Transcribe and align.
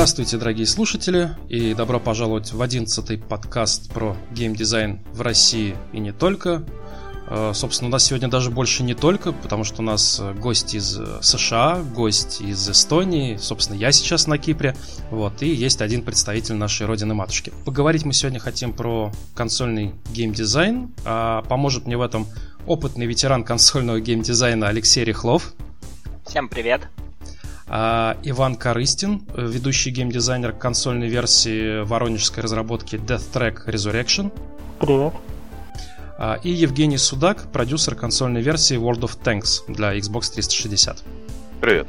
Здравствуйте, 0.00 0.38
дорогие 0.38 0.66
слушатели, 0.66 1.32
и 1.50 1.74
добро 1.74 2.00
пожаловать 2.00 2.54
в 2.54 2.62
одиннадцатый 2.62 3.18
подкаст 3.18 3.92
про 3.92 4.16
геймдизайн 4.30 5.00
в 5.12 5.20
России 5.20 5.76
и 5.92 6.00
не 6.00 6.10
только. 6.10 6.64
Э, 7.28 7.52
собственно, 7.54 7.88
у 7.88 7.92
нас 7.92 8.04
сегодня 8.04 8.28
даже 8.28 8.50
больше 8.50 8.82
не 8.82 8.94
только, 8.94 9.32
потому 9.32 9.62
что 9.62 9.82
у 9.82 9.84
нас 9.84 10.18
гость 10.38 10.74
из 10.74 10.98
США, 11.20 11.82
гость 11.94 12.40
из 12.40 12.66
Эстонии, 12.70 13.36
собственно, 13.36 13.76
я 13.76 13.92
сейчас 13.92 14.26
на 14.26 14.38
Кипре, 14.38 14.74
вот, 15.10 15.42
и 15.42 15.54
есть 15.54 15.82
один 15.82 16.00
представитель 16.00 16.54
нашей 16.54 16.86
родины-матушки. 16.86 17.52
Поговорить 17.66 18.06
мы 18.06 18.14
сегодня 18.14 18.40
хотим 18.40 18.72
про 18.72 19.12
консольный 19.34 19.92
геймдизайн, 20.14 20.94
а 21.04 21.42
поможет 21.42 21.84
мне 21.84 21.98
в 21.98 22.00
этом 22.00 22.26
опытный 22.64 23.04
ветеран 23.04 23.44
консольного 23.44 24.00
геймдизайна 24.00 24.68
Алексей 24.68 25.04
Рехлов. 25.04 25.52
Всем 26.24 26.48
привет! 26.48 26.88
А, 27.72 28.16
Иван 28.24 28.56
Корыстин, 28.56 29.22
ведущий 29.36 29.90
геймдизайнер 29.90 30.52
консольной 30.52 31.06
версии 31.06 31.84
воронежской 31.84 32.42
разработки 32.42 32.96
Death 32.96 33.32
Track 33.32 33.66
Resurrection. 33.66 34.32
Привет. 34.80 35.14
А, 36.18 36.40
и 36.42 36.50
Евгений 36.50 36.98
Судак, 36.98 37.52
продюсер 37.52 37.94
консольной 37.94 38.42
версии 38.42 38.76
World 38.76 39.02
of 39.02 39.16
Tanks 39.22 39.72
для 39.72 39.96
Xbox 39.96 40.32
360. 40.34 41.04
Привет. 41.60 41.86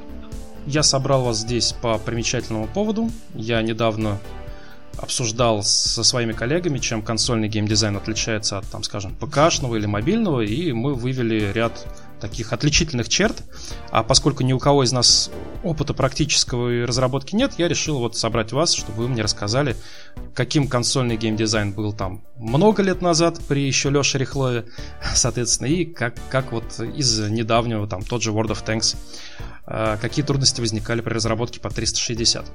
Я 0.68 0.84
собрал 0.84 1.24
вас 1.24 1.38
здесь 1.38 1.74
по 1.74 1.98
примечательному 1.98 2.68
поводу. 2.68 3.10
Я 3.34 3.64
недавно 3.64 4.20
обсуждал 4.98 5.64
со 5.64 6.04
своими 6.04 6.34
коллегами, 6.34 6.78
чем 6.78 7.02
консольный 7.02 7.48
геймдизайн 7.48 7.98
отличается 7.98 8.60
от, 8.60 8.68
там, 8.68 8.84
скажем, 8.84 9.16
ПКшного 9.16 9.78
или 9.78 9.88
мобильного, 9.88 10.42
и 10.42 10.74
мы 10.74 10.94
вывели 10.94 11.52
ряд 11.52 11.88
таких 12.22 12.54
отличительных 12.54 13.10
черт. 13.10 13.44
А 13.90 14.04
поскольку 14.04 14.44
ни 14.44 14.54
у 14.54 14.60
кого 14.60 14.84
из 14.84 14.92
нас 14.92 15.32
опыта 15.64 15.94
практического 15.94 16.88
разработки 16.88 17.36
нет, 17.36 17.54
я 17.58 17.68
решил 17.68 18.00
вот 18.00 18.16
собрать 18.16 18.54
вас, 18.54 18.74
чтобы 18.74 19.04
вы 19.04 19.08
мне 19.10 19.22
рассказали, 19.22 19.76
каким 20.34 20.68
консольный 20.68 21.18
геймдизайн 21.18 21.74
был 21.74 21.92
там 21.92 22.24
много 22.38 22.84
лет 22.84 23.02
назад 23.02 23.40
при 23.48 23.66
еще 23.66 23.90
Леше 23.90 24.18
Рихлове, 24.18 24.66
соответственно, 25.14 25.68
и 25.68 25.86
как, 25.86 26.16
как 26.30 26.52
вот 26.52 26.80
из 26.80 27.20
недавнего, 27.20 27.88
там, 27.88 28.04
тот 28.04 28.22
же 28.22 28.32
World 28.32 28.52
of 28.52 28.66
Tanks, 28.66 28.96
а, 29.66 29.98
какие 29.98 30.24
трудности 30.24 30.62
возникали 30.62 31.02
при 31.02 31.14
разработке 31.14 31.60
по 31.60 31.70
360. 31.70 32.46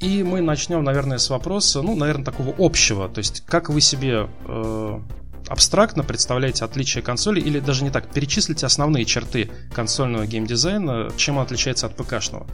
И 0.00 0.22
мы 0.22 0.40
начнем, 0.40 0.84
наверное, 0.84 1.18
с 1.18 1.28
вопроса, 1.28 1.82
ну, 1.82 1.96
наверное, 1.96 2.24
такого 2.24 2.54
общего. 2.56 3.08
То 3.08 3.18
есть, 3.18 3.42
как 3.44 3.68
вы 3.68 3.80
себе 3.80 4.28
э, 4.46 5.00
абстрактно 5.48 6.02
представляете 6.02 6.64
отличие 6.64 7.02
консоли, 7.02 7.40
или 7.40 7.60
даже 7.60 7.84
не 7.84 7.90
так, 7.90 8.12
перечислите 8.12 8.66
основные 8.66 9.04
черты 9.04 9.50
консольного 9.72 10.26
геймдизайна, 10.26 11.12
чем 11.16 11.38
он 11.38 11.44
отличается 11.44 11.86
от 11.86 11.96
ПКшного. 11.96 12.46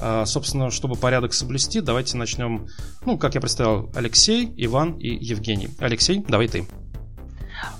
Э, 0.00 0.24
собственно, 0.26 0.70
чтобы 0.70 0.96
порядок 0.96 1.32
соблюсти, 1.32 1.80
давайте 1.80 2.16
начнем, 2.16 2.68
ну, 3.04 3.18
как 3.18 3.34
я 3.34 3.40
представил, 3.40 3.90
Алексей, 3.94 4.52
Иван 4.56 4.98
и 4.98 5.08
Евгений. 5.08 5.70
Алексей, 5.78 6.24
давай 6.26 6.48
ты. 6.48 6.66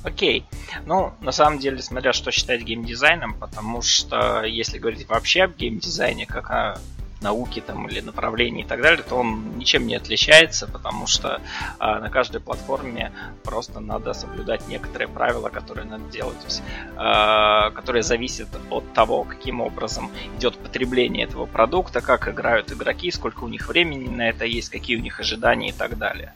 Окей. 0.02 0.44
Ну, 0.86 1.12
на 1.20 1.32
самом 1.32 1.58
деле, 1.58 1.82
смотря 1.82 2.12
что 2.12 2.30
считать 2.30 2.62
геймдизайном, 2.62 3.34
потому 3.34 3.82
что 3.82 4.44
если 4.44 4.78
говорить 4.78 5.08
вообще 5.08 5.44
об 5.44 5.56
геймдизайне, 5.56 6.26
как 6.26 6.50
о 6.50 6.78
науки 7.20 7.60
там, 7.60 7.88
или 7.88 8.00
направлений 8.00 8.62
и 8.62 8.64
так 8.64 8.80
далее, 8.82 9.02
то 9.02 9.16
он 9.16 9.58
ничем 9.58 9.86
не 9.86 9.94
отличается, 9.94 10.66
потому 10.66 11.06
что 11.06 11.40
а, 11.78 12.00
на 12.00 12.10
каждой 12.10 12.40
платформе 12.40 13.12
просто 13.44 13.80
надо 13.80 14.12
соблюдать 14.12 14.66
некоторые 14.68 15.08
правила, 15.08 15.48
которые 15.48 15.86
надо 15.86 16.04
делать, 16.10 16.38
то 16.38 16.46
есть, 16.46 16.62
а, 16.96 17.70
которые 17.70 18.03
зависят 18.03 18.48
от 18.70 18.92
того, 18.92 19.25
каким 19.25 19.60
образом 19.60 20.10
идет 20.38 20.56
потребление 20.58 21.25
этого 21.25 21.47
продукта, 21.47 22.00
как 22.00 22.28
играют 22.28 22.72
игроки, 22.72 23.10
сколько 23.10 23.44
у 23.44 23.48
них 23.48 23.69
времени 23.69 24.08
на 24.08 24.28
это 24.28 24.44
есть, 24.44 24.70
какие 24.70 24.97
у 24.97 25.00
них 25.00 25.20
ожидания 25.20 25.70
и 25.70 25.72
так 25.72 25.98
далее. 25.98 26.34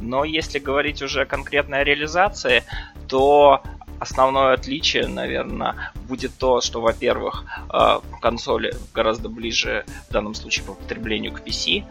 Но 0.00 0.24
если 0.24 0.58
говорить 0.58 1.02
уже 1.02 1.26
конкретно 1.26 1.78
о 1.78 1.84
реализации, 1.84 2.64
то 3.08 3.62
основное 4.02 4.54
отличие, 4.54 5.06
наверное, 5.06 5.92
будет 6.08 6.32
то, 6.36 6.60
что, 6.60 6.80
во-первых, 6.80 7.44
э, 7.72 8.00
консоли 8.20 8.74
гораздо 8.92 9.28
ближе 9.28 9.84
в 10.08 10.12
данном 10.12 10.34
случае 10.34 10.64
по 10.64 10.74
потреблению 10.74 11.32
к 11.32 11.40
PC, 11.40 11.84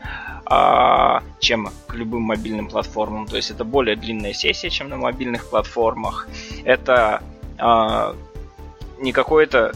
а, 0.46 1.24
чем 1.40 1.70
к 1.88 1.94
любым 1.96 2.24
мобильным 2.24 2.68
платформам. 2.68 3.26
То 3.28 3.38
есть 3.38 3.52
это 3.52 3.64
более 3.64 3.96
длинная 3.96 4.34
сессия, 4.34 4.70
чем 4.70 4.90
на 4.90 4.98
мобильных 4.98 5.50
платформах. 5.50 6.28
Это 6.66 7.24
а, 7.58 8.16
не 9.00 9.14
какое-то 9.14 9.74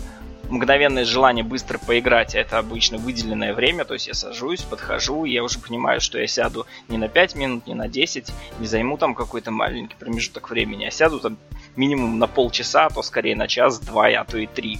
мгновенное 0.50 1.06
желание 1.06 1.44
быстро 1.44 1.78
поиграть, 1.78 2.36
а 2.36 2.40
это 2.40 2.58
обычно 2.58 2.98
выделенное 2.98 3.54
время, 3.54 3.86
то 3.86 3.94
есть 3.94 4.08
я 4.08 4.14
сажусь, 4.14 4.62
подхожу, 4.62 5.26
я 5.26 5.44
уже 5.44 5.60
понимаю, 5.60 6.02
что 6.02 6.20
я 6.20 6.28
сяду 6.28 6.66
не 6.88 6.98
на 6.98 7.08
5 7.08 7.36
минут, 7.36 7.68
не 7.68 7.74
на 7.74 7.88
10, 7.88 8.32
не 8.60 8.68
займу 8.68 8.98
там 8.98 9.16
какой-то 9.16 9.52
маленький 9.52 9.96
промежуток 9.96 10.50
времени, 10.50 10.86
а 10.86 10.92
сяду 10.92 11.20
там 11.20 11.38
минимум 11.76 12.20
на 12.20 12.28
полчаса, 12.28 12.86
а 12.86 12.90
то 12.90 13.02
скорее 13.02 13.36
на 13.36 13.48
час, 13.48 13.80
два, 13.80 14.08
а 14.08 14.24
то 14.24 14.38
и 14.38 14.48
три 14.48 14.80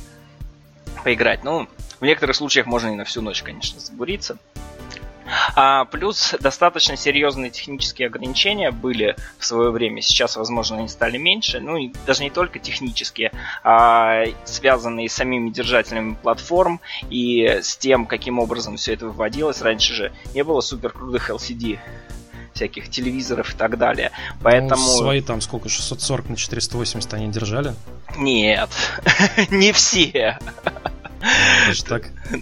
поиграть. 1.04 1.44
Ну, 1.44 1.68
в 2.00 2.06
некоторых 2.06 2.36
случаях 2.36 2.66
можно 2.66 2.90
и 2.90 2.96
на 2.96 3.06
всю 3.06 3.22
ночь, 3.22 3.44
конечно, 3.44 3.80
забуриться. 3.80 4.38
А, 5.56 5.86
плюс 5.86 6.36
достаточно 6.40 6.96
серьезные 6.96 7.50
технические 7.50 8.08
ограничения 8.08 8.72
были 8.72 9.16
в 9.40 9.46
свое 9.46 9.72
время. 9.72 10.02
Сейчас, 10.02 10.36
возможно, 10.36 10.78
они 10.78 10.88
стали 10.88 11.18
меньше. 11.18 11.60
Ну, 11.60 11.78
и 11.78 11.92
даже 12.06 12.24
не 12.24 12.30
только 12.30 12.60
технические, 12.60 13.32
а 13.64 14.24
связанные 14.44 15.10
с 15.10 15.14
самими 15.14 15.50
держателями 15.50 16.16
платформ 16.22 16.80
и 17.10 17.46
с 17.46 17.76
тем, 17.78 18.06
каким 18.06 18.40
образом 18.40 18.78
все 18.78 18.94
это 18.94 19.08
выводилось. 19.08 19.62
Раньше 19.62 19.94
же 19.94 20.14
не 20.34 20.44
было 20.44 20.62
супер 20.62 20.92
крутых 20.92 21.30
LCD 21.30 21.80
всяких 22.56 22.90
телевизоров 22.90 23.54
и 23.54 23.58
так 23.58 23.78
далее. 23.78 24.12
Поэтому... 24.42 24.82
Ну, 24.82 24.98
свои 24.98 25.22
там 25.22 25.42
сколько, 25.42 25.70
640 25.70 26.30
на 26.30 26.36
480 26.38 27.14
они 27.14 27.32
держали? 27.32 27.76
Нет, 28.18 28.70
не 29.52 29.74
все. 29.74 30.40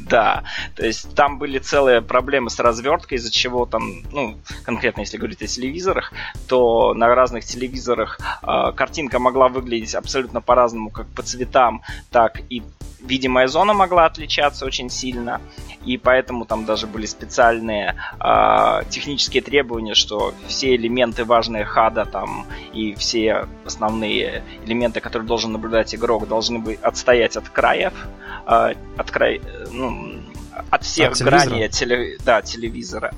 Да, 0.10 0.44
то 0.76 0.86
есть 0.86 1.14
там 1.16 1.38
были 1.38 1.60
целые 1.60 2.02
проблемы 2.02 2.50
с 2.50 2.60
разверткой, 2.60 3.18
из-за 3.18 3.32
чего 3.32 3.66
там, 3.66 4.04
ну, 4.12 4.38
конкретно 4.64 5.02
если 5.02 5.18
говорить 5.18 5.42
о 5.42 5.48
телевизорах, 5.48 6.14
то 6.48 6.94
на 6.94 7.14
разных 7.14 7.46
телевизорах 7.46 8.20
э, 8.42 8.72
картинка 8.76 9.20
могла 9.20 9.50
выглядеть 9.50 9.96
абсолютно 9.96 10.42
по-разному, 10.42 10.90
как 10.90 11.08
по 11.08 11.22
цветам, 11.22 11.82
так 12.12 12.42
и 12.50 12.64
видимая 13.04 13.48
зона 13.48 13.74
могла 13.74 14.06
отличаться 14.06 14.66
очень 14.66 14.90
сильно, 14.90 15.42
и 15.86 15.98
поэтому 15.98 16.46
там 16.46 16.66
даже 16.66 16.88
были 16.88 17.06
специальные 17.06 17.96
э, 18.20 18.82
технические 18.90 19.44
требования, 19.44 19.94
что 19.94 20.34
все 20.48 20.76
элементы 20.76 21.26
важные 21.26 21.66
хада 21.66 22.06
там 22.06 22.46
и 22.72 22.96
все 22.96 23.48
основные 23.66 24.44
элементы, 24.66 25.02
которые 25.02 25.28
должен 25.28 25.52
наблюдать 25.52 25.94
игрок, 25.94 26.28
должны 26.28 26.60
быть 26.60 26.80
отстоять 26.82 27.36
от 27.36 27.50
краев, 27.50 27.94
э, 28.48 28.63
от 28.98 29.12
край, 29.12 29.42
ну, 29.72 30.20
от 30.70 30.84
всех 30.84 31.12
от 31.12 31.20
граней 31.20 31.68
теле, 31.70 32.18
да, 32.26 32.42
телевизора. 32.42 33.14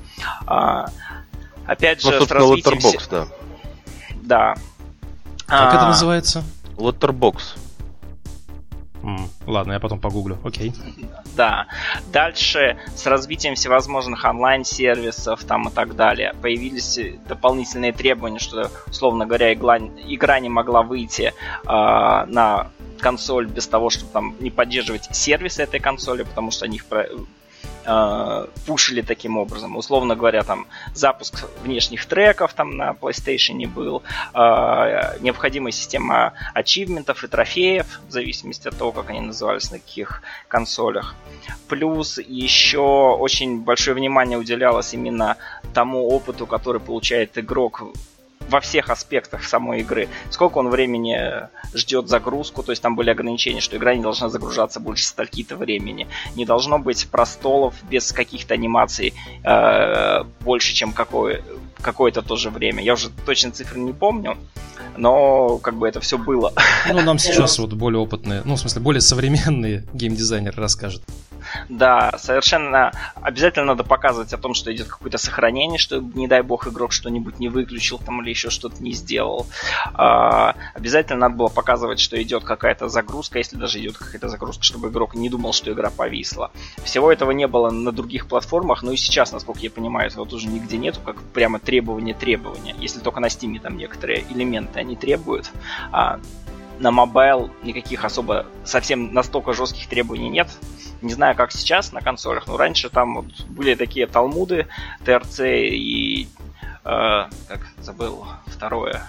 А, 0.46 0.86
опять 1.66 2.02
же, 2.02 2.18
ну, 2.18 2.26
с 2.26 2.30
развитием... 2.30 2.78
Letterbox, 2.78 3.08
да. 3.10 3.26
Да. 4.22 4.54
Как 5.46 5.72
а... 5.72 5.76
это 5.76 5.86
называется? 5.86 6.44
Letterbox. 6.76 7.56
Mm, 9.06 9.28
ладно, 9.46 9.74
я 9.74 9.80
потом 9.80 10.00
погуглю. 10.00 10.36
Окей. 10.42 10.74
Да. 11.36 11.66
Дальше 12.12 12.76
с 12.96 13.06
развитием 13.06 13.54
всевозможных 13.54 14.24
онлайн-сервисов 14.24 15.44
там 15.44 15.68
и 15.68 15.70
так 15.70 15.94
далее 15.94 16.34
появились 16.42 16.98
дополнительные 17.28 17.92
требования, 17.92 18.40
что, 18.40 18.68
условно 18.88 19.24
говоря, 19.24 19.54
игра, 19.54 19.78
игра 19.78 20.40
не 20.40 20.48
могла 20.48 20.82
выйти 20.82 21.32
э, 21.32 21.64
на 21.66 22.68
консоль 23.00 23.46
без 23.46 23.66
того, 23.66 23.90
чтобы 23.90 24.12
там 24.12 24.36
не 24.40 24.50
поддерживать 24.50 25.08
сервис 25.14 25.58
этой 25.58 25.80
консоли, 25.80 26.22
потому 26.22 26.50
что 26.50 26.64
они 26.64 26.76
их 26.76 26.84
э, 27.86 28.46
пушили 28.66 29.00
таким 29.00 29.38
образом. 29.38 29.76
Условно 29.76 30.16
говоря, 30.16 30.42
там 30.42 30.66
запуск 30.94 31.46
внешних 31.62 32.06
треков 32.06 32.52
там 32.54 32.76
на 32.76 32.90
PlayStation 32.92 33.66
был, 33.68 34.02
э, 34.34 35.18
необходимая 35.20 35.72
система 35.72 36.32
ачивментов 36.54 37.24
и 37.24 37.28
трофеев, 37.28 38.00
в 38.08 38.10
зависимости 38.10 38.68
от 38.68 38.76
того, 38.76 38.92
как 38.92 39.10
они 39.10 39.20
назывались 39.20 39.70
на 39.70 39.78
каких 39.78 40.22
консолях. 40.48 41.14
Плюс 41.68 42.18
еще 42.18 43.16
очень 43.18 43.60
большое 43.60 43.96
внимание 43.96 44.38
уделялось 44.38 44.94
именно 44.94 45.36
тому 45.74 46.08
опыту, 46.08 46.46
который 46.46 46.80
получает 46.80 47.38
игрок 47.38 47.82
во 48.48 48.60
всех 48.60 48.90
аспектах 48.90 49.44
самой 49.44 49.80
игры. 49.80 50.08
Сколько 50.30 50.58
он 50.58 50.68
времени 50.68 51.48
ждет 51.74 52.08
загрузку, 52.08 52.62
то 52.62 52.72
есть 52.72 52.82
там 52.82 52.96
были 52.96 53.10
ограничения, 53.10 53.60
что 53.60 53.76
игра 53.76 53.94
не 53.94 54.02
должна 54.02 54.28
загружаться 54.28 54.80
больше 54.80 55.04
стольки-то 55.04 55.56
времени. 55.56 56.06
Не 56.34 56.44
должно 56.44 56.78
быть 56.78 57.08
простолов 57.10 57.74
без 57.90 58.12
каких-то 58.12 58.54
анимаций 58.54 59.14
э, 59.44 60.24
больше, 60.40 60.74
чем 60.74 60.92
какое, 60.92 61.42
какое-то 61.80 62.22
тоже 62.22 62.50
время. 62.50 62.82
Я 62.82 62.94
уже 62.94 63.10
точно 63.24 63.52
цифры 63.52 63.80
не 63.80 63.92
помню, 63.92 64.36
но 64.96 65.58
как 65.58 65.74
бы 65.74 65.88
это 65.88 66.00
все 66.00 66.18
было. 66.18 66.52
Ну, 66.88 67.00
нам 67.02 67.18
сейчас 67.18 67.58
вот 67.58 67.72
более 67.72 68.00
опытные, 68.00 68.42
ну, 68.44 68.54
в 68.54 68.58
смысле, 68.58 68.80
более 68.82 69.00
современные 69.00 69.84
геймдизайнеры 69.92 70.60
расскажут. 70.60 71.02
Да, 71.68 72.14
совершенно 72.18 72.92
обязательно 73.14 73.66
надо 73.66 73.84
показывать 73.84 74.32
о 74.32 74.38
том, 74.38 74.54
что 74.54 74.74
идет 74.74 74.88
какое-то 74.88 75.18
сохранение, 75.18 75.78
чтобы, 75.78 76.18
не 76.18 76.26
дай 76.26 76.42
бог, 76.42 76.66
игрок 76.66 76.92
что-нибудь 76.92 77.38
не 77.38 77.48
выключил 77.48 77.98
там 77.98 78.22
или 78.22 78.30
еще 78.30 78.50
что-то 78.50 78.82
не 78.82 78.92
сделал. 78.92 79.46
А, 79.94 80.54
обязательно 80.74 81.20
надо 81.20 81.36
было 81.36 81.48
показывать, 81.48 82.00
что 82.00 82.20
идет 82.22 82.44
какая-то 82.44 82.88
загрузка, 82.88 83.38
если 83.38 83.56
даже 83.56 83.78
идет 83.80 83.96
какая-то 83.96 84.28
загрузка, 84.28 84.64
чтобы 84.64 84.88
игрок 84.88 85.14
не 85.14 85.28
думал, 85.28 85.52
что 85.52 85.72
игра 85.72 85.90
повисла. 85.90 86.50
Всего 86.84 87.12
этого 87.12 87.30
не 87.30 87.46
было 87.46 87.70
на 87.70 87.92
других 87.92 88.26
платформах, 88.28 88.82
но 88.82 88.92
и 88.92 88.96
сейчас, 88.96 89.32
насколько 89.32 89.60
я 89.60 89.70
понимаю, 89.70 90.08
этого 90.08 90.26
тоже 90.26 90.48
нигде 90.48 90.76
нету, 90.76 91.00
как 91.04 91.22
прямо 91.22 91.58
требование-требование. 91.66 92.74
Если 92.78 93.00
только 93.00 93.20
на 93.20 93.26
Steam 93.26 93.60
там 93.60 93.76
некоторые 93.76 94.24
элементы 94.30 94.80
они 94.80 94.96
требуют. 94.96 95.50
А 95.92 96.20
на 96.78 96.90
mobile 96.90 97.50
никаких 97.62 98.04
особо 98.04 98.46
совсем 98.64 99.12
настолько 99.12 99.52
жестких 99.52 99.88
требований 99.88 100.30
нет. 100.30 100.48
Не 101.02 101.12
знаю, 101.12 101.36
как 101.36 101.52
сейчас 101.52 101.92
на 101.92 102.00
консолях, 102.00 102.46
но 102.46 102.56
раньше 102.56 102.88
там 102.88 103.16
вот 103.16 103.46
были 103.48 103.74
такие 103.74 104.06
талмуды, 104.06 104.66
TRC 105.04 105.40
и... 105.40 106.28
Э, 106.84 107.26
как 107.48 107.66
забыл 107.78 108.26
второе 108.46 109.02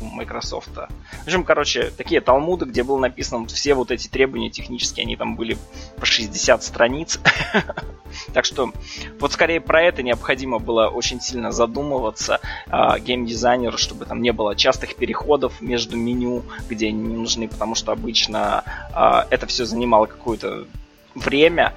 Microsoft. 0.00 0.70
В 0.74 1.26
общем, 1.26 1.44
короче, 1.44 1.90
такие 1.96 2.20
талмуды, 2.20 2.64
где 2.64 2.82
было 2.82 2.98
написано 2.98 3.46
все 3.46 3.74
вот 3.74 3.90
эти 3.90 4.08
требования 4.08 4.50
технические, 4.50 5.04
они 5.04 5.16
там 5.16 5.36
были 5.36 5.56
по 5.98 6.06
60 6.06 6.62
страниц. 6.62 7.20
так 8.32 8.44
что 8.44 8.72
вот 9.20 9.32
скорее 9.32 9.60
про 9.60 9.82
это 9.82 10.02
необходимо 10.02 10.58
было 10.58 10.88
очень 10.88 11.20
сильно 11.20 11.52
задумываться 11.52 12.40
э, 12.66 12.98
геймдизайнеру, 13.00 13.78
чтобы 13.78 14.04
там 14.04 14.22
не 14.22 14.32
было 14.32 14.56
частых 14.56 14.96
переходов 14.96 15.60
между 15.60 15.96
меню, 15.96 16.42
где 16.68 16.88
они 16.88 17.02
не 17.02 17.16
нужны, 17.16 17.48
потому 17.48 17.74
что 17.74 17.92
обычно 17.92 18.64
э, 18.94 19.26
это 19.30 19.46
все 19.46 19.64
занимало 19.64 20.06
какое-то 20.06 20.66
время, 21.14 21.74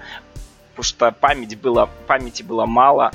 потому 0.71 0.83
что 0.83 1.11
память 1.11 1.59
было, 1.59 1.89
памяти 2.07 2.43
было 2.43 2.65
мало, 2.65 3.11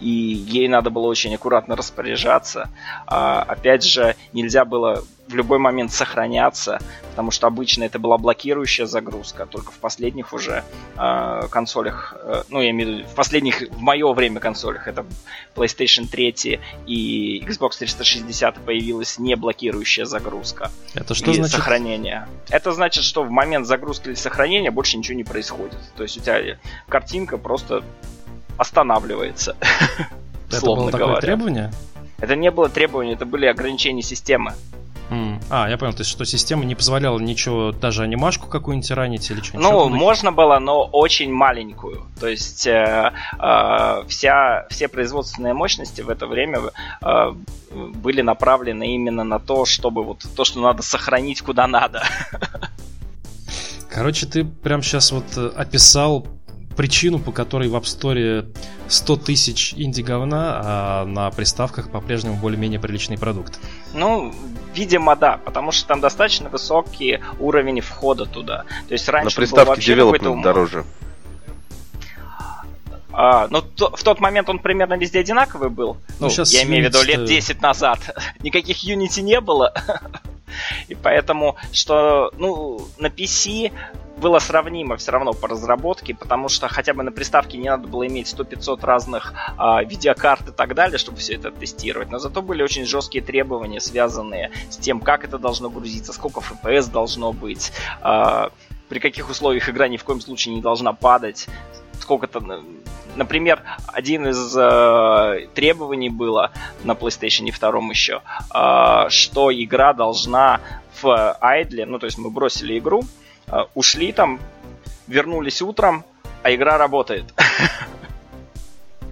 и 0.00 0.08
ей 0.08 0.68
надо 0.68 0.90
было 0.90 1.06
очень 1.06 1.34
аккуратно 1.34 1.76
распоряжаться. 1.76 2.70
А, 3.06 3.42
опять 3.42 3.84
же, 3.84 4.16
нельзя 4.32 4.64
было 4.64 5.04
в 5.30 5.34
любой 5.34 5.58
момент 5.58 5.92
сохраняться, 5.92 6.80
потому 7.10 7.30
что 7.30 7.46
обычно 7.46 7.84
это 7.84 7.98
была 7.98 8.18
блокирующая 8.18 8.86
загрузка, 8.86 9.46
только 9.46 9.70
в 9.70 9.78
последних 9.78 10.32
уже 10.32 10.64
э, 10.96 11.42
консолях, 11.50 12.16
э, 12.20 12.42
ну 12.48 12.60
я 12.60 12.70
имею 12.70 12.88
в 12.88 12.98
виду 12.98 13.08
в 13.08 13.14
последних, 13.14 13.62
в 13.70 13.80
мое 13.80 14.12
время 14.12 14.40
консолях, 14.40 14.88
это 14.88 15.06
PlayStation 15.54 16.08
3 16.08 16.60
и 16.86 17.44
Xbox 17.46 17.78
360 17.78 18.56
появилась 18.64 19.18
не 19.18 19.36
блокирующая 19.36 20.04
загрузка. 20.04 20.70
Это 20.94 21.14
что 21.14 21.32
значит? 21.32 21.54
Сохранение. 21.54 22.26
Это 22.48 22.72
значит, 22.72 23.04
что 23.04 23.22
в 23.22 23.30
момент 23.30 23.66
загрузки 23.66 24.08
или 24.08 24.14
сохранения 24.14 24.72
больше 24.72 24.98
ничего 24.98 25.16
не 25.16 25.24
происходит. 25.24 25.78
То 25.96 26.02
есть 26.02 26.16
у 26.16 26.20
тебя 26.20 26.58
картинка 26.88 27.38
просто 27.38 27.84
останавливается. 28.56 29.56
Это 30.48 30.66
было 30.66 30.90
такое 30.90 31.06
говоря. 31.06 31.20
требование? 31.20 31.72
Это 32.18 32.36
не 32.36 32.50
было 32.50 32.68
требование, 32.68 33.14
это 33.14 33.24
были 33.24 33.46
ограничения 33.46 34.02
системы. 34.02 34.54
Mm. 35.10 35.42
А, 35.50 35.68
я 35.68 35.76
понял, 35.76 35.92
то 35.92 36.00
есть 36.00 36.10
что 36.10 36.24
система 36.24 36.64
не 36.64 36.76
позволяла 36.76 37.18
ничего, 37.18 37.72
даже 37.72 38.04
анимашку 38.04 38.46
какую-нибудь 38.46 38.90
ранить 38.92 39.28
или 39.30 39.40
что-нибудь? 39.40 39.70
Ну, 39.70 39.88
можно 39.88 40.30
было, 40.30 40.60
но 40.60 40.84
очень 40.84 41.32
маленькую. 41.32 42.06
То 42.20 42.28
есть 42.28 42.64
э, 42.68 43.12
э, 43.38 44.02
вся, 44.06 44.66
все 44.70 44.86
производственные 44.86 45.52
мощности 45.52 46.00
в 46.02 46.10
это 46.10 46.28
время 46.28 46.60
э, 47.02 47.32
были 47.72 48.20
направлены 48.20 48.94
именно 48.94 49.24
на 49.24 49.40
то, 49.40 49.64
чтобы 49.64 50.04
вот 50.04 50.24
то, 50.36 50.44
что 50.44 50.60
надо 50.60 50.82
сохранить 50.82 51.42
куда 51.42 51.66
надо. 51.66 52.04
Короче, 53.90 54.26
ты 54.26 54.44
прям 54.44 54.82
сейчас 54.82 55.10
вот 55.10 55.24
э, 55.36 55.50
описал 55.56 56.24
причину, 56.76 57.18
по 57.18 57.32
которой 57.32 57.68
в 57.68 57.76
App 57.76 57.82
Store 57.82 58.46
100 58.88 59.16
тысяч 59.16 59.74
инди-говна, 59.74 60.60
а 60.62 61.04
на 61.04 61.30
приставках 61.30 61.90
по-прежнему 61.90 62.36
более-менее 62.36 62.80
приличный 62.80 63.18
продукт. 63.18 63.58
Ну, 63.94 64.32
видимо, 64.74 65.16
да, 65.16 65.38
потому 65.44 65.72
что 65.72 65.88
там 65.88 66.00
достаточно 66.00 66.48
высокий 66.48 67.20
уровень 67.38 67.80
входа 67.80 68.26
туда. 68.26 68.64
То 68.88 68.94
есть 68.94 69.08
раньше 69.08 69.36
на 69.36 69.36
приставке 69.36 69.82
девелопмент 69.82 70.42
дороже. 70.42 70.84
А, 73.12 73.48
ну, 73.50 73.60
то, 73.60 73.90
в 73.90 74.02
тот 74.02 74.20
момент 74.20 74.48
он 74.48 74.58
примерно 74.58 74.94
везде 74.94 75.20
одинаковый 75.20 75.68
был. 75.68 75.96
Ну, 76.20 76.26
ну 76.26 76.30
сейчас 76.30 76.52
я 76.52 76.62
имею 76.62 76.84
в 76.84 76.88
виду 76.88 77.02
лет 77.02 77.24
10 77.24 77.60
назад. 77.60 77.98
Никаких 78.40 78.84
Unity 78.84 79.20
не 79.20 79.40
было. 79.40 79.74
И 80.88 80.94
поэтому, 80.94 81.56
что, 81.72 82.32
ну, 82.38 82.88
на 82.98 83.06
PC 83.06 83.72
было 84.20 84.38
сравнимо 84.38 84.96
все 84.96 85.12
равно 85.12 85.32
по 85.32 85.48
разработке, 85.48 86.14
потому 86.14 86.48
что 86.48 86.68
хотя 86.68 86.94
бы 86.94 87.02
на 87.02 87.10
приставке 87.10 87.58
не 87.58 87.68
надо 87.68 87.88
было 87.88 88.06
иметь 88.06 88.26
100-500 88.32 88.84
разных 88.84 89.32
э, 89.58 89.84
видеокарт 89.84 90.48
и 90.48 90.52
так 90.52 90.74
далее, 90.74 90.98
чтобы 90.98 91.18
все 91.18 91.34
это 91.34 91.50
тестировать. 91.50 92.10
Но 92.10 92.18
зато 92.18 92.42
были 92.42 92.62
очень 92.62 92.84
жесткие 92.84 93.24
требования, 93.24 93.80
связанные 93.80 94.52
с 94.68 94.76
тем, 94.76 95.00
как 95.00 95.24
это 95.24 95.38
должно 95.38 95.70
грузиться, 95.70 96.12
сколько 96.12 96.40
FPS 96.40 96.90
должно 96.90 97.32
быть, 97.32 97.72
э, 98.02 98.48
при 98.88 98.98
каких 98.98 99.30
условиях 99.30 99.68
игра 99.68 99.88
ни 99.88 99.96
в 99.96 100.04
коем 100.04 100.20
случае 100.20 100.54
не 100.54 100.60
должна 100.60 100.92
падать, 100.92 101.48
сколько-то 101.98 102.40
Например, 103.16 103.62
один 103.88 104.28
из 104.28 104.56
э, 104.56 105.48
требований 105.54 106.10
было 106.10 106.52
на 106.84 106.92
PlayStation 106.92 107.50
2 107.50 107.80
еще, 107.90 108.22
э, 108.54 109.08
что 109.08 109.52
игра 109.52 109.92
должна 109.92 110.60
в 111.02 111.36
айдле, 111.40 111.86
ну 111.86 111.98
то 111.98 112.06
есть 112.06 112.18
мы 112.18 112.30
бросили 112.30 112.78
игру, 112.78 113.02
ушли 113.74 114.12
там, 114.12 114.40
вернулись 115.06 115.62
утром, 115.62 116.04
а 116.42 116.54
игра 116.54 116.78
работает. 116.78 117.24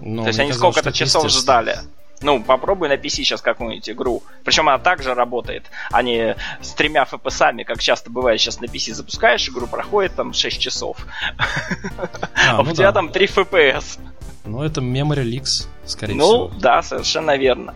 Ну, 0.01 0.23
То 0.23 0.29
есть 0.29 0.39
они 0.39 0.53
сколько-то 0.53 0.91
часов 0.91 1.29
ждали. 1.29 1.77
Ну, 2.21 2.43
попробуй 2.43 2.89
на 2.89 2.95
PC 2.95 3.09
сейчас 3.09 3.41
какую-нибудь 3.41 3.89
игру. 3.89 4.23
Причем 4.43 4.67
она 4.67 4.77
также 4.77 5.13
работает, 5.13 5.65
а 5.91 6.01
не 6.01 6.35
с 6.61 6.71
тремя 6.73 7.07
FPS, 7.09 7.63
как 7.63 7.79
часто 7.79 8.09
бывает 8.09 8.41
сейчас 8.41 8.59
на 8.59 8.65
PC 8.65 8.93
запускаешь 8.93 9.47
игру, 9.47 9.67
проходит 9.67 10.15
там 10.15 10.33
6 10.33 10.59
часов. 10.59 10.97
А, 11.37 12.59
а 12.59 12.63
ну 12.63 12.71
у 12.71 12.73
тебя 12.73 12.91
там 12.91 13.09
3 13.09 13.25
FPS. 13.25 13.99
Ну, 14.45 14.63
это 14.63 14.81
Memory 14.81 15.23
Leaks, 15.23 15.67
скорее 15.85 16.15
ну, 16.15 16.25
всего. 16.25 16.47
Ну, 16.53 16.59
да, 16.59 16.81
совершенно 16.81 17.37
верно. 17.37 17.75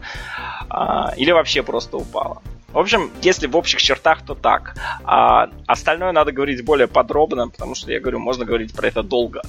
А, 0.69 1.13
или 1.15 1.31
вообще 1.31 1.63
просто 1.63 1.97
упала. 1.97 2.41
В 2.73 2.79
общем, 2.79 3.11
если 3.21 3.45
в 3.47 3.55
общих 3.55 3.81
чертах, 3.81 4.25
то 4.25 4.33
так. 4.33 4.75
А 5.03 5.49
остальное 5.67 6.11
надо 6.11 6.31
говорить 6.31 6.65
более 6.65 6.87
подробно, 6.87 7.47
потому 7.49 7.75
что, 7.75 7.91
я 7.91 7.99
говорю, 7.99 8.19
можно 8.19 8.45
говорить 8.45 8.73
про 8.73 8.87
это 8.87 9.03
долго. 9.03 9.41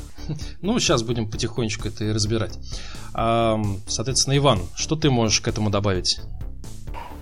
Ну, 0.60 0.78
сейчас 0.78 1.02
будем 1.02 1.30
потихонечку 1.30 1.88
это 1.88 2.04
и 2.04 2.12
разбирать. 2.12 2.58
Соответственно, 3.12 4.36
Иван, 4.36 4.60
что 4.74 4.96
ты 4.96 5.10
можешь 5.10 5.40
к 5.40 5.48
этому 5.48 5.70
добавить? 5.70 6.20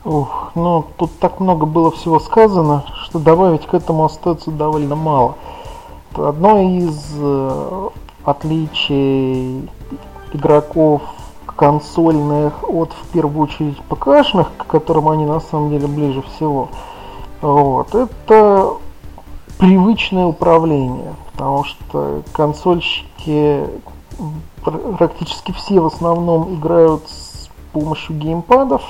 Ух, 0.04 0.52
ну, 0.56 0.84
тут 0.98 1.18
так 1.20 1.38
много 1.38 1.66
было 1.66 1.92
всего 1.92 2.18
сказано, 2.18 2.84
что 3.04 3.20
добавить 3.20 3.66
к 3.66 3.74
этому 3.74 4.04
остается 4.04 4.50
довольно 4.50 4.96
мало. 4.96 5.36
Одно 6.14 6.60
из 6.60 6.98
э, 7.16 7.88
отличий 8.24 9.68
игроков 10.32 11.02
консольных 11.62 12.68
от, 12.68 12.92
в 12.92 13.06
первую 13.12 13.44
очередь, 13.44 13.80
ПКшных, 13.82 14.48
к 14.56 14.66
которым 14.66 15.08
они 15.08 15.24
на 15.24 15.38
самом 15.38 15.70
деле 15.70 15.86
ближе 15.86 16.20
всего. 16.22 16.70
Вот. 17.40 17.94
Это 17.94 18.72
привычное 19.58 20.26
управление, 20.26 21.14
потому 21.30 21.62
что 21.62 22.22
консольщики 22.32 23.64
практически 24.98 25.52
все 25.52 25.78
в 25.78 25.86
основном 25.86 26.56
играют 26.56 27.04
с 27.06 27.48
помощью 27.72 28.16
геймпадов, 28.16 28.82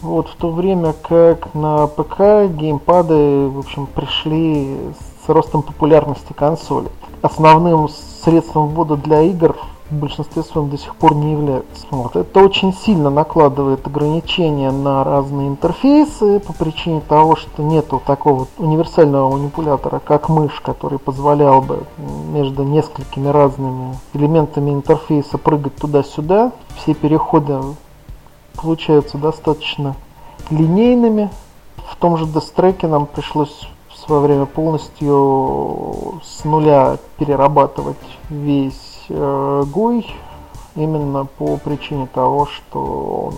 вот, 0.00 0.28
в 0.28 0.36
то 0.36 0.52
время 0.52 0.92
как 0.92 1.52
на 1.54 1.88
ПК 1.88 2.54
геймпады, 2.54 3.48
в 3.48 3.58
общем, 3.58 3.86
пришли 3.86 4.78
с 5.26 5.28
ростом 5.28 5.62
популярности 5.62 6.32
консоли. 6.34 6.88
Основным 7.20 7.88
средством 7.88 8.68
ввода 8.68 8.94
для 8.94 9.22
игр 9.22 9.56
в 9.90 9.94
большинстве 9.94 10.42
своем 10.42 10.70
до 10.70 10.78
сих 10.78 10.94
пор 10.96 11.14
не 11.14 11.32
являются. 11.32 11.86
Вот. 11.90 12.16
Это 12.16 12.40
очень 12.40 12.72
сильно 12.72 13.10
накладывает 13.10 13.86
ограничения 13.86 14.70
на 14.70 15.02
разные 15.04 15.48
интерфейсы 15.48 16.40
по 16.40 16.52
причине 16.52 17.00
того, 17.00 17.36
что 17.36 17.62
нету 17.62 18.00
такого 18.06 18.46
универсального 18.58 19.30
манипулятора, 19.30 20.00
как 20.04 20.28
мышь, 20.28 20.60
который 20.60 20.98
позволял 20.98 21.60
бы 21.60 21.84
между 22.32 22.62
несколькими 22.62 23.28
разными 23.28 23.96
элементами 24.14 24.70
интерфейса 24.70 25.38
прыгать 25.38 25.76
туда-сюда. 25.76 26.52
Все 26.76 26.94
переходы 26.94 27.58
получаются 28.56 29.18
достаточно 29.18 29.96
линейными. 30.50 31.30
В 31.88 31.96
том 31.96 32.16
же 32.16 32.26
Дестреке 32.26 32.86
нам 32.86 33.06
пришлось 33.06 33.68
в 33.88 33.98
свое 33.98 34.22
время 34.22 34.46
полностью 34.46 36.20
с 36.22 36.44
нуля 36.44 36.98
перерабатывать 37.18 37.96
весь 38.28 38.89
э, 39.10 39.64
Гуй 39.66 40.06
именно 40.76 41.24
по 41.24 41.56
причине 41.56 42.06
того, 42.06 42.46
что 42.46 43.32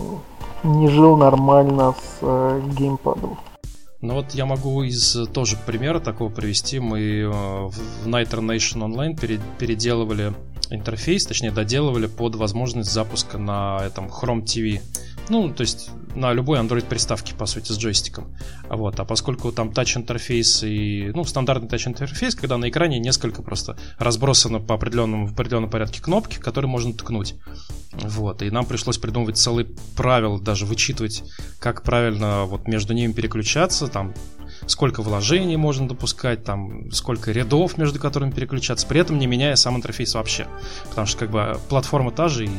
он 0.63 0.77
не 0.77 0.87
жил 0.87 1.17
нормально 1.17 1.93
с 1.93 2.19
э, 2.21 2.61
геймпадом. 2.77 3.37
Ну 4.01 4.15
вот 4.15 4.31
я 4.31 4.45
могу 4.45 4.83
из 4.83 5.27
тоже 5.33 5.57
примера 5.65 5.99
такого 5.99 6.29
привести. 6.29 6.79
Мы 6.79 6.99
э, 6.99 7.27
в 7.29 8.07
Nighter 8.07 8.39
Nation 8.39 8.83
Online 8.83 9.17
переделывали 9.57 10.33
интерфейс, 10.69 11.25
точнее 11.25 11.51
доделывали 11.51 12.07
под 12.07 12.35
возможность 12.35 12.91
запуска 12.91 13.37
на 13.37 13.79
этом 13.85 14.07
Chrome 14.07 14.43
TV. 14.43 14.81
Ну, 15.29 15.53
то 15.53 15.61
есть 15.61 15.89
на 16.15 16.33
любой 16.33 16.59
Android 16.59 16.85
приставке, 16.85 17.33
по 17.35 17.45
сути, 17.45 17.71
с 17.71 17.77
джойстиком. 17.77 18.35
Вот. 18.69 18.99
А 18.99 19.05
поскольку 19.05 19.51
там 19.51 19.71
тач 19.71 19.97
интерфейс 19.97 20.63
и, 20.63 21.11
ну, 21.13 21.23
стандартный 21.23 21.69
тач 21.69 21.87
интерфейс, 21.87 22.35
когда 22.35 22.57
на 22.57 22.69
экране 22.69 22.99
несколько 22.99 23.41
просто 23.41 23.77
разбросано 23.97 24.59
по 24.59 24.75
определенному, 24.75 25.27
в 25.27 25.33
определенном 25.33 25.69
порядке 25.69 26.01
кнопки, 26.01 26.37
которые 26.37 26.69
можно 26.69 26.93
ткнуть. 26.93 27.35
Вот. 27.93 28.41
И 28.41 28.49
нам 28.49 28.65
пришлось 28.65 28.97
придумывать 28.97 29.37
целый 29.37 29.67
правила, 29.95 30.39
даже 30.39 30.65
вычитывать, 30.65 31.23
как 31.59 31.83
правильно 31.83 32.45
вот 32.45 32.67
между 32.67 32.93
ними 32.93 33.11
переключаться, 33.11 33.87
там, 33.87 34.13
сколько 34.67 35.01
вложений 35.01 35.57
можно 35.57 35.87
допускать, 35.87 36.43
там, 36.43 36.91
сколько 36.91 37.31
рядов, 37.31 37.77
между 37.77 37.99
которыми 37.99 38.31
переключаться, 38.31 38.87
при 38.87 38.99
этом 38.99 39.19
не 39.19 39.27
меняя 39.27 39.55
сам 39.55 39.75
интерфейс 39.75 40.15
вообще. 40.15 40.47
Потому 40.89 41.07
что, 41.07 41.19
как 41.19 41.31
бы, 41.31 41.59
платформа 41.69 42.11
та 42.11 42.27
же, 42.27 42.45
и 42.45 42.49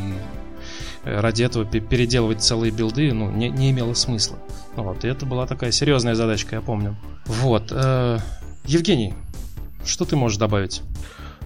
ради 1.04 1.42
этого 1.42 1.64
переделывать 1.64 2.42
целые 2.42 2.73
билды 2.73 3.12
ну, 3.12 3.30
не, 3.30 3.50
не 3.50 3.70
имело 3.70 3.94
смысла. 3.94 4.38
Вот, 4.76 5.04
и 5.04 5.08
это 5.08 5.26
была 5.26 5.46
такая 5.46 5.70
серьезная 5.70 6.14
задачка, 6.14 6.56
я 6.56 6.62
помню. 6.62 6.96
Вот. 7.26 7.70
Э, 7.70 8.18
Евгений, 8.64 9.14
что 9.84 10.04
ты 10.04 10.16
можешь 10.16 10.38
добавить? 10.38 10.82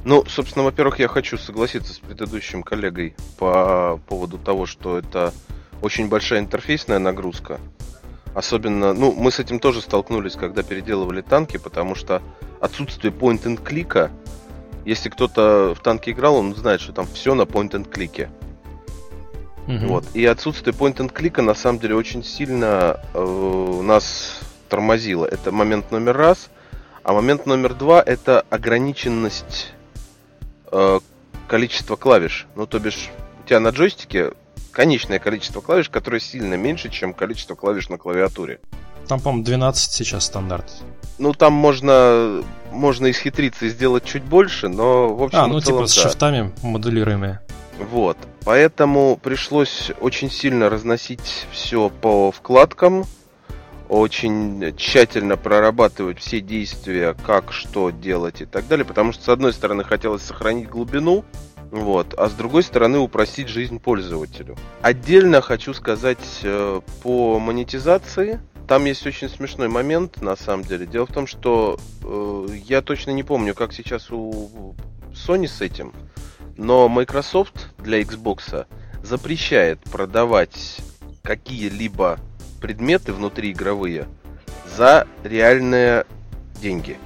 Ну, 0.05 0.25
собственно, 0.27 0.65
во-первых, 0.65 1.01
я 1.01 1.09
хочу 1.09 1.37
согласиться 1.37 1.93
с 1.93 1.99
предыдущим 1.99 2.63
коллегой 2.63 3.15
по 3.39 4.01
поводу 4.09 4.39
того, 4.39 4.65
что 4.67 4.99
это 4.99 5.35
очень 5.83 6.09
большая 6.09 6.41
интерфейсная 6.41 6.99
нагрузка. 6.99 7.61
Особенно, 8.35 8.93
ну, 8.93 9.13
мы 9.13 9.31
с 9.33 9.41
этим 9.41 9.59
тоже 9.59 9.81
столкнулись, 9.81 10.35
когда 10.35 10.63
переделывали 10.63 11.21
танки, 11.21 11.57
потому 11.57 11.95
что 11.95 12.23
отсутствие 12.61 13.13
point-and-клика, 13.13 14.11
если 14.85 15.09
кто-то 15.09 15.75
в 15.75 15.83
танке 15.83 16.13
играл, 16.13 16.37
он 16.37 16.55
знает, 16.55 16.81
что 16.81 16.93
там 16.93 17.07
все 17.13 17.35
на 17.35 17.43
point-and-клике. 17.43 18.29
Угу. 19.69 19.87
Вот. 19.87 20.05
И 20.15 20.25
отсутствие 20.25 20.75
point-and-клика 20.75 21.43
на 21.43 21.55
самом 21.55 21.79
деле 21.79 21.95
очень 21.95 22.25
сильно 22.25 23.01
э, 23.13 23.81
нас 23.83 24.41
тормозило. 24.69 25.27
Это 25.27 25.53
момент 25.53 25.91
номер 25.91 26.17
раз. 26.17 26.49
А 27.05 27.13
момент 27.13 27.47
номер 27.47 27.75
два 27.75 28.03
это 28.03 28.45
ограниченность 28.51 29.73
э, 30.73 31.01
количества 31.47 31.97
клавиш. 31.97 32.47
Ну, 32.57 32.67
то 32.67 32.79
бишь, 32.79 33.11
у 33.45 33.47
тебя 33.47 33.61
на 33.61 33.69
джойстике 33.69 34.33
конечное 34.73 35.19
количество 35.19 35.61
клавиш, 35.61 35.91
которое 35.91 36.21
сильно 36.21 36.55
меньше, 36.55 36.89
чем 36.89 37.13
количество 37.13 37.55
клавиш 37.55 37.89
на 37.91 37.99
клавиатуре. 37.99 38.61
Там, 39.07 39.21
по-моему, 39.21 39.45
12 39.45 39.93
сейчас 39.93 40.25
стандарт. 40.27 40.71
Ну, 41.19 41.33
там 41.33 41.53
можно, 41.53 42.43
можно 42.71 43.11
исхитриться 43.11 43.67
и 43.67 43.71
сделать 43.71 44.05
чуть 44.05 44.23
больше, 44.23 44.69
но 44.69 45.15
в 45.15 45.23
общем... 45.23 45.39
А, 45.39 45.47
ну, 45.47 45.61
целом, 45.61 45.85
типа 45.85 45.87
с 45.89 45.97
да. 45.97 46.03
шифтами 46.03 46.53
моделируемые. 46.63 47.41
Вот. 47.91 48.19
Поэтому 48.49 49.21
пришлось 49.23 49.91
очень 50.01 50.31
сильно 50.31 50.71
разносить 50.71 51.47
все 51.53 51.91
по 51.91 52.33
вкладкам, 52.33 53.05
очень 53.91 54.75
тщательно 54.75 55.37
прорабатывать 55.37 56.19
все 56.19 56.41
действия, 56.41 57.15
как 57.27 57.53
что 57.53 57.91
делать 57.91 58.41
и 58.41 58.47
так 58.47 58.67
далее, 58.67 58.87
потому 58.87 59.13
что 59.13 59.23
с 59.23 59.29
одной 59.29 59.53
стороны 59.53 59.85
хотелось 59.85 60.23
сохранить 60.23 60.67
глубину, 60.67 61.27
вот, 61.71 62.15
а 62.15 62.31
с 62.31 62.33
другой 62.33 62.63
стороны 62.63 62.97
упростить 63.01 63.49
жизнь 63.49 63.79
пользователю. 63.81 64.57
Отдельно 64.81 65.43
хочу 65.43 65.75
сказать 65.75 66.41
э, 66.43 66.81
по 67.03 67.39
монетизации. 67.39 68.41
Там 68.67 68.87
есть 68.87 69.07
очень 69.07 69.29
смешной 69.29 69.69
момент, 69.69 70.23
на 70.23 70.37
самом 70.37 70.65
деле. 70.65 70.87
Дело 70.87 71.05
в 71.05 71.13
том, 71.13 71.27
что 71.27 71.79
э, 72.03 72.47
я 72.65 72.81
точно 72.81 73.11
не 73.11 73.25
помню, 73.25 73.55
как 73.55 73.75
сейчас 73.75 74.11
у 74.11 74.75
Sony 75.13 75.47
с 75.47 75.61
этим. 75.61 75.93
Но 76.59 76.89
Microsoft 76.89 77.69
для 77.79 78.03
Xbox 78.03 78.67
запрещает 79.03 79.81
продавать 79.85 80.79
какие-либо 81.23 82.19
предметы 82.61 83.13
внутриигровые 83.13 84.09
за 84.77 85.07
реальные 85.23 86.05
деньги. 86.61 86.99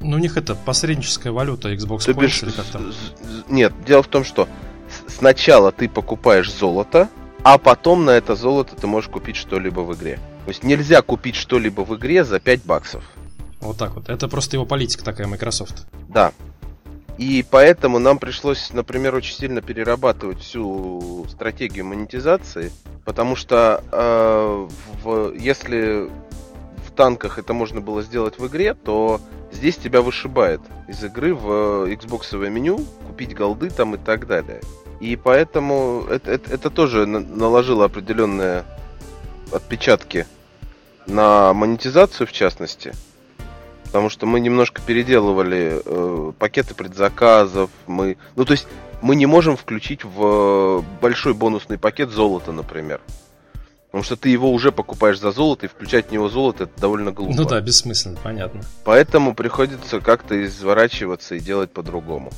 Ну, 0.00 0.16
у 0.16 0.18
них 0.18 0.38
это 0.38 0.54
посредническая 0.54 1.32
валюта 1.32 1.72
Xbox 1.72 2.06
То 2.06 2.12
Points 2.12 2.44
или 2.44 2.50
как-то. 2.50 2.80
Нет, 3.48 3.74
дело 3.84 4.02
в 4.02 4.08
том, 4.08 4.24
что 4.24 4.48
сначала 5.06 5.70
ты 5.70 5.88
покупаешь 5.88 6.50
золото, 6.50 7.10
а 7.42 7.58
потом 7.58 8.06
на 8.06 8.10
это 8.12 8.36
золото 8.36 8.74
ты 8.74 8.86
можешь 8.86 9.10
купить 9.10 9.36
что-либо 9.36 9.80
в 9.80 9.94
игре. 9.94 10.18
То 10.44 10.48
есть 10.48 10.64
нельзя 10.64 11.02
купить 11.02 11.34
что-либо 11.34 11.82
в 11.82 11.94
игре 11.94 12.24
за 12.24 12.40
5 12.40 12.64
баксов. 12.64 13.04
Вот 13.60 13.76
так 13.76 13.94
вот. 13.94 14.08
Это 14.08 14.28
просто 14.28 14.56
его 14.56 14.64
политика 14.64 15.04
такая, 15.04 15.26
Microsoft. 15.26 15.86
Да. 16.08 16.32
И 17.18 17.44
поэтому 17.48 17.98
нам 17.98 18.20
пришлось, 18.20 18.72
например, 18.72 19.16
очень 19.16 19.34
сильно 19.34 19.60
перерабатывать 19.60 20.38
всю 20.40 21.26
стратегию 21.28 21.84
монетизации, 21.84 22.70
потому 23.04 23.34
что 23.34 23.82
э, 23.90 24.68
в, 25.02 25.32
если 25.34 26.08
в 26.86 26.92
танках 26.94 27.38
это 27.38 27.52
можно 27.52 27.80
было 27.80 28.02
сделать 28.02 28.38
в 28.38 28.46
игре, 28.46 28.74
то 28.74 29.20
здесь 29.50 29.76
тебя 29.76 30.00
вышибает 30.00 30.60
из 30.86 31.02
игры 31.02 31.34
в 31.34 31.90
Xbox 31.90 32.36
меню, 32.48 32.78
купить 33.08 33.34
голды 33.34 33.70
там 33.70 33.96
и 33.96 33.98
так 33.98 34.28
далее. 34.28 34.60
И 35.00 35.16
поэтому 35.16 36.04
это, 36.08 36.30
это, 36.30 36.52
это 36.52 36.70
тоже 36.70 37.04
наложило 37.06 37.84
определенные 37.84 38.62
отпечатки 39.52 40.26
на 41.06 41.52
монетизацию 41.52 42.28
в 42.28 42.32
частности. 42.32 42.92
Потому 43.88 44.10
что 44.10 44.26
мы 44.26 44.40
немножко 44.40 44.82
переделывали 44.82 45.80
э, 45.84 46.32
пакеты 46.38 46.74
предзаказов. 46.74 47.70
Мы, 47.86 48.18
ну, 48.36 48.44
то 48.44 48.52
есть 48.52 48.66
мы 49.00 49.16
не 49.16 49.24
можем 49.24 49.56
включить 49.56 50.04
в 50.04 50.84
большой 51.00 51.32
бонусный 51.32 51.78
пакет 51.78 52.10
золото, 52.10 52.52
например. 52.52 53.00
Потому 53.86 54.04
что 54.04 54.16
ты 54.16 54.28
его 54.28 54.52
уже 54.52 54.70
покупаешь 54.70 55.18
за 55.18 55.32
золото, 55.32 55.64
и 55.64 55.68
включать 55.68 56.08
в 56.08 56.12
него 56.12 56.28
золото 56.28 56.64
это 56.64 56.78
довольно 56.78 57.10
глупо. 57.12 57.34
Ну 57.34 57.48
да, 57.48 57.58
бессмысленно, 57.62 58.18
понятно. 58.22 58.60
Поэтому 58.84 59.34
приходится 59.34 60.00
как-то 60.00 60.44
изворачиваться 60.44 61.36
и 61.36 61.40
делать 61.40 61.72
по-другому. 61.72 62.30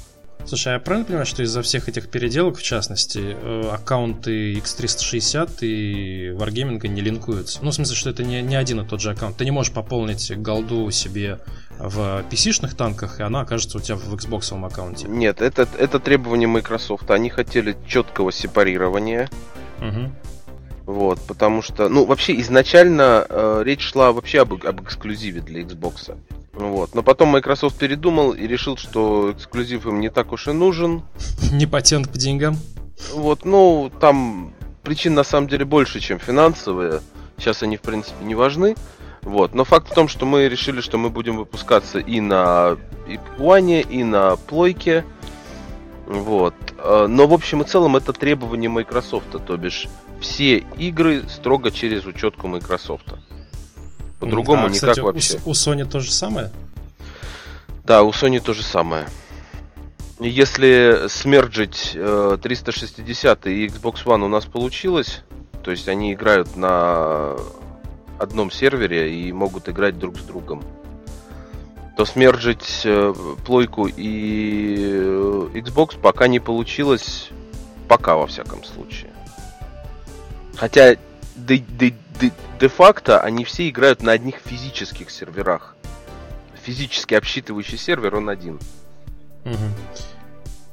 Слушай, 0.47 0.69
а 0.69 0.73
я 0.75 0.81
правильно 0.81 1.07
понимаю, 1.07 1.27
что 1.27 1.43
из-за 1.43 1.63
всех 1.63 1.89
этих 1.89 2.09
переделок, 2.11 2.59
в 2.59 2.63
частности, 2.63 3.37
э, 3.41 3.71
аккаунты 3.71 4.55
X360 4.55 5.59
и 5.61 6.31
Wargaming 6.31 6.87
не 6.89 7.01
линкуются? 7.01 7.61
Ну, 7.63 7.71
в 7.71 7.75
смысле, 7.75 7.97
что 7.97 8.11
это 8.11 8.25
не, 8.25 8.43
не 8.43 8.57
один 8.57 8.81
и 8.81 8.87
тот 8.87 9.01
же 9.01 9.11
аккаунт. 9.11 9.37
Ты 9.37 9.45
не 9.45 9.51
можешь 9.51 9.73
пополнить 9.73 10.37
голду 10.39 10.91
себе 10.91 11.39
в 11.79 12.25
PC-шных 12.31 12.75
танках, 12.75 13.21
и 13.21 13.23
она 13.23 13.41
окажется 13.41 13.79
у 13.79 13.81
тебя 13.81 13.97
в 13.97 14.15
Xbox 14.15 14.67
аккаунте. 14.67 15.07
Нет, 15.09 15.41
это, 15.41 15.69
это 15.79 15.99
требование 15.99 16.49
Microsoft. 16.49 17.11
Они 17.11 17.31
хотели 17.31 17.77
четкого 17.87 18.33
сепарирования. 18.33 19.31
Угу. 19.81 20.13
Вот, 20.91 21.21
потому 21.21 21.63
что, 21.63 21.89
ну, 21.89 22.05
вообще 22.05 22.41
изначально 22.41 23.25
э, 23.29 23.63
речь 23.65 23.83
шла 23.83 24.11
вообще 24.11 24.41
об, 24.41 24.55
об 24.67 24.83
эксклюзиве 24.83 25.41
для 25.41 25.63
Xbox. 25.63 26.19
Вот. 26.53 26.97
Но 26.97 27.05
потом 27.05 27.29
Microsoft 27.29 27.79
передумал 27.79 28.33
и 28.33 28.45
решил, 28.49 28.77
что 28.77 29.31
эксклюзив 29.31 29.87
им 29.87 30.01
не 30.01 30.11
так 30.11 30.33
уж 30.33 30.49
и 30.49 30.53
нужен. 30.53 31.03
Не 31.53 31.67
патент 31.67 32.11
по 32.11 32.19
деньгам. 32.19 32.57
Вот, 33.15 33.45
ну, 33.45 33.93
там 34.01 34.53
причин 34.83 35.15
на 35.15 35.23
самом 35.23 35.47
деле 35.47 35.65
больше, 35.65 36.01
чем 36.01 36.19
финансовые. 36.19 37.03
Сейчас 37.39 37.63
они, 37.63 37.77
в 37.77 37.83
принципе, 37.83 38.25
не 38.25 38.35
важны. 38.35 38.75
Вот. 39.23 39.55
Но 39.55 39.63
факт 39.63 39.93
в 39.93 39.95
том, 39.95 40.09
что 40.09 40.27
мы 40.27 40.49
решили, 40.49 40.81
что 40.81 40.99
мы 40.99 41.11
будем 41.11 41.37
выпускаться 41.37 42.01
и 42.01 42.21
на 42.21 42.77
One, 43.39 43.89
и 43.89 44.03
на 44.03 44.35
плойке. 44.35 45.05
Вот. 46.09 46.55
Э, 46.79 47.07
но 47.09 47.29
в 47.29 47.33
общем 47.33 47.63
и 47.63 47.65
целом 47.65 47.95
это 47.95 48.13
требование 48.13 48.69
Microsoft, 48.69 49.29
то 49.47 49.57
бишь 49.57 49.87
все 50.21 50.59
игры 50.79 51.25
строго 51.29 51.71
через 51.71 52.05
учетку 52.07 52.49
Microsoft. 52.49 53.07
По-другому 54.19 54.67
а, 54.67 54.69
никак 54.69 54.91
кстати, 54.91 55.01
вообще. 55.01 55.41
У, 55.45 55.51
у 55.51 55.53
Sony 55.53 55.85
то 55.85 56.01
же 56.01 56.13
самое? 56.13 56.51
Да, 57.85 58.03
у 58.03 58.11
Sony 58.11 58.41
то 58.41 58.53
же 58.53 58.63
самое. 58.63 59.07
Если 60.21 61.09
смерджить 61.09 61.93
э, 61.95 62.39
360 62.43 63.47
и 63.47 63.67
Xbox 63.67 64.05
One 64.05 64.25
у 64.25 64.29
нас 64.29 64.45
получилось, 64.45 65.23
то 65.65 65.71
есть 65.71 65.89
они 65.89 66.13
играют 66.13 66.57
на 66.57 67.37
одном 68.19 68.51
сервере 68.51 69.15
и 69.19 69.33
могут 69.33 69.71
играть 69.71 69.99
друг 69.99 70.19
с 70.19 70.23
другом, 70.23 70.63
то 71.97 72.05
смерджить 72.05 72.83
э, 72.85 73.15
плойку 73.47 73.87
и 73.87 74.77
э, 74.79 75.49
Xbox 75.55 75.99
пока 75.99 76.29
не 76.29 76.39
получилось, 76.39 77.31
пока 77.89 78.17
во 78.17 78.27
всяком 78.27 78.63
случае. 78.63 79.11
Хотя 80.61 80.97
де-факто 82.61 83.19
они 83.19 83.45
все 83.47 83.71
играют 83.71 84.03
на 84.03 84.13
одних 84.13 84.35
физических 84.45 85.11
серверах. 85.11 85.75
Физически 86.63 87.15
обсчитывающий 87.15 87.79
сервер, 87.79 88.17
он 88.17 88.29
один. 88.29 88.61
Угу. 89.47 89.57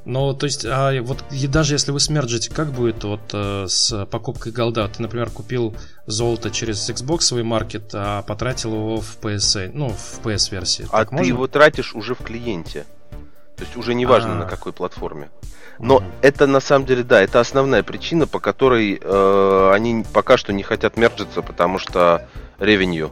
Но, 0.04 0.34
то 0.34 0.44
есть, 0.44 0.66
а 0.66 0.92
вот 1.00 1.24
и 1.30 1.46
даже 1.46 1.74
если 1.74 1.90
вы 1.90 2.00
смерджите, 2.00 2.50
как 2.50 2.70
будет 2.70 3.02
вот 3.04 3.30
э, 3.32 3.64
с 3.66 4.04
покупкой 4.04 4.52
голда? 4.52 4.86
Ты, 4.88 5.00
например, 5.00 5.30
купил 5.30 5.74
золото 6.06 6.50
через 6.50 6.90
Xbox 6.90 7.22
свой 7.22 7.42
маркет, 7.42 7.90
а 7.94 8.20
потратил 8.20 8.74
его 8.74 9.00
в 9.00 9.18
PSA, 9.22 9.70
ну, 9.72 9.88
в 9.88 10.20
PS-версии. 10.22 10.86
А 10.90 10.98
так 10.98 11.08
ты 11.08 11.14
можно? 11.14 11.28
его 11.28 11.46
тратишь 11.46 11.94
уже 11.94 12.14
в 12.14 12.18
клиенте. 12.18 12.84
То 13.58 13.64
есть 13.64 13.76
уже 13.76 13.94
не 13.94 14.06
важно 14.06 14.32
А. 14.32 14.34
на 14.36 14.46
какой 14.46 14.72
платформе. 14.72 15.28
Но 15.80 16.02
это 16.22 16.46
на 16.46 16.60
самом 16.60 16.86
деле, 16.86 17.02
да, 17.02 17.20
это 17.20 17.40
основная 17.40 17.82
причина, 17.82 18.26
по 18.26 18.40
которой 18.40 19.00
э, 19.00 19.70
они 19.74 20.04
пока 20.12 20.36
что 20.36 20.52
не 20.52 20.62
хотят 20.62 20.96
мерджиться, 20.96 21.42
потому 21.42 21.78
что 21.78 22.28
ревенью. 22.58 23.10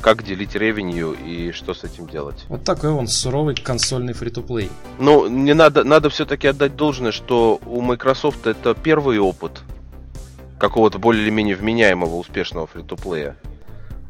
Как 0.00 0.22
делить 0.22 0.54
ревенью 0.54 1.12
и 1.12 1.50
что 1.52 1.72
с 1.72 1.82
этим 1.82 2.06
делать? 2.06 2.44
Вот 2.48 2.64
такой 2.64 2.90
он 2.90 3.08
суровый 3.08 3.54
консольный 3.54 4.12
фри-то-плей. 4.12 4.70
Ну, 4.98 5.28
не 5.28 5.54
надо, 5.54 5.82
надо 5.84 6.10
все-таки 6.10 6.46
отдать 6.46 6.76
должное, 6.76 7.10
что 7.10 7.58
у 7.64 7.80
Microsoft 7.80 8.46
это 8.46 8.74
первый 8.74 9.18
опыт 9.18 9.62
какого-то 10.58 10.98
более 10.98 11.22
или 11.22 11.30
менее 11.30 11.56
вменяемого 11.56 12.16
успешного 12.16 12.66
фри-то-плея. 12.66 13.36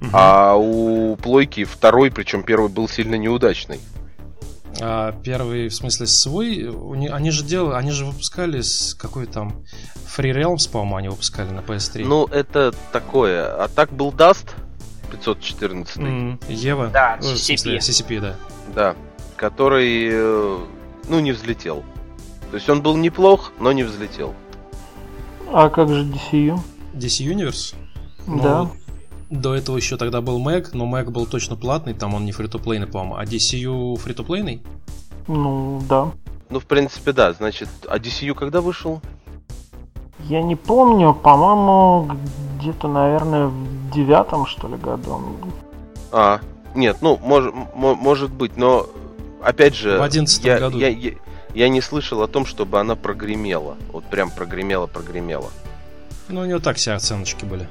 Мгм. 0.00 0.10
А 0.12 0.56
у 0.56 1.14
Плойки 1.16 1.64
второй, 1.64 2.10
причем 2.10 2.42
первый 2.42 2.70
был 2.70 2.88
сильно 2.88 3.14
неудачный. 3.14 3.80
А 4.80 5.12
первый, 5.22 5.68
в 5.68 5.74
смысле, 5.74 6.06
свой, 6.06 6.68
они 7.10 7.30
же 7.30 7.44
делали, 7.44 7.74
они 7.76 7.90
же 7.92 8.04
выпускали 8.06 8.60
с 8.60 8.94
какой 8.94 9.26
там 9.26 9.64
Free 10.16 10.32
Realms, 10.34 10.70
по-моему, 10.70 10.96
они 10.96 11.08
выпускали 11.08 11.50
на 11.50 11.60
PS3. 11.60 12.04
Ну, 12.04 12.26
это 12.26 12.74
такое. 12.92 13.46
А 13.62 13.68
так 13.68 13.92
был 13.92 14.10
Dust 14.10 14.50
514, 15.12 15.96
М, 15.98 16.40
Ева. 16.48 16.88
Да, 16.92 17.18
Ой, 17.22 17.34
в 17.34 17.38
смысле, 17.38 17.76
CCP. 17.78 17.80
CCP, 17.80 18.20
да. 18.20 18.36
да, 18.74 18.96
который, 19.36 20.08
э, 20.10 20.58
ну, 21.08 21.20
не 21.20 21.32
взлетел. 21.32 21.84
То 22.50 22.56
есть 22.56 22.68
он 22.68 22.82
был 22.82 22.96
неплох, 22.96 23.52
но 23.60 23.72
не 23.72 23.84
взлетел. 23.84 24.34
А 25.52 25.68
как 25.68 25.88
же 25.88 26.04
DCU? 26.04 26.58
DC 26.94 27.24
Universe? 27.32 27.74
Ну, 28.26 28.42
Да. 28.42 28.70
До 29.30 29.54
этого 29.54 29.76
еще 29.76 29.96
тогда 29.96 30.20
был 30.20 30.38
Mac, 30.40 30.68
но 30.72 30.84
Mac 30.86 31.10
был 31.10 31.26
точно 31.26 31.56
платный, 31.56 31.94
там 31.94 32.14
он 32.14 32.24
не 32.24 32.32
фри-то-плейный, 32.32 32.86
по-моему. 32.86 33.16
А 33.16 33.24
DCU 33.24 33.96
фри-то-плейный? 33.96 34.62
Ну, 35.26 35.82
да. 35.88 36.10
Ну, 36.50 36.60
в 36.60 36.66
принципе, 36.66 37.12
да. 37.12 37.32
Значит, 37.32 37.68
а 37.88 37.98
DCU 37.98 38.34
когда 38.34 38.60
вышел? 38.60 39.00
Я 40.20 40.42
не 40.42 40.56
помню, 40.56 41.14
по-моему, 41.14 42.16
где-то, 42.58 42.88
наверное, 42.88 43.46
в 43.46 43.90
девятом, 43.92 44.46
что 44.46 44.68
ли, 44.68 44.76
году. 44.76 45.20
А, 46.12 46.40
нет, 46.74 46.98
ну, 47.00 47.18
мож, 47.22 47.46
м- 47.46 47.68
может 47.74 48.30
быть, 48.30 48.56
но, 48.56 48.86
опять 49.42 49.74
же, 49.74 49.98
В 49.98 50.02
11 50.02 50.44
я, 50.44 50.58
году. 50.58 50.78
Я, 50.78 50.88
я, 50.88 51.12
я 51.54 51.68
не 51.68 51.80
слышал 51.80 52.22
о 52.22 52.28
том, 52.28 52.46
чтобы 52.46 52.78
она 52.78 52.94
прогремела. 52.94 53.76
Вот 53.92 54.04
прям 54.04 54.30
прогремела-прогремела. 54.30 55.50
Ну, 56.28 56.40
у 56.42 56.44
него 56.44 56.58
так 56.60 56.76
все 56.76 56.92
оценочки 56.92 57.44
были. 57.44 57.68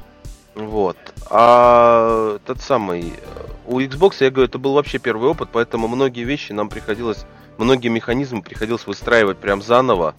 Вот. 0.56 0.98
А 1.30 2.38
тот 2.46 2.62
самый... 2.62 3.14
э, 3.16 3.46
У 3.66 3.80
Xbox, 3.80 4.16
я 4.20 4.30
говорю, 4.30 4.48
это 4.48 4.60
был 4.60 4.74
вообще 4.74 5.00
первый 5.00 5.30
опыт, 5.30 5.50
поэтому 5.52 5.88
многие 5.88 6.24
вещи 6.24 6.52
нам 6.52 6.70
приходилось... 6.70 7.26
Многие 7.58 7.90
механизмы 7.90 8.42
приходилось 8.42 8.88
выстраивать 8.88 9.38
прям 9.38 9.62
заново. 9.62 10.16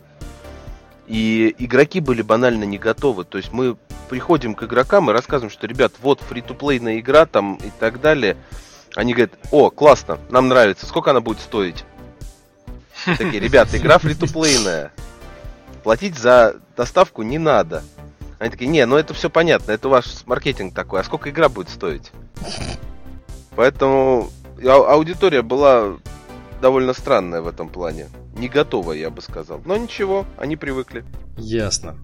И 1.07 1.55
игроки 1.59 2.01
были 2.01 2.23
банально 2.23 2.65
не 2.65 2.79
готовы. 2.79 3.25
То 3.25 3.39
есть 3.39 3.53
мы 3.53 3.77
приходим 4.09 4.55
к 4.55 4.63
игрокам 4.63 5.11
и 5.11 5.13
рассказываем, 5.13 5.51
что, 5.51 5.67
ребят, 5.67 5.93
вот 6.01 6.21
фри-то-плейная 6.21 7.01
игра 7.01 7.27
там 7.27 7.57
и 7.57 7.71
так 7.79 8.01
далее. 8.01 8.37
Они 8.95 9.13
говорят, 9.13 9.33
о, 9.51 9.71
классно, 9.71 10.19
нам 10.31 10.49
нравится, 10.49 10.87
сколько 10.87 11.11
она 11.11 11.21
будет 11.21 11.41
стоить? 11.41 11.85
Такие, 13.05 13.41
ребята, 13.41 13.77
игра 13.77 13.99
фри-то-плейная. 13.99 14.93
Платить 15.83 16.17
за 16.17 16.57
доставку 16.77 17.23
не 17.23 17.39
надо. 17.39 17.83
Они 18.39 18.51
такие, 18.51 18.67
не, 18.69 18.85
ну 18.87 18.97
это 18.97 19.15
все 19.15 19.31
понятно, 19.31 19.73
это 19.73 19.89
ваш 19.89 20.27
маркетинг 20.27 20.75
такой, 20.75 21.01
а 21.01 21.05
сколько 21.05 21.31
игра 21.31 21.49
будет 21.49 21.69
стоить? 21.69 22.11
Поэтому 23.57 24.31
ау- 24.63 24.85
аудитория 24.85 25.43
была 25.43 25.97
довольно 26.65 26.95
странная 26.95 27.43
в 27.43 27.47
этом 27.47 27.69
плане. 27.69 28.07
Не 28.39 28.49
готовая, 28.49 28.97
я 28.97 29.11
бы 29.11 29.21
сказал. 29.21 29.61
Но 29.67 29.77
ничего, 29.77 30.25
они 30.39 30.57
привыкли. 30.57 31.05
Ясно. 31.37 31.95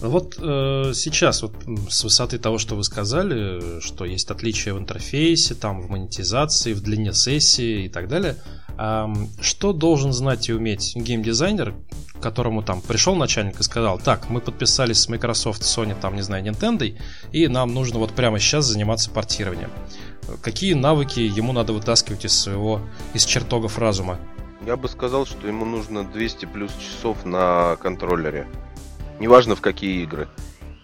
Вот 0.00 0.36
э, 0.38 0.92
сейчас, 0.94 1.42
вот 1.42 1.54
с 1.90 2.04
высоты 2.04 2.38
того, 2.38 2.58
что 2.58 2.76
вы 2.76 2.84
сказали, 2.84 3.78
э, 3.78 3.80
что 3.80 4.04
есть 4.04 4.30
отличия 4.30 4.72
в 4.72 4.78
интерфейсе, 4.78 5.56
там, 5.56 5.80
в 5.80 5.90
монетизации, 5.90 6.74
в 6.74 6.80
длине 6.80 7.12
сессии 7.12 7.86
и 7.86 7.88
так 7.88 8.06
далее, 8.06 8.36
ам, 8.76 9.28
что 9.40 9.72
должен 9.72 10.12
знать 10.12 10.48
и 10.48 10.52
уметь 10.52 10.94
геймдизайнер, 10.94 11.74
которому 12.22 12.62
там 12.62 12.80
пришел 12.80 13.16
начальник 13.16 13.58
и 13.58 13.64
сказал, 13.64 13.98
так, 13.98 14.30
мы 14.30 14.40
подписались 14.40 15.00
с 15.00 15.08
Microsoft, 15.08 15.62
Sony, 15.62 15.96
там, 16.00 16.14
не 16.14 16.22
знаю, 16.22 16.44
Nintendo, 16.44 16.96
и 17.32 17.48
нам 17.48 17.74
нужно 17.74 17.98
вот 17.98 18.12
прямо 18.12 18.38
сейчас 18.38 18.66
заниматься 18.66 19.10
портированием. 19.10 19.70
Какие 20.42 20.74
навыки 20.74 21.20
ему 21.20 21.52
надо 21.52 21.72
вытаскивать 21.72 22.24
из 22.24 22.38
своего, 22.38 22.80
из 23.14 23.24
чертогов 23.24 23.78
разума? 23.78 24.18
Я 24.66 24.76
бы 24.76 24.88
сказал, 24.88 25.24
что 25.26 25.46
ему 25.46 25.64
нужно 25.64 26.04
200 26.04 26.46
плюс 26.46 26.70
часов 26.76 27.24
на 27.24 27.76
контроллере. 27.76 28.46
Неважно 29.20 29.56
в 29.56 29.60
какие 29.60 30.02
игры. 30.02 30.28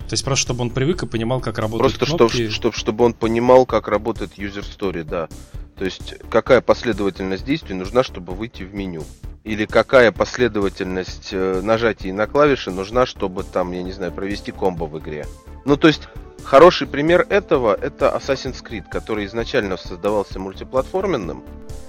То 0.01 0.13
есть 0.13 0.25
просто 0.25 0.43
чтобы 0.43 0.63
он 0.63 0.71
привык 0.71 1.03
и 1.03 1.07
понимал, 1.07 1.41
как 1.41 1.59
работают 1.59 1.99
Просто 1.99 2.17
кнопки. 2.17 2.37
чтобы, 2.37 2.51
чтоб, 2.51 2.75
чтобы 2.75 3.05
он 3.05 3.15
понимал, 3.15 3.67
как 3.67 3.89
работает 3.89 4.39
user 4.39 4.63
story, 4.65 5.03
да. 5.03 5.29
То 5.77 5.85
есть, 5.85 6.15
какая 6.31 6.61
последовательность 6.61 7.45
действий 7.45 7.75
нужна, 7.75 8.05
чтобы 8.05 8.33
выйти 8.35 8.63
в 8.63 8.75
меню. 8.75 9.03
Или 9.43 9.67
какая 9.67 10.13
последовательность 10.13 11.31
э, 11.33 11.61
нажатий 11.63 12.13
на 12.13 12.27
клавиши 12.27 12.71
нужна, 12.71 13.07
чтобы 13.07 13.43
там, 13.45 13.73
я 13.73 13.83
не 13.83 13.93
знаю, 13.93 14.13
провести 14.13 14.53
комбо 14.53 14.85
в 14.85 14.99
игре. 14.99 15.27
Ну, 15.65 15.77
то 15.77 15.89
есть, 15.89 16.09
хороший 16.45 16.87
пример 16.87 17.27
этого 17.29 17.75
это 17.75 18.07
Assassin's 18.17 18.63
Creed, 18.63 18.85
который 18.91 19.27
изначально 19.27 19.77
создавался 19.77 20.39
мультиплатформенным. 20.39 21.43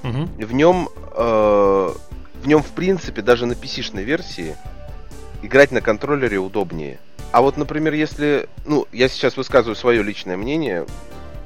Мгм. 0.04 0.26
В 0.38 0.54
нем, 0.54 0.90
э, 1.16 1.94
в 2.44 2.48
нем, 2.48 2.62
в 2.64 2.72
принципе, 2.72 3.22
даже 3.22 3.46
на 3.46 3.54
PC-шной 3.54 4.04
версии 4.04 4.56
играть 5.42 5.72
на 5.72 5.82
контроллере 5.82 6.38
удобнее. 6.38 7.00
А 7.32 7.42
вот, 7.42 7.58
например, 7.58 7.94
если, 7.94 8.48
ну, 8.66 8.88
я 8.92 9.10
сейчас 9.10 9.36
высказываю 9.36 9.76
свое 9.76 10.02
личное 10.04 10.38
мнение, 10.38 10.86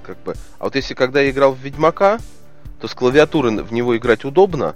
как 0.03 0.17
бы, 0.23 0.35
а 0.59 0.65
вот 0.65 0.75
если 0.75 0.93
когда 0.93 1.21
я 1.21 1.31
играл 1.31 1.53
в 1.53 1.59
Ведьмака, 1.59 2.19
то 2.79 2.87
с 2.87 2.93
клавиатуры 2.93 3.51
в 3.63 3.73
него 3.73 3.97
играть 3.97 4.23
удобно, 4.23 4.75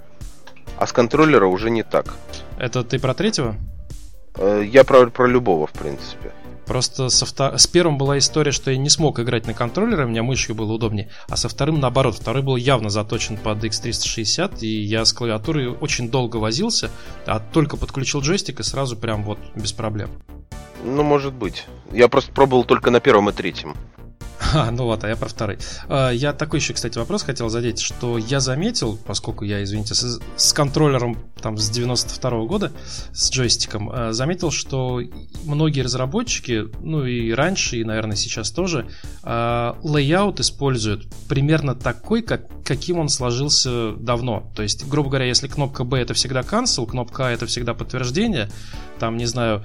а 0.78 0.86
с 0.86 0.92
контроллера 0.92 1.46
уже 1.46 1.70
не 1.70 1.82
так. 1.82 2.14
Это 2.58 2.84
ты 2.84 2.98
про 2.98 3.14
третьего? 3.14 3.54
Э, 4.36 4.62
Я 4.66 4.84
про, 4.84 5.06
про 5.06 5.26
любого, 5.26 5.66
в 5.66 5.72
принципе. 5.72 6.32
Просто 6.66 7.08
со 7.08 7.24
втор- 7.26 7.58
с 7.58 7.66
первым 7.66 7.98
была 7.98 8.18
история, 8.18 8.52
что 8.52 8.70
я 8.70 8.76
не 8.76 8.88
смог 8.90 9.20
играть 9.20 9.46
на 9.46 9.54
контроллере, 9.54 10.04
у 10.04 10.08
меня 10.08 10.22
мышью 10.22 10.54
было 10.54 10.72
удобнее, 10.72 11.10
а 11.28 11.36
со 11.36 11.48
вторым 11.48 11.80
наоборот. 11.80 12.14
Второй 12.16 12.42
был 12.42 12.56
явно 12.56 12.90
заточен 12.90 13.36
под 13.36 13.62
X360, 13.62 14.60
и 14.60 14.82
я 14.82 15.04
с 15.04 15.12
клавиатурой 15.12 15.68
очень 15.68 16.10
долго 16.10 16.38
возился, 16.38 16.90
а 17.26 17.40
только 17.40 17.76
подключил 17.76 18.20
джойстик 18.20 18.60
и 18.60 18.62
сразу 18.62 18.96
прям 18.96 19.24
вот 19.24 19.38
без 19.54 19.72
проблем. 19.72 20.10
Ну, 20.84 21.02
может 21.02 21.32
быть. 21.32 21.64
Я 21.92 22.08
просто 22.08 22.32
пробовал 22.32 22.64
только 22.64 22.90
на 22.90 23.00
первом 23.00 23.30
и 23.30 23.32
третьем. 23.32 23.74
А, 24.52 24.70
ну 24.70 24.84
вот, 24.84 25.04
а 25.04 25.08
я 25.08 25.16
про 25.16 25.28
второй. 25.28 25.58
А, 25.88 26.10
Я 26.10 26.32
такой 26.32 26.60
еще, 26.60 26.74
кстати, 26.74 26.98
вопрос 26.98 27.22
хотел 27.22 27.48
задеть, 27.48 27.80
что 27.80 28.18
я 28.18 28.40
заметил, 28.40 28.98
поскольку 29.06 29.44
я, 29.44 29.62
извините, 29.62 29.94
с, 29.94 30.20
с 30.36 30.52
контроллером 30.52 31.18
там 31.40 31.56
с 31.56 31.70
92 31.70 32.44
года, 32.44 32.72
с 33.12 33.30
джойстиком, 33.30 33.90
а, 33.92 34.12
заметил, 34.12 34.50
что 34.50 35.00
многие 35.44 35.80
разработчики, 35.80 36.53
ну 36.80 37.04
и 37.04 37.32
раньше, 37.32 37.76
и, 37.78 37.84
наверное, 37.84 38.16
сейчас 38.16 38.50
тоже, 38.50 38.86
а, 39.22 39.76
layout 39.82 40.40
используют 40.40 41.06
примерно 41.28 41.74
такой, 41.74 42.22
как, 42.22 42.46
каким 42.64 42.98
он 42.98 43.08
сложился 43.08 43.92
давно. 43.92 44.50
То 44.54 44.62
есть, 44.62 44.86
грубо 44.88 45.08
говоря, 45.08 45.26
если 45.26 45.48
кнопка 45.48 45.84
B 45.84 45.98
это 45.98 46.14
всегда 46.14 46.40
cancel, 46.40 46.86
кнопка 46.86 47.26
A 47.26 47.30
это 47.32 47.46
всегда 47.46 47.74
подтверждение, 47.74 48.50
там, 48.98 49.16
не 49.16 49.26
знаю, 49.26 49.62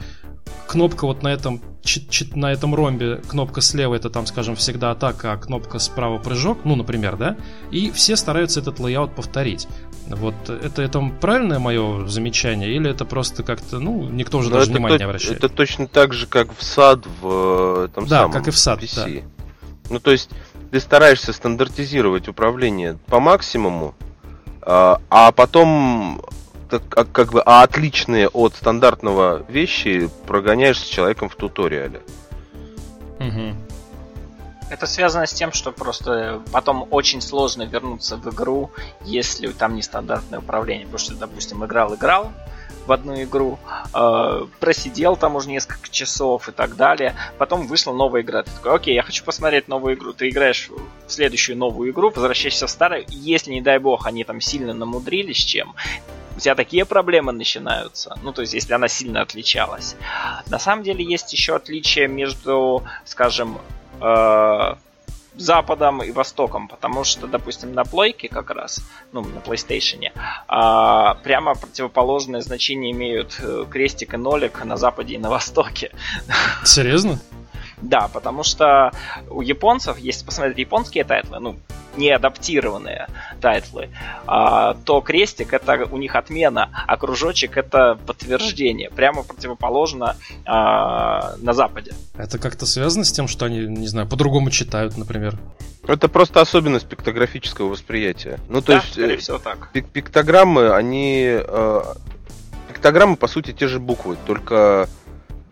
кнопка 0.67 1.05
вот 1.05 1.23
на 1.23 1.29
этом, 1.29 1.61
чит- 1.83 2.09
чит- 2.09 2.35
на 2.35 2.51
этом 2.51 2.75
ромбе, 2.75 3.17
кнопка 3.27 3.61
слева 3.61 3.95
это 3.95 4.09
там, 4.09 4.25
скажем, 4.25 4.55
всегда 4.55 4.91
атака, 4.91 5.33
а 5.33 5.37
кнопка 5.37 5.79
справа 5.79 6.17
прыжок, 6.19 6.59
ну, 6.63 6.75
например, 6.75 7.17
да, 7.17 7.37
и 7.71 7.91
все 7.91 8.15
стараются 8.15 8.59
этот 8.59 8.79
layout 8.79 9.15
повторить. 9.15 9.67
Вот 10.07 10.33
это, 10.49 10.81
это 10.81 11.11
правильное 11.21 11.59
мое 11.59 12.07
замечание, 12.07 12.73
или 12.75 12.89
это 12.89 13.05
просто 13.05 13.43
как-то, 13.43 13.79
ну, 13.79 14.09
никто 14.09 14.39
уже 14.39 14.49
Но 14.49 14.55
даже 14.57 14.69
это, 14.71 14.77
внимания 14.77 14.97
то- 14.97 15.03
не 15.03 15.05
обращает? 15.05 15.37
это 15.37 15.49
точно 15.49 15.87
так 15.87 16.13
же, 16.13 16.27
как 16.27 16.49
в 16.55 16.63
сад 16.63 17.05
в 17.21 17.81
э, 17.81 17.85
этом 17.85 18.05
Да, 18.05 18.19
самом 18.21 18.31
как 18.31 18.47
и 18.47 18.51
в 18.51 18.55
SAD, 18.55 18.79
PC. 18.81 19.23
Ну, 19.89 19.99
то 19.99 20.11
есть, 20.11 20.29
ты 20.71 20.79
стараешься 20.79 21.33
стандартизировать 21.33 22.27
управление 22.27 22.97
по 23.07 23.19
максимуму, 23.19 23.95
а, 24.61 24.99
а 25.09 25.31
потом 25.31 26.21
так, 26.69 26.83
а, 26.95 27.03
как 27.03 27.31
бы 27.31 27.41
а 27.45 27.63
отличные 27.63 28.27
от 28.27 28.55
стандартного 28.55 29.43
вещи 29.47 30.09
прогоняешь 30.27 30.79
с 30.79 30.85
человеком 30.85 31.29
в 31.29 31.35
туториале. 31.35 32.01
Мгм. 33.19 33.55
Это 34.69 34.85
связано 34.85 35.25
с 35.25 35.33
тем, 35.33 35.51
что 35.51 35.71
просто 35.71 36.41
потом 36.51 36.87
очень 36.91 37.21
сложно 37.21 37.63
вернуться 37.63 38.17
в 38.17 38.29
игру, 38.29 38.69
если 39.03 39.47
там 39.47 39.75
нестандартное 39.75 40.39
управление. 40.39 40.85
Потому 40.85 40.99
что, 40.99 41.15
допустим, 41.15 41.65
играл-играл, 41.65 42.31
в 42.89 42.91
одну 42.91 43.21
игру, 43.21 43.59
э, 43.93 44.45
просидел 44.59 45.15
там 45.15 45.35
уже 45.35 45.47
несколько 45.47 45.89
часов 45.89 46.49
и 46.49 46.51
так 46.51 46.75
далее, 46.75 47.15
потом 47.37 47.67
вышла 47.67 47.93
новая 47.93 48.21
игра. 48.21 48.43
Ты 48.43 48.51
такой, 48.51 48.75
окей, 48.75 48.95
я 48.95 49.03
хочу 49.03 49.23
посмотреть 49.23 49.67
новую 49.67 49.95
игру. 49.95 50.13
Ты 50.13 50.29
играешь 50.29 50.69
в 51.07 51.11
следующую 51.11 51.57
новую 51.57 51.91
игру, 51.91 52.09
возвращаешься 52.09 52.65
в 52.65 52.69
старую, 52.69 53.05
если, 53.07 53.51
не 53.51 53.61
дай 53.61 53.77
бог, 53.77 54.07
они 54.07 54.23
там 54.23 54.41
сильно 54.41 54.73
намудрились 54.73 55.37
чем, 55.37 55.75
у 56.35 56.39
тебя 56.39 56.55
такие 56.55 56.85
проблемы 56.85 57.31
начинаются. 57.31 58.17
Ну, 58.23 58.31
то 58.31 58.41
есть, 58.41 58.53
если 58.53 58.73
она 58.73 58.87
сильно 58.87 59.21
отличалась. 59.21 59.95
На 60.47 60.57
самом 60.57 60.83
деле, 60.83 61.05
есть 61.05 61.31
еще 61.33 61.55
отличие 61.55 62.07
между, 62.07 62.83
скажем, 63.05 63.59
э, 64.01 64.75
Западом 65.39 66.03
и 66.03 66.11
Востоком, 66.11 66.67
потому 66.67 67.03
что, 67.03 67.27
допустим, 67.27 67.73
на 67.73 67.85
плойке 67.85 68.27
как 68.27 68.51
раз, 68.51 68.81
ну, 69.11 69.21
на 69.21 69.39
PlayStation, 69.39 70.11
а, 70.47 71.15
прямо 71.15 71.55
противоположное 71.55 72.41
значение 72.41 72.91
имеют 72.91 73.39
э, 73.39 73.65
крестик 73.69 74.13
и 74.13 74.17
нолик 74.17 74.63
на 74.65 74.77
Западе 74.77 75.15
и 75.15 75.17
на 75.17 75.29
Востоке. 75.29 75.91
Серьезно? 76.63 77.19
Да, 77.81 78.09
потому 78.11 78.43
что 78.43 78.91
у 79.29 79.41
японцев, 79.41 79.97
если 79.97 80.25
посмотреть 80.25 80.57
японские 80.57 81.03
title 81.03 81.29
ы, 81.29 81.39
ну, 81.39 81.55
не 81.97 82.11
адаптированные 82.11 83.07
title 83.41 83.76
ы, 83.76 83.89
а, 84.25 84.75
то 84.85 85.01
крестик 85.01 85.53
это 85.53 85.87
у 85.91 85.97
них 85.97 86.15
отмена, 86.15 86.69
а 86.87 86.97
кружочек 86.97 87.57
это 87.57 87.97
подтверждение. 88.05 88.89
Прямо 88.89 89.23
противоположно 89.23 90.15
а, 90.45 91.35
на 91.37 91.53
Западе. 91.53 91.93
Это 92.17 92.37
как-то 92.37 92.65
связано 92.65 93.03
с 93.03 93.11
тем, 93.11 93.27
что 93.27 93.45
они, 93.45 93.59
не 93.59 93.87
знаю, 93.87 94.07
по-другому 94.07 94.51
читают, 94.51 94.97
например? 94.97 95.37
Это 95.87 96.07
просто 96.07 96.41
особенность 96.41 96.87
пиктографического 96.87 97.69
восприятия. 97.69 98.39
Ну, 98.47 98.61
то 98.61 98.67
да, 98.67 98.75
есть, 98.75 98.93
скорее 98.93 99.15
э, 99.15 99.17
всего 99.17 99.39
так. 99.39 99.69
пик- 99.73 99.89
пиктограммы, 99.91 100.73
они... 100.73 101.25
э, 101.25 101.81
пиктограммы, 102.67 103.15
по 103.15 103.27
сути, 103.27 103.53
те 103.53 103.67
же 103.67 103.79
буквы, 103.79 104.15
только 104.27 104.87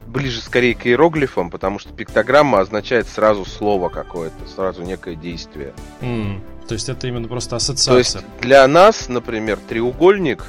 ближе 0.08 0.42
скорее 0.42 0.74
к 0.76 0.86
иероглифам, 0.88 1.50
потому 1.50 1.80
что 1.80 1.94
пиктограмма 1.94 2.60
означает 2.62 3.08
сразу 3.08 3.46
слово 3.46 3.90
какое-то, 3.90 4.48
сразу 4.48 4.84
некое 4.84 5.16
действие. 5.16 5.74
М, 6.02 6.42
То 6.68 6.74
есть 6.74 6.90
это 6.90 7.08
именно 7.08 7.28
просто 7.28 7.52
То 7.52 7.56
есть 7.98 8.16
ассоциация. 8.16 8.22
для 8.42 8.68
нас, 8.68 9.10
например, 9.10 9.60
треугольник 9.68 10.46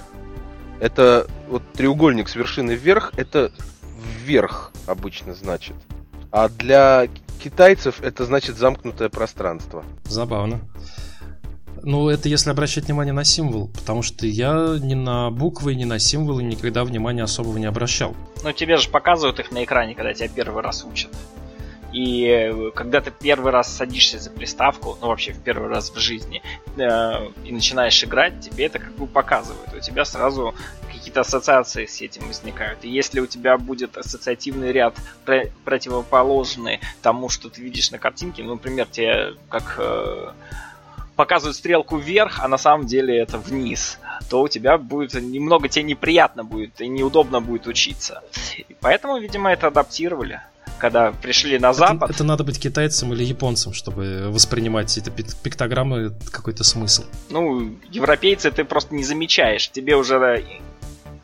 это 0.81 1.27
вот 1.49 1.63
треугольник 1.73 2.29
с 2.29 2.37
вершины 2.37 2.73
вверх, 2.73 3.13
это 3.17 3.51
вверх 4.25 4.71
обычно 4.87 5.35
значит. 5.35 5.75
А 6.31 6.49
для 6.49 7.09
китайцев 7.43 8.01
это 8.01 8.25
значит 8.25 8.57
замкнутое 8.57 9.09
пространство. 9.09 9.85
Забавно. 10.05 10.61
Ну, 11.83 12.09
это 12.09 12.29
если 12.29 12.51
обращать 12.51 12.85
внимание 12.85 13.13
на 13.13 13.25
символ, 13.25 13.69
потому 13.69 14.03
что 14.03 14.27
я 14.27 14.79
ни 14.81 14.95
на 14.95 15.31
буквы, 15.31 15.75
ни 15.75 15.85
на 15.85 15.99
символы 15.99 16.43
никогда 16.43 16.85
внимания 16.85 17.23
особого 17.23 17.59
не 17.59 17.67
обращал. 17.67 18.15
Ну, 18.43 18.53
тебе 18.53 18.77
же 18.77 18.89
показывают 18.89 19.39
их 19.41 19.51
на 19.51 19.65
экране, 19.65 19.95
когда 19.95 20.15
тебя 20.15 20.29
первый 20.29 20.63
раз 20.63 20.85
учат. 20.85 21.11
И 21.93 22.27
э, 22.27 22.71
когда 22.75 23.01
ты 23.01 23.11
первый 23.11 23.51
раз 23.51 23.75
садишься 23.75 24.19
за 24.19 24.31
приставку, 24.31 24.99
ну 25.01 25.09
вообще 25.09 25.33
в 25.33 25.43
первый 25.43 25.71
раз 25.71 25.91
в 25.91 25.99
жизни, 25.99 26.43
э, 26.77 27.31
и 27.47 27.53
начинаешь 27.53 28.03
играть, 28.05 28.41
тебе 28.41 28.67
это 28.67 28.79
как 28.79 28.95
бы 28.95 29.07
показывают. 29.07 29.73
У 29.75 29.81
тебя 29.81 30.05
сразу 30.05 30.55
какие-то 30.93 31.21
ассоциации 31.21 31.87
с 31.87 32.03
этим 32.03 32.27
возникают. 32.27 32.85
И 32.85 32.91
если 32.91 33.21
у 33.21 33.27
тебя 33.27 33.57
будет 33.57 33.97
ассоциативный 33.97 34.71
ряд 34.71 34.97
про- 35.25 35.51
противоположный 35.65 36.81
тому, 37.01 37.31
что 37.31 37.49
ты 37.49 37.63
видишь 37.63 37.91
на 37.91 37.99
картинке, 37.99 38.43
ну, 38.43 38.53
например, 38.55 38.87
тебе 38.87 39.35
как 39.49 39.77
э, 39.79 40.33
показывают 41.19 41.57
стрелку 41.57 41.97
вверх, 41.97 42.39
а 42.39 42.47
на 42.47 42.59
самом 42.59 42.87
деле 42.87 43.19
это 43.19 43.39
вниз, 43.39 43.99
то 44.31 44.41
у 44.41 44.49
тебя 44.49 44.79
будет 44.79 45.15
немного 45.15 45.69
тебе 45.69 45.83
неприятно 45.83 46.45
будет 46.45 46.81
и 46.81 46.87
неудобно 46.87 47.41
будет 47.41 47.67
учиться. 47.67 48.23
И 48.57 48.77
поэтому, 48.81 49.19
видимо, 49.19 49.51
это 49.51 49.67
адаптировали. 49.67 50.41
Когда 50.79 51.11
пришли 51.11 51.59
на 51.59 51.71
Это, 51.71 51.79
Запад, 51.79 52.11
это 52.11 52.23
надо 52.23 52.45
быть 52.45 52.61
китайцем 52.61 53.13
или 53.13 53.25
японцем, 53.25 53.73
чтобы 53.73 54.29
воспринимать 54.31 54.97
эти 54.97 55.11
пик- 55.11 55.35
пиктограммы 55.43 56.13
какой-то 56.31 56.63
смысл. 56.63 57.03
ну, 57.31 57.75
европейцы 57.91 58.53
ты 58.53 58.65
просто 58.65 58.95
не 58.95 59.03
замечаешь. 59.03 59.69
Тебе 59.73 59.97
уже 59.97 60.19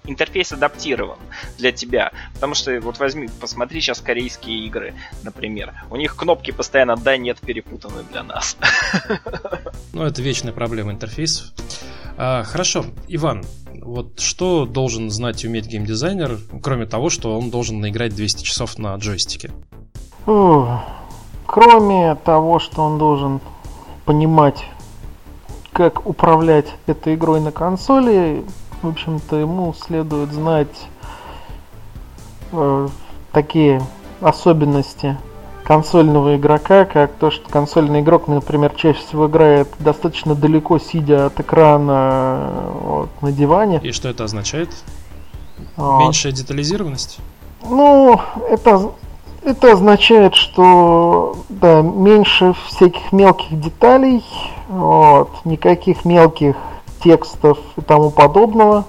интерфейс 0.07 0.53
адаптирован 0.53 1.19
для 1.59 1.73
тебя. 1.73 2.13
Потому 2.35 2.55
что 2.55 2.79
вот 2.81 2.99
возьми, 2.99 3.29
посмотри 3.41 3.81
сейчас 3.81 4.01
корейские 4.01 4.67
игры, 4.67 4.95
например. 5.23 5.73
У 5.91 5.97
них 5.97 6.15
кнопки 6.17 6.51
постоянно 6.51 6.97
да, 6.97 7.17
нет 7.17 7.39
перепутаны 7.41 8.03
для 8.13 8.23
нас. 8.23 8.57
Ну, 9.93 10.03
это 10.03 10.21
вечная 10.23 10.53
проблема 10.53 10.93
интерфейсов. 10.93 11.53
А, 12.17 12.43
хорошо, 12.43 12.85
Иван, 13.09 13.45
вот 13.81 14.21
что 14.21 14.67
должен 14.67 15.11
знать 15.11 15.45
и 15.45 15.49
уметь 15.49 15.67
геймдизайнер, 15.67 16.39
кроме 16.63 16.87
того, 16.87 17.11
что 17.11 17.39
он 17.39 17.51
должен 17.51 17.81
наиграть 17.81 18.15
200 18.15 18.43
часов 18.45 18.79
на 18.79 18.95
джойстике? 18.97 19.51
Кроме 20.25 22.15
того, 22.25 22.59
что 22.59 22.83
он 22.83 22.99
должен 22.99 23.41
понимать, 24.05 24.65
как 25.73 26.07
управлять 26.07 26.67
этой 26.87 27.15
игрой 27.15 27.41
на 27.41 27.53
консоли, 27.53 28.45
в 28.85 28.89
общем-то, 28.89 29.37
ему 29.37 29.75
следует 29.75 30.31
знать 30.33 30.89
э, 32.53 32.89
такие 33.33 33.83
особенности 34.21 35.17
консольного 35.65 36.37
игрока, 36.37 36.85
как 36.85 37.13
то, 37.15 37.31
что 37.31 37.49
консольный 37.49 38.01
игрок, 38.01 38.29
например, 38.29 38.75
чаще 38.77 38.99
всего 38.99 39.27
играет 39.27 39.69
достаточно 39.79 40.35
далеко, 40.35 40.79
сидя 40.79 41.27
от 41.27 41.41
экрана 41.41 42.73
вот, 42.83 43.09
на 43.23 43.33
диване. 43.33 43.81
И 43.83 43.91
что 43.93 44.11
это 44.11 44.25
означает? 44.25 44.69
Вот. 45.77 46.01
Меньшая 46.01 46.33
детализированность? 46.33 47.19
Ну, 47.63 48.21
это, 48.51 48.91
это 49.43 49.73
означает, 49.73 50.35
что 50.35 51.39
да, 51.49 51.81
меньше 51.81 52.55
всяких 52.67 53.13
мелких 53.13 53.59
деталей, 53.59 54.23
вот, 54.69 55.31
никаких 55.47 56.05
мелких 56.05 56.57
текстов 57.05 57.59
и 57.77 57.81
тому 57.81 58.11
подобного. 58.11 58.85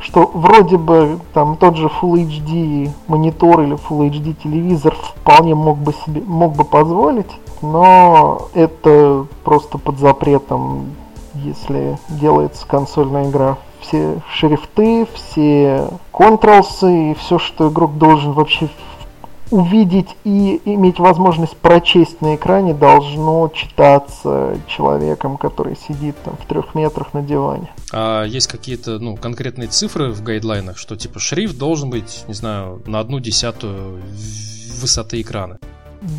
Что 0.00 0.30
вроде 0.32 0.76
бы 0.76 1.18
там 1.34 1.56
тот 1.56 1.76
же 1.76 1.88
Full 1.88 2.28
HD 2.28 2.90
монитор 3.08 3.62
или 3.62 3.74
Full 3.74 4.08
HD 4.10 4.36
телевизор 4.40 4.94
вполне 4.94 5.56
мог 5.56 5.78
бы 5.78 5.92
себе 5.92 6.22
мог 6.24 6.54
бы 6.54 6.62
позволить, 6.62 7.30
но 7.62 8.42
это 8.54 9.26
просто 9.42 9.78
под 9.78 9.98
запретом, 9.98 10.94
если 11.34 11.98
делается 12.08 12.64
консольная 12.68 13.28
игра 13.28 13.56
все 13.80 14.20
шрифты, 14.30 15.06
все 15.14 15.88
контролсы 16.12 17.10
и 17.10 17.14
все, 17.14 17.38
что 17.38 17.68
игрок 17.68 17.96
должен 17.96 18.32
вообще 18.32 18.68
увидеть 19.50 20.08
и 20.24 20.60
иметь 20.64 20.98
возможность 20.98 21.56
прочесть 21.56 22.20
на 22.20 22.36
экране, 22.36 22.74
должно 22.74 23.48
читаться 23.48 24.58
человеком, 24.66 25.36
который 25.36 25.76
сидит 25.76 26.16
там 26.24 26.36
в 26.36 26.46
трех 26.46 26.74
метрах 26.74 27.14
на 27.14 27.22
диване. 27.22 27.70
А 27.92 28.24
есть 28.24 28.48
какие-то 28.48 28.98
ну, 28.98 29.16
конкретные 29.16 29.68
цифры 29.68 30.10
в 30.12 30.22
гайдлайнах, 30.22 30.76
что 30.76 30.96
типа 30.96 31.18
шрифт 31.18 31.56
должен 31.58 31.90
быть, 31.90 32.24
не 32.28 32.34
знаю, 32.34 32.82
на 32.86 33.00
одну 33.00 33.20
десятую 33.20 34.02
высоты 34.80 35.20
экрана? 35.20 35.58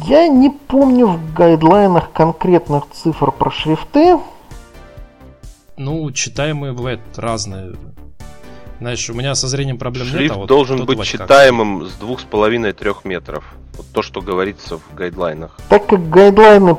Я 0.05 0.27
не 0.27 0.49
помню 0.49 1.07
в 1.07 1.33
гайдлайнах 1.33 2.11
конкретных 2.11 2.83
цифр 2.91 3.31
про 3.31 3.49
шрифты. 3.49 4.19
Ну, 5.77 6.11
читаемые 6.11 6.73
бывают 6.73 7.01
разные. 7.15 7.75
Знаешь, 8.79 9.09
у 9.09 9.13
меня 9.13 9.35
со 9.35 9.47
зрением 9.47 9.77
проблем 9.77 10.05
нет, 10.05 10.15
Шрифт 10.15 10.35
а 10.35 10.37
вот 10.39 10.47
должен 10.47 10.77
быть 10.85 10.97
бывает 10.97 11.11
как. 11.11 11.21
читаемым 11.27 11.85
с 11.85 11.93
двух 11.93 12.21
с 12.21 12.23
половиной-трех 12.23 13.03
метров. 13.03 13.43
Вот 13.75 13.85
то, 13.93 14.01
что 14.01 14.21
говорится 14.21 14.77
в 14.77 14.95
гайдлайнах. 14.95 15.57
Так 15.67 15.85
как 15.87 16.09
гайдлайны 16.09 16.77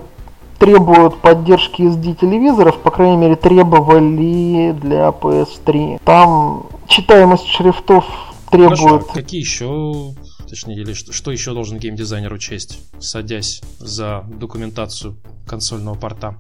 требуют 0.58 1.20
поддержки 1.20 1.82
SD 1.82 2.20
телевизоров, 2.20 2.78
по 2.78 2.90
крайней 2.90 3.16
мере 3.16 3.36
требовали 3.36 4.72
для 4.72 5.08
PS3. 5.08 6.00
Там 6.04 6.66
читаемость 6.88 7.46
шрифтов 7.46 8.04
Хорошо, 8.50 8.76
требует 8.76 9.10
а 9.10 9.12
какие 9.12 9.40
еще, 9.40 10.14
точнее, 10.48 10.76
или 10.76 10.92
что, 10.94 11.12
что 11.12 11.30
еще 11.30 11.52
должен 11.52 11.78
геймдизайнер 11.78 12.32
учесть, 12.32 12.80
садясь 12.98 13.62
за 13.78 14.24
документацию 14.28 15.16
консольного 15.46 15.94
порта? 15.94 16.36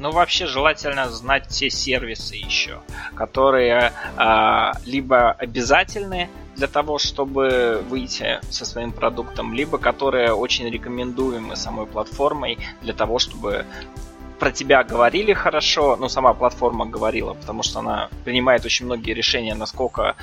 Ну, 0.00 0.12
вообще 0.12 0.46
желательно 0.46 1.10
знать 1.10 1.48
все 1.50 1.68
сервисы 1.68 2.34
еще, 2.34 2.80
которые 3.14 3.92
а, 4.16 4.72
либо 4.86 5.32
обязательны 5.32 6.30
для 6.56 6.68
того, 6.68 6.98
чтобы 6.98 7.84
выйти 7.86 8.40
со 8.48 8.64
своим 8.64 8.92
продуктом, 8.92 9.52
либо 9.52 9.76
которые 9.76 10.32
очень 10.32 10.70
рекомендуемы 10.70 11.54
самой 11.54 11.84
платформой 11.84 12.58
для 12.80 12.94
того, 12.94 13.18
чтобы 13.18 13.66
про 14.38 14.50
тебя 14.50 14.84
говорили 14.84 15.34
хорошо, 15.34 15.96
ну, 15.96 16.08
сама 16.08 16.32
платформа 16.32 16.86
говорила, 16.86 17.34
потому 17.34 17.62
что 17.62 17.80
она 17.80 18.08
принимает 18.24 18.64
очень 18.64 18.86
многие 18.86 19.12
решения, 19.12 19.54
насколько 19.54 20.16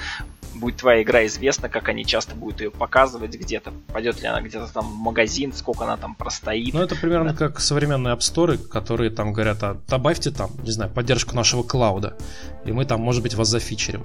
будет 0.56 0.78
твоя 0.78 1.04
игра 1.04 1.26
известна, 1.26 1.70
как 1.70 1.90
они 1.90 2.06
часто 2.06 2.36
будут 2.36 2.62
ее 2.62 2.72
показывать 2.72 3.36
где-то, 3.36 3.72
пойдет 3.94 4.22
ли 4.22 4.28
она 4.28 4.42
где-то 4.42 4.72
там 4.72 4.86
в 4.86 4.96
магазин, 4.96 5.54
сколько 5.54 5.84
она 5.84 5.98
там 5.98 6.16
простоит. 6.16 6.74
Ну, 6.74 6.82
это 6.82 6.96
примерно 6.96 7.34
как 7.34 7.60
современные 7.60 8.16
App 8.16 8.20
Store, 8.20 8.58
которые 8.58 9.10
там 9.10 9.34
говорят, 9.34 9.64
а 9.64 9.78
добавьте 9.88 10.32
там, 10.32 10.52
не 10.64 10.72
знаю, 10.72 10.92
поддержку 10.92 11.36
нашего 11.36 11.64
клауда, 11.64 12.18
и 12.66 12.72
мы 12.72 12.86
там, 12.86 13.02
может 13.02 13.24
быть, 13.24 13.36
вас 13.36 13.48
зафичерим. 13.48 14.04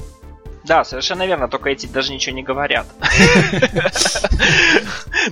Да, 0.65 0.85
совершенно 0.85 1.27
верно, 1.27 1.49
только 1.49 1.71
эти 1.71 1.87
даже 1.87 2.13
ничего 2.13 2.37
не 2.37 2.43
говорят. 2.43 2.87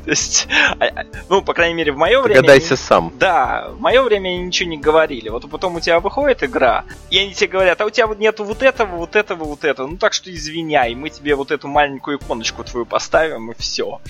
То 0.04 0.10
есть, 0.10 0.48
а, 0.78 0.84
а, 0.84 1.04
ну, 1.28 1.42
по 1.42 1.54
крайней 1.54 1.74
мере, 1.74 1.92
в 1.92 1.96
мое 1.96 2.20
время... 2.20 2.40
Догадайся 2.40 2.76
сам. 2.76 3.12
Да, 3.18 3.68
в 3.70 3.80
мое 3.80 4.02
время 4.02 4.28
они 4.30 4.38
ничего 4.38 4.68
не 4.68 4.78
говорили. 4.78 5.28
Вот 5.28 5.48
потом 5.48 5.76
у 5.76 5.80
тебя 5.80 6.00
выходит 6.00 6.42
игра, 6.42 6.84
и 7.10 7.18
они 7.18 7.32
тебе 7.32 7.48
говорят, 7.48 7.80
а 7.80 7.86
у 7.86 7.90
тебя 7.90 8.06
вот 8.06 8.18
нету 8.18 8.44
вот 8.44 8.62
этого, 8.62 8.96
вот 8.96 9.14
этого, 9.16 9.44
вот 9.44 9.64
этого. 9.64 9.86
Ну 9.86 9.96
так 9.96 10.12
что 10.12 10.34
извиняй, 10.34 10.94
мы 10.94 11.10
тебе 11.10 11.34
вот 11.34 11.50
эту 11.50 11.68
маленькую 11.68 12.18
иконочку 12.18 12.64
твою 12.64 12.86
поставим, 12.86 13.52
и 13.52 13.54
все. 13.58 14.00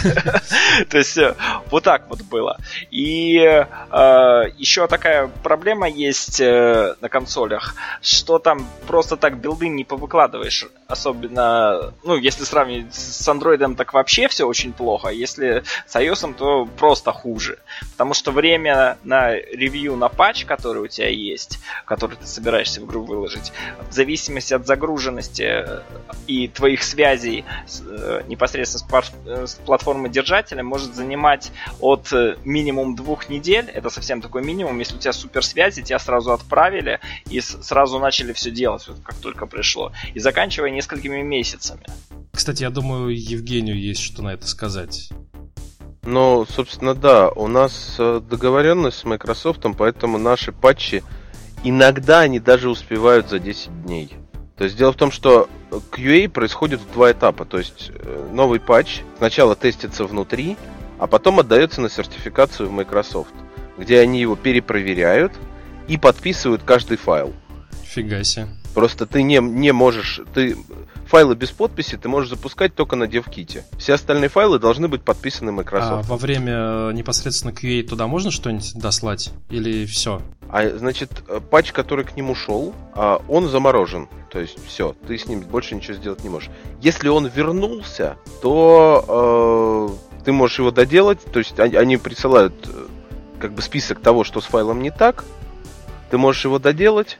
То 0.90 0.98
есть, 0.98 1.16
э, 1.16 1.34
вот 1.70 1.84
так 1.84 2.08
вот 2.08 2.22
было. 2.22 2.58
И 2.90 3.38
э, 3.38 4.42
еще 4.58 4.86
такая 4.88 5.30
проблема 5.42 5.88
есть 5.88 6.40
э, 6.40 6.94
на 7.00 7.08
консолях, 7.08 7.74
что 8.02 8.38
там 8.38 8.66
просто 8.86 9.16
так 9.16 9.38
билды 9.38 9.68
не 9.68 9.84
повыкладываешь. 9.84 10.49
Особенно, 10.86 11.92
ну, 12.02 12.16
если 12.16 12.44
сравнивать 12.44 12.94
с 12.94 13.28
андроидом, 13.28 13.76
так 13.76 13.92
вообще 13.92 14.28
все 14.28 14.46
очень 14.46 14.72
плохо. 14.72 15.08
Если 15.08 15.62
с 15.86 15.94
iOS, 15.96 16.34
то 16.34 16.66
просто 16.66 17.12
хуже. 17.12 17.58
Потому 17.92 18.14
что 18.14 18.32
время 18.32 18.98
на 19.04 19.34
ревью 19.34 19.96
на 19.96 20.08
патч, 20.08 20.44
который 20.44 20.82
у 20.82 20.88
тебя 20.88 21.08
есть, 21.08 21.60
который 21.84 22.16
ты 22.16 22.26
собираешься 22.26 22.80
в 22.80 22.86
игру 22.86 23.04
выложить, 23.04 23.52
в 23.88 23.92
зависимости 23.92 24.54
от 24.54 24.66
загруженности 24.66 25.42
э, 25.42 25.82
и 26.26 26.48
твоих 26.48 26.82
связей 26.82 27.44
э, 27.80 28.22
непосредственно 28.26 29.02
с, 29.02 29.12
э, 29.26 29.46
с 29.46 29.54
платформой 29.54 30.10
держателя, 30.10 30.62
может 30.62 30.94
занимать 30.94 31.52
от 31.80 32.12
минимум 32.44 32.96
двух 32.96 33.28
недель. 33.28 33.66
Это 33.72 33.90
совсем 33.90 34.20
такой 34.20 34.42
минимум. 34.42 34.78
Если 34.78 34.96
у 34.96 34.98
тебя 34.98 35.12
суперсвязи, 35.12 35.82
тебя 35.82 35.98
сразу 35.98 36.32
отправили 36.32 37.00
и 37.28 37.40
сразу 37.40 37.98
начали 37.98 38.32
все 38.32 38.50
делать, 38.50 38.86
как 39.04 39.16
только 39.16 39.46
пришло. 39.46 39.92
И 40.14 40.18
заканчивая 40.40 40.70
несколькими 40.70 41.20
месяцами. 41.20 41.84
Кстати, 42.32 42.62
я 42.62 42.70
думаю, 42.70 43.14
Евгению 43.14 43.78
есть 43.78 44.00
что 44.00 44.22
на 44.22 44.30
это 44.30 44.46
сказать. 44.46 45.10
Ну, 46.02 46.46
собственно, 46.48 46.94
да, 46.94 47.28
у 47.28 47.46
нас 47.46 47.96
э, 47.98 48.22
договоренность 48.26 49.00
с 49.00 49.04
Microsoft, 49.04 49.60
поэтому 49.76 50.16
наши 50.16 50.50
патчи 50.50 51.02
иногда 51.62 52.20
они 52.20 52.40
даже 52.40 52.70
успевают 52.70 53.28
за 53.28 53.38
10 53.38 53.82
дней. 53.84 54.14
То 54.56 54.64
есть 54.64 54.78
дело 54.78 54.92
в 54.92 54.96
том, 54.96 55.10
что 55.10 55.50
QA 55.70 56.26
происходит 56.30 56.80
в 56.80 56.90
два 56.94 57.12
этапа. 57.12 57.44
То 57.44 57.58
есть 57.58 57.90
э, 57.94 58.30
новый 58.32 58.60
патч 58.60 59.02
сначала 59.18 59.54
тестится 59.54 60.06
внутри, 60.06 60.56
а 60.98 61.06
потом 61.06 61.38
отдается 61.38 61.82
на 61.82 61.90
сертификацию 61.90 62.70
в 62.70 62.72
Microsoft, 62.72 63.34
где 63.76 64.00
они 64.00 64.22
его 64.22 64.36
перепроверяют 64.36 65.34
и 65.86 65.98
подписывают 65.98 66.62
каждый 66.62 66.96
файл. 66.96 67.34
Фига 67.84 68.24
себе. 68.24 68.48
Просто 68.80 69.04
ты 69.04 69.22
не, 69.22 69.40
не 69.40 69.72
можешь, 69.72 70.22
ты 70.32 70.56
файлы 71.04 71.34
без 71.34 71.50
подписи 71.50 71.98
ты 71.98 72.08
можешь 72.08 72.30
запускать 72.30 72.74
только 72.74 72.96
на 72.96 73.04
DevKit. 73.04 73.62
Все 73.76 73.92
остальные 73.92 74.30
файлы 74.30 74.58
должны 74.58 74.88
быть 74.88 75.02
подписаны 75.02 75.52
Microsoft. 75.52 76.08
А 76.08 76.10
во 76.10 76.16
время 76.16 76.52
э, 76.54 76.92
непосредственно 76.94 77.50
QA 77.50 77.82
туда 77.82 78.06
можно 78.06 78.30
что-нибудь 78.30 78.72
дослать? 78.76 79.32
Или 79.50 79.84
все? 79.84 80.22
А 80.48 80.66
значит, 80.78 81.10
э, 81.28 81.40
патч, 81.40 81.72
который 81.72 82.06
к 82.06 82.16
нему 82.16 82.34
шел, 82.34 82.72
а, 82.94 83.22
он 83.28 83.50
заморожен. 83.50 84.08
То 84.30 84.40
есть 84.40 84.56
все, 84.66 84.96
ты 85.06 85.18
с 85.18 85.26
ним 85.26 85.40
больше 85.40 85.74
ничего 85.74 85.94
сделать 85.94 86.24
не 86.24 86.30
можешь. 86.30 86.48
Если 86.80 87.08
он 87.08 87.26
вернулся, 87.26 88.16
то 88.40 89.92
э, 90.18 90.24
ты 90.24 90.32
можешь 90.32 90.58
его 90.58 90.70
доделать. 90.70 91.22
То 91.22 91.38
есть 91.38 91.60
они, 91.60 91.98
присылают 91.98 92.54
э, 92.66 92.86
как 93.38 93.52
бы 93.52 93.60
список 93.60 94.00
того, 94.00 94.24
что 94.24 94.40
с 94.40 94.44
файлом 94.44 94.80
не 94.80 94.90
так. 94.90 95.24
Ты 96.10 96.16
можешь 96.16 96.46
его 96.46 96.58
доделать 96.58 97.18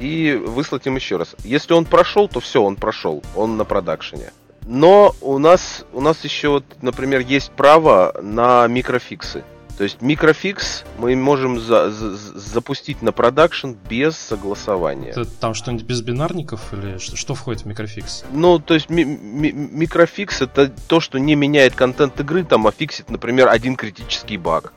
и 0.00 0.34
выслать 0.34 0.86
им 0.86 0.96
еще 0.96 1.16
раз. 1.16 1.34
Если 1.44 1.72
он 1.72 1.84
прошел, 1.84 2.28
то 2.28 2.40
все, 2.40 2.62
он 2.62 2.76
прошел, 2.76 3.22
он 3.34 3.56
на 3.56 3.64
продакшене. 3.64 4.32
Но 4.66 5.14
у 5.20 5.38
нас, 5.38 5.84
у 5.92 6.00
нас 6.00 6.22
еще, 6.24 6.48
вот, 6.48 6.64
например, 6.82 7.20
есть 7.20 7.50
право 7.52 8.14
на 8.22 8.66
микрофиксы. 8.66 9.42
То 9.78 9.84
есть 9.84 10.02
microfix 10.02 10.84
мы 10.98 11.14
можем 11.14 11.60
за, 11.60 11.88
за, 11.90 12.16
запустить 12.16 13.00
на 13.00 13.12
production 13.12 13.74
без 13.88 14.16
согласования. 14.16 15.10
Это 15.10 15.24
там 15.24 15.54
что-нибудь 15.54 15.86
без 15.86 16.02
бинарников 16.02 16.72
или 16.74 16.98
что, 16.98 17.16
что 17.16 17.34
входит 17.36 17.62
в 17.62 17.66
microfix? 17.66 18.24
Ну, 18.32 18.58
то 18.58 18.74
есть 18.74 18.90
ми- 18.90 19.04
ми- 19.04 19.52
microfix 19.52 20.42
это 20.42 20.68
то, 20.88 20.98
что 20.98 21.18
не 21.18 21.36
меняет 21.36 21.76
контент 21.76 22.18
игры, 22.18 22.42
там, 22.42 22.66
а 22.66 22.72
фиксит, 22.72 23.08
например, 23.08 23.48
один 23.48 23.76
критический 23.76 24.36
баг. 24.36 24.72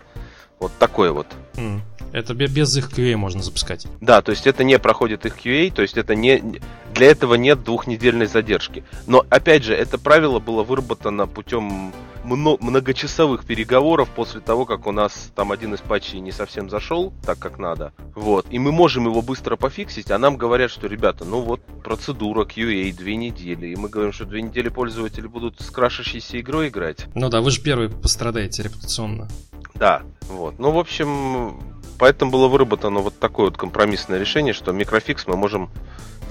Вот 0.59 0.71
такой 0.77 1.09
вот. 1.09 1.25
Mm. 1.55 1.81
Это 2.11 2.33
без 2.33 2.75
их 2.77 2.91
QA 2.91 3.15
можно 3.15 3.41
запускать. 3.41 3.87
Да, 4.01 4.21
то 4.21 4.31
есть 4.31 4.47
это 4.47 4.63
не 4.63 4.77
проходит 4.79 5.25
их 5.25 5.37
QA, 5.37 5.71
то 5.71 5.81
есть 5.81 5.97
это 5.97 6.15
не 6.15 6.59
для 6.93 7.07
этого 7.07 7.35
нет 7.35 7.63
двухнедельной 7.63 8.25
задержки. 8.25 8.83
Но 9.07 9.25
опять 9.29 9.63
же, 9.63 9.73
это 9.73 9.97
правило 9.97 10.39
было 10.39 10.63
выработано 10.63 11.25
путем 11.27 11.93
многочасовых 12.23 13.45
переговоров 13.45 14.09
после 14.09 14.41
того, 14.41 14.65
как 14.65 14.87
у 14.87 14.91
нас 14.91 15.31
там 15.35 15.51
один 15.51 15.73
из 15.73 15.79
патчей 15.79 16.19
не 16.19 16.31
совсем 16.31 16.69
зашел 16.69 17.13
так, 17.25 17.39
как 17.39 17.57
надо. 17.57 17.93
Вот. 18.13 18.45
И 18.51 18.59
мы 18.59 18.71
можем 18.71 19.05
его 19.05 19.21
быстро 19.21 19.55
пофиксить, 19.55 20.11
а 20.11 20.19
нам 20.19 20.37
говорят, 20.37 20.69
что, 20.69 20.87
ребята, 20.87 21.25
ну 21.25 21.41
вот 21.41 21.61
процедура 21.83 22.45
QA 22.45 22.91
две 22.93 23.15
недели. 23.15 23.67
И 23.67 23.75
мы 23.75 23.89
говорим, 23.89 24.13
что 24.13 24.25
две 24.25 24.41
недели 24.41 24.69
пользователи 24.69 25.27
будут 25.27 25.61
с 25.61 25.71
крашащейся 25.71 26.39
игрой 26.39 26.67
играть. 26.67 27.05
Ну 27.15 27.29
да, 27.29 27.41
вы 27.41 27.51
же 27.51 27.61
первые 27.61 27.89
пострадаете 27.89 28.63
репутационно. 28.63 29.27
Да, 29.75 30.03
вот. 30.27 30.59
Ну, 30.59 30.71
в 30.71 30.77
общем, 30.77 31.59
Поэтому 32.01 32.31
было 32.31 32.47
выработано 32.47 32.99
вот 33.01 33.19
такое 33.19 33.45
вот 33.45 33.57
компромиссное 33.57 34.17
решение, 34.17 34.55
что 34.55 34.71
микрофикс 34.71 35.27
мы 35.27 35.35
можем 35.37 35.69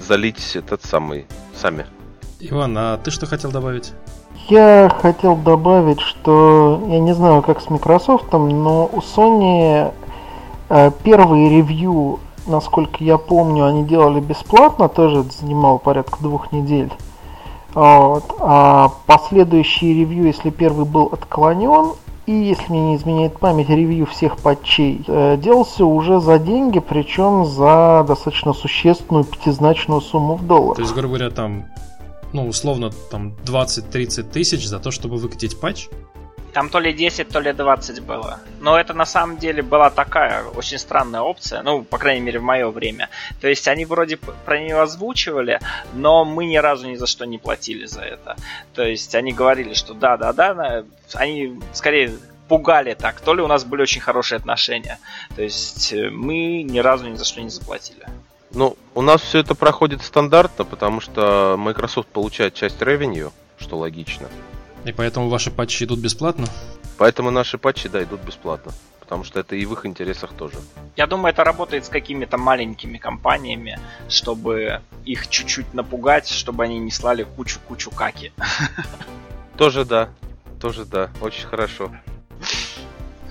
залить 0.01 0.57
этот 0.57 0.83
самый 0.83 1.27
сами. 1.55 1.85
Иван, 2.41 2.77
а 2.77 2.97
ты 2.97 3.09
что 3.09 3.25
хотел 3.25 3.51
добавить? 3.51 3.93
Я 4.49 4.93
хотел 5.01 5.37
добавить, 5.37 6.01
что 6.01 6.83
я 6.89 6.99
не 6.99 7.13
знаю, 7.13 7.41
как 7.41 7.61
с 7.61 7.69
Microsoft, 7.69 8.33
но 8.33 8.89
у 8.91 8.97
Sony 8.97 9.93
э, 10.67 10.91
первые 11.03 11.49
ревью, 11.49 12.19
насколько 12.47 13.01
я 13.01 13.17
помню, 13.17 13.65
они 13.65 13.85
делали 13.85 14.19
бесплатно, 14.19 14.89
тоже 14.89 15.21
это 15.21 15.31
занимало 15.31 15.77
порядка 15.77 16.17
двух 16.19 16.51
недель. 16.51 16.91
Вот. 17.73 18.25
А 18.41 18.89
последующие 19.05 19.93
ревью, 19.93 20.25
если 20.25 20.49
первый 20.49 20.85
был 20.85 21.05
отклонен, 21.13 21.93
и, 22.27 22.31
если 22.31 22.69
мне 22.69 22.81
не 22.91 22.95
изменяет 22.97 23.39
память, 23.39 23.69
ревью 23.69 24.05
всех 24.05 24.37
патчей 24.37 25.03
э, 25.07 25.37
делался 25.37 25.85
уже 25.85 26.21
за 26.21 26.37
деньги, 26.37 26.79
причем 26.79 27.45
за 27.45 28.05
достаточно 28.07 28.53
существенную 28.53 29.23
пятизначную 29.23 30.01
сумму 30.01 30.35
в 30.35 30.45
долларах. 30.45 30.75
То 30.75 30.81
есть, 30.83 30.93
грубо 30.93 31.15
говоря, 31.15 31.31
там, 31.31 31.65
ну, 32.31 32.47
условно, 32.47 32.91
там 33.09 33.33
20-30 33.45 34.23
тысяч 34.23 34.67
за 34.67 34.79
то, 34.79 34.91
чтобы 34.91 35.17
выкатить 35.17 35.59
патч? 35.59 35.87
Там 36.53 36.69
то 36.69 36.79
ли 36.79 36.93
10, 36.93 37.29
то 37.29 37.39
ли 37.39 37.53
20 37.53 38.01
было. 38.01 38.39
Но 38.59 38.77
это 38.77 38.93
на 38.93 39.05
самом 39.05 39.37
деле 39.37 39.61
была 39.61 39.89
такая 39.89 40.43
очень 40.43 40.77
странная 40.77 41.21
опция, 41.21 41.61
ну, 41.63 41.83
по 41.83 41.97
крайней 41.97 42.21
мере, 42.21 42.39
в 42.39 42.43
мое 42.43 42.69
время. 42.69 43.09
То 43.39 43.47
есть 43.47 43.67
они 43.67 43.85
вроде 43.85 44.17
про 44.17 44.59
нее 44.59 44.79
озвучивали, 44.81 45.59
но 45.93 46.25
мы 46.25 46.45
ни 46.45 46.57
разу 46.57 46.87
ни 46.87 46.95
за 46.95 47.07
что 47.07 47.25
не 47.25 47.37
платили 47.37 47.85
за 47.85 48.01
это. 48.01 48.35
То 48.73 48.83
есть 48.83 49.15
они 49.15 49.31
говорили, 49.31 49.73
что 49.73 49.93
да-да-да, 49.93 50.83
они 51.13 51.59
скорее 51.73 52.11
пугали 52.51 52.95
так, 52.95 53.21
то 53.21 53.33
ли 53.33 53.41
у 53.41 53.47
нас 53.47 53.63
были 53.63 53.83
очень 53.83 54.01
хорошие 54.01 54.35
отношения. 54.35 54.99
То 55.37 55.41
есть 55.41 55.93
э, 55.93 56.09
мы 56.09 56.63
ни 56.63 56.79
разу 56.79 57.07
ни 57.07 57.15
за 57.15 57.23
что 57.23 57.41
не 57.41 57.49
заплатили. 57.49 58.05
Ну, 58.53 58.75
у 58.93 59.01
нас 59.01 59.21
все 59.21 59.39
это 59.39 59.55
проходит 59.55 60.03
стандартно, 60.03 60.65
потому 60.65 60.99
что 60.99 61.55
Microsoft 61.57 62.09
получает 62.09 62.53
часть 62.53 62.81
revenue, 62.81 63.31
что 63.57 63.77
логично. 63.77 64.27
И 64.85 64.91
поэтому 64.91 65.29
ваши 65.29 65.51
патчи 65.51 65.83
идут 65.83 65.99
бесплатно? 65.99 66.47
Поэтому 66.97 67.31
наши 67.31 67.57
патчи, 67.57 67.89
да, 67.89 68.03
идут 68.03 68.21
бесплатно. 68.21 68.71
Потому 68.99 69.23
что 69.23 69.39
это 69.39 69.55
и 69.55 69.65
в 69.65 69.73
их 69.73 69.85
интересах 69.85 70.31
тоже. 70.33 70.55
Я 70.95 71.05
думаю, 71.05 71.33
это 71.33 71.43
работает 71.43 71.85
с 71.85 71.89
какими-то 71.89 72.37
маленькими 72.37 72.97
компаниями, 72.97 73.79
чтобы 74.07 74.81
их 75.05 75.27
чуть-чуть 75.27 75.73
напугать, 75.73 76.27
чтобы 76.27 76.63
они 76.63 76.79
не 76.79 76.91
слали 76.91 77.23
кучу-кучу 77.23 77.91
каки. 77.91 78.31
Тоже 79.57 79.85
да. 79.85 80.09
Тоже 80.59 80.85
да. 80.85 81.09
Очень 81.21 81.47
хорошо. 81.47 81.91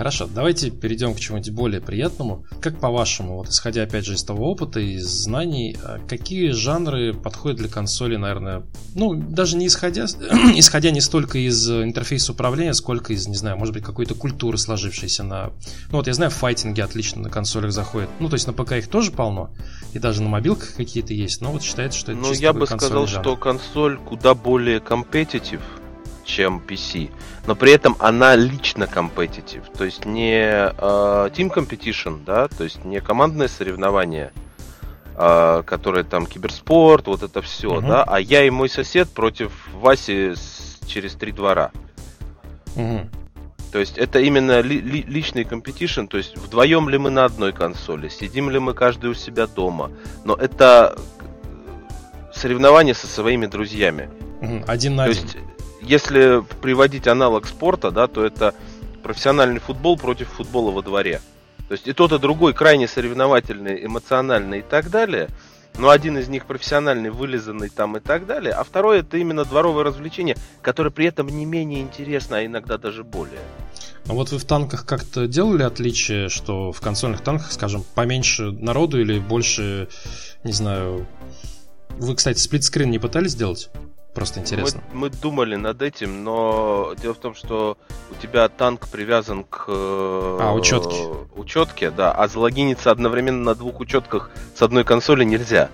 Хорошо, 0.01 0.27
давайте 0.35 0.71
перейдем 0.71 1.15
к 1.15 1.21
чему-нибудь 1.21 1.51
более 1.51 1.83
приятному. 1.83 2.47
Как 2.63 2.81
по-вашему, 2.81 3.37
вот 3.37 3.51
исходя 3.51 3.83
опять 3.83 4.07
же 4.07 4.15
из 4.15 4.25
того 4.25 4.51
опыта 4.51 4.81
и 4.81 4.95
из 4.95 5.05
знаний, 5.05 5.77
а 5.85 5.99
какие 5.99 6.53
жанры 6.53 7.13
подходят 7.13 7.59
для 7.59 7.69
консоли, 7.69 8.17
наверное, 8.17 8.63
ну, 8.95 9.13
даже 9.13 9.59
не 9.59 9.67
исходя, 9.67 10.07
исходя 10.55 10.91
не 10.91 11.03
столько 11.03 11.39
из 11.39 11.71
интерфейса 11.71 12.33
управления, 12.33 12.73
сколько 12.73 13.13
из, 13.13 13.27
не 13.27 13.37
знаю, 13.37 13.59
может 13.59 13.75
быть, 13.75 13.85
какой-то 13.85 14.15
культуры, 14.15 14.57
сложившейся 14.57 15.23
на... 15.23 15.53
Ну, 15.91 15.99
вот 15.99 16.07
я 16.07 16.15
знаю, 16.15 16.31
файтинги 16.31 16.81
отлично 16.81 17.21
на 17.21 17.29
консолях 17.29 17.71
заходят. 17.71 18.09
Ну, 18.21 18.31
то 18.31 18.37
есть 18.37 18.47
на 18.47 18.55
ПК 18.55 18.73
их 18.73 18.89
тоже 18.89 19.11
полно, 19.11 19.51
и 19.93 19.99
даже 19.99 20.23
на 20.23 20.31
мобилках 20.31 20.77
какие-то 20.77 21.13
есть, 21.13 21.43
но 21.43 21.53
вот 21.53 21.63
считается, 21.63 21.99
что 21.99 22.13
это 22.13 22.23
Ну, 22.23 22.33
я 22.33 22.55
бы 22.55 22.65
сказал, 22.67 23.07
жанр. 23.07 23.23
что 23.23 23.37
консоль 23.37 23.99
куда 23.99 24.35
более 24.35 24.81
компетитив, 24.81 25.61
чем 26.31 26.63
PC, 26.67 27.11
но 27.47 27.55
при 27.57 27.73
этом 27.73 27.97
она 27.99 28.37
лично 28.37 28.87
компетитив, 28.87 29.63
то 29.77 29.85
есть 29.85 30.05
не 30.05 30.41
э, 30.43 31.31
team 31.35 31.53
competition, 31.53 32.25
да, 32.25 32.49
то 32.49 32.65
есть 32.65 32.85
не 32.85 33.01
командное 33.01 33.49
соревнование, 33.49 34.31
э, 35.17 35.63
которая 35.67 36.05
там 36.05 36.27
киберспорт, 36.27 37.07
вот 37.09 37.23
это 37.23 37.43
все, 37.43 37.75
Мгм. 37.75 37.89
да, 37.89 38.05
а 38.05 38.21
я 38.21 38.45
и 38.45 38.51
мой 38.51 38.69
сосед 38.69 39.09
против 39.11 39.51
Васи 39.75 40.35
с- 40.35 40.79
через 40.87 41.15
три 41.15 41.33
двора. 41.33 41.71
Мгм. 42.77 43.09
То 43.73 43.79
есть 43.79 43.99
это 43.99 44.19
именно 44.21 44.61
ли- 44.61 44.81
ли- 44.81 45.05
личный 45.07 45.45
competition, 45.45 46.07
то 46.07 46.17
есть 46.17 46.37
вдвоем 46.37 46.89
ли 46.89 46.99
мы 46.99 47.11
на 47.11 47.25
одной 47.25 47.53
консоли, 47.53 48.09
сидим 48.09 48.51
ли 48.51 48.59
мы 48.59 48.75
каждый 48.75 49.11
у 49.11 49.15
себя 49.15 49.47
дома. 49.47 49.91
Но 50.25 50.35
это 50.35 50.97
э, 50.97 52.33
соревнование 52.35 52.95
со 52.95 53.07
своими 53.07 53.47
друзьями. 53.47 54.09
Один 54.67 54.97
на 54.97 55.05
То 55.05 55.11
один. 55.11 55.23
есть, 55.25 55.37
если 55.81 56.43
приводить 56.61 57.07
аналог 57.07 57.47
спорта, 57.47 57.91
да, 57.91 58.07
то 58.07 58.25
это 58.25 58.55
профессиональный 59.03 59.61
футбол 59.61 59.97
против 59.97 60.29
футбола 60.29 60.71
во 60.71 60.83
дворе. 60.83 61.21
То 61.69 61.73
есть 61.73 61.87
и 61.87 61.93
тот, 61.93 62.13
и 62.13 62.19
другой 62.19 62.53
крайне 62.53 62.89
соревновательный, 62.89 63.85
эмоциональный 63.85 64.59
и 64.59 64.63
так 64.63 64.91
далее. 64.91 65.29
Но 65.79 65.91
один 65.91 66.19
из 66.19 66.29
них 66.29 66.47
профессиональный, 66.47 67.11
вылизанный 67.11 67.69
там 67.69 67.97
и 67.97 68.01
так 68.01 68.27
далее, 68.27 68.53
а 68.53 68.65
второй 68.65 69.01
это 69.01 69.17
именно 69.17 69.45
дворовое 69.45 69.85
развлечение, 69.85 70.37
которое 70.63 70.91
при 70.91 71.07
этом 71.07 71.29
не 71.29 71.45
менее 71.47 71.81
интересно, 71.81 72.39
а 72.39 72.45
иногда 72.45 72.77
даже 72.77 73.05
более. 73.05 73.41
А 74.09 74.13
вот 74.13 74.33
вы 74.33 74.39
в 74.39 74.45
танках 74.45 74.85
как-то 74.85 75.29
делали 75.29 75.63
отличие, 75.63 76.29
что 76.29 76.73
в 76.73 76.81
консольных 76.81 77.21
танках, 77.21 77.53
скажем, 77.53 77.85
поменьше 77.95 78.51
народу 78.51 79.01
или 79.01 79.19
больше, 79.19 79.89
не 80.43 80.53
знаю... 80.53 81.07
Вы, 81.91 82.17
кстати, 82.17 82.39
сплитскрин 82.39 82.91
не 82.91 82.99
пытались 82.99 83.33
сделать? 83.33 83.71
Просто 84.21 84.41
интересно. 84.41 84.83
Мы, 84.93 85.09
мы 85.09 85.09
думали 85.09 85.57
над 85.57 85.81
этим, 85.81 86.25
но 86.25 86.93
дело 87.01 87.15
в 87.15 87.17
том, 87.17 87.35
что 87.35 87.79
у 88.11 88.15
тебя 88.21 88.47
танк 88.51 88.87
привязан 88.89 89.45
к 89.45 89.65
э, 89.67 90.39
А, 90.43 90.53
учетке. 90.53 91.07
учетке, 91.35 91.91
да, 91.91 92.13
а 92.13 92.29
залогиниться 92.29 92.91
одновременно 92.91 93.43
на 93.43 93.55
двух 93.55 93.81
учетках 93.81 94.31
с 94.55 94.61
одной 94.61 94.85
консоли 94.85 95.25
нельзя. 95.25 95.71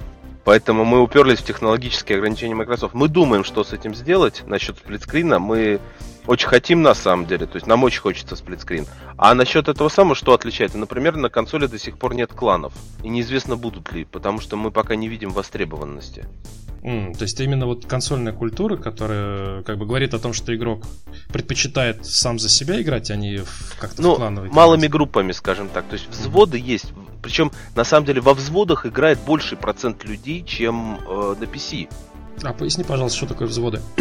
Поэтому 0.46 0.84
мы 0.84 1.00
уперлись 1.02 1.40
в 1.40 1.44
технологические 1.44 2.18
ограничения 2.18 2.54
Microsoft. 2.54 2.94
Мы 2.94 3.08
думаем, 3.08 3.42
что 3.42 3.64
с 3.64 3.72
этим 3.72 3.96
сделать 3.96 4.44
насчет 4.46 4.78
сплитскрина. 4.78 5.40
Мы 5.40 5.80
очень 6.28 6.46
хотим 6.46 6.82
на 6.82 6.94
самом 6.94 7.26
деле, 7.26 7.46
то 7.46 7.56
есть 7.56 7.66
нам 7.66 7.82
очень 7.82 8.00
хочется 8.00 8.36
сплитскрин. 8.36 8.86
А 9.18 9.34
насчет 9.34 9.66
этого 9.68 9.88
самого, 9.88 10.14
что 10.14 10.32
отличает? 10.34 10.72
Например, 10.76 11.16
на 11.16 11.30
консоли 11.30 11.66
до 11.66 11.80
сих 11.80 11.98
пор 11.98 12.14
нет 12.14 12.32
кланов. 12.32 12.72
И 13.02 13.08
неизвестно 13.08 13.56
будут 13.56 13.92
ли, 13.92 14.04
потому 14.04 14.40
что 14.40 14.56
мы 14.56 14.70
пока 14.70 14.94
не 14.94 15.08
видим 15.08 15.30
востребованности. 15.30 16.28
М, 16.84 17.12
то 17.16 17.22
есть 17.22 17.40
именно 17.40 17.66
вот 17.66 17.84
консольная 17.86 18.32
культура, 18.32 18.76
которая 18.76 19.64
как 19.64 19.78
бы 19.78 19.84
говорит 19.86 20.14
о 20.14 20.20
том, 20.20 20.32
что 20.32 20.54
игрок 20.54 20.84
предпочитает 21.32 22.06
сам 22.06 22.38
за 22.38 22.48
себя 22.48 22.80
играть, 22.80 23.10
а 23.10 23.16
не 23.16 23.38
в- 23.38 23.74
как-то 23.80 24.00
в 24.00 24.04
Ну, 24.04 24.14
клановый 24.14 24.50
малыми 24.50 24.82
формат. 24.82 24.92
группами, 24.92 25.32
скажем 25.32 25.68
так. 25.68 25.86
То 25.86 25.94
есть 25.94 26.08
взводы 26.08 26.56
есть. 26.58 26.92
Причем, 27.26 27.50
на 27.74 27.82
самом 27.82 28.06
деле, 28.06 28.20
во 28.20 28.34
взводах 28.34 28.86
играет 28.86 29.18
больший 29.18 29.58
процент 29.58 30.04
людей, 30.04 30.44
чем 30.44 31.00
э, 31.00 31.34
на 31.40 31.42
PC. 31.42 31.88
А 32.44 32.52
поясни, 32.52 32.84
пожалуйста, 32.84 33.16
что 33.18 33.26
такое 33.26 33.48
взводы? 33.48 33.82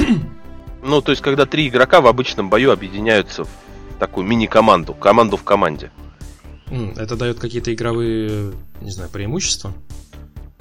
Ну, 0.84 1.02
то 1.02 1.10
есть, 1.10 1.24
когда 1.24 1.48
три 1.48 1.68
игрока 1.68 2.00
в 2.00 2.06
обычном 2.06 2.52
бою 2.52 2.72
объединяются 2.72 3.46
в 3.46 3.50
такую 3.98 4.28
мини-команду, 4.28 4.94
команду 4.94 5.36
в 5.38 5.44
команде. 5.44 5.90
Это 6.70 7.16
дает 7.16 7.40
какие-то 7.40 7.74
игровые, 7.74 8.54
не 8.82 8.92
знаю, 8.92 9.10
преимущества? 9.10 9.74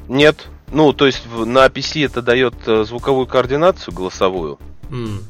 Нет. 0.08 0.48
Ну, 0.72 0.94
то 0.94 1.04
есть, 1.04 1.24
на 1.30 1.66
PC 1.66 2.06
это 2.06 2.22
дает 2.22 2.54
э, 2.66 2.84
звуковую 2.84 3.26
координацию 3.26 3.92
голосовую. 3.92 4.58
М, 4.88 5.20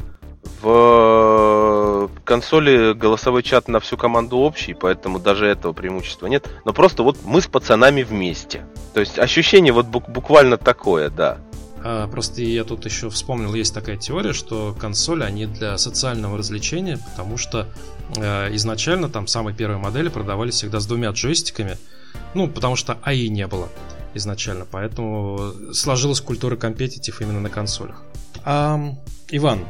В 0.64 2.08
э, 2.10 2.20
консоли 2.24 2.94
голосовой 2.94 3.42
чат 3.42 3.68
на 3.68 3.80
всю 3.80 3.98
команду 3.98 4.38
общий, 4.38 4.72
поэтому 4.72 5.18
даже 5.18 5.46
этого 5.46 5.74
преимущества 5.74 6.26
нет. 6.26 6.48
Но 6.64 6.72
просто 6.72 7.02
вот 7.02 7.18
мы 7.22 7.42
с 7.42 7.46
пацанами 7.46 8.02
вместе. 8.02 8.64
То 8.94 9.00
есть 9.00 9.18
ощущение 9.18 9.74
вот 9.74 9.86
бук- 9.86 10.10
буквально 10.10 10.56
такое, 10.56 11.10
да. 11.10 11.36
а, 11.82 12.08
Просто 12.08 12.40
я 12.40 12.64
тут 12.64 12.86
еще 12.86 13.10
вспомнил, 13.10 13.52
есть 13.52 13.74
такая 13.74 13.98
теория, 13.98 14.32
что 14.32 14.74
консоли, 14.80 15.22
они 15.22 15.44
для 15.44 15.76
социального 15.76 16.38
развлечения, 16.38 16.98
потому 17.10 17.36
что 17.36 17.66
э, 18.16 18.54
изначально 18.54 19.10
там 19.10 19.26
самые 19.26 19.54
первые 19.54 19.78
модели 19.78 20.08
продавались 20.08 20.54
всегда 20.54 20.80
с 20.80 20.86
двумя 20.86 21.10
джойстиками, 21.10 21.76
ну, 22.32 22.48
потому 22.48 22.74
что 22.76 22.96
АИ 23.02 23.28
не 23.28 23.46
было 23.46 23.68
изначально, 24.14 24.64
поэтому 24.70 25.52
сложилась 25.74 26.22
культура 26.22 26.56
компетитив 26.56 27.20
именно 27.20 27.40
на 27.40 27.50
консолях. 27.50 28.02
Ам, 28.44 28.98
Иван, 29.30 29.60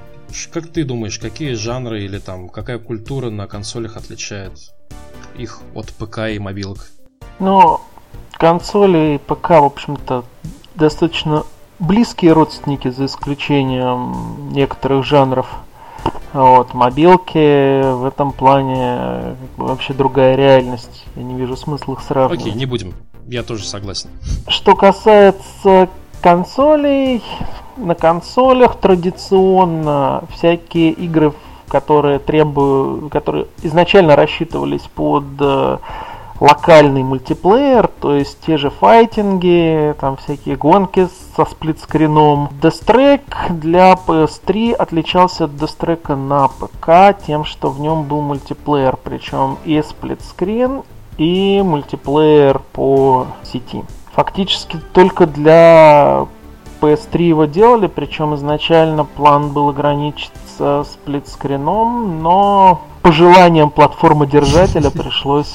как 0.52 0.68
ты 0.68 0.84
думаешь, 0.84 1.18
какие 1.18 1.54
жанры 1.54 2.04
или 2.04 2.18
там 2.18 2.48
какая 2.48 2.78
культура 2.78 3.30
на 3.30 3.46
консолях 3.46 3.96
отличает 3.96 4.52
их 5.36 5.60
от 5.74 5.92
ПК 5.92 6.30
и 6.30 6.38
мобилок? 6.38 6.90
Но 7.38 7.80
консоли 8.32 9.16
и 9.16 9.18
ПК, 9.18 9.50
в 9.50 9.64
общем-то, 9.64 10.24
достаточно 10.74 11.44
близкие 11.78 12.32
родственники, 12.32 12.90
за 12.90 13.06
исключением 13.06 14.52
некоторых 14.52 15.04
жанров. 15.04 15.48
Вот, 16.32 16.74
мобилки 16.74 17.92
в 17.92 18.04
этом 18.04 18.32
плане 18.32 19.36
как 19.40 19.50
бы, 19.56 19.66
вообще 19.66 19.94
другая 19.94 20.34
реальность. 20.34 21.06
Я 21.14 21.22
не 21.22 21.34
вижу 21.34 21.56
смысла 21.56 21.94
их 21.94 22.00
сравнивать. 22.00 22.40
Окей, 22.40 22.54
не 22.54 22.66
будем. 22.66 22.92
Я 23.28 23.42
тоже 23.42 23.64
согласен. 23.64 24.10
Что 24.48 24.74
касается 24.74 25.88
консолей, 26.20 27.22
на 27.76 27.94
консолях 27.94 28.76
традиционно 28.76 30.24
всякие 30.30 30.90
игры, 30.90 31.32
которые 31.68 32.18
требуют, 32.18 33.12
которые 33.12 33.46
изначально 33.62 34.16
рассчитывались 34.16 34.82
под 34.94 35.24
э, 35.40 35.78
локальный 36.40 37.02
мультиплеер, 37.02 37.88
то 38.00 38.14
есть 38.14 38.38
те 38.46 38.56
же 38.56 38.70
файтинги, 38.70 39.94
там 40.00 40.16
всякие 40.16 40.56
гонки 40.56 41.08
со 41.36 41.44
сплитскрином. 41.44 42.50
Death 42.60 43.52
для 43.52 43.92
PS3 43.94 44.74
отличался 44.74 45.44
от 45.44 45.52
Death 45.52 46.14
на 46.14 46.48
ПК 46.48 47.16
тем, 47.26 47.44
что 47.44 47.70
в 47.70 47.80
нем 47.80 48.04
был 48.04 48.20
мультиплеер, 48.20 48.96
причем 49.02 49.58
и 49.64 49.82
сплитскрин, 49.82 50.82
и 51.18 51.62
мультиплеер 51.64 52.60
по 52.72 53.26
сети. 53.44 53.84
Фактически 54.14 54.78
только 54.92 55.26
для 55.26 56.26
PS3 56.84 57.22
его 57.22 57.44
делали, 57.46 57.86
причем 57.86 58.34
изначально 58.34 59.04
план 59.04 59.52
был 59.52 59.70
ограничиться 59.70 60.84
сплитскрином, 60.84 62.22
но 62.22 62.82
по 63.02 63.12
желаниям 63.12 63.70
платформодержателя 63.70 64.90
пришлось 64.90 65.54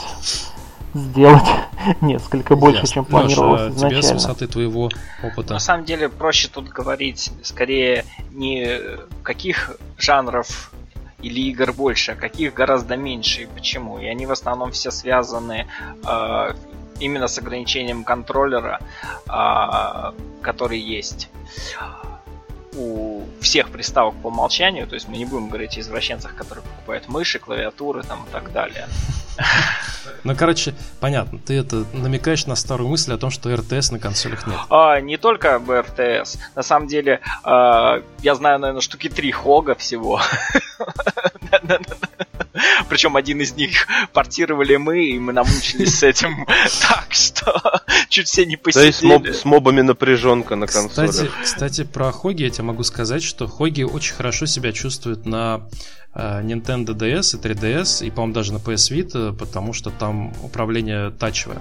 сделать 0.94 1.48
несколько 2.02 2.56
больше, 2.56 2.82
Ясно. 2.82 2.94
чем 2.94 3.06
планировалось 3.06 3.62
а 3.62 3.66
тебе 3.66 3.74
с 3.74 3.78
изначально. 3.78 4.14
высоты 4.16 4.48
твоего 4.48 4.90
опыта. 5.24 5.54
На 5.54 5.60
самом 5.60 5.86
деле 5.86 6.10
проще 6.10 6.50
тут 6.52 6.68
говорить 6.68 7.32
скорее 7.44 8.06
не 8.32 8.80
каких 9.24 9.78
жанров 9.98 10.72
или 11.22 11.42
игр 11.50 11.74
больше, 11.74 12.14
а 12.14 12.16
каких 12.16 12.54
гораздо 12.54 12.96
меньше 12.96 13.44
и 13.44 13.46
почему. 13.46 14.00
И 14.00 14.06
они 14.06 14.26
в 14.26 14.32
основном 14.32 14.72
все 14.72 14.90
связаны 14.90 15.68
э, 16.08 16.54
именно 17.00 17.28
с 17.28 17.38
ограничением 17.38 18.04
контроллера, 18.04 18.80
э, 19.28 20.12
который 20.42 20.80
есть 20.80 21.30
у 22.76 23.24
всех 23.42 23.70
приставок 23.70 24.16
по 24.22 24.28
умолчанию, 24.28 24.88
то 24.88 24.96
есть 24.96 25.08
мы 25.08 25.18
не 25.18 25.26
будем 25.26 25.48
говорить 25.48 25.78
о 25.78 25.82
извращенцах, 25.82 26.36
которые 26.36 26.64
покупают 26.64 27.08
мыши, 27.08 27.40
клавиатуры 27.40 28.04
там 28.04 28.26
и 28.28 28.32
так 28.32 28.52
далее. 28.52 28.88
Ну, 30.24 30.36
короче, 30.36 30.74
понятно, 31.00 31.40
ты 31.40 31.54
это 31.56 31.86
намекаешь 31.94 32.46
на 32.46 32.56
старую 32.56 32.90
мысль 32.90 33.14
о 33.14 33.18
том, 33.18 33.30
что 33.30 33.56
РТС 33.56 33.92
на 33.92 34.00
консолях 34.00 34.48
нет. 34.48 34.58
А, 34.70 35.00
не 35.00 35.18
только 35.18 35.60
БРТС. 35.60 36.38
На 36.56 36.64
самом 36.64 36.88
деле, 36.88 37.22
а, 37.44 38.02
я 38.22 38.36
знаю, 38.36 38.60
наверное, 38.60 38.82
штуки 38.82 39.08
три 39.08 39.32
хога 39.32 39.76
всего. 39.76 40.20
Причем 42.90 43.16
один 43.16 43.40
из 43.42 43.54
них 43.56 43.88
портировали 44.12 44.76
мы, 44.76 45.06
и 45.06 45.20
мы 45.20 45.32
намучились 45.32 46.00
с 46.00 46.04
этим 46.04 46.46
так, 46.88 47.08
что 47.12 47.82
чуть 48.10 48.28
все 48.28 48.46
не 48.46 48.58
Да 48.58 48.86
и 48.86 48.92
с, 48.92 49.02
моб- 49.04 49.20
посидели. 49.20 49.32
с 49.34 49.46
мобами 49.46 49.82
напряженка 49.82 50.56
на 50.56 50.68
консолях. 50.68 51.12
Кстати, 51.12 51.32
кстати, 51.44 51.84
про 51.84 52.12
Хоги 52.12 52.44
я 52.44 52.50
тебе 52.60 52.68
могу 52.68 52.84
сказать, 52.84 53.24
что 53.24 53.48
Хоги 53.48 53.84
очень 53.84 54.16
хорошо 54.16 54.46
себя 54.46 54.74
чувствуют 54.74 55.26
на 55.26 55.70
э, 56.14 56.42
Nintendo 56.44 56.88
DS 56.88 57.38
и 57.38 57.42
3DS, 57.42 58.06
и, 58.06 58.12
по-моему, 58.12 58.34
даже 58.34 58.52
на 58.52 58.58
PS 58.58 58.92
Vita, 58.92 59.34
потому 59.34 59.72
что 59.72 59.92
там 59.92 60.34
управление 60.44 61.10
тачевое. 61.10 61.60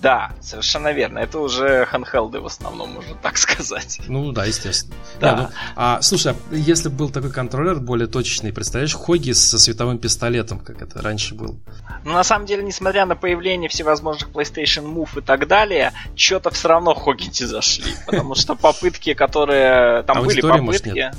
Да, 0.00 0.32
совершенно 0.40 0.92
верно. 0.92 1.18
Это 1.18 1.38
уже 1.38 1.88
handheld 1.92 2.38
в 2.40 2.46
основном, 2.46 2.94
можно 2.94 3.14
так 3.16 3.38
сказать. 3.38 4.00
Ну 4.06 4.32
да, 4.32 4.44
естественно. 4.44 4.94
Да. 5.20 5.30
Не, 5.30 5.36
ну, 5.42 5.48
а, 5.76 6.02
слушай, 6.02 6.32
а 6.32 6.54
если 6.54 6.88
бы 6.88 6.96
был 6.96 7.10
такой 7.10 7.30
контроллер 7.32 7.80
более 7.80 8.06
точечный, 8.06 8.52
представляешь, 8.52 8.94
Хоги 8.94 9.32
со 9.32 9.58
световым 9.58 9.98
пистолетом, 9.98 10.58
как 10.58 10.82
это 10.82 11.02
раньше 11.02 11.34
было? 11.34 11.56
Но 12.04 12.12
на 12.12 12.24
самом 12.24 12.46
деле, 12.46 12.62
несмотря 12.62 13.06
на 13.06 13.16
появление 13.16 13.68
всевозможных 13.68 14.30
PlayStation 14.30 14.84
Move 14.92 15.18
и 15.18 15.22
так 15.22 15.48
далее, 15.48 15.92
что-то 16.16 16.50
все 16.50 16.68
равно 16.68 16.94
хоги 16.94 17.24
не 17.24 17.46
зашли. 17.46 17.92
Потому 18.06 18.34
что 18.34 18.54
попытки, 18.54 19.14
которые... 19.14 20.02
Там 20.02 20.24
были 20.24 20.40
попытки... 20.40 21.12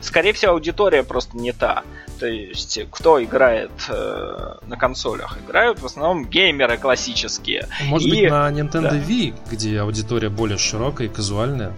Скорее 0.00 0.32
всего, 0.32 0.52
аудитория 0.52 1.04
просто 1.04 1.36
не 1.36 1.52
та. 1.52 1.84
То 2.18 2.26
есть, 2.26 2.80
кто 2.90 3.22
играет 3.22 3.70
э, 3.88 4.54
на 4.66 4.76
консолях? 4.76 5.38
Играют 5.44 5.80
в 5.80 5.86
основном 5.86 6.24
геймеры 6.24 6.78
классические. 6.78 7.68
Может 7.88 8.08
и... 8.08 8.10
быть, 8.10 8.30
на 8.30 8.50
Nintendo 8.50 8.90
да. 8.90 8.98
Wii, 8.98 9.34
где 9.50 9.80
аудитория 9.80 10.28
более 10.28 10.58
широкая 10.58 11.08
и 11.08 11.10
казуальная? 11.10 11.72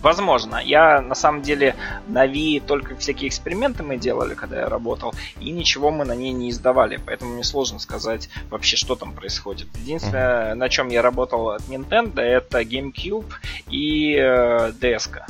Возможно. 0.00 0.56
Я 0.56 1.00
на 1.00 1.14
самом 1.14 1.42
деле 1.42 1.74
на 2.06 2.26
Wii 2.26 2.62
только 2.66 2.96
всякие 2.96 3.28
эксперименты 3.28 3.82
мы 3.82 3.96
делали, 3.96 4.34
когда 4.34 4.60
я 4.60 4.68
работал, 4.68 5.14
и 5.40 5.50
ничего 5.50 5.90
мы 5.90 6.04
на 6.04 6.14
ней 6.14 6.32
не 6.32 6.50
издавали, 6.50 7.00
поэтому 7.04 7.34
мне 7.34 7.44
сложно 7.44 7.78
сказать 7.78 8.28
вообще, 8.50 8.76
что 8.76 8.94
там 8.94 9.12
происходит. 9.12 9.68
Единственное, 9.76 10.52
mm-hmm. 10.52 10.54
на 10.54 10.68
чем 10.68 10.88
я 10.88 11.02
работал 11.02 11.50
от 11.50 11.62
Nintendo, 11.68 12.20
это 12.20 12.62
GameCube 12.62 13.32
и 13.68 14.14
э, 14.14 14.72
DS. 14.80 15.22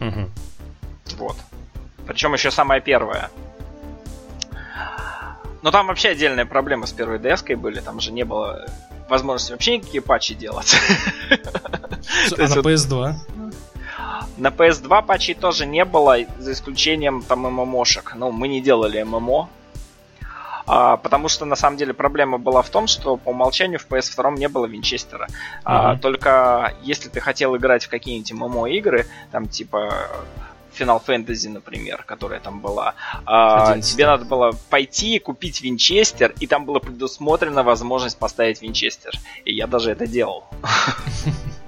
Mm-hmm. 0.00 0.28
Вот. 1.18 1.36
Причем 2.06 2.34
еще 2.34 2.50
самая 2.50 2.80
первая. 2.80 3.30
Но 5.64 5.70
там 5.70 5.86
вообще 5.86 6.10
отдельная 6.10 6.44
проблема 6.44 6.86
с 6.86 6.92
первой 6.92 7.16
DS 7.16 7.56
были, 7.56 7.80
там 7.80 7.98
же 7.98 8.12
не 8.12 8.24
было 8.24 8.66
возможности 9.08 9.52
вообще 9.52 9.78
никакие 9.78 10.02
патчи 10.02 10.34
делать. 10.34 10.76
А 12.38 12.42
на 12.42 12.60
PS2? 12.60 13.14
На 14.36 14.48
PS2 14.48 15.06
патчей 15.06 15.34
тоже 15.34 15.64
не 15.64 15.86
было, 15.86 16.18
за 16.38 16.52
исключением 16.52 17.22
там 17.22 17.40
ММОшек. 17.40 18.14
Ну, 18.14 18.30
мы 18.30 18.48
не 18.48 18.60
делали 18.60 19.02
ММО, 19.02 19.48
а, 20.66 20.98
потому 20.98 21.28
что 21.28 21.46
на 21.46 21.56
самом 21.56 21.78
деле 21.78 21.94
проблема 21.94 22.36
была 22.36 22.60
в 22.60 22.68
том, 22.68 22.86
что 22.86 23.16
по 23.16 23.30
умолчанию 23.30 23.78
в 23.78 23.88
PS2 23.88 24.38
не 24.38 24.48
было 24.50 24.66
Винчестера. 24.66 25.28
Mm-hmm. 25.28 25.60
А, 25.64 25.96
только 25.96 26.74
если 26.82 27.08
ты 27.08 27.20
хотел 27.20 27.56
играть 27.56 27.86
в 27.86 27.88
какие-нибудь 27.88 28.32
ММО 28.34 28.66
игры, 28.66 29.06
там 29.32 29.48
типа 29.48 30.08
Final 30.78 31.02
Fantasy, 31.04 31.48
например, 31.48 32.04
которая 32.04 32.40
там 32.40 32.60
была, 32.60 32.94
а, 33.26 33.80
тебе 33.80 34.06
надо 34.06 34.24
было 34.24 34.52
пойти 34.70 35.18
купить 35.18 35.60
Винчестер, 35.60 36.34
и 36.40 36.46
там 36.46 36.64
была 36.64 36.80
предусмотрена 36.80 37.62
возможность 37.62 38.18
поставить 38.18 38.62
Винчестер. 38.62 39.12
И 39.44 39.54
я 39.54 39.66
даже 39.66 39.90
это 39.90 40.06
делал. 40.06 40.44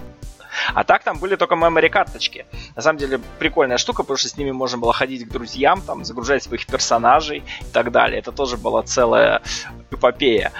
А 0.74 0.84
так 0.84 1.04
там 1.04 1.18
были 1.18 1.36
только 1.36 1.54
memory 1.54 1.88
карточки. 1.88 2.46
На 2.74 2.82
самом 2.82 2.98
деле 2.98 3.20
прикольная 3.38 3.78
штука, 3.78 4.02
потому 4.02 4.16
что 4.18 4.28
с 4.28 4.36
ними 4.36 4.50
можно 4.50 4.78
было 4.78 4.92
ходить 4.92 5.28
к 5.28 5.32
друзьям, 5.32 5.82
там, 5.82 6.04
загружать 6.04 6.42
своих 6.42 6.66
персонажей 6.66 7.44
и 7.60 7.72
так 7.72 7.92
далее. 7.92 8.18
Это 8.18 8.32
тоже 8.32 8.56
была 8.56 8.82
целая 8.82 9.42
эпопея. 9.90 10.52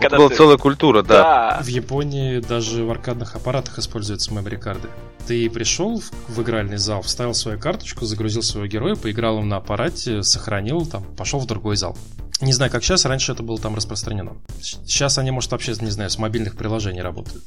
Это 0.00 0.16
была 0.16 0.30
целая 0.30 0.56
культура, 0.56 1.02
да. 1.02 1.58
В 1.62 1.66
Японии 1.66 2.40
даже 2.40 2.84
в 2.84 2.90
аркадных 2.90 3.34
аппаратах 3.36 3.78
используются 3.78 4.32
memory 4.32 4.56
карты. 4.56 4.88
Ты 5.26 5.48
пришел 5.50 6.02
в 6.28 6.42
игральный 6.42 6.78
зал, 6.78 7.02
вставил 7.02 7.34
свою 7.34 7.58
карточку, 7.58 8.04
загрузил 8.04 8.42
своего 8.42 8.66
героя, 8.66 8.96
поиграл 8.96 9.38
им 9.38 9.48
на 9.48 9.56
аппарате, 9.56 10.22
сохранил, 10.22 10.84
там, 10.86 11.04
пошел 11.16 11.38
в 11.38 11.46
другой 11.46 11.76
зал. 11.76 11.96
Не 12.42 12.52
знаю, 12.52 12.72
как 12.72 12.82
сейчас, 12.82 13.04
раньше 13.04 13.32
это 13.32 13.44
было 13.44 13.56
там 13.56 13.76
распространено. 13.76 14.36
Сейчас 14.60 15.16
они, 15.16 15.30
может, 15.30 15.52
вообще, 15.52 15.74
не 15.80 15.90
знаю, 15.90 16.10
с 16.10 16.18
мобильных 16.18 16.56
приложений 16.56 17.02
работают. 17.02 17.44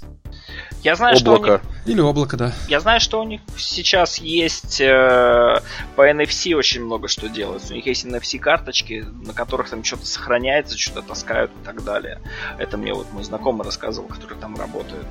Я 0.84 0.96
знаю, 0.96 1.18
облако. 1.18 1.44
что 1.44 1.52
у 1.52 1.54
них... 1.54 1.86
Или 1.86 2.00
облако, 2.00 2.38
да. 2.38 2.54
Я 2.70 2.80
знаю, 2.80 3.02
что 3.02 3.20
у 3.20 3.26
них 3.26 3.42
сейчас 3.58 4.20
есть 4.20 4.80
э, 4.80 5.62
по 5.98 6.10
NFC 6.10 6.56
очень 6.56 6.86
много 6.86 7.10
что 7.10 7.28
делается. 7.28 7.74
У 7.74 7.76
них 7.76 7.86
есть 7.86 8.06
NFC-карточки, 8.06 9.06
на 9.26 9.34
которых 9.34 9.70
там 9.70 9.84
что-то 9.84 10.06
сохраняется, 10.06 10.78
что-то 10.78 11.02
таскают 11.02 11.52
и 11.52 11.66
так 11.66 11.84
далее. 11.84 12.22
Это 12.58 12.78
мне 12.78 12.94
вот 12.94 13.12
мой 13.12 13.26
знакомый 13.26 13.66
рассказывал, 13.66 14.08
который 14.08 14.38
там 14.38 14.56
работает. 14.56 15.06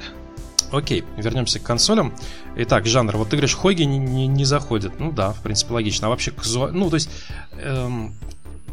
Окей, 0.72 1.05
вернемся 1.18 1.61
к 1.61 1.62
консолям. 1.62 2.14
Итак, 2.57 2.87
жанр. 2.87 3.18
Вот 3.18 3.28
ты 3.28 3.37
говоришь, 3.37 3.55
Хоги 3.55 3.82
не, 3.82 3.99
не, 3.99 4.26
не 4.26 4.47
заходит. 4.47 4.99
Ну 4.99 5.12
да, 5.12 5.32
в 5.32 5.43
принципе, 5.43 5.74
логично. 5.74 6.07
А 6.07 6.11
вообще, 6.11 6.32
ну, 6.72 6.89
то 6.89 6.97
есть, 6.97 7.11
эм, 7.53 8.14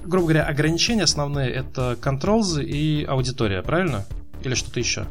грубо 0.04 0.28
говоря, 0.28 0.44
ограничения 0.44 1.04
основные 1.04 1.50
это 1.50 1.98
контролзы 2.00 2.64
и 2.64 3.04
аудитория, 3.04 3.62
правильно? 3.62 4.06
Или 4.44 4.56
что-то 4.56 4.80
еще? 4.80 5.06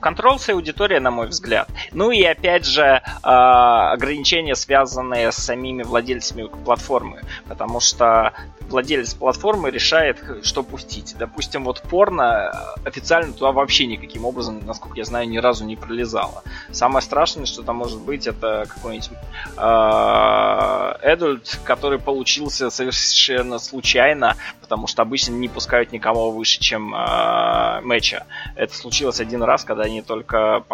Контролс 0.00 0.48
и 0.48 0.52
аудитория, 0.52 1.00
на 1.00 1.10
мой 1.10 1.28
взгляд. 1.28 1.68
Ну 1.92 2.10
и 2.10 2.22
опять 2.22 2.64
же 2.64 3.02
а, 3.22 3.92
ограничения, 3.92 4.54
связанные 4.54 5.32
с 5.32 5.36
самими 5.36 5.82
владельцами 5.82 6.48
платформы. 6.64 7.22
Потому 7.48 7.80
что 7.80 8.32
владелец 8.68 9.14
платформы 9.14 9.70
решает, 9.70 10.18
что 10.42 10.62
пустить. 10.62 11.16
Допустим, 11.18 11.64
вот 11.64 11.82
порно 11.82 12.52
официально 12.84 13.32
туда 13.32 13.52
вообще 13.52 13.86
никаким 13.86 14.24
образом, 14.24 14.60
насколько 14.64 14.96
я 14.96 15.04
знаю, 15.04 15.28
ни 15.28 15.38
разу 15.38 15.64
не 15.64 15.76
пролезало. 15.76 16.42
Самое 16.70 17.02
страшное, 17.02 17.46
что 17.46 17.62
там 17.62 17.76
может 17.76 18.00
быть, 18.00 18.26
это 18.26 18.66
какой-нибудь 18.68 19.10
э, 19.56 20.90
который 21.64 21.98
получился 21.98 22.70
совершенно 22.70 23.58
случайно, 23.58 24.36
потому 24.60 24.86
что 24.86 25.02
обычно 25.02 25.32
не 25.32 25.48
пускают 25.48 25.92
никого 25.92 26.30
выше, 26.30 26.60
чем 26.60 26.94
э, 26.94 27.80
матча. 27.82 28.26
Это 28.56 28.74
случилось 28.74 29.19
один 29.20 29.42
раз, 29.42 29.64
когда 29.64 29.84
они 29.84 30.02
только 30.02 30.64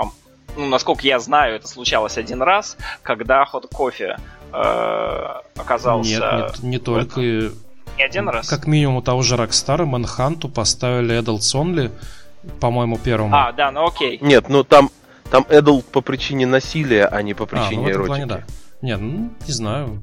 ну, 0.56 0.66
насколько 0.66 1.06
я 1.06 1.18
знаю, 1.18 1.56
это 1.56 1.68
случалось 1.68 2.16
один 2.16 2.42
раз, 2.42 2.76
когда 3.02 3.44
ход 3.44 3.66
кофе 3.66 4.16
э, 4.52 5.26
оказался. 5.56 6.10
Нет, 6.10 6.62
не, 6.62 6.68
не 6.70 6.78
только. 6.78 7.20
Не 7.20 8.04
один 8.04 8.28
раз. 8.28 8.48
Как 8.48 8.66
минимум 8.66 8.96
у 8.96 9.02
того 9.02 9.22
же 9.22 9.36
Rockstar 9.36 9.84
Манханту 9.84 10.48
поставили 10.48 11.18
Adults 11.18 11.54
Only, 11.54 11.90
по-моему, 12.60 12.98
первому. 12.98 13.34
А, 13.34 13.52
да, 13.52 13.70
ну 13.70 13.86
окей. 13.86 14.18
Нет, 14.20 14.48
ну 14.48 14.64
там, 14.64 14.90
там 15.30 15.44
Adult 15.44 15.84
по 15.84 16.00
причине 16.00 16.46
насилия, 16.46 17.06
а 17.06 17.22
не 17.22 17.34
по 17.34 17.46
причине 17.46 17.86
а, 17.86 17.88
ну, 17.88 17.90
эротики. 17.90 18.06
Плане, 18.06 18.26
да. 18.26 18.44
Нет, 18.82 19.00
ну, 19.00 19.30
не 19.46 19.52
знаю. 19.52 20.02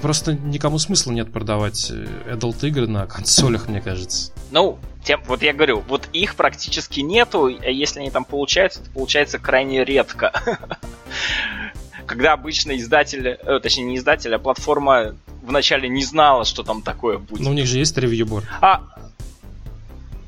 Просто 0.00 0.32
никому 0.32 0.78
смысла 0.78 1.12
нет 1.12 1.30
продавать 1.30 1.90
э, 1.90 2.34
Adult 2.34 2.66
игры 2.66 2.86
на 2.86 3.06
консолях, 3.06 3.68
мне 3.68 3.82
кажется. 3.82 4.32
Ну, 4.50 4.78
тем, 5.04 5.22
вот 5.26 5.42
я 5.42 5.52
говорю, 5.52 5.82
вот 5.88 6.08
их 6.14 6.36
практически 6.36 7.00
нету, 7.00 7.46
а 7.46 7.68
если 7.68 8.00
они 8.00 8.10
там 8.10 8.24
получаются, 8.24 8.82
то 8.82 8.90
получается 8.90 9.38
крайне 9.38 9.84
редко. 9.84 10.32
Когда 12.06 12.32
обычно 12.32 12.78
издатель, 12.78 13.26
э, 13.26 13.60
точнее 13.60 13.84
не 13.84 13.96
издатель, 13.96 14.34
а 14.34 14.38
платформа 14.38 15.14
вначале 15.42 15.88
не 15.90 16.02
знала, 16.02 16.46
что 16.46 16.62
там 16.62 16.80
такое 16.80 17.18
будет. 17.18 17.40
Ну, 17.40 17.50
у 17.50 17.54
них 17.54 17.66
же 17.66 17.78
есть 17.78 17.96
ревьюбор. 17.98 18.44
А, 18.62 18.84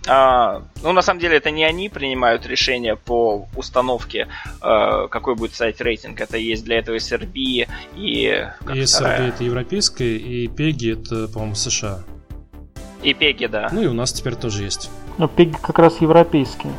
а, 0.06 0.62
ну, 0.82 0.92
на 0.92 1.02
самом 1.02 1.20
деле, 1.20 1.36
это 1.36 1.50
не 1.50 1.64
они 1.64 1.88
принимают 1.88 2.46
решение 2.46 2.96
по 2.96 3.46
установке, 3.54 4.28
э, 4.62 5.08
какой 5.10 5.34
будет 5.34 5.54
сайт 5.54 5.80
рейтинг. 5.80 6.20
Это 6.20 6.36
есть 6.38 6.64
для 6.64 6.78
этого 6.78 6.96
SRB 6.96 7.32
и... 7.34 7.66
И 7.96 8.48
SRB 8.66 9.28
это 9.28 9.44
европейская, 9.44 10.16
и 10.16 10.46
PEGI 10.48 11.00
это, 11.00 11.28
по-моему, 11.28 11.54
США. 11.54 12.02
И 13.02 13.12
PEGI, 13.12 13.48
да. 13.48 13.68
Ну 13.72 13.82
и 13.82 13.86
у 13.86 13.92
нас 13.94 14.12
теперь 14.12 14.36
тоже 14.36 14.64
есть. 14.64 14.90
Но 15.18 15.26
PEGI 15.26 15.56
как 15.60 15.78
раз 15.78 16.00
европейские. 16.00 16.72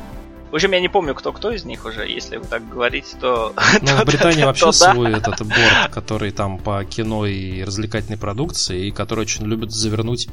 В 0.52 0.56
общем, 0.56 0.74
я 0.74 0.82
не 0.82 0.90
помню, 0.90 1.16
кто 1.16 1.32
кто 1.32 1.52
из 1.52 1.64
них 1.64 1.86
уже, 1.86 2.06
если 2.06 2.36
вы 2.36 2.46
так 2.46 2.68
говорите, 2.68 3.16
то... 3.20 3.54
Ну, 3.82 3.88
в 3.96 4.06
Британии 4.06 4.44
вообще 4.44 4.72
свой 4.74 5.14
этот 5.14 5.40
борт, 5.44 5.92
который 5.92 6.32
там 6.32 6.58
по 6.58 6.84
кино 6.84 7.26
и 7.26 7.64
развлекательной 7.64 8.18
продукции, 8.18 8.88
и 8.88 8.92
который 8.92 9.22
очень 9.22 9.46
любит 9.46 9.72
завернуть 9.72 10.28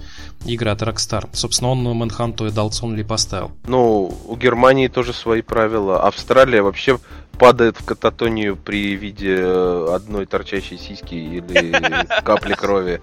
игры 0.44 0.70
от 0.70 0.82
Rockstar. 0.82 1.28
Собственно, 1.32 1.70
он 1.70 1.84
Мэнханту 1.84 2.46
и 2.46 2.50
Далсон 2.50 2.96
ли 2.96 3.04
поставил. 3.04 3.52
Ну, 3.66 4.12
у 4.26 4.36
Германии 4.36 4.88
тоже 4.88 5.12
свои 5.12 5.40
правила. 5.40 6.02
Австралия 6.02 6.62
вообще 6.62 6.98
падает 7.38 7.80
в 7.80 7.84
кататонию 7.84 8.56
при 8.56 8.96
виде 8.96 9.36
э, 9.38 9.94
одной 9.94 10.26
торчащей 10.26 10.78
сиськи 10.78 11.14
или 11.14 12.06
капли 12.24 12.54
крови. 12.54 13.00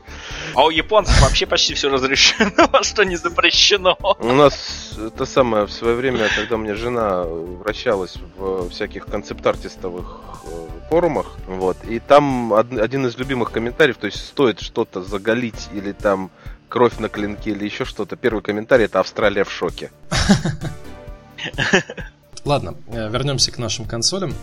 А 0.54 0.66
у 0.66 0.70
японцев 0.70 1.20
вообще 1.22 1.46
почти 1.46 1.74
все 1.74 1.90
разрешено, 1.90 2.70
что 2.84 3.06
не 3.06 3.16
запрещено. 3.16 3.98
У 4.20 4.34
нас 4.34 4.98
это 4.98 5.26
самое 5.26 5.66
в 5.66 5.72
свое 5.72 5.96
время, 5.96 6.28
когда 6.36 6.58
мне 6.58 6.76
жена 6.76 7.24
вращалась 7.24 8.16
в 8.38 8.70
всяких 8.70 9.06
концепт-артистовых 9.06 10.22
э, 10.46 10.90
форумах, 10.90 11.28
вот, 11.48 11.78
и 11.86 12.00
там 12.00 12.54
один 12.54 13.08
из 13.08 13.18
любимых 13.18 13.52
комментариев, 13.52 13.98
то 13.98 14.08
есть 14.08 14.26
стоит 14.26 14.60
что-то 14.60 15.02
заголить 15.02 15.70
или 15.74 15.92
там 15.92 16.30
кровь 16.68 16.98
на 17.00 17.10
клинке 17.10 17.52
или 17.52 17.66
еще 17.66 17.86
что-то, 17.86 18.16
первый 18.16 18.42
комментарий 18.42 18.86
это 18.86 19.00
Австралия 19.00 19.44
в 19.44 19.52
шоке. 19.52 19.92
Ладно, 22.46 22.76
э, 22.88 23.10
вернемся 23.10 23.52
к 23.52 23.58
нашим 23.58 23.86
консолям. 23.86 24.34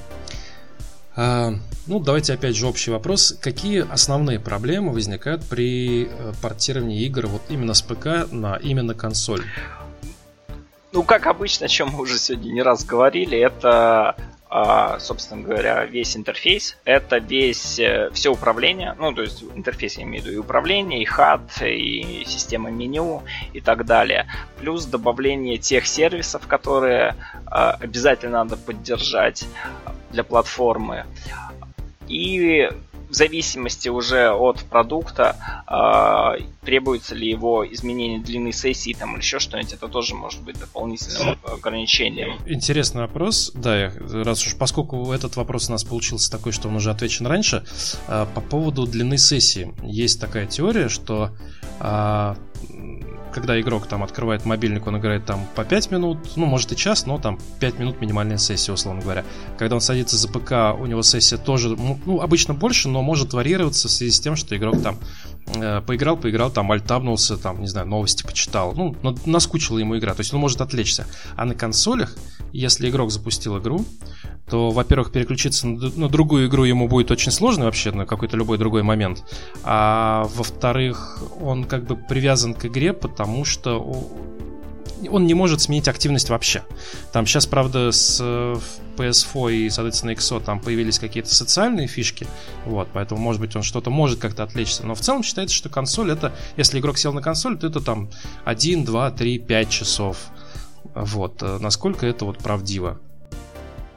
А, 1.15 1.53
ну, 1.87 2.01
давайте 2.01 2.33
опять 2.35 2.57
же 2.57 2.67
общий 2.67 2.91
вопрос. 2.91 3.37
Какие 3.41 3.87
основные 3.91 4.41
проблемы 4.41 4.93
возникают 4.93 5.45
при 5.45 6.07
э, 6.07 6.33
портировании 6.43 7.05
игр 7.05 7.27
вот 7.27 7.43
именно 7.49 7.75
с 7.75 7.83
ПК 7.83 8.31
на 8.33 8.57
именно 8.57 8.95
консоль? 8.95 9.45
Ну, 10.91 11.05
как 11.05 11.27
обычно, 11.27 11.67
о 11.67 11.69
чем 11.69 11.91
мы 11.91 12.01
уже 12.01 12.19
сегодня 12.19 12.51
не 12.51 12.63
раз 12.63 12.85
говорили, 12.85 13.39
это 13.39 14.17
собственно 14.99 15.43
говоря, 15.43 15.85
весь 15.85 16.17
интерфейс. 16.17 16.77
Это 16.85 17.19
весь, 17.19 17.79
э, 17.79 18.11
все 18.13 18.31
управление, 18.31 18.95
ну, 18.99 19.13
то 19.13 19.23
есть 19.23 19.43
интерфейс 19.55 19.97
я 19.97 20.03
имею 20.03 20.23
в 20.23 20.27
виду 20.27 20.37
и 20.37 20.39
управление, 20.39 21.03
и 21.03 21.07
HUD, 21.07 21.69
и 21.71 22.25
система 22.27 22.71
меню 22.71 23.23
и 23.55 23.61
так 23.61 23.87
далее. 23.87 24.27
Плюс 24.61 24.85
добавление 24.85 25.57
тех 25.57 25.87
сервисов, 25.87 26.47
которые 26.47 27.15
а, 27.47 27.73
обязательно 27.81 28.45
надо 28.45 28.57
поддержать 28.57 29.47
для 30.11 30.23
платформы. 30.23 31.07
И 32.09 32.69
в 33.13 33.15
зависимости 33.15 33.91
уже 33.91 34.31
от 34.31 34.65
продукта, 34.65 35.37
э, 35.69 36.45
требуется 36.65 37.15
ли 37.15 37.29
его 37.29 37.63
изменение 37.71 38.21
длины 38.21 38.53
сессии 38.53 38.97
там, 38.99 39.13
или 39.13 39.21
еще 39.21 39.39
что-нибудь, 39.39 39.75
это 39.75 39.87
тоже 39.87 40.15
может 40.15 40.41
быть 40.41 40.59
дополнительным 40.59 41.37
ограничением. 41.45 42.39
Интересный 42.47 43.03
вопрос, 43.03 43.53
да, 43.55 43.93
раз 44.25 44.47
уж 44.47 44.57
поскольку 44.57 45.13
этот 45.13 45.37
вопрос 45.37 45.69
у 45.69 45.73
нас 45.73 45.85
получился 45.85 46.31
такой, 46.31 46.53
что 46.53 46.69
он 46.69 46.77
уже 46.77 46.91
отвечен 46.91 47.27
раньше, 47.27 47.67
э, 48.09 48.27
по 48.35 48.41
поводу 48.41 48.87
длины 48.87 49.19
сессии. 49.19 49.75
Есть 49.83 50.19
такая 50.19 50.47
теория, 50.47 50.89
что 50.89 51.33
э, 51.81 52.35
когда 53.33 53.61
игрок 53.61 53.87
там 53.87 54.03
открывает 54.03 54.45
мобильник, 54.45 54.87
он 54.87 54.99
играет 54.99 55.25
там 55.25 55.47
по 55.55 55.65
5 55.65 55.91
минут, 55.91 56.19
ну, 56.37 56.47
может 56.47 56.73
и 56.73 56.77
час, 56.77 57.07
но 57.07 57.19
там 57.19 57.39
5 57.61 57.79
минут 57.79 58.01
минимальная 58.01 58.39
сессия, 58.39 58.73
условно 58.73 59.03
говоря. 59.03 59.25
Когда 59.59 59.75
он 59.75 59.81
садится 59.81 60.17
за 60.17 60.29
ПК, 60.29 60.79
у 60.79 60.87
него 60.87 61.03
сессия 61.03 61.37
тоже, 61.39 61.71
ну, 61.71 62.21
обычно 62.21 62.55
больше, 62.55 62.89
но 62.89 63.03
может 63.03 63.33
варьироваться 63.33 63.89
в 63.89 63.91
связи 63.91 64.13
с 64.13 64.21
тем, 64.21 64.37
что 64.37 64.57
игрок 64.57 64.83
там 64.83 64.99
поиграл, 65.45 66.17
поиграл, 66.17 66.51
там 66.51 66.71
альтабнулся, 66.73 67.37
там, 67.37 67.61
не 67.61 67.67
знаю, 67.67 67.87
новости 67.87 68.23
почитал. 68.23 68.73
Ну, 68.75 68.97
наскучила 69.27 69.79
ему 69.79 69.99
игра, 69.99 70.15
то 70.15 70.21
есть 70.21 70.33
он 70.33 70.41
может 70.41 70.61
отвлечься. 70.61 71.07
А 71.37 71.45
на 71.45 71.55
консолях, 71.55 72.17
если 72.53 72.89
игрок 72.89 73.11
запустил 73.11 73.59
игру, 73.59 73.85
то, 74.49 74.71
во-первых, 74.71 75.13
переключиться 75.13 75.67
на 75.67 76.09
другую 76.09 76.49
игру 76.49 76.65
ему 76.65 76.89
будет 76.89 77.11
очень 77.11 77.33
сложно 77.33 77.65
вообще 77.67 77.93
на 77.93 78.07
какой-то 78.07 78.37
любой 78.37 78.59
другой 78.59 78.83
момент. 78.83 79.25
А 79.63 80.29
во-вторых, 80.35 81.23
он 81.41 81.65
как 81.65 81.85
бы 81.85 81.97
привязан 81.97 82.55
к 82.55 82.67
игре, 82.67 82.93
потому 82.93 83.45
что 83.45 83.79
он 85.09 85.27
не 85.27 85.35
может 85.35 85.61
сменить 85.61 85.89
активность 85.89 86.31
вообще. 86.31 86.63
Там 87.13 87.27
сейчас, 87.27 87.47
правда, 87.47 87.93
с 87.93 88.21
PS4 88.97 89.55
и, 89.55 89.71
соответственно, 89.71 90.11
XO 90.11 90.43
там 90.43 90.61
появились 90.61 90.99
какие-то 90.99 91.35
социальные 91.35 91.87
фишки, 91.87 92.27
вот, 92.65 92.89
поэтому, 92.93 93.21
может 93.21 93.41
быть, 93.41 93.57
он 93.57 93.63
что-то 93.63 93.91
может 93.91 94.21
как-то 94.21 94.43
отвлечься. 94.43 94.87
Но 94.87 94.95
в 94.95 95.01
целом 95.01 95.23
считается, 95.23 95.55
что 95.55 95.69
консоль 95.69 96.11
это, 96.13 96.33
если 96.57 96.79
игрок 96.79 96.99
сел 96.99 97.13
на 97.13 97.23
консоль, 97.23 97.59
то 97.59 97.67
это 97.67 97.81
там 97.81 98.11
1, 98.45 98.85
2, 98.85 99.11
3, 99.11 99.39
5 99.39 99.71
часов. 99.71 100.17
Вот, 100.95 101.43
э, 101.43 101.59
насколько 101.59 102.07
это 102.07 102.25
вот 102.25 102.39
правдиво. 102.39 102.99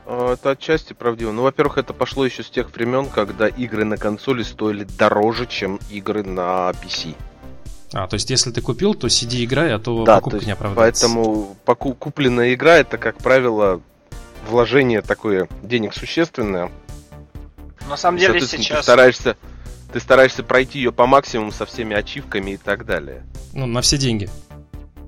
А, 0.05 0.33
это 0.33 0.51
отчасти 0.51 0.93
правдиво. 0.93 1.31
Ну, 1.31 1.43
во-первых, 1.43 1.77
это 1.77 1.93
пошло 1.93 2.25
еще 2.25 2.43
с 2.43 2.49
тех 2.49 2.73
времен, 2.73 3.07
когда 3.09 3.47
игры 3.47 3.85
на 3.85 3.97
консоли 3.97 4.43
стоили 4.43 4.85
дороже, 4.97 5.45
чем 5.47 5.79
игры 5.89 6.23
на 6.23 6.71
PC. 6.71 7.15
А, 7.95 8.07
то 8.07 8.15
есть, 8.15 8.29
если 8.29 8.51
ты 8.51 8.59
купил, 8.59 8.93
то 8.93 9.07
сиди 9.07 9.45
играй, 9.45 9.73
а 9.73 9.79
то 9.79 10.03
да, 10.03 10.15
покупка 10.15 10.31
то 10.31 10.35
есть, 10.35 10.47
не 10.47 10.51
оправдается. 10.51 11.05
Поэтому 11.05 11.55
поку- 11.63 11.93
купленная 11.93 12.53
игра 12.53 12.75
это, 12.75 12.97
как 12.97 13.17
правило, 13.17 13.81
вложение 14.49 15.01
такое 15.01 15.47
денег 15.63 15.93
существенное. 15.93 16.73
На 17.87 17.95
самом 17.95 18.17
деле 18.17 18.41
сейчас... 18.41 18.79
Ты 18.79 18.83
стараешься, 18.83 19.37
ты 19.93 20.01
стараешься 20.01 20.43
пройти 20.43 20.79
ее 20.79 20.91
по 20.91 21.05
максимуму 21.05 21.53
со 21.53 21.65
всеми 21.65 21.95
ачивками 21.95 22.51
и 22.51 22.57
так 22.57 22.85
далее. 22.85 23.23
Ну, 23.53 23.65
на 23.65 23.79
все 23.79 23.97
деньги. 23.97 24.29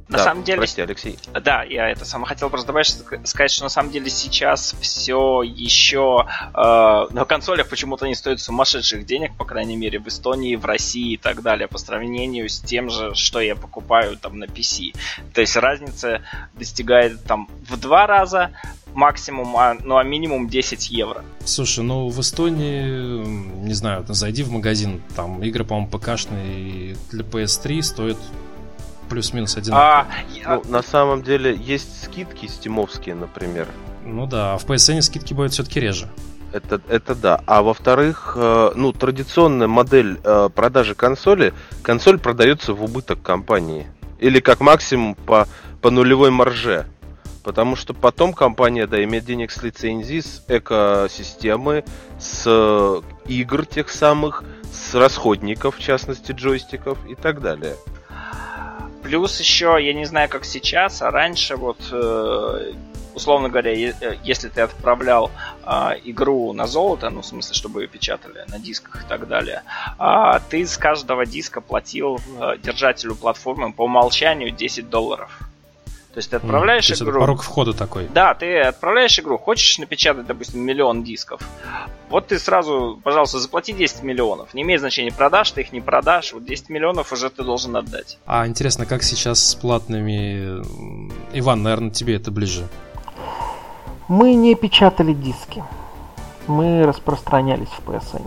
На 0.08 0.20
да, 0.20 0.24
самом 0.24 0.44
деле... 0.44 0.60
Прости, 0.60 0.82
Алексей. 0.82 1.20
Да, 1.44 1.64
я 1.64 1.90
это 1.90 2.06
сам 2.06 2.24
хотел 2.24 2.50
просто 2.50 2.68
добавить, 2.68 2.88
сказать, 3.26 3.52
что 3.52 3.64
на 3.64 3.70
самом 3.70 3.92
деле 3.92 4.10
сейчас 4.10 4.74
все 4.80 5.42
еще 5.44 6.26
э, 6.54 7.08
на 7.12 7.26
консолях 7.26 7.68
почему-то 7.68 8.08
не 8.08 8.16
стоит 8.16 8.40
сумасшедших 8.40 9.06
денег, 9.06 9.36
по 9.36 9.44
крайней 9.44 9.76
мере, 9.76 10.00
в 10.00 10.08
Эстонии, 10.08 10.56
в 10.56 10.66
России 10.66 11.14
и 11.14 11.18
так 11.18 11.42
далее, 11.42 11.68
по 11.68 11.78
сравнению 11.78 12.48
с 12.48 12.60
тем 12.60 12.90
же, 12.90 13.16
что 13.16 13.42
я 13.42 13.56
покупаю 13.56 14.18
там 14.18 14.40
на 14.40 14.46
PC. 14.46 14.96
То 15.34 15.42
есть 15.42 15.58
разница 15.58 16.22
достигает 16.54 17.24
там 17.26 17.50
в 17.68 17.78
два 17.78 18.08
раза, 18.08 18.52
максимум, 18.94 19.58
а, 19.58 19.76
ну 19.84 19.98
а 19.98 20.04
минимум 20.04 20.48
10 20.48 20.90
евро. 20.90 21.24
Слушай, 21.44 21.84
ну 21.84 22.08
в 22.08 22.20
Эстонии, 22.22 23.26
не 23.66 23.74
знаю, 23.74 24.06
зайди 24.08 24.44
в 24.44 24.52
магазин, 24.52 25.02
там 25.16 25.44
игры, 25.44 25.66
по-моему, 25.66 25.90
ПКшные 25.90 26.96
для 27.12 27.24
PS3 27.24 27.82
стоят 27.82 28.18
плюс-минус 29.08 29.58
одинаково. 29.58 30.08
А, 30.46 30.56
ну, 30.56 30.72
на 30.72 30.82
самом 30.82 31.24
деле 31.24 31.56
есть 31.56 32.04
скидки 32.04 32.46
стимовские, 32.48 33.16
например. 33.16 33.68
Ну 34.06 34.26
да, 34.26 34.54
а 34.54 34.58
в 34.58 34.66
PSN 34.66 35.02
скидки 35.02 35.34
будут 35.34 35.54
все-таки 35.54 35.80
реже. 35.80 36.10
Это, 36.54 36.82
это 36.88 37.14
да. 37.14 37.42
А 37.46 37.62
во-вторых, 37.62 38.34
э, 38.38 38.72
ну, 38.76 38.94
традиционная 38.94 39.68
модель 39.68 40.20
э, 40.24 40.50
продажи 40.54 40.96
консоли, 40.96 41.54
консоль 41.82 42.20
продается 42.20 42.74
в 42.74 42.84
убыток 42.84 43.22
компании. 43.22 43.88
Или 44.20 44.40
как 44.40 44.62
максимум 44.62 45.16
по, 45.16 45.48
по 45.82 45.92
нулевой 45.92 46.32
марже. 46.32 46.88
Потому 47.44 47.76
что 47.76 47.94
потом 47.94 48.34
компания, 48.34 48.88
да, 48.88 49.02
имеет 49.04 49.26
денег 49.26 49.52
с 49.52 49.62
лицензии, 49.62 50.20
с 50.22 50.44
экосистемы, 50.48 51.84
с 52.20 52.44
э, 52.46 53.02
игр 53.28 53.66
тех 53.66 53.90
самых, 53.90 54.44
с 54.72 54.96
расходников, 54.96 55.78
в 55.78 55.80
частности, 55.80 56.32
джойстиков 56.32 56.98
и 57.10 57.16
так 57.16 57.42
далее. 57.42 57.76
Плюс 59.08 59.40
еще, 59.40 59.78
я 59.80 59.94
не 59.94 60.04
знаю, 60.04 60.28
как 60.28 60.44
сейчас, 60.44 61.02
а 61.02 61.12
раньше 61.12 61.56
вот 61.56 61.78
э, 61.94 62.74
условно 63.16 63.48
говоря, 63.48 63.72
э, 63.72 64.18
если 64.22 64.50
ты 64.50 64.60
отправлял 64.60 65.32
э, 65.66 65.92
игру 66.04 66.52
на 66.52 66.68
золото, 66.68 67.10
ну, 67.10 67.22
в 67.22 67.26
смысле, 67.26 67.54
чтобы 67.56 67.84
ее 67.84 67.88
печатали 67.88 68.44
на 68.50 68.60
дисках 68.60 69.06
и 69.06 69.08
так 69.08 69.30
далее, 69.30 69.64
э, 69.98 70.40
ты 70.50 70.66
с 70.66 70.78
каждого 70.78 71.26
диска 71.26 71.62
платил 71.62 72.18
э, 72.18 72.58
держателю 72.58 73.16
платформы 73.16 73.72
по 73.72 73.86
умолчанию 73.86 74.52
10 74.52 74.90
долларов. 74.90 75.47
То 76.18 76.20
есть 76.20 76.32
ты 76.32 76.38
отправляешь 76.38 76.90
mm, 76.90 77.04
игру... 77.04 77.20
порог 77.20 77.44
входа 77.44 77.74
такой. 77.74 78.08
Да, 78.12 78.34
ты 78.34 78.60
отправляешь 78.62 79.20
игру, 79.20 79.38
хочешь 79.38 79.78
напечатать, 79.78 80.26
допустим, 80.26 80.62
миллион 80.62 81.04
дисков. 81.04 81.40
Вот 82.10 82.26
ты 82.26 82.40
сразу, 82.40 83.00
пожалуйста, 83.04 83.38
заплати 83.38 83.72
10 83.72 84.02
миллионов. 84.02 84.56
Не 84.56 84.64
имеет 84.64 84.80
значения, 84.80 85.12
продашь 85.12 85.52
ты 85.52 85.62
их, 85.62 85.72
не 85.72 85.80
продашь. 85.80 86.34
Вот 86.34 86.44
10 86.44 86.70
миллионов 86.70 87.14
уже 87.14 87.30
ты 87.30 87.44
должен 87.44 87.76
отдать. 87.76 88.18
А 88.26 88.48
интересно, 88.48 88.88
как 88.88 89.04
сейчас 89.04 89.48
с 89.48 89.54
платными... 89.54 90.64
Иван, 91.34 91.62
наверное, 91.62 91.92
тебе 91.92 92.16
это 92.16 92.32
ближе. 92.32 92.68
Мы 94.08 94.34
не 94.34 94.56
печатали 94.56 95.14
диски. 95.14 95.64
Мы 96.48 96.82
распространялись 96.84 97.70
в 97.70 97.88
PSN. 97.88 98.26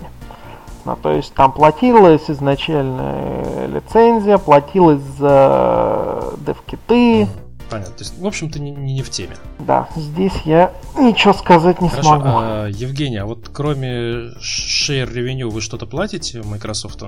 Ну, 0.85 0.95
то 0.95 1.11
есть 1.11 1.35
там 1.35 1.51
платилась 1.51 2.31
изначально 2.31 3.67
лицензия, 3.67 4.39
платилась 4.39 5.03
за 5.19 6.35
дев-киты, 6.47 7.23
mm 7.23 7.29
Понятно. 7.71 7.95
То 7.95 8.05
есть, 8.05 8.19
в 8.19 8.27
общем, 8.27 8.51
ты 8.51 8.59
не, 8.59 8.73
не 8.73 9.03
в 9.03 9.11
теме. 9.11 9.37
Да, 9.61 9.89
здесь 9.97 10.35
я 10.45 10.73
ничего 10.99 11.33
сказать 11.33 11.81
не 11.81 11.89
Хорошо, 11.89 12.09
смогу. 12.09 12.29
А, 12.29 12.67
Евгений, 12.67 13.19
а 13.19 13.27
вот 13.27 13.49
кроме 13.53 14.33
share 14.41 15.09
revenue 15.09 15.49
вы 15.49 15.61
что-то 15.61 15.87
платите 15.87 16.43
Microsoft? 16.43 17.05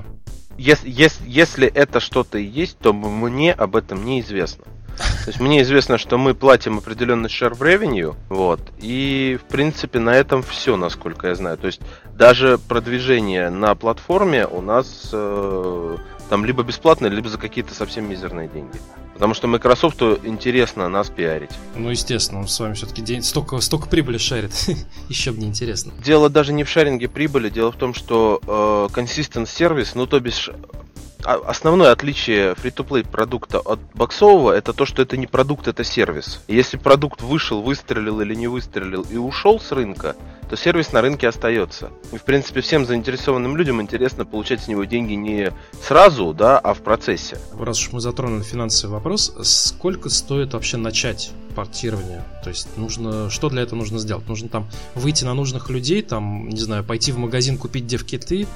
Если, 0.57 0.89
если, 0.89 1.25
если 1.27 1.67
это 1.67 1.99
что-то 1.99 2.39
и 2.39 2.45
есть, 2.45 2.79
то 2.79 2.93
мне 2.93 3.53
об 3.53 3.75
этом 3.75 4.05
неизвестно. 4.05 4.65
То 4.97 5.29
есть 5.29 5.41
мне 5.41 5.63
известно, 5.63 5.99
что 5.99 6.19
мы 6.19 6.35
платим 6.35 6.79
определенный 6.79 7.29
share 7.29 7.55
в 7.55 7.63
revenue, 7.63 8.15
вот, 8.29 8.61
и 8.79 9.39
в 9.43 9.51
принципе 9.51 9.99
на 9.99 10.11
этом 10.11 10.43
все, 10.43 10.77
насколько 10.77 11.29
я 11.29 11.35
знаю. 11.35 11.57
То 11.57 11.67
есть 11.67 11.81
даже 12.15 12.59
продвижение 12.59 13.49
на 13.51 13.75
платформе 13.75 14.47
у 14.47 14.61
нас 14.61 15.09
э, 15.13 15.97
там 16.33 16.47
либо 16.47 16.63
бесплатно, 16.63 17.09
либо 17.09 17.29
за 17.29 17.37
какие-то 17.37 17.75
совсем 17.75 18.09
мизерные 18.09 18.49
деньги. 18.49 18.81
Потому 19.13 19.35
что 19.35 19.49
Microsoft 19.49 20.01
интересно 20.25 20.89
нас 20.89 21.11
пиарить. 21.11 21.51
Ну, 21.77 21.91
естественно, 21.91 22.41
он 22.41 22.49
с 22.49 22.59
вами 22.59 22.73
все-таки 22.73 23.03
день... 23.03 23.23
столько, 23.23 23.61
столько 23.61 23.87
прибыли 23.87 24.17
шарит. 24.17 24.53
Еще 25.11 25.33
бы 25.33 25.41
не 25.43 25.49
интересно. 25.49 25.93
Дело 26.03 26.31
даже 26.31 26.55
не 26.55 26.65
в 26.65 26.71
шаринге 26.71 27.09
прибыли, 27.09 27.51
дело 27.51 27.71
в 27.71 27.77
том, 27.77 27.93
что 27.93 28.41
э, 28.47 28.99
consistent 28.99 29.47
сервис, 29.47 29.95
ну 29.95 30.07
то 30.07 30.21
бишь 30.21 30.49
а, 31.25 31.35
основное 31.47 31.93
отличие 31.93 32.55
free-to-play 32.55 33.07
продукта 33.09 33.61
от 33.61 33.79
боксового 33.95 34.53
это 34.53 34.73
то, 34.73 34.87
что 34.87 35.03
это 35.03 35.17
не 35.17 35.27
продукт, 35.27 35.69
это 35.69 35.85
сервис. 35.85 36.43
Если 36.49 36.77
продукт 36.77 37.23
вышел, 37.23 37.63
выстрелил 37.63 38.21
или 38.21 38.35
не 38.35 38.49
выстрелил 38.49 39.03
и 39.03 39.17
ушел 39.17 39.61
с 39.61 39.71
рынка, 39.71 40.17
то 40.51 40.57
сервис 40.57 40.93
на 40.93 41.01
рынке 41.01 41.29
остается. 41.29 41.91
И, 42.11 42.19
в 42.19 42.25
принципе, 42.25 42.61
всем 42.61 42.87
заинтересованным 42.87 43.57
людям 43.57 43.81
интересно 43.81 44.25
получать 44.25 44.63
с 44.63 44.69
него 44.69 44.85
деньги 44.85 45.15
не 45.15 45.53
сразу, 45.81 46.22
да, 46.33 46.61
а 46.61 46.75
в 46.75 46.83
процессе. 46.83 47.39
Раз 47.59 47.81
уж 47.81 47.93
мы 47.93 48.01
затронули 48.01 48.43
финансовый 48.43 48.93
вопрос, 48.93 49.35
сколько 49.43 50.09
стоит 50.09 50.55
вообще 50.55 50.77
начать 50.77 51.33
портирование? 51.57 52.23
То 52.45 52.51
есть 52.51 52.69
нужно, 52.77 53.29
что 53.31 53.49
для 53.49 53.63
этого 53.63 53.79
нужно 53.79 53.99
сделать? 53.99 54.29
Нужно 54.29 54.49
там 54.49 54.69
выйти 54.95 55.25
на 55.25 55.35
нужных 55.35 55.71
людей, 55.71 56.03
там, 56.03 56.49
не 56.49 56.61
знаю, 56.61 56.85
пойти 56.85 57.13
в 57.13 57.19
магазин, 57.19 57.59
купить 57.59 57.87
девкиты, 57.87 58.47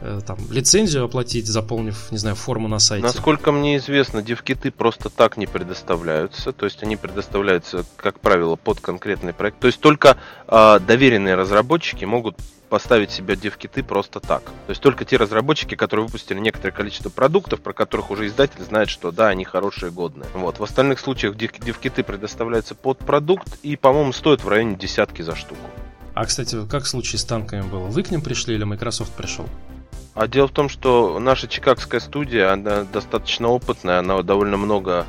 э, 0.00 0.20
там, 0.26 0.38
лицензию 0.50 1.04
оплатить, 1.04 1.46
заполнив, 1.46 2.10
не 2.12 2.18
знаю, 2.18 2.36
форму 2.36 2.68
на 2.68 2.78
сайте. 2.78 3.04
Насколько 3.04 3.50
мне 3.50 3.76
известно, 3.78 4.22
девкиты 4.22 4.70
просто 4.70 5.10
так 5.10 5.36
не 5.36 5.46
предоставляются, 5.46 6.52
то 6.52 6.64
есть 6.64 6.82
они 6.82 6.96
предоставляются, 6.96 7.84
как 7.96 8.20
правило, 8.20 8.56
под 8.56 8.80
конкретный 8.80 9.32
проект. 9.32 9.58
То 9.58 9.66
есть 9.66 9.80
только 9.80 10.16
э, 10.46 10.80
доверенные 10.86 11.34
разработчики 11.34 12.04
могут 12.04 12.36
поставить 12.68 13.10
себе 13.10 13.36
девкиты 13.36 13.82
просто 13.82 14.20
так. 14.20 14.42
То 14.44 14.70
есть 14.70 14.82
только 14.82 15.04
те 15.04 15.16
разработчики, 15.16 15.74
которые 15.74 16.06
выпустили 16.06 16.38
некоторое 16.38 16.72
количество 16.72 17.10
продуктов, 17.10 17.60
про 17.60 17.72
которых 17.72 18.10
уже 18.10 18.26
издатель 18.26 18.62
знает, 18.62 18.88
что 18.88 19.12
да, 19.12 19.28
они 19.28 19.44
хорошие, 19.44 19.90
годные. 19.90 20.28
Вот. 20.34 20.58
В 20.58 20.62
остальных 20.62 21.00
случаях 21.00 21.36
девкиты 21.36 22.02
предоставляются 22.02 22.74
под 22.74 22.98
продукт 22.98 23.58
и, 23.62 23.76
по-моему, 23.76 24.12
стоят 24.12 24.42
в 24.42 24.48
районе 24.48 24.76
десятки 24.76 25.22
за 25.22 25.36
штуку. 25.36 25.60
А, 26.14 26.24
кстати, 26.24 26.66
как 26.66 26.84
в 26.84 26.88
случае 26.88 27.18
с 27.18 27.24
танками 27.24 27.62
было? 27.62 27.86
Вы 27.86 28.02
к 28.02 28.10
ним 28.10 28.22
пришли 28.22 28.54
или 28.54 28.64
Microsoft 28.64 29.12
пришел? 29.12 29.46
А 30.14 30.26
дело 30.26 30.48
в 30.48 30.52
том, 30.52 30.70
что 30.70 31.18
наша 31.18 31.46
чикагская 31.46 32.00
студия, 32.00 32.50
она 32.50 32.84
достаточно 32.84 33.48
опытная, 33.48 33.98
она 33.98 34.22
довольно 34.22 34.56
много 34.56 35.04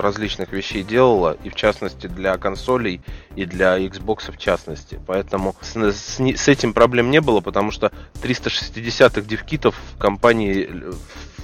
различных 0.00 0.52
вещей 0.52 0.82
делала, 0.82 1.36
и 1.44 1.48
в 1.48 1.54
частности 1.54 2.06
для 2.06 2.36
консолей, 2.38 3.00
и 3.36 3.44
для 3.44 3.78
Xbox 3.78 4.32
в 4.32 4.38
частности. 4.38 5.00
Поэтому 5.06 5.54
с, 5.60 5.76
с, 5.76 6.18
с 6.18 6.48
этим 6.48 6.72
проблем 6.72 7.10
не 7.10 7.20
было, 7.20 7.40
потому 7.40 7.70
что 7.70 7.92
360-х 8.22 9.22
девкитов 9.22 9.74
в 9.94 9.98
компании 9.98 10.68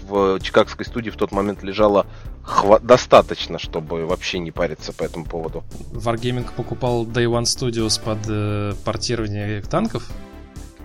в 0.06 0.38
чикагской 0.40 0.84
студии 0.84 1.10
в 1.10 1.16
тот 1.16 1.32
момент 1.32 1.62
лежало 1.62 2.06
хва- 2.44 2.80
достаточно, 2.80 3.58
чтобы 3.58 4.06
вообще 4.06 4.38
не 4.38 4.50
париться 4.50 4.92
по 4.92 5.02
этому 5.04 5.24
поводу. 5.24 5.64
Wargaming 5.92 6.46
покупал 6.54 7.06
Day 7.06 7.24
One 7.24 7.44
Studios 7.44 8.02
под 8.02 8.18
э, 8.28 8.74
портирование 8.84 9.62
танков? 9.62 10.10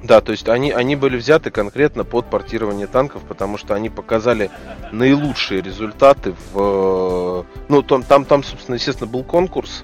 Да, 0.03 0.21
то 0.21 0.31
есть 0.31 0.47
они, 0.47 0.71
они 0.71 0.95
были 0.95 1.17
взяты 1.17 1.51
конкретно 1.51 2.03
под 2.03 2.29
портирование 2.29 2.87
танков, 2.87 3.21
потому 3.27 3.57
что 3.57 3.75
они 3.75 3.89
показали 3.89 4.49
наилучшие 4.91 5.61
результаты 5.61 6.33
в... 6.53 7.45
Ну, 7.67 7.81
там, 7.83 8.03
там, 8.03 8.25
там 8.25 8.43
собственно, 8.43 8.75
естественно, 8.75 9.09
был 9.09 9.23
конкурс. 9.23 9.83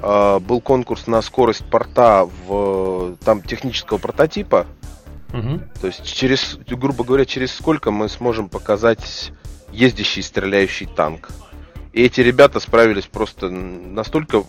Э, 0.00 0.38
был 0.38 0.60
конкурс 0.60 1.06
на 1.06 1.22
скорость 1.22 1.64
порта 1.64 2.28
в 2.46 3.16
там 3.24 3.42
технического 3.42 3.98
прототипа. 3.98 4.66
Угу. 5.32 5.60
То 5.80 5.86
есть 5.86 6.04
через, 6.04 6.58
грубо 6.68 7.04
говоря, 7.04 7.24
через 7.24 7.52
сколько 7.54 7.90
мы 7.90 8.08
сможем 8.08 8.48
показать 8.48 9.32
ездящий 9.72 10.22
стреляющий 10.22 10.86
танк. 10.86 11.30
И 11.92 12.02
эти 12.02 12.20
ребята 12.20 12.60
справились 12.60 13.06
просто 13.06 13.50
настолько 13.50 14.44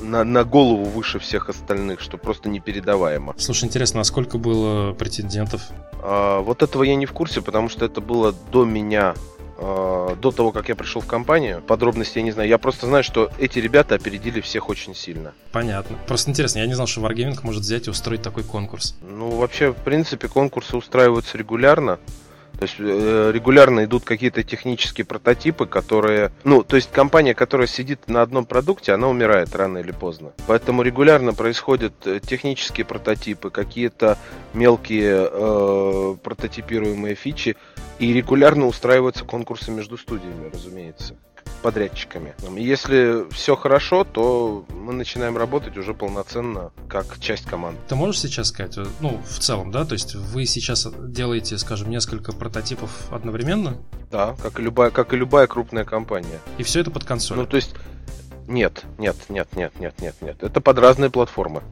на, 0.00 0.24
на 0.24 0.44
голову 0.44 0.84
выше 0.84 1.18
всех 1.18 1.48
остальных, 1.48 2.00
что 2.00 2.18
просто 2.18 2.48
непередаваемо. 2.48 3.34
Слушай, 3.38 3.64
интересно, 3.64 4.00
а 4.00 4.04
сколько 4.04 4.38
было 4.38 4.92
претендентов? 4.92 5.62
А, 6.02 6.40
вот 6.40 6.62
этого 6.62 6.82
я 6.82 6.94
не 6.94 7.06
в 7.06 7.12
курсе, 7.12 7.40
потому 7.42 7.68
что 7.68 7.84
это 7.84 8.00
было 8.00 8.34
до 8.52 8.64
меня 8.64 9.14
а, 9.58 10.14
до 10.16 10.30
того, 10.30 10.52
как 10.52 10.68
я 10.68 10.74
пришел 10.74 11.00
в 11.00 11.06
компанию. 11.06 11.62
Подробности 11.62 12.18
я 12.18 12.24
не 12.24 12.30
знаю. 12.30 12.48
Я 12.48 12.58
просто 12.58 12.86
знаю, 12.86 13.02
что 13.02 13.30
эти 13.38 13.58
ребята 13.58 13.94
опередили 13.94 14.40
всех 14.40 14.68
очень 14.68 14.94
сильно. 14.94 15.32
Понятно. 15.52 15.98
Просто 16.06 16.30
интересно, 16.30 16.58
я 16.58 16.66
не 16.66 16.74
знал, 16.74 16.86
что 16.86 17.00
Wargaming 17.00 17.38
может 17.42 17.62
взять 17.62 17.86
и 17.86 17.90
устроить 17.90 18.22
такой 18.22 18.44
конкурс. 18.44 18.96
Ну, 19.02 19.30
вообще, 19.30 19.72
в 19.72 19.76
принципе, 19.76 20.28
конкурсы 20.28 20.76
устраиваются 20.76 21.38
регулярно. 21.38 21.98
То 22.58 22.62
есть 22.62 22.76
э, 22.78 23.30
регулярно 23.34 23.84
идут 23.84 24.04
какие-то 24.04 24.42
технические 24.42 25.04
прототипы, 25.04 25.66
которые... 25.66 26.32
Ну, 26.44 26.62
то 26.62 26.76
есть 26.76 26.90
компания, 26.90 27.34
которая 27.34 27.66
сидит 27.66 28.08
на 28.08 28.22
одном 28.22 28.46
продукте, 28.46 28.92
она 28.92 29.08
умирает 29.08 29.54
рано 29.54 29.78
или 29.78 29.92
поздно. 29.92 30.32
Поэтому 30.46 30.82
регулярно 30.82 31.34
происходят 31.34 31.94
э, 32.06 32.20
технические 32.20 32.86
прототипы, 32.86 33.50
какие-то 33.50 34.18
мелкие 34.54 35.28
э, 35.30 36.16
прототипируемые 36.22 37.14
фичи, 37.14 37.56
и 37.98 38.12
регулярно 38.12 38.66
устраиваются 38.66 39.24
конкурсы 39.24 39.70
между 39.70 39.98
студиями, 39.98 40.50
разумеется 40.52 41.16
подрядчиками. 41.62 42.34
Если 42.56 43.28
все 43.32 43.56
хорошо, 43.56 44.04
то 44.04 44.64
мы 44.70 44.92
начинаем 44.92 45.36
работать 45.36 45.76
уже 45.76 45.94
полноценно 45.94 46.72
как 46.88 47.18
часть 47.18 47.44
команды. 47.44 47.80
Ты 47.88 47.94
можешь 47.94 48.20
сейчас 48.20 48.48
сказать, 48.48 48.76
ну, 49.00 49.20
в 49.24 49.38
целом, 49.38 49.70
да, 49.70 49.84
то 49.84 49.94
есть 49.94 50.14
вы 50.14 50.46
сейчас 50.46 50.86
делаете, 51.08 51.58
скажем, 51.58 51.90
несколько 51.90 52.32
прототипов 52.32 52.90
одновременно? 53.10 53.78
Да, 54.10 54.36
как 54.42 54.60
и 54.60 54.62
любая, 54.62 54.90
как 54.90 55.12
и 55.12 55.16
любая 55.16 55.46
крупная 55.46 55.84
компания. 55.84 56.40
И 56.58 56.62
все 56.62 56.80
это 56.80 56.90
под 56.90 57.04
консоль? 57.04 57.38
Ну, 57.38 57.46
то 57.46 57.56
есть, 57.56 57.74
нет, 58.46 58.84
нет, 58.98 59.16
нет, 59.28 59.48
нет, 59.56 59.72
нет, 59.80 60.00
нет, 60.00 60.14
нет. 60.20 60.42
Это 60.42 60.60
под 60.60 60.78
разные 60.78 61.10
платформы. 61.10 61.62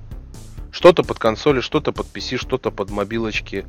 Что-то 0.72 1.04
под 1.04 1.20
консоли, 1.20 1.60
что-то 1.60 1.92
под 1.92 2.06
PC, 2.12 2.36
что-то 2.36 2.72
под 2.72 2.90
мобилочки. 2.90 3.64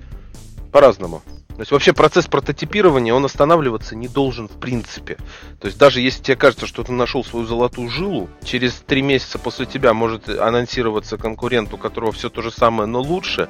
По-разному. 0.72 1.22
То 1.56 1.62
есть 1.62 1.72
вообще 1.72 1.94
процесс 1.94 2.28
прототипирования, 2.28 3.14
он 3.14 3.24
останавливаться 3.24 3.96
не 3.96 4.10
должен 4.10 4.50
в 4.50 4.60
принципе. 4.60 5.18
То 5.62 5.68
есть 5.68 5.78
даже 5.78 6.02
если 6.02 6.22
тебе 6.22 6.36
кажется, 6.36 6.68
что 6.68 6.84
ты 6.84 6.92
нашел 6.92 7.24
свою 7.24 7.46
золотую 7.46 7.90
жилу, 7.90 8.30
через 8.44 8.74
три 8.74 9.02
месяца 9.02 9.40
после 9.40 9.66
тебя 9.66 9.94
может 9.94 10.28
анонсироваться 10.28 11.18
конкурент, 11.18 11.74
у 11.74 11.78
которого 11.78 12.12
все 12.12 12.30
то 12.30 12.42
же 12.42 12.52
самое, 12.52 12.88
но 12.88 13.02
лучше, 13.02 13.48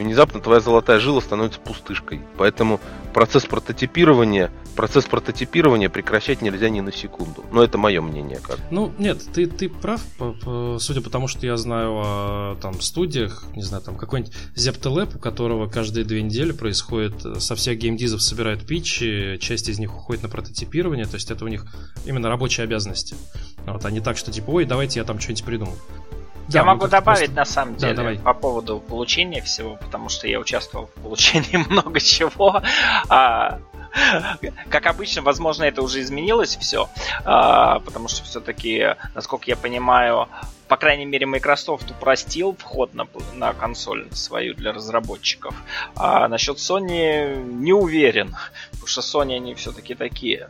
внезапно 0.00 0.40
твоя 0.40 0.60
золотая 0.60 0.98
жила 0.98 1.20
становится 1.20 1.60
пустышкой. 1.60 2.20
Поэтому 2.38 2.80
процесс 3.12 3.44
прототипирования, 3.44 4.50
процесс 4.76 5.04
прототипирования 5.04 5.88
прекращать 5.88 6.42
нельзя 6.42 6.68
ни 6.70 6.80
на 6.80 6.92
секунду. 6.92 7.44
Но 7.52 7.62
это 7.62 7.78
мое 7.78 8.00
мнение 8.00 8.40
как. 8.40 8.58
Ну, 8.70 8.92
нет, 8.98 9.22
ты, 9.32 9.46
ты 9.46 9.68
прав, 9.68 10.00
судя 10.78 11.00
по 11.00 11.10
тому, 11.10 11.28
что 11.28 11.46
я 11.46 11.56
знаю 11.56 11.92
о 11.92 12.56
там, 12.60 12.80
студиях, 12.80 13.44
не 13.54 13.62
знаю, 13.62 13.82
там 13.82 13.96
какой-нибудь 13.96 14.34
Zeptelab, 14.56 15.16
у 15.16 15.18
которого 15.18 15.68
каждые 15.68 16.04
две 16.04 16.22
недели 16.22 16.52
происходит, 16.52 17.24
э, 17.24 17.40
со 17.40 17.54
всех 17.54 17.78
геймдизов 17.78 18.22
собирают 18.22 18.66
питчи, 18.66 19.38
часть 19.40 19.68
из 19.68 19.78
них 19.78 19.94
уходит 19.94 20.22
на 20.22 20.28
прототипирование, 20.28 21.06
то 21.06 21.14
есть 21.14 21.30
это 21.30 21.44
у 21.44 21.48
них 21.48 21.66
именно 22.04 22.28
рабочие 22.28 22.64
обязанности. 22.64 23.16
Вот, 23.66 23.84
а 23.84 23.90
не 23.90 24.00
так, 24.00 24.16
что 24.16 24.32
типа, 24.32 24.50
ой, 24.50 24.64
давайте 24.64 25.00
я 25.00 25.04
там 25.04 25.18
что-нибудь 25.20 25.44
придумал. 25.44 25.76
Я 26.52 26.60
да, 26.60 26.64
могу 26.64 26.88
добавить 26.88 27.26
просто... 27.26 27.36
на 27.36 27.44
самом 27.44 27.76
деле 27.76 27.94
да, 27.94 28.02
давай. 28.02 28.18
по 28.18 28.34
поводу 28.34 28.80
получения 28.80 29.40
всего, 29.40 29.76
потому 29.76 30.08
что 30.08 30.26
я 30.26 30.40
участвовал 30.40 30.86
в 30.86 31.00
получении 31.00 31.56
много 31.70 32.00
чего. 32.00 32.62
А, 33.08 33.58
как 34.68 34.86
обычно, 34.86 35.22
возможно, 35.22 35.64
это 35.64 35.82
уже 35.82 36.00
изменилось 36.00 36.56
все, 36.56 36.88
а, 37.24 37.80
потому 37.80 38.08
что 38.08 38.24
все-таки, 38.24 38.94
насколько 39.14 39.44
я 39.48 39.56
понимаю, 39.56 40.28
по 40.68 40.76
крайней 40.76 41.04
мере, 41.04 41.26
Microsoft 41.26 41.90
упростил 41.90 42.56
вход 42.56 42.94
на, 42.94 43.06
на 43.34 43.52
консоль 43.52 44.06
свою 44.12 44.54
для 44.54 44.72
разработчиков. 44.72 45.54
А 45.96 46.28
насчет 46.28 46.58
Sony 46.58 47.42
не 47.42 47.72
уверен, 47.72 48.36
потому 48.70 48.86
что 48.86 49.00
Sony 49.00 49.36
они 49.36 49.54
все-таки 49.54 49.94
такие 49.94 50.48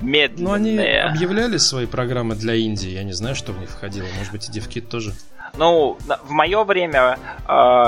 медленные. 0.00 0.44
Ну, 0.44 0.52
они 0.52 0.78
объявляли 1.16 1.56
свои 1.56 1.86
программы 1.86 2.36
для 2.36 2.54
Индии, 2.54 2.90
я 2.90 3.02
не 3.02 3.12
знаю, 3.12 3.34
что 3.34 3.52
в 3.52 3.58
них 3.58 3.70
входило, 3.70 4.06
может 4.16 4.32
быть, 4.32 4.48
и 4.48 4.52
DevKit 4.52 4.86
тоже. 4.88 5.14
Ну, 5.56 5.96
в 6.22 6.30
мое 6.30 6.64
время 6.64 7.18
э, 7.48 7.84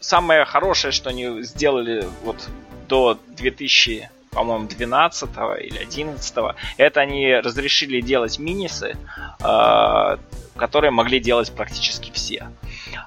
самое 0.00 0.44
хорошее, 0.44 0.92
что 0.92 1.10
они 1.10 1.42
сделали 1.42 2.06
вот 2.24 2.48
до 2.88 3.18
2000 3.28 4.10
по-моему, 4.36 4.68
12 4.68 5.30
или 5.62 5.78
11 5.78 6.34
это 6.76 7.00
они 7.00 7.34
разрешили 7.36 8.02
делать 8.02 8.38
минисы, 8.38 8.98
э, 9.40 10.16
которые 10.56 10.90
могли 10.90 11.20
делать 11.20 11.50
практически 11.52 12.10
все. 12.12 12.46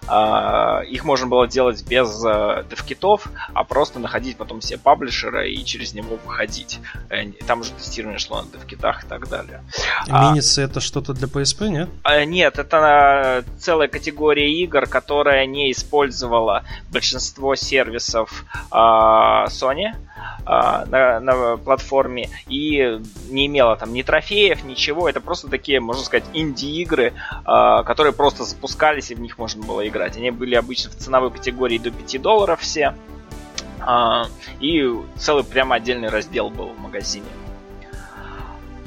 А, 0.07 0.81
их 0.81 1.05
можно 1.05 1.27
было 1.27 1.47
делать 1.47 1.85
без 1.85 2.23
э, 2.25 2.63
девкитов, 2.69 3.27
а 3.53 3.63
просто 3.63 3.99
находить 3.99 4.37
потом 4.37 4.59
все 4.59 4.77
паблишеры 4.77 5.51
и 5.51 5.63
через 5.63 5.93
него 5.93 6.17
выходить. 6.25 6.79
Э, 7.09 7.25
там 7.45 7.61
уже 7.61 7.71
тестирование 7.71 8.19
шло 8.19 8.41
на 8.41 8.51
девкитах 8.51 9.03
и 9.03 9.07
так 9.07 9.29
далее. 9.29 9.63
Минисы 10.07 10.59
а, 10.59 10.63
это 10.63 10.79
что-то 10.79 11.13
для 11.13 11.27
PSP, 11.27 11.69
нет? 11.69 11.89
А, 12.03 12.25
нет, 12.25 12.57
это 12.57 13.43
целая 13.59 13.87
категория 13.87 14.51
игр, 14.51 14.87
которая 14.87 15.45
не 15.45 15.71
использовала 15.71 16.63
большинство 16.91 17.55
сервисов 17.55 18.45
Sony 18.71 19.95
на, 20.45 21.19
на 21.19 21.57
платформе 21.57 22.29
и 22.47 22.99
не 23.29 23.45
имела 23.45 23.75
там 23.75 23.93
ни 23.93 24.01
трофеев, 24.01 24.63
ничего. 24.63 25.07
Это 25.07 25.21
просто 25.21 25.47
такие, 25.47 25.79
можно 25.79 26.03
сказать, 26.03 26.25
инди-игры, 26.33 27.13
которые 27.43 28.13
просто 28.13 28.43
запускались 28.43 29.11
и 29.11 29.15
в 29.15 29.19
них 29.19 29.37
можно 29.37 29.63
было 29.69 29.87
играть. 29.87 30.17
Они 30.17 30.31
были 30.31 30.55
обычно 30.55 30.89
в 30.89 30.95
ценовой 30.95 31.31
категории 31.31 31.77
до 31.77 31.91
5 31.91 32.21
долларов 32.21 32.59
все. 32.61 32.95
А, 33.79 34.25
и 34.59 34.83
целый 35.17 35.43
прямо 35.43 35.75
отдельный 35.75 36.09
раздел 36.09 36.49
был 36.49 36.69
в 36.69 36.79
магазине. 36.79 37.27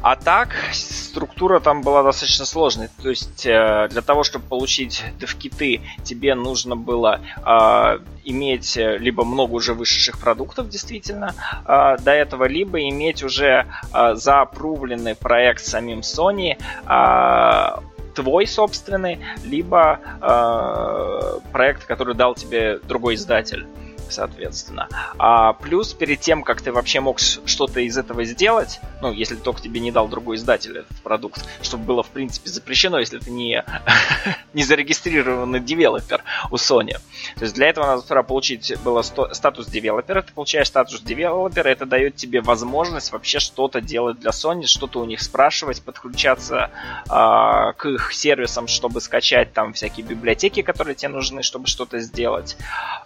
А 0.02 0.16
так, 0.16 0.56
структура 0.72 1.60
там 1.60 1.82
была 1.82 2.02
достаточно 2.02 2.44
сложной. 2.44 2.88
То 3.00 3.10
есть, 3.10 3.46
э, 3.46 3.86
для 3.88 4.02
того, 4.02 4.24
чтобы 4.24 4.44
получить 4.46 5.04
девкиты, 5.20 5.80
тебе 6.02 6.34
нужно 6.34 6.74
было 6.74 7.20
э, 7.36 7.98
иметь 8.24 8.74
либо 8.74 9.24
много 9.24 9.52
уже 9.52 9.74
вышедших 9.74 10.18
продуктов, 10.18 10.68
действительно, 10.68 11.36
э, 11.64 11.98
до 12.00 12.10
этого, 12.10 12.48
либо 12.48 12.80
иметь 12.80 13.22
уже 13.22 13.68
э, 13.94 14.14
запрувленный 14.14 15.14
проект 15.14 15.64
самим 15.64 16.00
Sony, 16.00 16.56
э, 16.84 17.91
твой 18.14 18.46
собственный, 18.46 19.18
либо 19.44 20.00
э, 20.20 21.50
проект, 21.52 21.84
который 21.86 22.14
дал 22.14 22.34
тебе 22.34 22.78
другой 22.78 23.14
издатель 23.14 23.66
соответственно. 24.12 24.88
А 25.18 25.54
плюс 25.54 25.92
перед 25.94 26.20
тем, 26.20 26.42
как 26.42 26.62
ты 26.62 26.72
вообще 26.72 27.00
мог 27.00 27.18
что-то 27.18 27.80
из 27.80 27.98
этого 27.98 28.24
сделать, 28.24 28.80
ну, 29.00 29.12
если 29.12 29.36
только 29.36 29.60
тебе 29.60 29.80
не 29.80 29.90
дал 29.90 30.08
другой 30.08 30.36
издатель 30.36 30.78
этот 30.78 30.96
продукт, 31.02 31.44
чтобы 31.62 31.84
было, 31.84 32.02
в 32.02 32.08
принципе, 32.08 32.48
запрещено, 32.50 32.98
если 32.98 33.18
ты 33.18 33.30
не, 33.30 33.64
не 34.52 34.62
зарегистрированный 34.62 35.60
девелопер 35.60 36.22
у 36.50 36.56
Sony. 36.56 36.94
То 37.36 37.42
есть 37.42 37.54
для 37.54 37.68
этого 37.68 37.86
надо 37.86 38.02
сперва 38.02 38.22
получить 38.22 38.72
было 38.84 39.02
статус 39.02 39.66
девелопера, 39.66 40.22
ты 40.22 40.32
получаешь 40.32 40.68
статус 40.68 41.00
девелопера, 41.00 41.68
это 41.68 41.86
дает 41.86 42.16
тебе 42.16 42.40
возможность 42.40 43.12
вообще 43.12 43.38
что-то 43.38 43.80
делать 43.80 44.20
для 44.20 44.30
Sony, 44.30 44.66
что-то 44.66 45.00
у 45.00 45.04
них 45.04 45.20
спрашивать, 45.20 45.82
подключаться 45.82 46.70
э, 47.06 47.72
к 47.76 47.86
их 47.86 48.12
сервисам, 48.12 48.68
чтобы 48.68 49.00
скачать 49.00 49.52
там 49.52 49.72
всякие 49.72 50.04
библиотеки, 50.06 50.62
которые 50.62 50.94
тебе 50.94 51.08
нужны, 51.08 51.42
чтобы 51.42 51.66
что-то 51.66 52.00
сделать. 52.00 52.56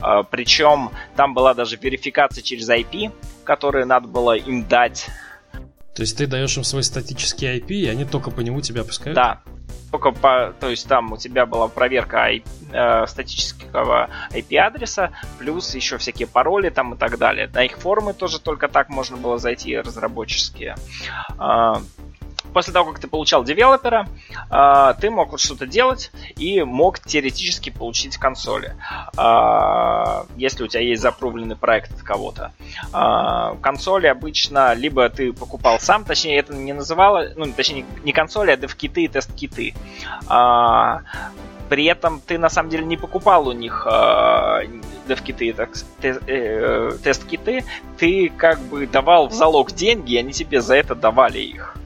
Э, 0.01 0.25
причем 0.29 0.91
там 1.17 1.35
была 1.35 1.55
даже 1.55 1.77
верификация 1.77 2.43
через 2.43 2.69
IP, 2.69 3.13
которые 3.45 3.85
надо 3.85 4.09
было 4.09 4.37
им 4.37 4.67
дать. 4.67 5.09
То 5.95 6.03
есть 6.03 6.19
ты 6.19 6.27
даешь 6.27 6.57
им 6.57 6.65
свой 6.65 6.83
статический 6.83 7.59
IP, 7.59 7.69
и 7.69 7.89
они 7.89 8.05
только 8.05 8.31
по 8.31 8.41
нему 8.41 8.61
тебя 8.61 8.85
пускают? 8.85 9.17
Да, 9.17 9.43
только 9.91 10.11
по, 10.11 10.55
то 10.61 10.69
есть 10.69 10.87
там 10.89 11.13
у 11.13 11.17
тебя 11.17 11.47
была 11.47 11.69
проверка 11.69 12.31
IP, 12.31 12.45
э, 12.73 13.07
статического 13.07 14.11
IP-адреса, 14.31 15.13
плюс 15.39 15.75
еще 15.75 15.97
всякие 15.99 16.29
пароли 16.29 16.69
там 16.69 16.95
и 16.95 16.97
так 16.99 17.19
далее. 17.19 17.49
На 17.53 17.65
их 17.65 17.79
форумы 17.79 18.13
тоже 18.13 18.41
только 18.41 18.69
так 18.69 18.89
можно 18.89 19.17
было 19.17 19.39
зайти, 19.39 19.79
разработческие. 19.79 20.77
Э, 21.39 21.75
после 22.57 22.73
того, 22.73 22.91
как 22.91 23.01
ты 23.03 23.07
получал 23.07 23.45
девелопера, 23.45 24.09
э, 24.51 24.95
ты 24.99 25.11
мог 25.11 25.33
вот 25.33 25.41
что-то 25.41 25.67
делать 25.67 26.11
и 26.39 26.63
мог 26.63 26.99
теоретически 26.99 27.69
получить 27.69 28.17
консоли, 28.17 28.75
э, 29.15 30.25
если 30.39 30.65
у 30.65 30.67
тебя 30.67 30.81
есть 30.81 31.03
запрувленный 31.03 31.57
проект 31.57 31.93
от 31.93 32.01
кого-то. 32.01 32.53
Э, 32.95 33.57
консоли 33.61 34.07
обычно 34.07 34.73
либо 34.73 35.07
ты 35.11 35.35
покупал 35.35 35.79
сам, 35.81 36.07
точнее 36.07 36.39
это 36.39 36.55
не 36.55 36.73
называло, 36.73 37.29
ну 37.37 37.45
точнее 37.53 37.85
не 38.05 38.13
консоли, 38.15 38.53
а 38.53 38.57
дев-киты 38.57 39.05
и 39.05 39.09
тест-киты. 39.09 39.75
При 41.69 41.85
этом 41.85 42.23
ты 42.27 42.39
на 42.39 42.49
самом 42.49 42.71
деле 42.71 42.87
не 42.87 42.97
покупал 42.97 43.49
у 43.49 43.53
них 43.53 43.87
э, 43.87 44.61
дев-киты, 45.09 45.55
те, 46.01 46.19
э, 46.27 46.93
тест-киты, 47.05 47.65
ты 47.99 48.31
как 48.31 48.61
бы 48.61 48.87
давал 48.87 49.29
в 49.29 49.35
залог 49.35 49.73
деньги, 49.73 50.15
и 50.15 50.17
они 50.17 50.33
тебе 50.33 50.63
за 50.63 50.75
это 50.77 50.95
давали 50.95 51.41
их. 51.41 51.77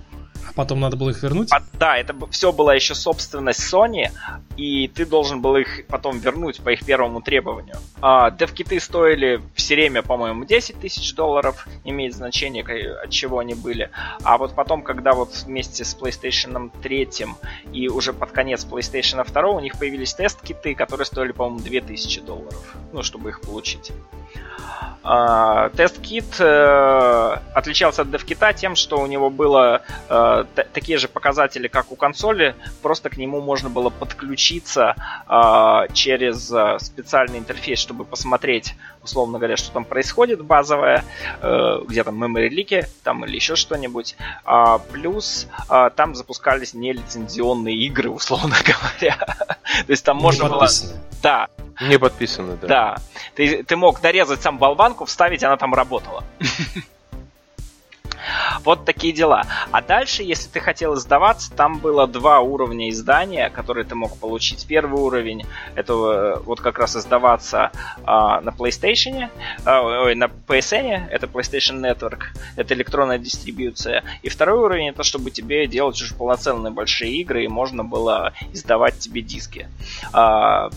Потом 0.55 0.81
надо 0.81 0.97
было 0.97 1.11
их 1.11 1.23
вернуть? 1.23 1.53
А, 1.53 1.63
да, 1.75 1.97
это 1.97 2.15
все 2.31 2.53
была 2.53 2.75
еще 2.75 2.95
собственность 2.95 3.73
Sony, 3.73 4.11
и 4.57 4.89
ты 4.89 5.07
должен 5.07 5.41
был 5.41 5.57
их 5.57 5.87
потом 5.87 6.19
вернуть 6.19 6.61
по 6.61 6.71
их 6.71 6.85
первому 6.85 7.23
требованию. 7.23 7.77
А, 8.01 8.31
дев-киты 8.31 8.81
стоили 8.81 9.41
все 9.55 9.75
время, 9.75 10.03
по-моему, 10.03 10.45
10 10.45 10.81
тысяч 10.81 11.15
долларов, 11.15 11.67
имеет 11.85 12.15
значение, 12.15 12.65
от 13.03 13.11
чего 13.11 13.39
они 13.39 13.55
были. 13.55 13.91
А 14.23 14.39
вот 14.39 14.55
потом, 14.55 14.83
когда 14.83 15.13
вот 15.13 15.35
вместе 15.47 15.85
с 15.85 15.97
PlayStation 15.97 16.71
3 16.83 17.01
и 17.73 17.89
уже 17.89 18.13
под 18.13 18.31
конец 18.33 18.67
PlayStation 18.71 19.25
2 19.27 19.49
у 19.49 19.61
них 19.61 19.79
появились 19.79 20.15
тест-киты, 20.15 20.75
которые 20.75 21.07
стоили, 21.07 21.33
по-моему, 21.33 21.61
2000 21.61 22.21
долларов, 22.21 22.77
ну, 22.93 23.03
чтобы 23.03 23.31
их 23.31 23.41
получить. 23.41 23.93
Тест-кит 25.03 26.39
uh, 26.41 27.41
отличался 27.55 28.03
от 28.03 28.09
DevKit 28.09 28.55
тем, 28.55 28.77
что 28.77 29.01
у 29.01 29.07
него 29.07 29.31
было 29.31 29.81
uh, 30.11 30.47
такие 30.75 30.99
же 30.99 31.09
показатели, 31.09 31.69
как 31.69 31.91
у 31.91 31.97
консоли, 31.97 32.55
просто 32.83 33.09
к 33.09 33.17
нему 33.17 33.41
можно 33.41 33.71
было 33.71 33.89
подключиться 33.89 34.95
через 35.95 36.53
специальный 36.85 37.39
интерфейс, 37.39 37.79
чтобы 37.79 38.05
посмотреть, 38.05 38.75
условно 39.03 39.39
говоря, 39.39 39.57
что 39.57 39.73
там 39.73 39.85
происходит 39.85 40.43
базовое, 40.45 41.05
где 41.87 42.05
там 42.05 42.23
memory 42.23 42.49
лики 42.49 42.87
там 43.03 43.25
или 43.25 43.37
еще 43.37 43.57
что-нибудь. 43.57 44.17
Плюс 44.93 45.47
там 45.97 46.15
запускались 46.15 46.75
нелицензионные 46.75 47.77
игры, 47.77 48.11
условно 48.11 48.57
говоря. 48.65 49.17
То 49.17 49.91
есть 49.91 50.05
там 50.05 50.17
можно 50.17 50.49
было... 50.49 50.69
Да, 51.23 51.49
не 51.81 51.99
подписаны, 51.99 52.57
да. 52.57 52.69
Да. 52.69 52.97
Ты, 53.35 53.63
ты 53.63 53.77
мог 53.77 54.03
нарезать 54.03 54.43
сам 54.43 54.59
болванку, 54.59 55.05
вставить, 55.05 55.43
она 55.43 55.57
там 55.57 55.75
работала. 55.75 56.25
Вот 58.63 58.85
такие 58.85 59.13
дела. 59.13 59.45
А 59.71 59.81
дальше, 59.81 60.23
если 60.23 60.49
ты 60.49 60.61
хотел 60.61 60.95
издаваться, 60.95 61.53
там 61.53 61.79
было 61.79 62.07
два 62.07 62.41
уровня 62.41 62.91
издания, 62.91 63.51
которые 63.51 63.85
ты 63.85 63.95
мог 63.95 64.17
получить. 64.19 64.67
Первый 64.67 65.01
уровень 65.01 65.47
это 65.75 65.93
э, 65.95 66.41
вот 66.45 66.61
как 66.61 66.79
раз 66.79 66.97
издаваться 66.97 67.73
а, 68.05 68.41
на 68.41 68.51
PlayStation, 68.51 69.31
а, 69.65 70.03
ой, 70.05 70.15
на 70.15 70.25
PSN, 70.25 71.09
это 71.09 71.27
PlayStation 71.27 71.81
Network, 71.81 72.25
это 72.57 72.75
электронная 72.75 73.19
дистрибьюция. 73.19 74.05
И 74.23 74.29
второй 74.29 74.59
уровень 74.59 74.89
это 74.91 75.03
чтобы 75.03 75.31
тебе 75.31 75.67
делать 75.67 76.01
уже 76.01 76.15
полноценные 76.15 76.73
большие 76.73 77.13
игры 77.13 77.45
и 77.45 77.49
можно 77.49 77.85
было 77.85 78.33
издавать 78.53 78.99
тебе 78.99 79.23
диски. 79.23 79.69
А, 80.13 80.71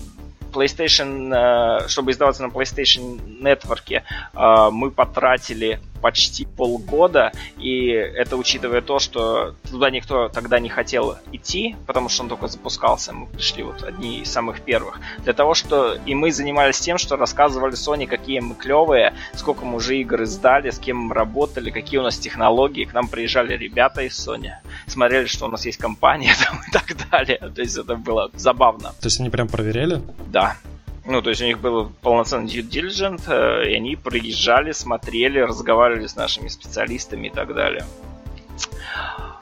PlayStation, 0.53 1.33
э, 1.33 1.87
чтобы 1.87 2.11
издаваться 2.11 2.43
на 2.43 2.49
PlayStation 2.49 3.19
Network, 3.41 4.01
э, 4.01 4.69
мы 4.71 4.91
потратили 4.91 5.79
почти 6.03 6.45
полгода, 6.45 7.31
и 7.57 7.87
это 7.87 8.35
учитывая 8.35 8.81
то, 8.81 8.99
что 8.99 9.55
туда 9.71 9.89
никто 9.89 10.27
тогда 10.27 10.59
не 10.59 10.67
хотел 10.67 11.15
идти, 11.31 11.77
потому 11.87 12.09
что 12.09 12.23
он 12.23 12.29
только 12.29 12.49
запускался, 12.49 13.13
мы 13.13 13.27
пришли 13.27 13.63
вот 13.63 13.83
одни 13.83 14.19
из 14.19 14.29
самых 14.29 14.59
первых, 14.59 14.99
для 15.19 15.31
того, 15.31 15.53
что 15.53 15.95
и 16.05 16.13
мы 16.13 16.33
занимались 16.33 16.81
тем, 16.81 16.97
что 16.97 17.15
рассказывали 17.15 17.73
Sony, 17.73 18.05
какие 18.05 18.41
мы 18.41 18.55
клевые, 18.55 19.13
сколько 19.33 19.63
мы 19.63 19.77
уже 19.77 19.97
игр 19.97 20.23
издали, 20.23 20.71
с 20.71 20.77
кем 20.77 20.97
мы 20.97 21.15
работали, 21.15 21.69
какие 21.71 22.01
у 22.01 22.03
нас 22.03 22.17
технологии, 22.17 22.83
к 22.83 22.93
нам 22.93 23.07
приезжали 23.07 23.55
ребята 23.55 24.01
из 24.01 24.27
Sony, 24.27 24.51
смотрели, 24.87 25.27
что 25.27 25.45
у 25.45 25.49
нас 25.49 25.65
есть 25.65 25.77
компания 25.77 26.35
там, 26.45 26.59
и 26.67 26.71
так 26.71 26.97
далее, 27.09 27.37
то 27.37 27.61
есть 27.61 27.77
это 27.77 27.95
было 27.95 28.29
забавно. 28.35 28.89
То 28.99 29.05
есть 29.07 29.21
они 29.21 29.29
прям 29.29 29.47
проверяли? 29.47 30.01
Да, 30.27 30.57
ну, 31.05 31.21
то 31.21 31.29
есть 31.29 31.41
у 31.41 31.45
них 31.45 31.59
был 31.59 31.91
полноценный 32.01 32.47
due 32.47 32.67
diligent, 32.67 33.23
э, 33.27 33.71
и 33.71 33.75
они 33.75 33.95
приезжали, 33.95 34.71
смотрели, 34.71 35.39
разговаривали 35.39 36.07
с 36.07 36.15
нашими 36.15 36.47
специалистами 36.47 37.27
и 37.27 37.29
так 37.29 37.53
далее. 37.53 37.85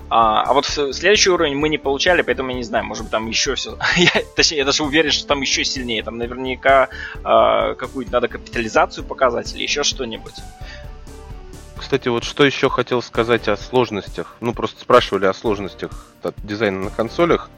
А, 0.10 0.42
а 0.42 0.54
вот 0.54 0.66
следующий 0.66 1.30
уровень 1.30 1.56
мы 1.56 1.70
не 1.70 1.78
получали, 1.78 2.22
поэтому 2.22 2.50
я 2.50 2.58
не 2.58 2.64
знаю, 2.64 2.84
может 2.84 3.04
быть 3.04 3.12
там 3.12 3.28
еще 3.28 3.56
все. 3.56 3.78
я, 3.96 4.12
точнее, 4.36 4.58
я 4.58 4.66
даже 4.66 4.84
уверен, 4.84 5.12
что 5.12 5.26
там 5.26 5.40
еще 5.40 5.64
сильнее. 5.64 6.04
Там 6.04 6.18
наверняка 6.18 6.90
а, 7.24 7.76
какую-то 7.76 8.12
надо 8.12 8.28
капитализацию 8.28 9.06
показать 9.06 9.54
или 9.56 9.64
еще 9.64 9.84
что-нибудь. 9.84 10.34
Кстати, 11.78 12.10
вот 12.10 12.26
что 12.26 12.44
еще 12.44 12.70
хотел 12.70 13.02
сказать 13.02 13.48
о 13.48 13.56
сложностях. 13.56 14.36
Ну, 14.42 14.54
просто 14.54 14.82
спрашивали 14.82 15.28
о 15.28 15.34
сложностях 15.34 16.08
дизайна 16.44 16.86
на 16.86 16.90
консолях. 16.90 17.50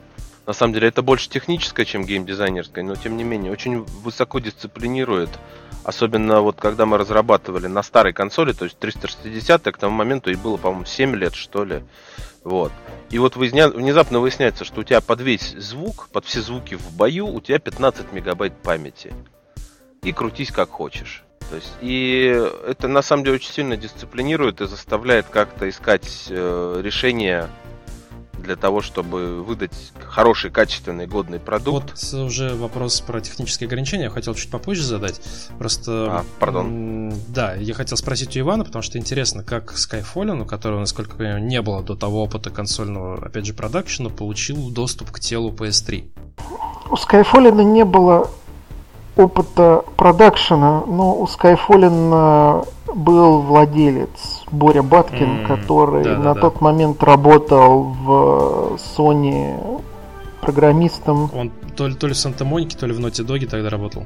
На 0.46 0.54
самом 0.54 0.74
деле 0.74 0.90
это 0.90 1.02
больше 1.02 1.30
техническое, 1.30 1.86
чем 1.86 2.06
геймдизайнерское, 2.06 2.84
но 2.84 2.96
тем 2.96 3.16
не 3.16 3.24
менее 3.24 3.52
очень 3.52 3.80
высоко 3.80 4.40
дисциплинирует. 4.40 5.30
Особенно 5.84 6.42
вот 6.42 6.58
когда 6.60 6.86
мы 6.86 6.98
разрабатывали 6.98 7.68
на 7.68 7.84
старой 7.84 8.14
консоли, 8.14 8.54
то 8.54 8.66
есть 8.66 8.78
360, 8.80 9.64
к 9.64 9.78
тому 9.78 9.96
моменту 9.96 10.32
и 10.32 10.36
было, 10.36 10.58
по-моему, 10.58 10.86
7 10.86 11.16
лет, 11.16 11.36
что 11.36 11.64
ли. 11.64 11.84
Вот. 12.44 12.72
И 13.10 13.20
вот 13.20 13.38
внезапно 13.38 14.20
выясняется, 14.20 14.66
что 14.66 14.82
у 14.82 14.84
тебя 14.84 15.00
под 15.00 15.22
весь 15.22 15.52
звук, 15.52 16.10
под 16.12 16.26
все 16.26 16.42
звуки 16.42 16.76
в 16.76 16.92
бою, 16.92 17.28
у 17.28 17.40
тебя 17.40 17.60
15 17.60 18.12
мегабайт 18.12 18.54
памяти. 18.62 19.14
И 20.02 20.12
крутись 20.12 20.52
как 20.52 20.70
хочешь. 20.70 21.24
То 21.50 21.56
есть, 21.58 21.74
и 21.82 22.50
это 22.68 22.88
на 22.88 23.02
самом 23.02 23.24
деле 23.24 23.36
очень 23.36 23.52
сильно 23.52 23.78
дисциплинирует 23.78 24.62
и 24.62 24.68
заставляет 24.68 25.28
как-то 25.30 25.70
искать 25.70 26.28
э, 26.30 26.82
решения 26.82 27.50
для 28.44 28.56
того, 28.56 28.82
чтобы 28.82 29.42
выдать 29.44 29.94
хороший, 30.04 30.52
качественный, 30.52 31.08
годный 31.08 31.40
продукт. 31.40 31.94
Вот 32.12 32.20
уже 32.20 32.54
вопрос 32.56 33.02
про 33.02 33.22
технические 33.22 33.68
ограничения 33.68 34.04
я 34.04 34.10
хотел 34.10 34.36
чуть 34.36 34.52
попозже 34.52 34.84
задать. 34.84 35.22
Просто... 35.58 36.08
А, 36.10 36.26
пардон. 36.40 37.14
Да, 37.30 37.56
я 37.56 37.74
хотел 37.74 37.98
спросить 37.98 38.36
у 38.38 38.40
Ивана, 38.40 38.66
потому 38.66 38.84
что 38.84 38.98
интересно, 38.98 39.44
как 39.44 39.74
Skyfall, 39.74 40.42
у 40.42 40.46
которого, 40.46 40.80
насколько 40.80 41.14
я 41.14 41.18
понимаю, 41.18 41.44
не 41.44 41.62
было 41.62 41.82
до 41.82 41.96
того 41.96 42.24
опыта 42.24 42.50
консольного, 42.50 43.26
опять 43.26 43.46
же, 43.46 43.54
продакшена, 43.54 44.10
получил 44.10 44.70
доступ 44.70 45.12
к 45.12 45.20
телу 45.20 45.52
PS3. 45.52 46.12
У 46.90 46.96
Skyfall 46.96 47.64
не 47.64 47.86
было 47.86 48.30
опыта 49.16 49.84
продакшена, 49.96 50.84
но 50.88 51.16
у 51.16 51.26
Skyfall 51.26 52.66
был 52.94 53.42
владелец 53.42 54.44
Боря 54.52 54.84
Баткин, 54.84 55.40
mm, 55.40 55.48
который 55.48 56.04
да, 56.04 56.18
на 56.18 56.34
да, 56.34 56.42
тот 56.42 56.56
да. 56.56 56.60
момент 56.62 57.04
работал 57.04 57.84
в 57.84 58.78
Sony 58.98 59.82
программистом. 60.42 61.30
Он 61.36 61.52
то 61.76 61.88
ли, 61.88 61.96
то 61.96 62.08
ли 62.08 62.14
в 62.14 62.18
Санта-Монике, 62.18 62.78
то 62.78 62.86
ли 62.86 62.94
в 62.94 63.00
Naughty 63.00 63.26
Dog 63.26 63.48
тогда 63.48 63.70
работал. 63.70 64.04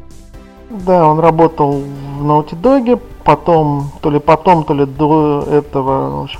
Да, 0.70 1.08
он 1.08 1.20
работал 1.20 1.72
в 1.72 2.24
Naughty 2.24 2.60
Dog, 2.62 3.00
потом, 3.24 3.92
то 4.02 4.10
ли 4.10 4.20
потом, 4.20 4.64
то 4.64 4.74
ли 4.74 4.86
до 4.86 5.46
этого, 5.50 6.22
в, 6.22 6.24
общем, 6.24 6.40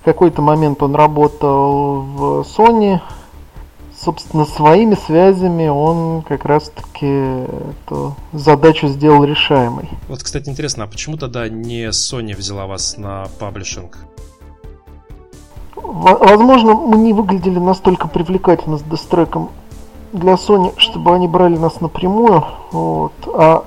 в 0.00 0.04
какой-то 0.04 0.42
момент 0.42 0.82
он 0.82 0.94
работал 0.94 2.00
в 2.00 2.40
Sony 2.42 3.00
собственно, 4.04 4.44
своими 4.44 4.94
связями 4.94 5.68
он 5.68 6.22
как 6.22 6.44
раз-таки 6.44 7.06
эту 7.06 8.14
задачу 8.32 8.88
сделал 8.88 9.24
решаемой. 9.24 9.88
Вот, 10.08 10.22
кстати, 10.22 10.48
интересно, 10.48 10.84
а 10.84 10.86
почему 10.86 11.16
тогда 11.16 11.48
не 11.48 11.88
Sony 11.88 12.36
взяла 12.36 12.66
вас 12.66 12.96
на 12.98 13.26
паблишинг? 13.38 13.98
Возможно, 15.76 16.74
мы 16.74 16.96
не 16.96 17.12
выглядели 17.12 17.58
настолько 17.58 18.08
привлекательно 18.08 18.78
с 18.78 18.82
дестреком 18.82 19.50
для 20.12 20.34
Sony, 20.34 20.72
чтобы 20.76 21.14
они 21.14 21.28
брали 21.28 21.56
нас 21.56 21.80
напрямую. 21.80 22.44
Вот. 22.72 23.12
А 23.34 23.64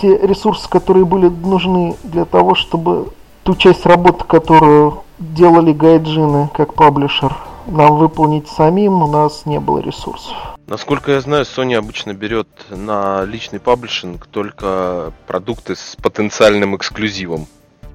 те 0.00 0.16
ресурсы, 0.18 0.68
которые 0.68 1.04
были 1.04 1.28
нужны 1.28 1.96
для 2.02 2.24
того, 2.24 2.54
чтобы 2.54 3.08
ту 3.42 3.54
часть 3.54 3.86
работы, 3.86 4.24
которую 4.24 5.02
делали 5.18 5.72
гайджины 5.72 6.50
как 6.54 6.74
паблишер, 6.74 7.36
нам 7.66 7.98
выполнить 7.98 8.48
самим, 8.48 9.02
у 9.02 9.06
нас 9.06 9.46
не 9.46 9.60
было 9.60 9.78
ресурсов. 9.78 10.34
Насколько 10.66 11.12
я 11.12 11.20
знаю, 11.20 11.44
Sony 11.44 11.74
обычно 11.74 12.14
берет 12.14 12.48
на 12.70 13.24
личный 13.24 13.60
паблишинг 13.60 14.26
только 14.26 15.12
продукты 15.26 15.76
с 15.76 15.96
потенциальным 16.02 16.74
эксклюзивом. 16.76 17.46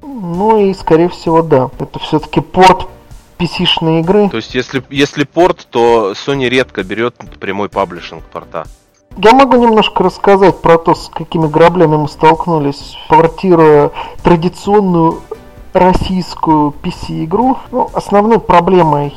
Ну 0.03 0.59
и, 0.59 0.73
скорее 0.73 1.09
всего, 1.09 1.41
да. 1.41 1.69
Это 1.79 1.99
все-таки 1.99 2.41
порт 2.41 2.87
PC-шные 3.39 4.01
игры. 4.01 4.29
То 4.29 4.37
есть, 4.37 4.53
если, 4.53 4.83
если 4.89 5.23
порт, 5.23 5.67
то 5.69 6.11
Sony 6.11 6.47
редко 6.47 6.83
берет 6.83 7.15
прямой 7.39 7.69
паблишинг 7.69 8.23
порта. 8.25 8.65
Я 9.17 9.33
могу 9.33 9.57
немножко 9.57 10.03
рассказать 10.03 10.61
про 10.61 10.77
то, 10.77 10.93
с 10.93 11.09
какими 11.09 11.47
граблями 11.47 11.97
мы 11.97 12.07
столкнулись, 12.07 12.97
портируя 13.09 13.91
традиционную 14.23 15.21
российскую 15.73 16.73
PC-игру. 16.83 17.57
Ну, 17.71 17.89
основной 17.93 18.39
проблемой 18.39 19.13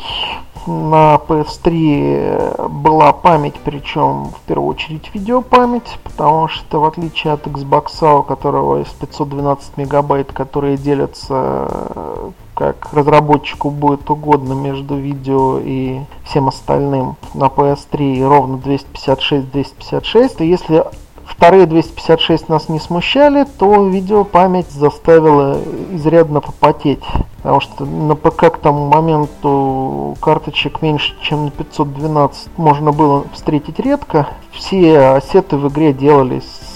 на 0.66 1.18
PS3 1.26 2.68
была 2.68 3.12
память, 3.12 3.54
причем 3.64 4.26
в 4.26 4.40
первую 4.46 4.68
очередь 4.68 5.10
видеопамять, 5.12 5.98
потому 6.04 6.48
что 6.48 6.80
в 6.80 6.84
отличие 6.84 7.32
от 7.32 7.46
Xbox, 7.46 8.20
у 8.20 8.22
которого 8.22 8.78
есть 8.78 8.94
512 8.96 9.76
мегабайт, 9.76 10.32
которые 10.32 10.76
делятся 10.76 11.68
как 12.54 12.92
разработчику 12.92 13.70
будет 13.70 14.08
угодно 14.10 14.52
между 14.52 14.94
видео 14.94 15.58
и 15.58 16.00
всем 16.24 16.48
остальным 16.48 17.16
на 17.34 17.46
PS3 17.46 18.24
ровно 18.28 18.56
256-256, 18.56 20.44
и 20.44 20.46
если 20.46 20.84
вторые 21.24 21.66
256 21.66 22.48
нас 22.48 22.68
не 22.68 22.78
смущали, 22.78 23.46
то 23.58 23.86
видеопамять 23.86 24.70
заставила 24.70 25.58
изрядно 25.92 26.40
попотеть. 26.40 27.04
Потому 27.38 27.60
что 27.60 27.84
на 27.84 28.14
ПК 28.14 28.52
к 28.52 28.58
тому 28.58 28.86
моменту 28.86 30.16
карточек 30.20 30.80
меньше, 30.80 31.14
чем 31.22 31.46
на 31.46 31.50
512 31.50 32.56
можно 32.56 32.92
было 32.92 33.24
встретить 33.32 33.80
редко. 33.80 34.28
Все 34.52 34.98
ассеты 34.98 35.56
в 35.56 35.68
игре 35.68 35.92
делались 35.92 36.71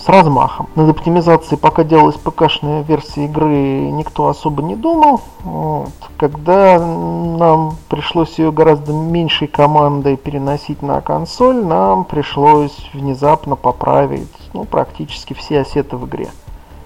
с 0.00 0.08
размахом. 0.08 0.68
Над 0.74 0.88
оптимизацией, 0.88 1.58
пока 1.58 1.84
делалась 1.84 2.16
ПК-шная 2.16 2.82
версия 2.82 3.26
игры, 3.26 3.90
никто 3.90 4.28
особо 4.28 4.62
не 4.62 4.76
думал. 4.76 5.20
Вот. 5.40 5.90
Когда 6.16 6.78
нам 6.78 7.76
пришлось 7.88 8.38
ее 8.38 8.52
гораздо 8.52 8.92
меньшей 8.92 9.48
командой 9.48 10.16
переносить 10.16 10.82
на 10.82 11.00
консоль, 11.00 11.64
нам 11.64 12.04
пришлось 12.04 12.76
внезапно 12.92 13.56
поправить 13.56 14.28
ну, 14.54 14.64
практически 14.64 15.34
все 15.34 15.60
ассеты 15.60 15.96
в 15.96 16.06
игре. 16.06 16.30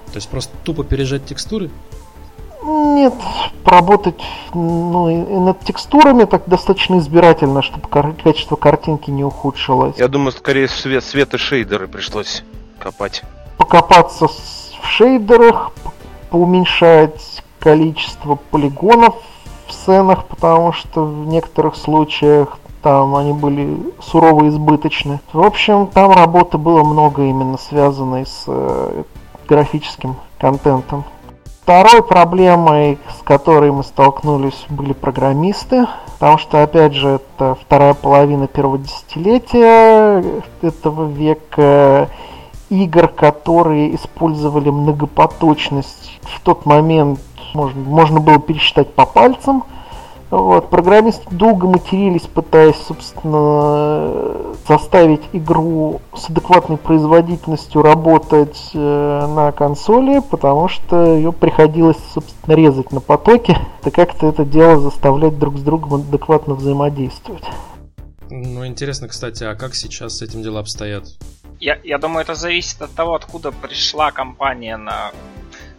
То 0.06 0.16
есть 0.16 0.28
просто 0.28 0.52
тупо 0.64 0.84
пережать 0.84 1.24
текстуры? 1.24 1.70
Нет, 2.62 3.14
поработать 3.62 4.22
ну, 4.54 5.10
и 5.10 5.38
над 5.38 5.60
текстурами 5.60 6.24
так 6.24 6.44
достаточно 6.46 6.98
избирательно, 6.98 7.62
чтобы 7.62 7.88
качество 7.88 8.56
картинки 8.56 9.10
не 9.10 9.22
ухудшилось. 9.22 9.98
Я 9.98 10.08
думаю, 10.08 10.32
скорее 10.32 10.68
свет, 10.68 11.04
свет 11.04 11.34
и 11.34 11.36
шейдеры 11.36 11.88
пришлось 11.88 12.42
копать. 12.84 13.22
Покопаться 13.56 14.28
в 14.28 14.86
шейдерах, 14.86 15.72
поуменьшать 16.30 17.42
количество 17.58 18.34
полигонов 18.50 19.14
в 19.66 19.72
сценах, 19.72 20.26
потому 20.26 20.72
что 20.72 21.04
в 21.04 21.26
некоторых 21.26 21.76
случаях 21.76 22.58
там 22.82 23.16
они 23.16 23.32
были 23.32 23.78
сурово 24.02 24.48
избыточны. 24.48 25.20
В 25.32 25.42
общем, 25.42 25.86
там 25.86 26.12
работы 26.12 26.58
было 26.58 26.84
много 26.84 27.22
именно 27.22 27.56
связанной 27.56 28.26
с 28.26 28.44
э, 28.46 29.04
графическим 29.48 30.16
контентом. 30.38 31.04
Второй 31.62 32.02
проблемой, 32.02 32.98
с 33.18 33.22
которой 33.22 33.72
мы 33.72 33.84
столкнулись, 33.84 34.66
были 34.68 34.92
программисты, 34.92 35.86
потому 36.18 36.36
что, 36.36 36.62
опять 36.62 36.92
же, 36.92 37.20
это 37.38 37.56
вторая 37.58 37.94
половина 37.94 38.46
первого 38.46 38.76
десятилетия 38.76 40.22
этого 40.60 41.08
века, 41.08 42.10
игр, 42.82 43.08
которые 43.08 43.94
использовали 43.94 44.70
многопоточность 44.70 46.18
в 46.22 46.40
тот 46.40 46.66
момент 46.66 47.20
можно, 47.54 47.80
можно 47.80 48.20
было 48.20 48.38
пересчитать 48.38 48.92
по 48.94 49.06
пальцам. 49.06 49.64
Вот. 50.30 50.68
Программисты 50.68 51.24
долго 51.30 51.68
матерились, 51.68 52.22
пытаясь, 52.22 52.76
собственно, 52.88 54.34
заставить 54.66 55.22
игру 55.32 56.00
с 56.16 56.28
адекватной 56.28 56.76
производительностью 56.76 57.82
работать 57.82 58.70
э, 58.74 59.26
на 59.28 59.52
консоли, 59.52 60.20
потому 60.28 60.68
что 60.68 61.04
ее 61.14 61.30
приходилось, 61.30 61.98
собственно, 62.12 62.56
резать 62.56 62.90
на 62.90 63.00
потоке, 63.00 63.56
да 63.84 63.92
как-то 63.92 64.26
это 64.26 64.44
дело 64.44 64.80
заставлять 64.80 65.38
друг 65.38 65.56
с 65.56 65.62
другом 65.62 66.00
адекватно 66.00 66.54
взаимодействовать. 66.54 67.44
Ну, 68.30 68.66
интересно, 68.66 69.06
кстати, 69.06 69.44
а 69.44 69.54
как 69.54 69.76
сейчас 69.76 70.16
с 70.16 70.22
этим 70.22 70.42
дела 70.42 70.60
обстоят? 70.60 71.04
Я, 71.60 71.78
я 71.84 71.98
думаю, 71.98 72.22
это 72.22 72.34
зависит 72.34 72.82
от 72.82 72.94
того, 72.94 73.14
откуда 73.14 73.52
пришла 73.52 74.10
компания 74.10 74.76
на 74.76 75.12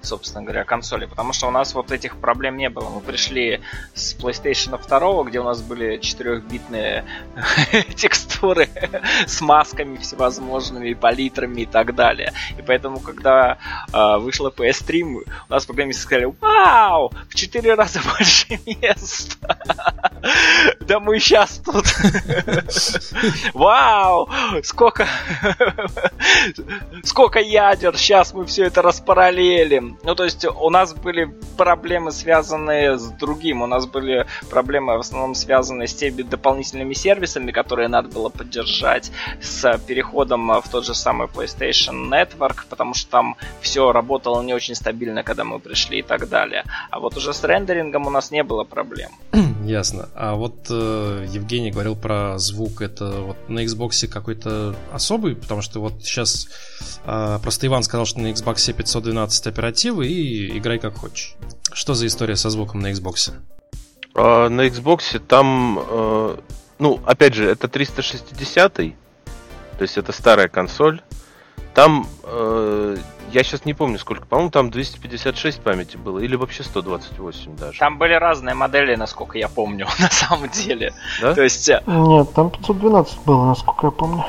собственно 0.06 0.43
говоря, 0.43 0.64
консоли, 0.64 1.06
потому 1.06 1.34
что 1.34 1.47
у 1.47 1.51
нас 1.51 1.74
вот 1.74 1.91
этих 1.91 2.18
проблем 2.18 2.58
не 2.58 2.70
было. 2.70 2.89
Мы 2.89 3.01
пришли 3.01 3.62
с 3.93 4.16
PlayStation 4.16 4.80
2, 4.80 5.24
где 5.26 5.39
у 5.39 5.43
нас 5.43 5.62
были 5.62 5.99
4-битные 5.99 7.06
текстуры 7.95 8.70
с 9.28 9.41
масками 9.41 9.97
всевозможными, 9.97 10.93
палитрами 10.93 11.62
и 11.62 11.66
так 11.66 11.95
далее. 11.95 12.34
И 12.58 12.62
поэтому, 12.62 12.99
когда 12.99 13.58
э, 13.91 14.18
вышла 14.18 14.49
PS3, 14.49 15.03
мы, 15.03 15.22
у 15.22 15.51
нас 15.51 15.66
программисты 15.66 16.03
сказали, 16.03 16.34
вау, 16.39 17.12
в 17.30 17.36
4 17.36 17.74
раза 17.74 17.99
больше 18.18 18.60
места. 18.66 19.58
Да 20.82 20.99
мы 20.99 21.20
сейчас 21.20 21.62
тут. 21.64 21.86
Вау, 23.53 24.30
сколько, 24.64 25.08
сколько 27.03 27.39
ядер, 27.39 27.97
сейчас 27.97 28.34
мы 28.34 28.45
все 28.45 28.66
это 28.66 28.82
распараллелим. 28.82 29.94
Ну, 30.03 30.15
то 30.15 30.23
есть 30.23 30.45
у 30.45 30.69
нас 30.69 30.93
были 30.93 31.33
проблемы, 31.57 32.11
связанные 32.11 32.97
с 32.97 33.09
другим. 33.11 33.61
У 33.61 33.67
нас 33.67 33.85
были 33.85 34.25
проблемы 34.49 34.97
в 34.97 34.99
основном 34.99 35.35
связанные 35.35 35.87
с 35.87 35.93
теми 35.93 36.21
дополнительными 36.21 36.93
сервисами, 36.93 37.51
которые 37.51 37.87
надо 37.87 38.09
было 38.09 38.29
поддержать, 38.29 39.11
с 39.41 39.77
переходом 39.87 40.47
в 40.61 40.69
тот 40.69 40.85
же 40.85 40.93
самый 40.93 41.27
PlayStation 41.27 42.09
Network, 42.09 42.65
потому 42.69 42.93
что 42.93 43.09
там 43.09 43.35
все 43.61 43.91
работало 43.91 44.41
не 44.41 44.53
очень 44.53 44.75
стабильно, 44.75 45.23
когда 45.23 45.43
мы 45.43 45.59
пришли 45.59 45.99
и 45.99 46.03
так 46.03 46.29
далее. 46.29 46.63
А 46.89 46.99
вот 46.99 47.17
уже 47.17 47.33
с 47.33 47.43
рендерингом 47.43 48.07
у 48.07 48.09
нас 48.09 48.31
не 48.31 48.43
было 48.43 48.63
проблем. 48.63 49.11
Ясно. 49.65 50.09
А 50.15 50.35
вот 50.35 50.67
э, 50.69 51.27
Евгений 51.29 51.71
говорил 51.71 51.95
про 51.95 52.37
звук. 52.37 52.81
Это 52.81 53.21
вот 53.21 53.37
на 53.49 53.63
Xbox 53.63 54.07
какой-то 54.07 54.75
особый, 54.91 55.35
потому 55.35 55.61
что 55.61 55.79
вот 55.79 56.03
сейчас 56.03 56.47
э, 57.05 57.39
просто 57.41 57.67
Иван 57.67 57.83
сказал, 57.83 58.05
что 58.05 58.19
на 58.19 58.27
Xbox 58.27 58.73
512 58.73 59.47
оператив 59.47 59.84
альтернативы 59.86 60.07
и 60.07 60.57
играй 60.57 60.79
как 60.79 60.97
хочешь. 60.97 61.36
Что 61.71 61.93
за 61.93 62.07
история 62.07 62.36
со 62.36 62.49
звуком 62.49 62.81
на 62.81 62.91
Xbox? 62.91 63.33
А, 64.15 64.49
на 64.49 64.67
Xbox 64.67 65.19
там, 65.19 65.79
э, 65.79 66.38
ну, 66.79 66.99
опять 67.05 67.33
же, 67.33 67.49
это 67.49 67.67
360 67.67 68.73
то 68.73 69.81
есть 69.81 69.97
это 69.97 70.13
старая 70.13 70.47
консоль. 70.47 71.01
Там, 71.73 72.07
э, 72.23 72.95
я 73.33 73.43
сейчас 73.43 73.65
не 73.65 73.73
помню 73.73 73.99
сколько, 73.99 74.25
по-моему, 74.25 74.49
там 74.49 74.71
256 74.71 75.59
памяти 75.59 75.97
было, 75.97 76.19
или 76.19 76.38
вообще 76.38 76.63
128 76.63 77.57
даже. 77.57 77.79
Там 77.79 77.97
были 77.97 78.13
разные 78.13 78.55
модели, 78.55 78.95
насколько 78.95 79.38
я 79.38 79.49
помню, 79.49 79.88
на 79.99 80.09
самом 80.09 80.49
деле. 80.49 80.93
Да? 81.21 81.33
То 81.33 81.43
есть... 81.43 81.67
Э, 81.69 81.81
Нет, 81.86 82.31
там 82.33 82.49
512 82.51 83.19
было, 83.25 83.47
насколько 83.47 83.88
я 83.88 83.91
помню. 83.91 84.23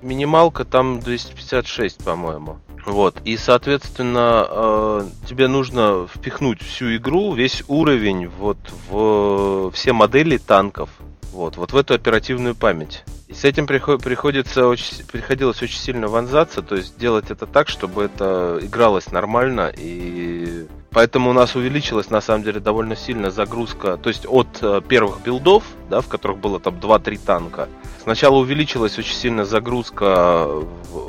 Минималка 0.00 0.64
там 0.64 1.00
256, 1.00 2.02
по-моему. 2.02 2.56
Вот, 2.88 3.20
и, 3.26 3.36
соответственно, 3.36 4.46
э, 4.48 5.02
тебе 5.28 5.46
нужно 5.46 6.06
впихнуть 6.06 6.62
всю 6.62 6.96
игру, 6.96 7.34
весь 7.34 7.62
уровень 7.68 8.28
вот 8.28 8.56
в 8.88 9.70
все 9.72 9.92
модели 9.92 10.38
танков, 10.38 10.88
вот, 11.30 11.58
вот 11.58 11.72
в 11.72 11.76
эту 11.76 11.92
оперативную 11.92 12.54
память. 12.54 13.04
И 13.26 13.34
с 13.34 13.44
этим 13.44 13.66
приходится 13.66 14.66
очень, 14.66 15.04
приходилось 15.04 15.60
очень 15.60 15.78
сильно 15.78 16.08
вонзаться, 16.08 16.62
то 16.62 16.76
есть 16.76 16.98
делать 16.98 17.30
это 17.30 17.44
так, 17.44 17.68
чтобы 17.68 18.04
это 18.04 18.58
игралось 18.62 19.12
нормально 19.12 19.70
и 19.76 20.66
Поэтому 20.90 21.30
у 21.30 21.32
нас 21.32 21.54
увеличилась 21.54 22.10
на 22.10 22.20
самом 22.20 22.44
деле 22.44 22.60
довольно 22.60 22.96
сильно 22.96 23.30
загрузка, 23.30 23.96
то 23.96 24.08
есть 24.08 24.26
от 24.26 24.48
э, 24.62 24.80
первых 24.88 25.22
билдов, 25.22 25.64
да, 25.90 26.00
в 26.00 26.08
которых 26.08 26.38
было 26.38 26.58
там 26.58 26.74
2-3 26.76 27.20
танка, 27.24 27.68
сначала 28.02 28.36
увеличилась 28.36 28.98
очень 28.98 29.14
сильно 29.14 29.44
загрузка 29.44 30.48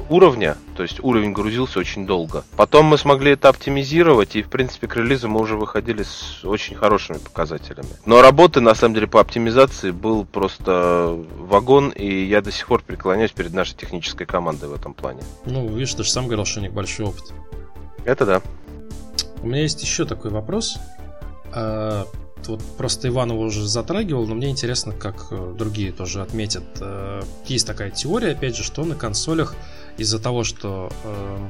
уровня, 0.09 0.57
то 0.75 0.84
есть 0.84 0.99
уровень 1.01 1.32
грузился 1.32 1.80
очень 1.80 2.05
долго. 2.05 2.43
Потом 2.57 2.88
мы 2.88 2.97
смогли 2.97 3.32
это 3.32 3.47
оптимизировать, 3.47 4.36
и 4.36 4.41
в 4.41 4.49
принципе 4.49 4.88
к 4.88 4.97
релизу 4.97 5.30
мы 5.30 5.39
уже 5.39 5.55
выходили 5.55 6.03
с 6.03 6.43
очень 6.43 6.75
хорошими 6.75 7.17
показателями. 7.17 7.88
Но 8.05 8.21
работы 8.21 8.59
на 8.59 8.75
самом 8.75 8.95
деле 8.95 9.07
по 9.07 9.21
оптимизации 9.21 9.91
был 9.91 10.25
просто 10.25 11.17
вагон, 11.38 11.89
и 11.89 12.25
я 12.25 12.41
до 12.41 12.51
сих 12.51 12.67
пор 12.67 12.82
преклоняюсь 12.82 13.32
перед 13.32 13.53
нашей 13.53 13.75
технической 13.75 14.27
командой 14.27 14.67
в 14.67 14.73
этом 14.73 14.93
плане. 14.93 15.21
Ну, 15.45 15.69
видишь, 15.69 15.93
ты 15.93 16.03
же 16.03 16.09
сам 16.09 16.25
говорил, 16.25 16.45
что 16.45 16.59
у 16.59 16.63
них 16.63 16.73
большой 16.73 17.05
опыт. 17.05 17.34
Это 18.03 18.25
да. 18.25 18.41
У 19.41 19.47
меня 19.47 19.61
есть 19.61 19.81
еще 19.81 20.05
такой 20.05 20.31
вопрос. 20.31 20.77
А, 21.53 22.05
вот 22.47 22.61
просто 22.77 23.07
Иванова 23.07 23.39
уже 23.39 23.67
затрагивал, 23.67 24.25
но 24.27 24.35
мне 24.35 24.49
интересно, 24.49 24.93
как 24.93 25.27
э, 25.31 25.53
другие 25.57 25.91
тоже 25.91 26.21
отметят. 26.21 26.63
Э, 26.79 27.21
есть 27.45 27.67
такая 27.67 27.91
теория, 27.91 28.31
опять 28.31 28.55
же, 28.55 28.63
что 28.63 28.85
на 28.85 28.95
консолях 28.95 29.55
из-за 29.97 30.19
того, 30.19 30.43
что 30.43 30.91
э, 31.03 31.47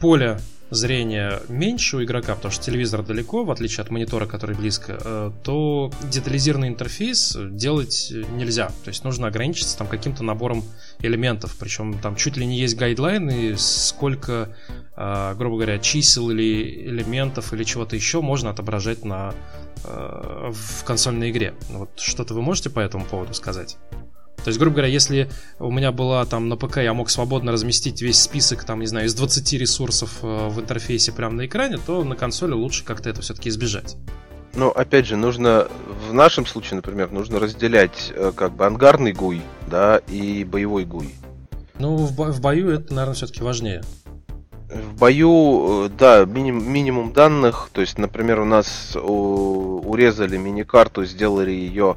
поле 0.00 0.40
зрения 0.72 1.40
меньше 1.48 1.98
у 1.98 2.02
игрока, 2.02 2.34
потому 2.34 2.50
что 2.50 2.64
телевизор 2.64 3.02
далеко, 3.02 3.44
в 3.44 3.50
отличие 3.50 3.82
от 3.82 3.90
монитора, 3.90 4.26
который 4.26 4.56
близко, 4.56 4.98
э, 4.98 5.30
то 5.44 5.92
детализированный 6.10 6.68
интерфейс 6.68 7.36
делать 7.50 8.12
нельзя. 8.32 8.68
То 8.82 8.88
есть 8.88 9.04
нужно 9.04 9.26
ограничиться 9.26 9.76
там 9.76 9.86
каким-то 9.86 10.24
набором 10.24 10.64
элементов. 11.00 11.56
Причем 11.58 11.98
там 11.98 12.16
чуть 12.16 12.36
ли 12.36 12.46
не 12.46 12.58
есть 12.58 12.76
гайдлайны, 12.76 13.56
сколько, 13.58 14.56
э, 14.96 15.34
грубо 15.36 15.56
говоря, 15.56 15.78
чисел 15.78 16.30
или 16.30 16.86
элементов 16.88 17.52
или 17.52 17.64
чего-то 17.64 17.94
еще 17.94 18.22
можно 18.22 18.48
отображать 18.50 19.04
на, 19.04 19.34
э, 19.84 20.50
в 20.50 20.84
консольной 20.84 21.30
игре. 21.30 21.54
Вот 21.68 22.00
что-то 22.00 22.32
вы 22.32 22.40
можете 22.40 22.70
по 22.70 22.80
этому 22.80 23.04
поводу 23.04 23.34
сказать? 23.34 23.76
То 24.44 24.48
есть, 24.48 24.58
грубо 24.58 24.76
говоря, 24.76 24.92
если 24.92 25.30
у 25.58 25.70
меня 25.70 25.92
была 25.92 26.24
там 26.26 26.48
на 26.48 26.56
ПК, 26.56 26.78
я 26.78 26.94
мог 26.94 27.10
свободно 27.10 27.52
разместить 27.52 28.02
весь 28.02 28.20
список, 28.20 28.64
там, 28.64 28.80
не 28.80 28.86
знаю, 28.86 29.06
из 29.06 29.14
20 29.14 29.52
ресурсов 29.54 30.18
э, 30.22 30.48
в 30.48 30.60
интерфейсе 30.60 31.12
прямо 31.12 31.36
на 31.36 31.46
экране, 31.46 31.78
то 31.78 32.02
на 32.02 32.16
консоли 32.16 32.52
лучше 32.52 32.84
как-то 32.84 33.08
это 33.08 33.20
все-таки 33.22 33.48
избежать. 33.50 33.96
Ну, 34.54 34.68
опять 34.68 35.06
же, 35.06 35.16
нужно, 35.16 35.68
в 36.08 36.12
нашем 36.12 36.44
случае, 36.44 36.76
например, 36.76 37.10
нужно 37.10 37.38
разделять 37.38 38.12
э, 38.14 38.32
как 38.34 38.54
бы 38.54 38.66
ангарный 38.66 39.12
гуй, 39.12 39.42
да, 39.68 39.98
и 40.08 40.44
боевой 40.44 40.84
гуй. 40.84 41.14
Ну, 41.78 41.96
в, 41.96 42.14
бо- 42.14 42.32
в 42.32 42.40
бою 42.40 42.70
это, 42.70 42.92
наверное, 42.92 43.14
все-таки 43.14 43.42
важнее. 43.42 43.82
В 44.68 44.98
бою, 44.98 45.86
э, 45.86 45.90
да, 45.96 46.24
миним, 46.24 46.70
минимум 46.70 47.12
данных, 47.12 47.70
то 47.72 47.80
есть, 47.80 47.96
например, 47.96 48.40
у 48.40 48.44
нас 48.44 48.96
у, 48.96 49.80
урезали 49.86 50.36
мини-карту, 50.36 51.04
сделали 51.04 51.50
ее 51.50 51.96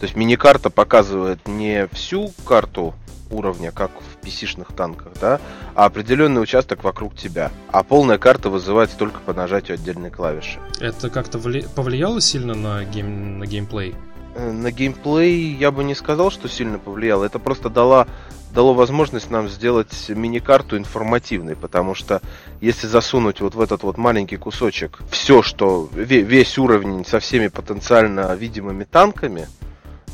то 0.00 0.06
есть 0.06 0.16
миникарта 0.16 0.70
показывает 0.70 1.46
не 1.46 1.86
всю 1.88 2.32
карту 2.46 2.94
уровня, 3.30 3.70
как 3.70 3.90
в 3.90 4.24
PC-шных 4.24 4.74
танках, 4.74 5.12
да, 5.20 5.40
а 5.74 5.84
определенный 5.84 6.42
участок 6.42 6.82
вокруг 6.82 7.14
тебя. 7.14 7.52
А 7.70 7.82
полная 7.82 8.16
карта 8.16 8.48
вызывается 8.48 8.96
только 8.96 9.20
по 9.20 9.34
нажатию 9.34 9.74
отдельной 9.74 10.10
клавиши. 10.10 10.58
Это 10.80 11.10
как-то 11.10 11.38
вли... 11.38 11.66
повлияло 11.74 12.20
сильно 12.22 12.54
на, 12.54 12.82
гейм... 12.84 13.38
на 13.38 13.46
геймплей? 13.46 13.94
Э, 14.34 14.50
на 14.50 14.72
геймплей 14.72 15.54
я 15.54 15.70
бы 15.70 15.84
не 15.84 15.94
сказал, 15.94 16.30
что 16.30 16.48
сильно 16.48 16.78
повлияло. 16.78 17.24
Это 17.24 17.38
просто 17.38 17.68
дало, 17.68 18.06
дало 18.54 18.72
возможность 18.72 19.30
нам 19.30 19.50
сделать 19.50 20.08
мини-карту 20.08 20.78
информативной, 20.78 21.56
потому 21.56 21.94
что 21.94 22.22
если 22.62 22.86
засунуть 22.86 23.42
вот 23.42 23.54
в 23.54 23.60
этот 23.60 23.82
вот 23.82 23.98
маленький 23.98 24.38
кусочек 24.38 25.00
все, 25.10 25.42
что 25.42 25.90
весь 25.92 26.56
уровень 26.56 27.04
со 27.04 27.20
всеми 27.20 27.48
потенциально 27.48 28.34
видимыми 28.34 28.84
танками, 28.84 29.46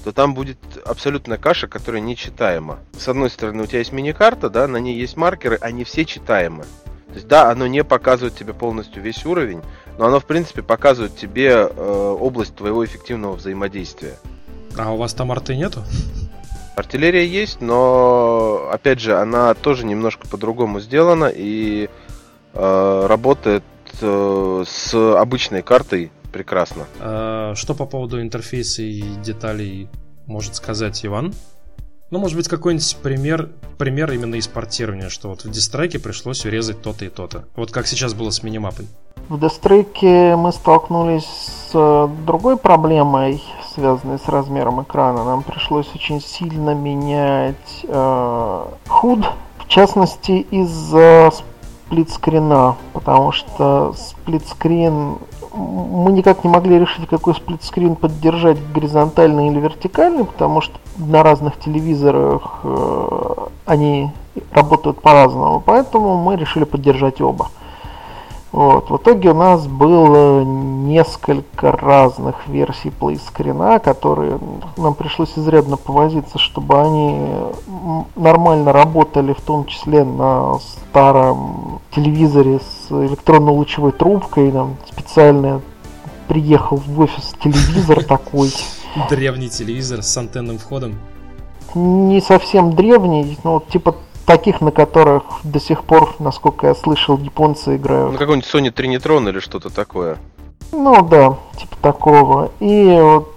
то 0.07 0.13
там 0.13 0.35
будет 0.35 0.59
абсолютная 0.85 1.37
каша, 1.37 1.67
которая 1.67 2.01
нечитаема. 2.01 2.79
С 2.97 3.09
одной 3.09 3.29
стороны, 3.29 3.65
у 3.65 3.67
тебя 3.67 3.81
есть 3.81 3.91
мини-карта, 3.91 4.49
да, 4.49 4.69
на 4.69 4.77
ней 4.77 4.97
есть 4.97 5.17
маркеры, 5.17 5.59
они 5.61 5.83
все 5.83 6.05
читаемы. 6.05 6.63
То 7.09 7.15
есть, 7.15 7.27
да, 7.27 7.51
оно 7.51 7.67
не 7.67 7.83
показывает 7.83 8.37
тебе 8.37 8.55
полностью 8.55 9.03
весь 9.03 9.27
уровень, 9.27 9.63
но 9.99 10.07
оно, 10.07 10.21
в 10.21 10.25
принципе, 10.25 10.63
показывает 10.63 11.17
тебе 11.17 11.49
э, 11.49 12.17
область 12.21 12.55
твоего 12.55 12.85
эффективного 12.85 13.33
взаимодействия. 13.33 14.15
А 14.79 14.93
у 14.93 14.97
вас 14.97 15.13
там 15.13 15.33
арты 15.33 15.57
нету? 15.57 15.83
Артиллерия 16.77 17.27
есть, 17.27 17.61
но, 17.61 18.69
опять 18.71 19.01
же, 19.01 19.19
она 19.19 19.55
тоже 19.55 19.85
немножко 19.85 20.29
по-другому 20.29 20.79
сделана 20.79 21.33
и 21.35 21.91
э, 22.55 23.07
работает 23.09 23.65
э, 24.01 24.65
с 24.69 24.95
обычной 24.95 25.63
картой 25.63 26.13
прекрасно. 26.37 26.85
А, 27.01 27.55
что 27.55 27.75
по 27.75 27.87
поводу 27.87 28.21
интерфейса 28.21 28.83
и 28.83 29.03
деталей 29.25 29.89
может 30.27 30.55
сказать 30.55 31.05
Иван? 31.07 31.33
Ну, 32.11 32.19
может 32.19 32.37
быть, 32.37 32.47
какой-нибудь 32.47 32.99
пример, 33.03 33.49
пример 33.79 34.13
именно 34.13 34.35
из 34.35 34.47
портирования, 34.47 35.09
что 35.09 35.29
вот 35.31 35.45
в 35.45 35.51
дистрайке 35.51 35.99
пришлось 35.99 36.45
урезать 36.45 36.83
то-то 36.83 37.07
и 37.07 37.09
то-то. 37.09 37.47
Вот 37.57 37.73
как 37.73 37.87
сейчас 37.87 38.13
было 38.13 38.31
с 38.31 38.43
минимапой. 38.43 38.87
В 39.29 39.41
дестрейке 39.41 40.37
мы 40.37 40.53
столкнулись 40.53 41.25
с 41.25 41.71
э, 41.73 42.09
другой 42.27 42.59
проблемой, 42.59 43.43
связанной 43.75 44.19
с 44.19 44.29
размером 44.29 44.83
экрана. 44.83 45.25
Нам 45.25 45.43
пришлось 45.43 45.89
очень 45.95 46.21
сильно 46.21 46.75
менять 46.75 47.85
э, 47.89 48.65
худ, 48.87 49.27
в 49.59 49.69
частности 49.69 50.47
из-за 50.51 51.33
сплитскрина, 51.87 52.77
потому 52.93 53.33
что 53.33 53.95
сплитскрин 53.97 55.19
мы 55.57 56.13
никак 56.13 56.45
не 56.45 56.51
могли 56.51 56.79
решить, 56.79 57.09
какой 57.09 57.35
сплитскрин 57.35 57.97
поддержать 57.97 58.59
горизонтальный 58.73 59.49
или 59.49 59.59
вертикальный, 59.59 60.25
потому 60.25 60.61
что 60.61 60.79
на 60.99 61.23
разных 61.23 61.59
телевизорах 61.59 62.61
э, 62.63 63.47
они 63.65 64.11
работают 64.53 65.01
по-разному, 65.01 65.63
поэтому 65.65 66.17
мы 66.23 66.37
решили 66.37 66.65
поддержать 66.65 67.21
оба. 67.21 67.49
Вот. 68.53 68.91
В 68.91 68.97
итоге 68.97 69.31
у 69.31 69.35
нас 69.35 69.67
было 69.67 70.43
несколько 70.43 71.73
разных 71.73 72.47
версий 72.47 72.91
плейскрина, 72.91 73.79
которые 73.81 74.39
нам 74.77 74.95
пришлось 74.95 75.37
изрядно 75.37 75.77
повозиться, 75.77 76.39
чтобы 76.39 76.81
они 76.81 77.29
нормально 78.15 78.73
работали, 78.73 79.33
в 79.33 79.41
том 79.41 79.67
числе 79.67 80.05
на 80.05 80.59
старом 80.59 81.81
телевизоре 81.95 82.61
с 82.61 82.91
электронно-лучевой 82.91 83.93
трубкой. 83.93 84.53
Нам 84.53 84.77
специально 84.87 85.61
приехал 86.29 86.77
в 86.77 87.01
офис 87.01 87.35
телевизор 87.43 88.05
такой. 88.09 88.51
Древний 89.11 89.51
телевизор 89.51 90.03
с 90.03 90.17
антенным 90.17 90.59
входом. 90.59 90.95
Не 91.75 92.23
совсем 92.23 92.75
древний, 92.75 93.37
но 93.45 93.63
типа 93.71 93.97
таких, 94.27 94.61
на 94.61 94.71
которых 94.71 95.23
до 95.45 95.61
сих 95.61 95.85
пор, 95.85 96.15
насколько 96.19 96.67
я 96.67 96.75
слышал, 96.75 97.17
японцы 97.17 97.77
играют. 97.77 98.13
Ну, 98.13 98.19
какой-нибудь 98.19 98.49
Sony 98.53 98.73
Trinitron 98.73 99.29
или 99.29 99.39
что-то 99.39 99.71
такое. 99.71 100.19
Ну 100.73 101.03
да, 101.03 101.37
типа 101.57 101.77
такого. 101.81 102.51
И 102.61 102.99
вот 103.01 103.33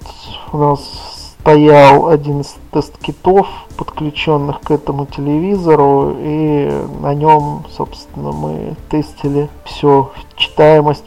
у 0.52 0.58
нас 0.58 1.36
стоял 1.40 2.10
один 2.10 2.42
из 2.42 2.56
тест-китов, 2.72 3.48
подключенных 3.78 4.62
к 4.62 4.72
этому 4.72 5.06
телевизору, 5.06 6.16
и 6.20 6.70
на 7.02 7.14
нем, 7.14 7.66
собственно, 7.72 8.32
мы 8.32 8.76
тестили 8.90 9.50
все, 9.64 10.12
читаемость 10.36 11.06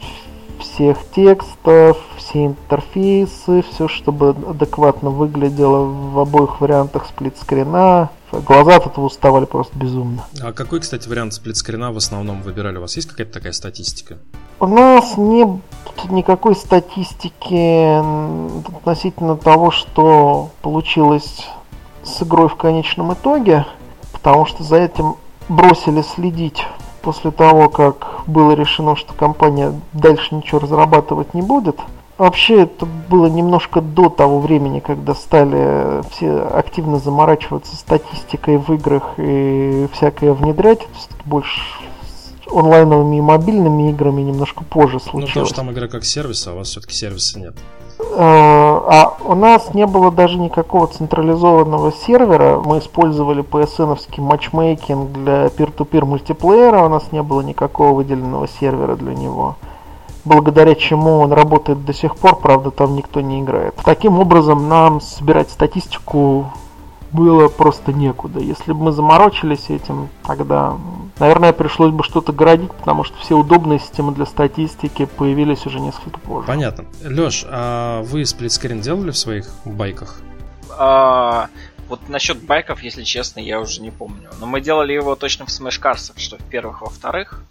всех 0.59 0.97
текстов, 1.13 1.97
все 2.17 2.47
интерфейсы, 2.47 3.63
все, 3.69 3.87
чтобы 3.87 4.29
адекватно 4.29 5.11
выглядело 5.11 5.85
в 5.85 6.19
обоих 6.19 6.61
вариантах 6.61 7.05
сплитскрина, 7.05 8.09
Глаза 8.41 8.77
от 8.77 8.87
этого 8.87 9.05
уставали 9.05 9.45
просто 9.45 9.77
безумно. 9.77 10.25
А 10.41 10.51
какой, 10.51 10.79
кстати, 10.79 11.07
вариант 11.07 11.33
сплитскрина 11.33 11.91
в 11.91 11.97
основном 11.97 12.41
выбирали? 12.41 12.77
У 12.77 12.81
вас 12.81 12.95
есть 12.95 13.07
какая-то 13.07 13.33
такая 13.33 13.53
статистика? 13.53 14.17
У 14.59 14.67
нас 14.67 15.17
нет 15.17 15.49
никакой 16.09 16.55
статистики 16.55 17.99
относительно 18.77 19.37
того, 19.37 19.71
что 19.71 20.49
получилось 20.61 21.47
с 22.03 22.23
игрой 22.23 22.49
в 22.49 22.55
конечном 22.55 23.13
итоге, 23.13 23.65
потому 24.11 24.45
что 24.45 24.63
за 24.63 24.77
этим 24.77 25.15
бросили 25.47 26.01
следить 26.01 26.65
после 27.01 27.31
того, 27.31 27.69
как 27.69 28.21
было 28.25 28.53
решено, 28.53 28.95
что 28.95 29.13
компания 29.13 29.79
дальше 29.93 30.35
ничего 30.35 30.59
разрабатывать 30.59 31.33
не 31.33 31.41
будет– 31.41 31.77
Вообще 32.23 32.61
это 32.61 32.85
было 33.09 33.25
немножко 33.25 33.81
до 33.81 34.07
того 34.07 34.39
времени, 34.39 34.79
когда 34.79 35.13
стали 35.13 36.01
все 36.11 36.39
активно 36.39 36.97
заморачиваться 36.97 37.75
статистикой 37.75 38.59
в 38.59 38.73
играх 38.73 39.15
и 39.17 39.89
всякое 39.91 40.31
внедрять. 40.31 40.87
Больше 41.25 41.59
онлайновыми 42.49 43.17
и 43.17 43.21
мобильными 43.21 43.89
играми 43.89 44.21
немножко 44.21 44.63
позже 44.63 45.01
случилось. 45.01 45.21
Ну, 45.21 45.27
потому 45.27 45.45
что 45.47 45.55
там 45.55 45.71
игра 45.73 45.89
как 45.89 46.05
сервис, 46.05 46.47
а 46.47 46.53
у 46.53 46.59
вас 46.59 46.69
все-таки 46.69 46.93
сервиса 46.93 47.39
нет. 47.41 47.55
А, 48.15 49.17
а 49.19 49.29
у 49.29 49.35
нас 49.35 49.73
не 49.73 49.85
было 49.85 50.09
даже 50.09 50.37
никакого 50.37 50.87
централизованного 50.87 51.91
сервера. 51.91 52.61
Мы 52.63 52.79
использовали 52.79 53.43
PSN-овский 53.43 54.21
матчмейкинг 54.21 55.11
для 55.11 55.47
peer-to-peer 55.47 56.05
мультиплеера. 56.05 56.85
У 56.85 56.87
нас 56.87 57.11
не 57.11 57.21
было 57.21 57.41
никакого 57.41 57.91
выделенного 57.91 58.47
сервера 58.47 58.95
для 58.95 59.13
него. 59.13 59.57
Благодаря 60.25 60.75
чему 60.75 61.19
он 61.19 61.33
работает 61.33 61.85
до 61.85 61.93
сих 61.93 62.15
пор, 62.15 62.39
правда, 62.39 62.71
там 62.71 62.95
никто 62.95 63.21
не 63.21 63.41
играет. 63.41 63.75
Таким 63.83 64.19
образом, 64.19 64.69
нам 64.69 65.01
собирать 65.01 65.49
статистику 65.49 66.51
было 67.11 67.47
просто 67.47 67.93
некуда. 67.93 68.39
Если 68.39 68.73
бы 68.73 68.85
мы 68.85 68.91
заморочились 68.91 69.69
этим, 69.69 70.09
тогда, 70.25 70.77
наверное, 71.19 71.53
пришлось 71.53 71.91
бы 71.91 72.03
что-то 72.03 72.33
городить, 72.33 72.71
потому 72.71 73.03
что 73.03 73.17
все 73.19 73.35
удобные 73.35 73.79
системы 73.79 74.13
для 74.13 74.25
статистики 74.25 75.05
появились 75.05 75.65
уже 75.65 75.79
несколько 75.79 76.19
позже. 76.19 76.47
Понятно. 76.47 76.85
Леш, 77.03 77.45
а 77.47 78.01
вы 78.03 78.25
сплитскрин 78.25 78.81
делали 78.81 79.11
в 79.11 79.17
своих 79.17 79.47
байках? 79.63 80.21
А, 80.71 81.49
вот 81.87 82.09
насчет 82.09 82.41
байков, 82.43 82.81
если 82.81 83.03
честно, 83.03 83.39
я 83.39 83.59
уже 83.59 83.81
не 83.81 83.91
помню. 83.91 84.29
Но 84.39 84.47
мы 84.47 84.59
делали 84.59 84.93
его 84.93 85.15
точно 85.15 85.45
в 85.45 85.49
Smash 85.49 85.79
Cars, 85.79 86.13
что 86.17 86.37
в 86.37 86.43
первых, 86.43 86.81
во 86.81 86.89
вторых. 86.89 87.43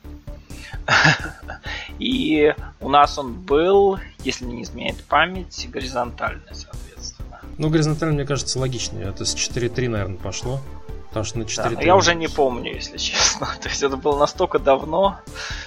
И 1.98 2.54
у 2.80 2.88
нас 2.88 3.18
он 3.18 3.34
был, 3.34 3.98
если 4.20 4.44
не 4.44 4.62
изменяет 4.62 5.02
память, 5.04 5.68
горизонтальный, 5.70 6.42
соответственно. 6.52 7.40
Ну, 7.58 7.68
горизонтальный, 7.68 8.14
мне 8.16 8.24
кажется, 8.24 8.58
логичнее. 8.58 9.08
Это 9.08 9.24
с 9.24 9.34
4.3, 9.34 9.88
наверное, 9.88 10.18
пошло. 10.18 10.60
Потому 11.08 11.24
что 11.24 11.38
на 11.38 11.42
4.3... 11.42 11.76
Да, 11.76 11.82
я 11.82 11.94
уже 11.94 12.14
не 12.14 12.28
помню, 12.28 12.74
если 12.74 12.96
честно. 12.96 13.46
То 13.62 13.68
есть 13.68 13.82
это 13.82 13.96
было 13.96 14.18
настолько 14.18 14.58
давно, 14.58 15.18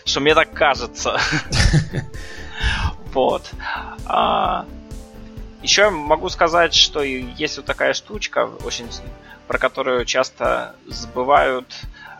что 0.03 0.19
мне 0.19 0.35
так 0.35 0.51
кажется. 0.53 1.19
Вот. 3.13 3.49
А, 4.05 4.65
еще 5.61 5.89
могу 5.89 6.27
сказать, 6.27 6.73
что 6.73 7.01
есть 7.01 7.55
вот 7.55 7.65
такая 7.65 7.93
штучка, 7.93 8.49
очень 8.65 8.87
про 9.47 9.57
которую 9.57 10.03
часто 10.05 10.75
забывают 10.85 11.67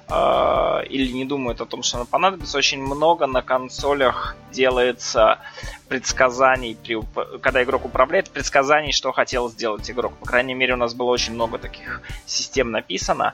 или 0.10 1.12
не 1.12 1.26
думают 1.26 1.62
о 1.62 1.66
том, 1.66 1.82
что 1.84 1.98
она 1.98 2.06
понадобится. 2.06 2.58
Очень 2.58 2.82
много 2.82 3.26
на 3.26 3.42
консолях 3.42 4.36
делается 4.52 5.40
предсказаний, 5.88 6.76
при, 6.76 7.00
когда 7.40 7.64
игрок 7.64 7.86
управляет, 7.86 8.30
предсказаний, 8.30 8.92
что 8.92 9.12
хотел 9.12 9.50
сделать 9.50 9.90
игрок. 9.90 10.14
По 10.14 10.26
крайней 10.26 10.54
мере, 10.54 10.74
у 10.74 10.78
нас 10.78 10.94
было 10.94 11.10
очень 11.10 11.34
много 11.34 11.58
таких 11.58 12.02
систем 12.26 12.72
написано, 12.72 13.34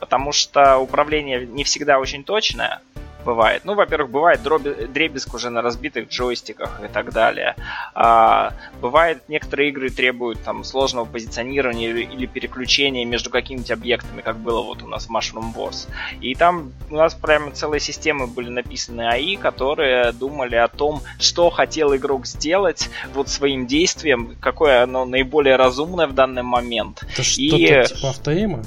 потому 0.00 0.32
что 0.32 0.78
управление 0.78 1.46
не 1.46 1.64
всегда 1.64 1.98
очень 1.98 2.24
точное, 2.24 2.80
бывает. 3.24 3.62
Ну, 3.64 3.74
во-первых, 3.74 4.10
бывает 4.10 4.42
дроби, 4.42 4.86
дребезг 4.86 5.34
уже 5.34 5.50
на 5.50 5.62
разбитых 5.62 6.08
джойстиках 6.08 6.80
и 6.84 6.88
так 6.88 7.12
далее. 7.12 7.56
А, 7.94 8.52
бывает, 8.80 9.22
некоторые 9.28 9.70
игры 9.70 9.90
требуют 9.90 10.42
там 10.42 10.64
сложного 10.64 11.04
позиционирования 11.04 11.90
или, 11.90 12.02
или 12.02 12.26
переключения 12.26 13.04
между 13.04 13.30
какими-нибудь 13.30 13.70
объектами, 13.70 14.20
как 14.20 14.36
было 14.36 14.62
вот 14.62 14.82
у 14.82 14.86
нас 14.86 15.06
в 15.06 15.10
Mushroom 15.10 15.54
Wars. 15.54 15.88
И 16.20 16.34
там 16.34 16.72
у 16.90 16.96
нас 16.96 17.14
прямо 17.14 17.50
целые 17.50 17.80
системы 17.80 18.26
были 18.26 18.50
написаны 18.50 19.08
АИ, 19.08 19.36
которые 19.36 20.12
думали 20.12 20.56
о 20.56 20.68
том, 20.68 21.02
что 21.18 21.50
хотел 21.50 21.94
игрок 21.96 22.26
сделать 22.26 22.90
вот 23.14 23.28
своим 23.28 23.66
действием, 23.66 24.36
какое 24.40 24.82
оно 24.82 25.04
наиболее 25.04 25.56
разумное 25.56 26.06
в 26.06 26.14
данный 26.14 26.42
момент. 26.42 27.04
Это 27.12 27.22
и... 27.22 27.48
что-то 27.48 27.94
типа 27.94 28.10
автоэйма? 28.10 28.64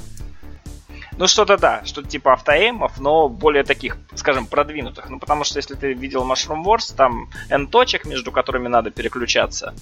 Ну, 1.17 1.25
что-то 1.25 1.57
да, 1.57 1.81
что-то 1.83 2.07
типа 2.07 2.33
автоэймов, 2.33 2.99
но 2.99 3.27
более 3.27 3.63
таких, 3.63 3.97
скажем, 4.13 4.45
продвинутых. 4.45 5.09
Ну, 5.09 5.17
потому 5.17 5.43
что 5.43 5.57
если 5.57 5.73
ты 5.73 5.93
видел 5.93 6.23
Mushroom 6.23 6.63
Wars, 6.63 6.95
там 6.95 7.29
N 7.49 7.67
точек, 7.67 8.05
между 8.05 8.31
которыми 8.31 8.67
надо 8.67 8.91
переключаться. 8.91 9.73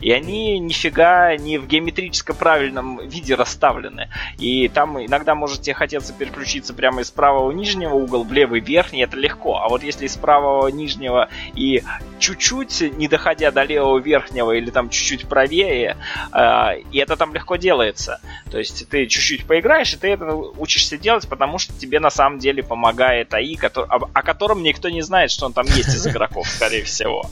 И 0.00 0.10
они 0.10 0.58
нифига 0.58 1.36
не 1.36 1.58
в 1.58 1.68
геометрически 1.68 2.32
правильном 2.32 2.98
виде 3.08 3.36
расставлены. 3.36 4.10
И 4.38 4.68
там 4.68 5.00
иногда 5.00 5.36
можете 5.36 5.72
хотеться 5.72 6.12
переключиться 6.12 6.74
прямо 6.74 7.02
из 7.02 7.12
правого 7.12 7.52
нижнего 7.52 7.94
угла 7.94 8.24
в 8.24 8.32
левый 8.32 8.58
верхний, 8.58 9.02
это 9.02 9.16
легко. 9.16 9.58
А 9.58 9.68
вот 9.68 9.84
если 9.84 10.06
из 10.06 10.16
правого 10.16 10.66
нижнего 10.66 11.28
и 11.54 11.84
чуть-чуть, 12.18 12.96
не 12.96 13.06
доходя 13.06 13.52
до 13.52 13.62
левого 13.62 13.98
верхнего 13.98 14.50
или 14.50 14.70
там 14.70 14.90
чуть-чуть 14.90 15.28
правее, 15.28 15.96
э, 16.32 16.80
и 16.90 16.98
это 16.98 17.16
там 17.16 17.32
легко 17.34 17.54
делается. 17.54 18.20
То 18.50 18.58
есть 18.58 18.88
ты 18.88 19.06
чуть-чуть 19.06 19.46
поиграешь, 19.46 19.94
и 19.94 19.96
ты 19.96 20.08
это 20.08 20.26
учишься 20.72 20.96
делать, 20.96 21.28
потому 21.28 21.58
что 21.58 21.74
тебе 21.74 22.00
на 22.00 22.08
самом 22.08 22.38
деле 22.38 22.62
помогает 22.62 23.34
АИ, 23.34 23.56
который, 23.56 23.88
о, 23.88 24.08
о 24.12 24.22
котором 24.22 24.62
никто 24.62 24.88
не 24.88 25.02
знает, 25.02 25.30
что 25.30 25.46
он 25.46 25.52
там 25.52 25.66
есть 25.66 25.94
из 25.94 26.06
игроков, 26.06 26.48
скорее 26.48 26.82
всего. 26.84 27.26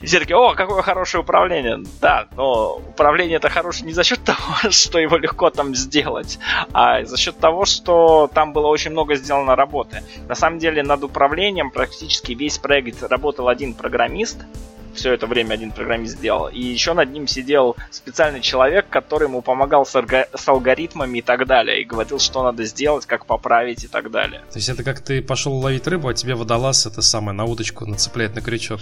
И 0.00 0.06
все 0.06 0.18
таки 0.18 0.34
о, 0.34 0.54
какое 0.54 0.82
хорошее 0.82 1.22
управление. 1.22 1.84
Да, 2.00 2.26
но 2.36 2.76
управление 2.76 3.36
это 3.36 3.48
хорошее 3.48 3.86
не 3.86 3.92
за 3.92 4.02
счет 4.02 4.24
того, 4.24 4.70
что 4.70 4.98
его 4.98 5.16
легко 5.16 5.50
там 5.50 5.76
сделать, 5.76 6.38
а 6.72 7.04
за 7.04 7.16
счет 7.16 7.38
того, 7.38 7.66
что 7.66 8.28
там 8.34 8.52
было 8.52 8.66
очень 8.66 8.90
много 8.90 9.14
сделано 9.14 9.54
работы. 9.54 10.02
На 10.28 10.34
самом 10.34 10.58
деле 10.58 10.82
над 10.82 11.04
управлением 11.04 11.70
практически 11.70 12.32
весь 12.32 12.58
проект 12.58 13.02
работал 13.04 13.48
один 13.48 13.74
программист, 13.74 14.38
все 14.94 15.12
это 15.12 15.26
время 15.26 15.54
один 15.54 15.70
программист 15.70 16.16
сделал. 16.16 16.48
И 16.48 16.60
еще 16.60 16.94
над 16.94 17.10
ним 17.10 17.26
сидел 17.26 17.76
специальный 17.90 18.40
человек, 18.40 18.88
который 18.88 19.28
ему 19.28 19.42
помогал 19.42 19.86
с, 19.86 19.94
алго- 19.94 20.28
с 20.34 20.48
алгоритмами 20.48 21.18
и 21.18 21.22
так 21.22 21.46
далее. 21.46 21.80
И 21.82 21.84
говорил, 21.84 22.18
что 22.18 22.42
надо 22.42 22.64
сделать, 22.64 23.06
как 23.06 23.26
поправить 23.26 23.84
и 23.84 23.88
так 23.88 24.10
далее. 24.10 24.40
То 24.50 24.58
есть 24.58 24.68
это 24.68 24.82
как 24.82 25.00
ты 25.00 25.22
пошел 25.22 25.54
ловить 25.54 25.86
рыбу, 25.86 26.08
а 26.08 26.14
тебе 26.14 26.34
водолаз 26.34 26.86
это 26.86 27.02
самое 27.02 27.36
на 27.36 27.44
удочку 27.44 27.86
нацепляет 27.86 28.34
на 28.34 28.40
крючок. 28.40 28.80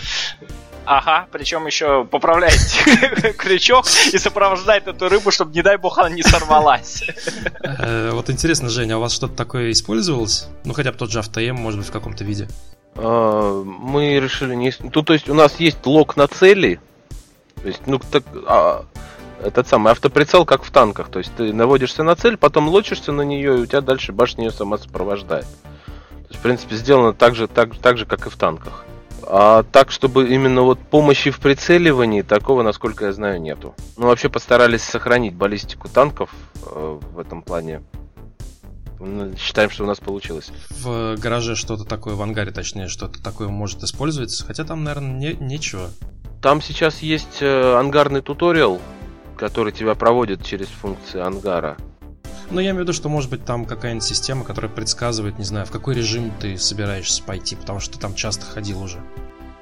Ага, 0.84 1.28
причем 1.30 1.66
еще 1.66 2.04
поправляет 2.04 2.58
крючок 3.38 3.86
и 4.12 4.18
сопровождает 4.18 4.88
эту 4.88 5.08
рыбу, 5.08 5.30
чтобы, 5.30 5.54
не 5.54 5.62
дай 5.62 5.76
бог, 5.76 5.98
она 5.98 6.10
не 6.10 6.22
сорвалась. 6.22 7.04
Э, 7.62 8.10
вот 8.12 8.30
интересно, 8.30 8.68
Женя, 8.68 8.94
а 8.94 8.98
у 8.98 9.00
вас 9.00 9.12
что-то 9.12 9.34
такое 9.34 9.70
использовалось? 9.70 10.48
Ну, 10.64 10.72
хотя 10.72 10.90
бы 10.90 10.98
тот 10.98 11.12
же 11.12 11.20
автоем, 11.20 11.54
может 11.54 11.78
быть, 11.78 11.88
в 11.88 11.92
каком-то 11.92 12.24
виде. 12.24 12.48
А, 12.94 13.62
мы 13.64 14.18
решили 14.20 14.54
не... 14.54 14.72
Ну, 14.80 15.02
то 15.02 15.12
есть 15.12 15.28
у 15.28 15.34
нас 15.34 15.58
есть 15.60 15.84
лог 15.86 16.16
на 16.16 16.26
цели. 16.28 16.80
То 17.60 17.68
есть, 17.68 17.82
ну, 17.86 17.98
так... 17.98 18.24
А, 18.46 18.84
этот 19.42 19.66
самый 19.66 19.90
автоприцел, 19.90 20.44
как 20.44 20.62
в 20.62 20.70
танках. 20.70 21.08
То 21.08 21.18
есть 21.18 21.32
ты 21.36 21.52
наводишься 21.52 22.02
на 22.02 22.14
цель, 22.14 22.36
потом 22.36 22.68
лочишься 22.68 23.12
на 23.12 23.22
нее, 23.22 23.58
и 23.58 23.62
у 23.62 23.66
тебя 23.66 23.80
дальше 23.80 24.12
башня 24.12 24.44
ее 24.44 24.50
сама 24.52 24.78
сопровождает. 24.78 25.46
То 25.46 26.28
есть, 26.28 26.38
в 26.38 26.42
принципе, 26.42 26.76
сделано 26.76 27.12
так 27.12 27.34
же, 27.34 27.48
так, 27.48 27.76
так 27.76 27.98
же, 27.98 28.06
как 28.06 28.26
и 28.26 28.30
в 28.30 28.36
танках. 28.36 28.84
А 29.24 29.64
так, 29.64 29.90
чтобы 29.90 30.28
именно 30.28 30.62
вот 30.62 30.78
помощи 30.78 31.30
в 31.30 31.38
прицеливании, 31.38 32.22
такого, 32.22 32.62
насколько 32.62 33.06
я 33.06 33.12
знаю, 33.12 33.40
нету. 33.40 33.74
Ну, 33.96 34.06
вообще 34.06 34.28
постарались 34.28 34.82
сохранить 34.82 35.34
баллистику 35.34 35.88
танков 35.88 36.30
э, 36.66 36.98
в 37.12 37.18
этом 37.18 37.42
плане. 37.42 37.82
Считаем, 39.36 39.70
что 39.70 39.84
у 39.84 39.86
нас 39.86 39.98
получилось. 39.98 40.50
В 40.70 41.16
гараже 41.16 41.56
что-то 41.56 41.84
такое, 41.84 42.14
в 42.14 42.22
ангаре 42.22 42.52
точнее, 42.52 42.88
что-то 42.88 43.22
такое 43.22 43.48
может 43.48 43.82
использоваться, 43.82 44.44
хотя 44.44 44.64
там, 44.64 44.84
наверное, 44.84 45.12
не, 45.12 45.32
нечего. 45.34 45.90
Там 46.40 46.60
сейчас 46.60 47.00
есть 47.00 47.38
э, 47.40 47.76
ангарный 47.78 48.20
туториал, 48.20 48.80
который 49.36 49.72
тебя 49.72 49.94
проводит 49.94 50.44
через 50.44 50.66
функции 50.68 51.20
ангара. 51.20 51.76
Ну, 52.50 52.60
я 52.60 52.70
имею 52.70 52.80
в 52.80 52.80
виду, 52.80 52.92
что 52.92 53.08
может 53.08 53.30
быть 53.30 53.44
там 53.44 53.64
какая-нибудь 53.64 54.04
система, 54.04 54.44
которая 54.44 54.70
предсказывает, 54.70 55.38
не 55.38 55.44
знаю, 55.44 55.66
в 55.66 55.70
какой 55.70 55.94
режим 55.94 56.32
ты 56.38 56.58
собираешься 56.58 57.22
пойти, 57.22 57.56
потому 57.56 57.80
что 57.80 57.94
ты 57.94 58.00
там 58.00 58.14
часто 58.14 58.44
ходил 58.44 58.82
уже. 58.82 58.98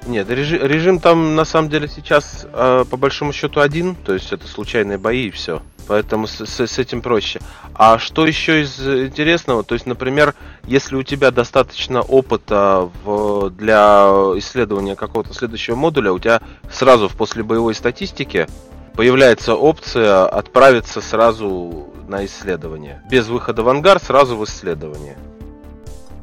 Нет, 0.05 0.29
режим, 0.29 0.65
режим 0.65 0.99
там 0.99 1.35
на 1.35 1.45
самом 1.45 1.69
деле 1.69 1.87
сейчас 1.87 2.47
э, 2.51 2.85
по 2.89 2.97
большому 2.97 3.33
счету 3.33 3.59
один, 3.59 3.95
то 3.95 4.13
есть 4.13 4.33
это 4.33 4.47
случайные 4.47 4.97
бои 4.97 5.27
и 5.27 5.31
все. 5.31 5.61
Поэтому 5.87 6.27
с, 6.27 6.45
с, 6.45 6.59
с 6.59 6.79
этим 6.79 7.01
проще. 7.01 7.39
А 7.75 7.99
что 7.99 8.25
еще 8.25 8.61
из 8.61 8.79
интересного? 8.79 9.63
То 9.63 9.75
есть, 9.75 9.85
например, 9.85 10.35
если 10.65 10.95
у 10.95 11.03
тебя 11.03 11.31
достаточно 11.31 12.01
опыта 12.01 12.89
в, 13.03 13.49
для 13.49 14.05
исследования 14.37 14.95
какого-то 14.95 15.33
следующего 15.33 15.75
модуля, 15.75 16.13
у 16.13 16.19
тебя 16.19 16.41
сразу 16.71 17.07
в 17.07 17.15
послебоевой 17.15 17.75
статистике 17.75 18.47
появляется 18.95 19.55
опция 19.55 20.25
отправиться 20.25 21.01
сразу 21.01 21.91
на 22.07 22.25
исследование. 22.25 23.01
Без 23.09 23.27
выхода 23.27 23.63
в 23.63 23.69
ангар, 23.69 23.99
сразу 23.99 24.35
в 24.35 24.43
исследование. 24.45 25.17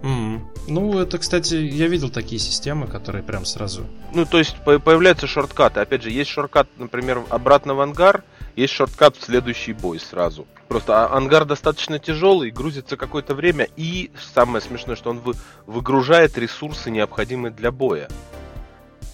Mm. 0.03 0.41
Ну, 0.69 0.99
это, 0.99 1.19
кстати, 1.19 1.55
я 1.55 1.89
видел 1.89 2.11
такие 2.11 2.39
системы, 2.39 2.87
которые 2.87 3.23
прям 3.23 3.45
сразу... 3.45 3.87
Ну, 4.15 4.25
то 4.27 4.39
есть 4.39 4.57
появляются 4.65 5.27
шорткаты. 5.27 5.81
Опять 5.81 6.03
же, 6.03 6.11
есть 6.11 6.31
шорткат, 6.31 6.69
например, 6.77 7.23
обратно 7.31 7.75
в 7.75 7.81
ангар, 7.81 8.23
есть 8.55 8.75
шорткат 8.75 9.17
в 9.17 9.25
следующий 9.25 9.73
бой 9.73 9.99
сразу. 9.99 10.47
Просто 10.69 11.07
а, 11.07 11.17
ангар 11.17 11.47
достаточно 11.47 11.99
тяжелый, 11.99 12.51
грузится 12.51 12.97
какое-то 12.97 13.35
время, 13.35 13.69
и 13.77 14.11
самое 14.35 14.61
смешное, 14.61 14.97
что 14.97 15.11
он 15.11 15.21
вы, 15.21 15.35
выгружает 15.67 16.37
ресурсы, 16.37 16.91
необходимые 16.91 17.53
для 17.53 17.73
боя. 17.73 18.09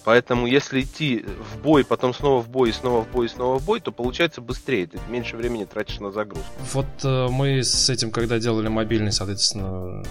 Поэтому, 0.03 0.45
если 0.45 0.81
идти 0.81 1.25
в 1.53 1.57
бой, 1.63 1.83
потом 1.83 2.13
снова 2.13 2.41
в 2.41 2.47
бой, 2.47 2.71
снова 2.73 3.03
в 3.03 3.11
бой, 3.11 3.27
снова 3.27 3.57
в 3.57 3.65
бой, 3.65 3.79
то 3.79 3.91
получается 3.91 4.39
быстрее, 4.39 4.85
ты 4.85 4.99
меньше 5.09 5.35
времени 5.35 5.65
тратишь 5.65 5.99
на 5.99 6.11
загрузку. 6.11 6.51
Вот 6.73 6.85
э, 7.03 7.27
мы 7.29 7.63
с 7.63 7.89
этим, 7.89 8.11
когда 8.11 8.37
делали 8.37 8.67
мобильный, 8.67 9.11
соответственно, 9.11 10.03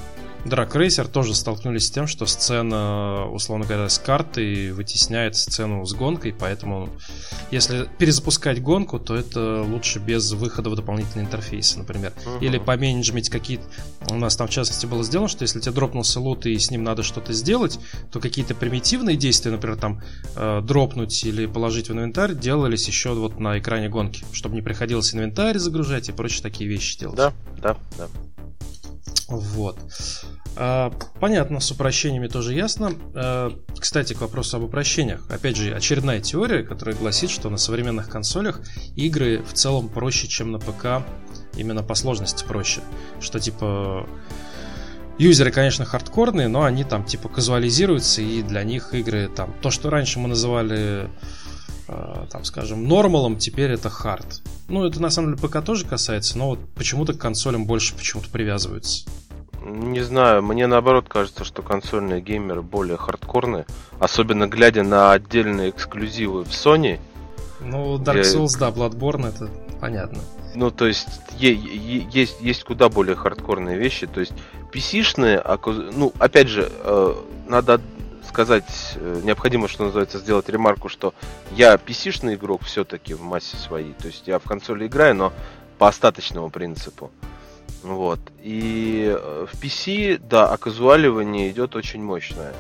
Drag 0.44 0.70
Racer 0.70 1.08
тоже 1.08 1.34
столкнулись 1.34 1.86
с 1.86 1.90
тем, 1.90 2.06
что 2.06 2.26
сцена, 2.26 3.26
условно 3.30 3.64
говоря, 3.64 3.88
с 3.88 3.98
картой 3.98 4.72
вытесняет 4.72 5.36
сцену 5.36 5.86
с 5.86 5.94
гонкой, 5.94 6.34
поэтому 6.38 6.90
если 7.50 7.88
перезапускать 7.98 8.60
гонку, 8.60 8.98
то 8.98 9.14
это 9.14 9.62
лучше 9.62 10.00
без 10.00 10.32
выхода 10.32 10.68
в 10.68 10.76
дополнительные 10.76 11.26
интерфейсы, 11.26 11.78
например. 11.78 12.12
Uh-huh. 12.24 12.44
Или 12.44 12.58
поменеджмить 12.58 13.30
какие-то... 13.30 13.64
У 14.10 14.16
нас 14.16 14.36
там, 14.36 14.48
в 14.48 14.50
частности, 14.50 14.84
было 14.84 15.02
сделано, 15.02 15.28
что 15.28 15.42
если 15.42 15.60
тебе 15.60 15.72
дропнулся 15.72 16.20
лут 16.20 16.44
и 16.46 16.58
с 16.58 16.70
ним 16.70 16.84
надо 16.84 17.02
что-то 17.02 17.32
сделать, 17.32 17.78
то 18.12 18.20
какие-то 18.20 18.54
примитивные 18.54 19.16
действия, 19.16 19.50
например, 19.50 19.78
там 19.78 20.02
э, 20.36 20.60
дропнуть 20.62 21.24
или 21.24 21.46
положить 21.46 21.88
в 21.88 21.92
инвентарь, 21.92 22.34
делались 22.34 22.86
еще 22.86 23.14
вот 23.14 23.40
на 23.40 23.58
экране 23.58 23.88
гонки, 23.88 24.24
чтобы 24.32 24.54
не 24.54 24.62
приходилось 24.62 25.14
инвентарь 25.14 25.58
загружать 25.58 26.08
и 26.10 26.12
прочие 26.12 26.42
такие 26.42 26.68
вещи 26.68 26.98
делать. 26.98 27.16
Да, 27.16 27.32
да, 27.62 27.76
да. 27.96 28.08
Вот. 29.28 29.78
А, 30.56 30.92
понятно, 31.20 31.60
с 31.60 31.70
упрощениями 31.70 32.28
тоже 32.28 32.54
ясно. 32.54 32.92
А, 33.14 33.52
кстати, 33.78 34.12
к 34.12 34.20
вопросу 34.20 34.56
об 34.56 34.64
упрощениях. 34.64 35.24
Опять 35.30 35.56
же, 35.56 35.74
очередная 35.74 36.20
теория, 36.20 36.62
которая 36.62 36.94
гласит, 36.94 37.30
что 37.30 37.50
на 37.50 37.56
современных 37.56 38.08
консолях 38.08 38.60
игры 38.96 39.42
в 39.42 39.52
целом 39.54 39.88
проще, 39.88 40.28
чем 40.28 40.52
на 40.52 40.58
ПК. 40.58 41.06
Именно 41.56 41.82
по 41.82 41.94
сложности 41.94 42.44
проще. 42.44 42.80
Что 43.20 43.40
типа 43.40 44.06
Юзеры, 45.18 45.52
конечно, 45.52 45.84
хардкорные, 45.84 46.48
но 46.48 46.64
они 46.64 46.82
там 46.82 47.04
типа 47.04 47.28
казуализируются, 47.28 48.20
и 48.20 48.42
для 48.42 48.64
них 48.64 48.94
игры 48.94 49.28
там 49.28 49.54
то, 49.62 49.70
что 49.70 49.88
раньше 49.88 50.18
мы 50.18 50.28
называли, 50.28 51.08
там, 51.86 52.44
скажем, 52.44 52.86
нормалом, 52.88 53.36
теперь 53.36 53.72
это 53.72 53.90
хард. 53.90 54.42
Ну, 54.68 54.86
это 54.86 55.00
на 55.00 55.10
самом 55.10 55.34
деле 55.34 55.48
ПК 55.48 55.62
тоже 55.62 55.86
касается, 55.86 56.38
но 56.38 56.50
вот 56.50 56.58
почему-то 56.74 57.12
к 57.12 57.18
консолям 57.18 57.66
больше 57.66 57.94
почему-то 57.94 58.30
привязываются. 58.30 59.06
Не 59.64 60.02
знаю, 60.02 60.42
мне 60.42 60.66
наоборот 60.66 61.08
кажется, 61.08 61.44
что 61.44 61.62
консольные 61.62 62.20
геймеры 62.20 62.62
более 62.62 62.98
хардкорные, 62.98 63.66
особенно 63.98 64.46
глядя 64.46 64.82
на 64.82 65.12
отдельные 65.12 65.70
эксклюзивы 65.70 66.44
в 66.44 66.48
Sony. 66.48 67.00
Ну, 67.60 67.96
Dark 67.96 68.22
Souls, 68.22 68.58
да, 68.58 68.68
Bloodborne, 68.68 69.28
это 69.28 69.48
понятно. 69.80 70.18
Ну, 70.54 70.70
то 70.70 70.86
есть, 70.86 71.08
есть, 71.38 72.36
есть 72.40 72.64
куда 72.64 72.88
более 72.88 73.16
хардкорные 73.16 73.78
вещи. 73.78 74.06
То 74.06 74.20
есть, 74.20 74.32
PC-шные, 74.72 75.42
ну, 75.96 76.12
опять 76.18 76.48
же, 76.48 76.70
э, 76.70 77.14
надо 77.48 77.80
сказать, 78.34 78.96
э, 78.96 79.20
необходимо, 79.22 79.68
что 79.68 79.84
называется, 79.84 80.18
сделать 80.18 80.48
ремарку, 80.48 80.88
что 80.88 81.14
я 81.52 81.74
PC-шный 81.76 82.34
игрок 82.34 82.62
все-таки 82.64 83.14
в 83.14 83.22
массе 83.22 83.56
своей. 83.56 83.92
То 83.92 84.08
есть 84.08 84.26
я 84.26 84.40
в 84.40 84.42
консоли 84.42 84.88
играю, 84.88 85.14
но 85.14 85.32
по 85.78 85.86
остаточному 85.86 86.50
принципу. 86.50 87.12
Вот. 87.84 88.18
И 88.42 89.04
э, 89.16 89.46
в 89.48 89.54
PC, 89.62 90.18
да, 90.18 90.48
оказуаливание 90.48 91.48
идет 91.48 91.76
очень 91.76 92.02
мощное. 92.02 92.52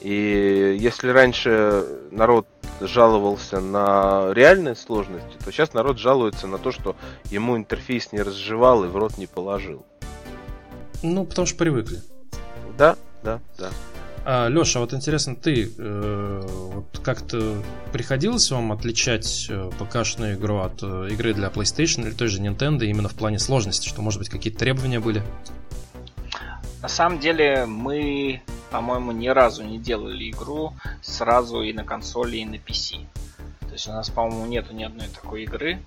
И 0.00 0.76
если 0.80 1.10
раньше 1.10 1.86
народ 2.10 2.48
жаловался 2.80 3.60
на 3.60 4.32
реальные 4.32 4.74
сложности, 4.74 5.36
то 5.44 5.52
сейчас 5.52 5.74
народ 5.74 5.98
жалуется 5.98 6.48
на 6.48 6.58
то, 6.58 6.72
что 6.72 6.96
ему 7.30 7.56
интерфейс 7.56 8.10
не 8.10 8.20
разжевал 8.20 8.84
и 8.84 8.88
в 8.88 8.96
рот 8.96 9.16
не 9.16 9.28
положил. 9.28 9.86
Ну, 11.04 11.24
потому 11.24 11.46
что 11.46 11.56
привыкли. 11.56 12.02
Да, 12.76 12.96
да, 13.22 13.40
да. 13.58 13.70
А, 14.30 14.48
Леша, 14.48 14.80
вот 14.80 14.92
интересно, 14.92 15.34
ты 15.34 15.72
э, 15.78 16.42
вот 16.46 16.98
как-то 17.02 17.62
приходилось 17.94 18.50
вам 18.50 18.72
отличать 18.72 19.46
э, 19.48 19.70
ПК-шную 19.78 20.34
игру 20.34 20.58
от 20.58 20.82
э, 20.82 21.08
игры 21.12 21.32
для 21.32 21.48
PlayStation 21.48 22.02
или 22.02 22.10
той 22.10 22.28
же 22.28 22.38
Nintendo 22.42 22.84
именно 22.84 23.08
в 23.08 23.14
плане 23.14 23.38
сложности, 23.38 23.88
что, 23.88 24.02
может 24.02 24.18
быть, 24.18 24.28
какие-то 24.28 24.58
требования 24.58 25.00
были? 25.00 25.22
На 26.82 26.88
самом 26.88 27.20
деле 27.20 27.64
мы, 27.64 28.42
по-моему, 28.70 29.12
ни 29.12 29.28
разу 29.28 29.64
не 29.64 29.78
делали 29.78 30.28
игру 30.28 30.74
сразу 31.00 31.62
и 31.62 31.72
на 31.72 31.84
консоли, 31.84 32.36
и 32.36 32.44
на 32.44 32.56
PC. 32.56 33.06
Есть 33.78 33.86
у 33.86 33.92
нас, 33.92 34.10
по-моему, 34.10 34.44
нету 34.46 34.74
ни 34.74 34.82
одной 34.82 35.06
такой 35.06 35.44
игры. 35.44 35.78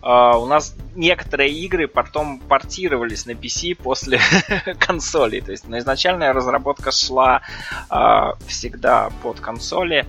Uh, 0.00 0.40
у 0.40 0.46
нас 0.46 0.76
некоторые 0.94 1.50
игры 1.50 1.88
потом 1.88 2.38
портировались 2.38 3.26
на 3.26 3.32
PC 3.32 3.74
после 3.74 4.20
консоли. 4.78 5.40
То 5.40 5.50
есть 5.50 5.66
ну, 5.66 5.76
изначальная 5.76 6.32
разработка 6.32 6.92
шла 6.92 7.42
uh, 7.90 8.36
всегда 8.46 9.10
под 9.24 9.40
консоли. 9.40 10.06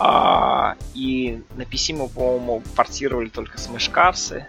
Uh, 0.00 0.76
и 0.94 1.40
на 1.54 1.62
PC 1.62 1.94
мы, 1.94 2.08
по-моему, 2.08 2.64
портировали 2.74 3.28
только 3.28 3.58
Smash 3.58 3.92
Cars 3.92 4.42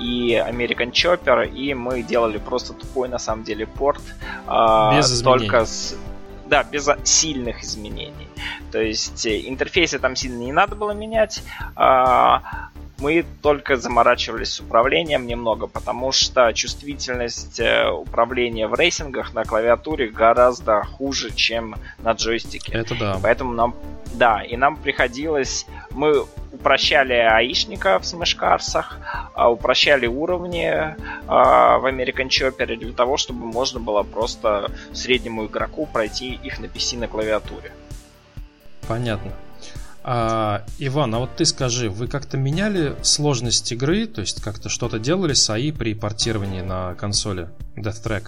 и 0.00 0.34
American 0.34 0.90
Chopper, 0.90 1.48
и 1.48 1.74
мы 1.74 2.02
делали 2.02 2.38
просто 2.38 2.72
тупой 2.72 3.08
на 3.08 3.20
самом 3.20 3.44
деле 3.44 3.68
порт. 3.68 4.02
Без 4.96 5.22
только 5.22 5.64
с 5.64 5.94
да, 6.46 6.64
без 6.64 6.88
сильных 7.04 7.62
изменений. 7.62 8.29
То 8.72 8.80
есть 8.80 9.26
э, 9.26 9.48
интерфейсы 9.48 9.98
там 9.98 10.16
сильно 10.16 10.38
не 10.38 10.52
надо 10.52 10.76
было 10.76 10.92
менять, 10.92 11.42
мы 13.00 13.24
только 13.42 13.76
заморачивались 13.76 14.52
с 14.52 14.60
управлением 14.60 15.26
немного, 15.26 15.66
потому 15.66 16.12
что 16.12 16.52
чувствительность 16.52 17.58
э, 17.58 17.90
управления 17.90 18.68
в 18.68 18.74
рейсингах 18.74 19.34
на 19.34 19.44
клавиатуре 19.44 20.08
гораздо 20.08 20.82
хуже, 20.82 21.30
чем 21.34 21.76
на 21.98 22.12
джойстике. 22.12 22.72
Это 22.72 22.94
да. 22.94 23.18
Поэтому 23.22 23.52
нам, 23.52 23.74
да, 24.12 24.42
и 24.42 24.56
нам 24.56 24.76
приходилось, 24.76 25.66
мы 25.90 26.24
упрощали 26.52 27.14
аишника 27.14 27.98
в 27.98 28.02
Smash 28.02 28.38
Cars, 28.38 28.84
а 29.34 29.50
упрощали 29.50 30.06
уровни 30.06 30.70
а, 31.26 31.78
в 31.78 31.86
American 31.86 32.28
Chopper 32.28 32.76
для 32.76 32.92
того, 32.92 33.16
чтобы 33.16 33.46
можно 33.46 33.80
было 33.80 34.02
просто 34.02 34.70
среднему 34.92 35.46
игроку 35.46 35.86
пройти 35.86 36.38
их 36.42 36.58
на 36.58 36.66
PC 36.66 36.98
на 36.98 37.08
клавиатуре. 37.08 37.72
Понятно. 38.90 39.30
А, 40.02 40.62
Иван, 40.80 41.14
а 41.14 41.20
вот 41.20 41.30
ты 41.36 41.44
скажи, 41.44 41.88
вы 41.88 42.08
как-то 42.08 42.36
меняли 42.36 42.96
сложность 43.02 43.70
игры, 43.70 44.08
то 44.08 44.20
есть 44.20 44.42
как-то 44.42 44.68
что-то 44.68 44.98
делали 44.98 45.32
с 45.32 45.48
АИ 45.48 45.70
при 45.70 45.94
портировании 45.94 46.62
на 46.62 46.96
консоли 46.96 47.50
Death 47.76 48.04
Track? 48.04 48.22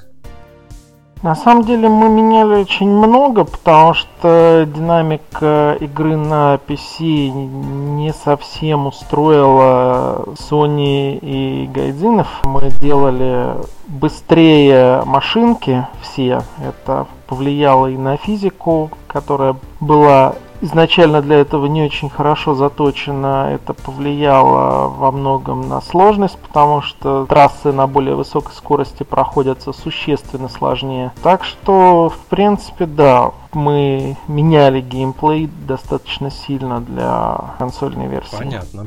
На 1.23 1.35
самом 1.35 1.65
деле 1.65 1.89
мы 1.89 2.09
меняли 2.09 2.63
очень 2.63 2.89
много, 2.89 3.45
потому 3.45 3.95
что 3.95 4.69
динамика 4.73 5.77
игры 5.81 6.17
на 6.17 6.61
PC 6.67 7.31
не 7.31 8.13
совсем 8.13 8.87
устроила 8.87 10.25
Sony 10.49 11.19
и 11.21 11.67
Гайдинов. 11.67 12.29
Мы 12.45 12.71
делали 12.81 13.55
быстрее 13.89 15.03
машинки 15.05 15.87
все. 16.03 16.43
Это 16.61 17.07
повлияло 17.29 17.87
и 17.87 17.97
на 17.97 18.17
физику, 18.17 18.91
которая 19.07 19.57
была 19.79 20.35
изначально 20.63 21.21
для 21.21 21.37
этого 21.37 21.67
не 21.67 21.83
очень 21.83 22.09
хорошо 22.09 22.55
заточено, 22.55 23.51
это 23.53 23.75
повлияло 23.75 24.89
во 24.89 25.13
многом 25.13 25.69
на 25.69 25.81
сложность, 25.81 26.39
потому 26.39 26.81
что 26.81 27.27
трассы 27.27 27.73
на 27.73 27.87
более 27.87 28.15
высокой 28.15 28.55
скорости 28.55 29.03
проходятся 29.03 29.73
существенно 29.73 30.49
сложнее. 30.49 31.13
Так 31.23 31.45
что, 31.45 32.09
в 32.09 32.27
принципе, 32.27 32.87
да, 32.87 33.33
мы 33.53 34.17
меняли 34.29 34.81
геймплей 34.81 35.51
достаточно 35.67 36.31
сильно 36.31 36.81
для 36.81 37.55
консольной 37.59 38.09
версии. 38.09 38.37
Понятно. 38.37 38.87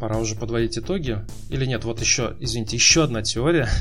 Пора 0.00 0.18
уже 0.18 0.34
подводить 0.34 0.76
итоги. 0.76 1.24
Или 1.48 1.64
нет, 1.64 1.84
вот 1.84 2.00
еще, 2.00 2.34
извините, 2.40 2.76
еще 2.76 3.04
одна 3.04 3.22
теория. 3.22 3.68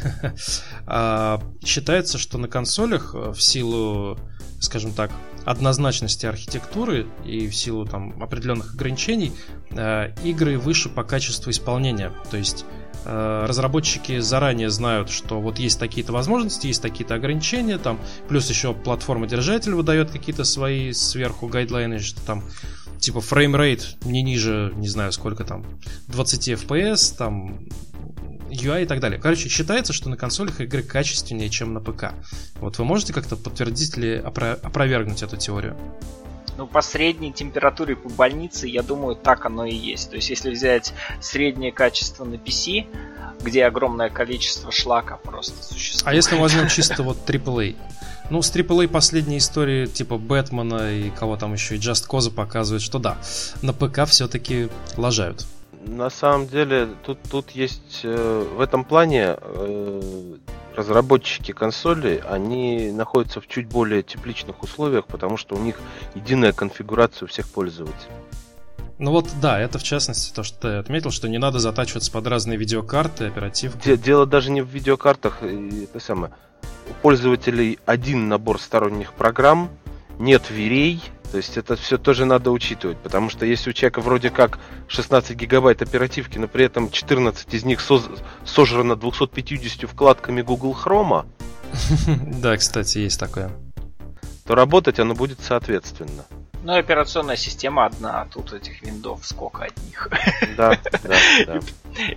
А, 0.85 1.41
считается, 1.63 2.18
что 2.18 2.38
на 2.38 2.47
консолях 2.47 3.15
э, 3.15 3.31
в 3.31 3.41
силу, 3.41 4.18
скажем 4.59 4.91
так, 4.91 5.09
однозначности 5.45 6.26
архитектуры 6.26 7.07
и 7.26 7.47
в 7.47 7.55
силу 7.55 7.85
там 7.85 8.22
определенных 8.22 8.73
ограничений 8.73 9.34
э, 9.72 10.13
игры 10.23 10.57
выше 10.57 10.89
по 10.89 11.03
качеству 11.03 11.51
исполнения. 11.51 12.11
То 12.30 12.38
есть 12.38 12.65
э, 13.05 13.45
разработчики 13.47 14.19
заранее 14.19 14.69
знают, 14.69 15.09
что 15.09 15.39
вот 15.39 15.59
есть 15.59 15.80
такие-то 15.80 16.11
возможности, 16.13 16.68
есть 16.68 16.81
такие-то 16.81 17.15
ограничения, 17.15 17.77
там 17.77 17.99
плюс 18.27 18.49
еще 18.49 18.73
платформа-держатель 18.73 19.73
выдает 19.73 20.11
какие-то 20.11 20.43
свои 20.43 20.91
сверху 20.93 21.47
гайдлайны, 21.47 21.99
что 21.99 22.22
там 22.22 22.43
типа 22.99 23.19
фреймрейт 23.19 23.97
не 24.05 24.22
ниже, 24.22 24.72
не 24.76 24.88
знаю 24.88 25.11
сколько 25.11 25.43
там, 25.43 25.65
20 26.07 26.49
FPS, 26.49 27.18
там 27.18 27.59
UI 28.51 28.83
и 28.83 28.85
так 28.85 28.99
далее. 28.99 29.19
Короче, 29.19 29.49
считается, 29.49 29.93
что 29.93 30.09
на 30.09 30.17
консолях 30.17 30.61
игры 30.61 30.83
качественнее, 30.83 31.49
чем 31.49 31.73
на 31.73 31.79
ПК. 31.79 32.13
Вот 32.55 32.77
вы 32.77 32.85
можете 32.85 33.13
как-то 33.13 33.35
подтвердить 33.35 33.97
или 33.97 34.21
опро- 34.21 34.59
опровергнуть 34.61 35.23
эту 35.23 35.37
теорию? 35.37 35.77
Ну, 36.57 36.67
по 36.67 36.81
средней 36.81 37.31
температуре 37.31 37.95
по 37.95 38.09
больнице, 38.09 38.67
я 38.67 38.83
думаю, 38.83 39.15
так 39.15 39.45
оно 39.45 39.65
и 39.65 39.73
есть. 39.73 40.09
То 40.09 40.17
есть, 40.17 40.29
если 40.29 40.51
взять 40.51 40.93
среднее 41.21 41.71
качество 41.71 42.25
на 42.25 42.35
PC, 42.35 42.85
где 43.41 43.65
огромное 43.65 44.09
количество 44.09 44.71
шлака 44.71 45.17
просто 45.17 45.63
существует. 45.63 46.07
А 46.07 46.13
если 46.13 46.35
мы 46.35 46.41
возьмем 46.41 46.67
чисто 46.69 47.03
вот 47.03 47.17
AAA? 47.27 47.75
Ну, 48.29 48.41
с 48.41 48.53
AAA 48.53 48.87
последние 48.87 49.39
истории 49.39 49.87
типа 49.87 50.17
Бэтмена 50.17 50.93
и 50.93 51.09
кого 51.09 51.35
там 51.35 51.53
еще, 51.53 51.75
и 51.75 51.79
Just 51.79 52.07
Cause 52.07 52.31
показывают, 52.31 52.83
что 52.83 52.99
да, 52.99 53.17
на 53.61 53.73
ПК 53.73 54.05
все-таки 54.07 54.69
лажают 54.97 55.45
на 55.85 56.09
самом 56.09 56.47
деле 56.47 56.89
тут, 57.03 57.19
тут 57.29 57.51
есть 57.51 58.01
э, 58.03 58.47
в 58.55 58.61
этом 58.61 58.83
плане 58.83 59.35
э, 59.37 60.37
разработчики 60.75 61.51
консолей, 61.51 62.17
они 62.17 62.91
находятся 62.91 63.41
в 63.41 63.47
чуть 63.47 63.67
более 63.67 64.03
тепличных 64.03 64.63
условиях, 64.63 65.05
потому 65.07 65.37
что 65.37 65.55
у 65.55 65.59
них 65.59 65.79
единая 66.15 66.53
конфигурация 66.53 67.25
у 67.25 67.29
всех 67.29 67.47
пользователей. 67.47 68.13
Ну 68.97 69.11
вот, 69.11 69.27
да, 69.41 69.59
это 69.59 69.79
в 69.79 69.83
частности 69.83 70.31
то, 70.33 70.43
что 70.43 70.59
ты 70.59 70.67
отметил, 70.75 71.09
что 71.09 71.27
не 71.27 71.39
надо 71.39 71.57
затачиваться 71.57 72.11
под 72.11 72.27
разные 72.27 72.57
видеокарты, 72.57 73.25
оперативку. 73.25 73.79
Дело 73.97 74.27
даже 74.27 74.51
не 74.51 74.61
в 74.61 74.67
видеокартах, 74.67 75.41
это 75.41 75.99
самое. 75.99 76.33
У 76.87 76.93
пользователей 77.01 77.79
один 77.87 78.27
набор 78.27 78.59
сторонних 78.59 79.13
программ, 79.13 79.71
нет 80.22 80.49
верей, 80.49 81.02
то 81.31 81.38
есть 81.38 81.57
это 81.57 81.76
все 81.76 81.98
тоже 81.98 82.26
надо 82.26 82.52
учитывать, 82.52 82.98
потому 82.98 83.30
что 83.30 83.45
если 83.45 83.69
у 83.69 83.73
человека 83.73 84.02
вроде 84.02 84.30
как 84.30 84.60
16 84.88 85.35
гигабайт 85.35 85.81
оперативки, 85.81 86.38
но 86.38 86.48
при 86.48 86.65
этом 86.65 86.91
14 86.91 87.53
из 87.53 87.64
них 87.64 87.81
соз... 87.81 88.07
сожрано 88.45 88.95
250 88.95 89.89
вкладками 89.89 90.41
Google 90.41 90.76
Chrome, 90.76 91.26
да, 92.41 92.57
кстати, 92.57 92.99
есть 92.99 93.19
такое, 93.19 93.52
то 94.45 94.56
работать 94.56 94.99
оно 94.99 95.15
будет 95.15 95.39
соответственно. 95.41 96.26
Ну, 96.64 96.77
операционная 96.77 97.38
система 97.38 97.85
одна, 97.85 98.22
а 98.22 98.26
тут 98.27 98.53
этих 98.53 98.84
виндов 98.84 99.26
сколько 99.26 99.65
от 99.65 99.77
них. 99.84 100.10
Да, 100.56 100.77
да, 101.03 101.15
да. 101.48 101.60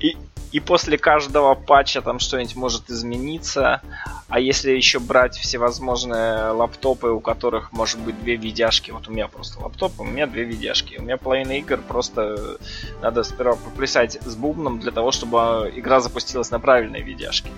И, 0.00 0.16
и 0.54 0.60
после 0.60 0.98
каждого 0.98 1.56
патча 1.56 2.00
там 2.00 2.20
что-нибудь 2.20 2.54
может 2.54 2.88
измениться. 2.88 3.82
А 4.28 4.38
если 4.38 4.70
еще 4.70 5.00
брать 5.00 5.36
всевозможные 5.36 6.50
лаптопы, 6.50 7.08
у 7.08 7.18
которых 7.18 7.72
может 7.72 7.98
быть 7.98 8.20
две 8.20 8.36
видяшки, 8.36 8.92
вот 8.92 9.08
у 9.08 9.10
меня 9.10 9.26
просто 9.26 9.60
лаптоп, 9.60 9.98
у 9.98 10.04
меня 10.04 10.28
две 10.28 10.44
видяшки. 10.44 10.96
У 10.96 11.02
меня 11.02 11.16
половина 11.16 11.58
игр 11.58 11.78
просто 11.78 12.56
надо 13.02 13.24
сперва 13.24 13.56
поплясать 13.56 14.16
с 14.24 14.36
бубном 14.36 14.78
для 14.78 14.92
того, 14.92 15.10
чтобы 15.10 15.72
игра 15.74 15.98
запустилась 15.98 16.52
на 16.52 16.60
правильной 16.60 17.02
видяшке. 17.02 17.50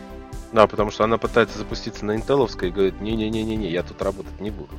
Да, 0.52 0.66
потому 0.66 0.90
что 0.90 1.05
она 1.05 1.18
пытается 1.18 1.59
запуститься 1.59 2.06
на 2.06 2.16
интеловской 2.16 2.70
и 2.70 2.73
говорит, 2.73 3.02
не-не-не-не, 3.02 3.68
я 3.68 3.82
тут 3.82 4.01
работать 4.01 4.40
не 4.40 4.51
буду. 4.51 4.73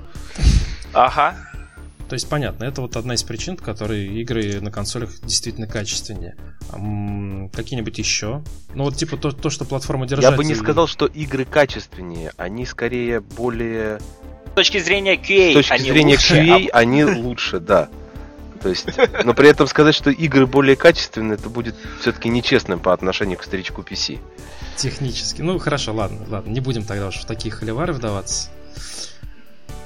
Ага, 0.92 1.36
то 2.08 2.14
есть 2.14 2.30
понятно, 2.30 2.64
это 2.64 2.82
вот 2.82 2.96
одна 2.96 3.16
из 3.16 3.24
причин, 3.24 3.58
по 3.58 3.64
которой 3.64 4.06
игры 4.22 4.62
на 4.62 4.72
консолях 4.72 5.12
действительно 5.22 5.68
качественнее. 5.68 6.36
какие-нибудь 7.54 7.98
еще? 7.98 8.44
Ну 8.74 8.86
вот 8.86 8.96
типа 8.96 9.18
то, 9.18 9.32
то, 9.32 9.50
что 9.50 9.66
платформа 9.66 10.08
держать... 10.08 10.32
Я 10.32 10.38
бы 10.38 10.46
не 10.46 10.56
сказал, 10.56 10.88
что 10.88 11.06
игры 11.06 11.46
качественнее, 11.46 12.32
они 12.38 12.66
скорее 12.66 13.20
более... 13.20 14.00
С 14.52 14.56
точки 14.56 14.80
зрения 14.80 15.16
QA, 15.16 15.52
С 15.52 15.54
точки 15.54 15.74
они 15.74 15.90
зрения 15.90 16.14
лучше, 16.14 16.36
QA, 16.36 16.70
а... 16.72 16.78
они 16.78 17.04
лучше, 17.04 17.60
да. 17.60 17.90
То 18.62 18.70
есть, 18.70 18.88
но 19.24 19.34
при 19.34 19.50
этом 19.50 19.68
сказать, 19.68 19.94
что 19.94 20.10
игры 20.10 20.48
более 20.48 20.76
качественные, 20.76 21.36
это 21.36 21.50
будет 21.50 21.76
все-таки 22.02 22.30
нечестным 22.30 22.80
по 22.80 22.94
отношению 22.94 23.38
к 23.38 23.44
старичку 23.44 23.82
PC. 23.82 24.20
Технически. 24.78 25.42
Ну 25.42 25.60
хорошо, 25.60 25.94
ладно, 25.94 26.26
ладно, 26.28 26.52
не 26.52 26.60
будем 26.60 26.84
тогда 26.84 27.08
уж 27.08 27.18
в 27.18 27.26
такие 27.26 27.54
холивары 27.54 27.94
вдаваться. 27.94 28.50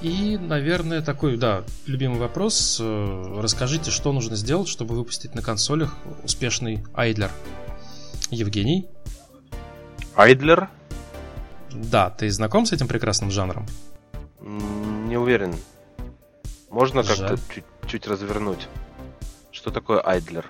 И, 0.01 0.37
наверное, 0.37 1.01
такой, 1.01 1.37
да, 1.37 1.63
любимый 1.85 2.19
вопрос. 2.19 2.79
Э, 2.81 3.39
расскажите, 3.39 3.91
что 3.91 4.11
нужно 4.11 4.35
сделать, 4.35 4.67
чтобы 4.67 4.95
выпустить 4.95 5.35
на 5.35 5.43
консолях 5.43 5.95
успешный 6.23 6.83
Айдлер. 6.95 7.29
Евгений? 8.31 8.87
Айдлер? 10.15 10.69
Да, 11.71 12.09
ты 12.09 12.31
знаком 12.31 12.65
с 12.65 12.71
этим 12.71 12.87
прекрасным 12.87 13.29
жанром? 13.29 13.67
Не 14.41 15.17
уверен. 15.17 15.55
Можно 16.71 17.03
как-то 17.03 17.37
чуть, 17.53 17.65
чуть 17.87 18.07
развернуть. 18.07 18.67
Что 19.51 19.69
такое 19.69 20.01
Айдлер? 20.03 20.49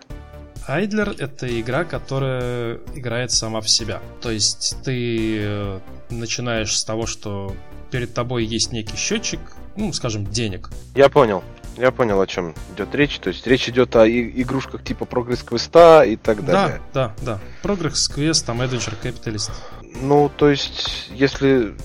Айдлер— 0.72 1.14
это 1.20 1.60
игра, 1.60 1.84
которая 1.84 2.80
играет 2.96 3.32
сама 3.32 3.62
в 3.62 3.70
себя. 3.70 4.02
То 4.22 4.32
есть 4.32 4.78
ты 4.84 5.40
э, 5.42 5.80
начинаешь 6.10 6.78
с 6.78 6.84
того, 6.86 7.06
что 7.06 7.54
перед 7.92 8.14
тобой 8.14 8.46
есть 8.46 8.72
некий 8.72 8.96
счетчик, 8.96 9.40
ну, 9.76 9.92
скажем, 9.92 10.26
денег. 10.26 10.70
Я 10.96 11.10
понял. 11.10 11.44
Я 11.78 11.92
понял, 11.92 12.20
о 12.22 12.28
чем 12.28 12.54
идет 12.76 12.94
речь. 12.96 13.20
То 13.20 13.30
есть 13.30 13.46
речь 13.48 13.68
идет 13.68 13.96
о 13.96 14.08
игрушках 14.08 14.84
типа 14.84 15.04
Progress 15.04 15.46
Quest 15.46 16.08
и 16.08 16.16
так 16.16 16.46
далее. 16.46 16.82
Да, 16.94 17.14
да, 17.24 17.38
да. 17.38 17.68
Progress 17.68 18.10
Quest, 18.14 18.46
там 18.46 18.62
Adventure 18.62 18.96
Capitalist. 19.02 19.52
Ну, 20.02 20.32
то 20.36 20.50
есть, 20.50 21.10
если 21.14 21.76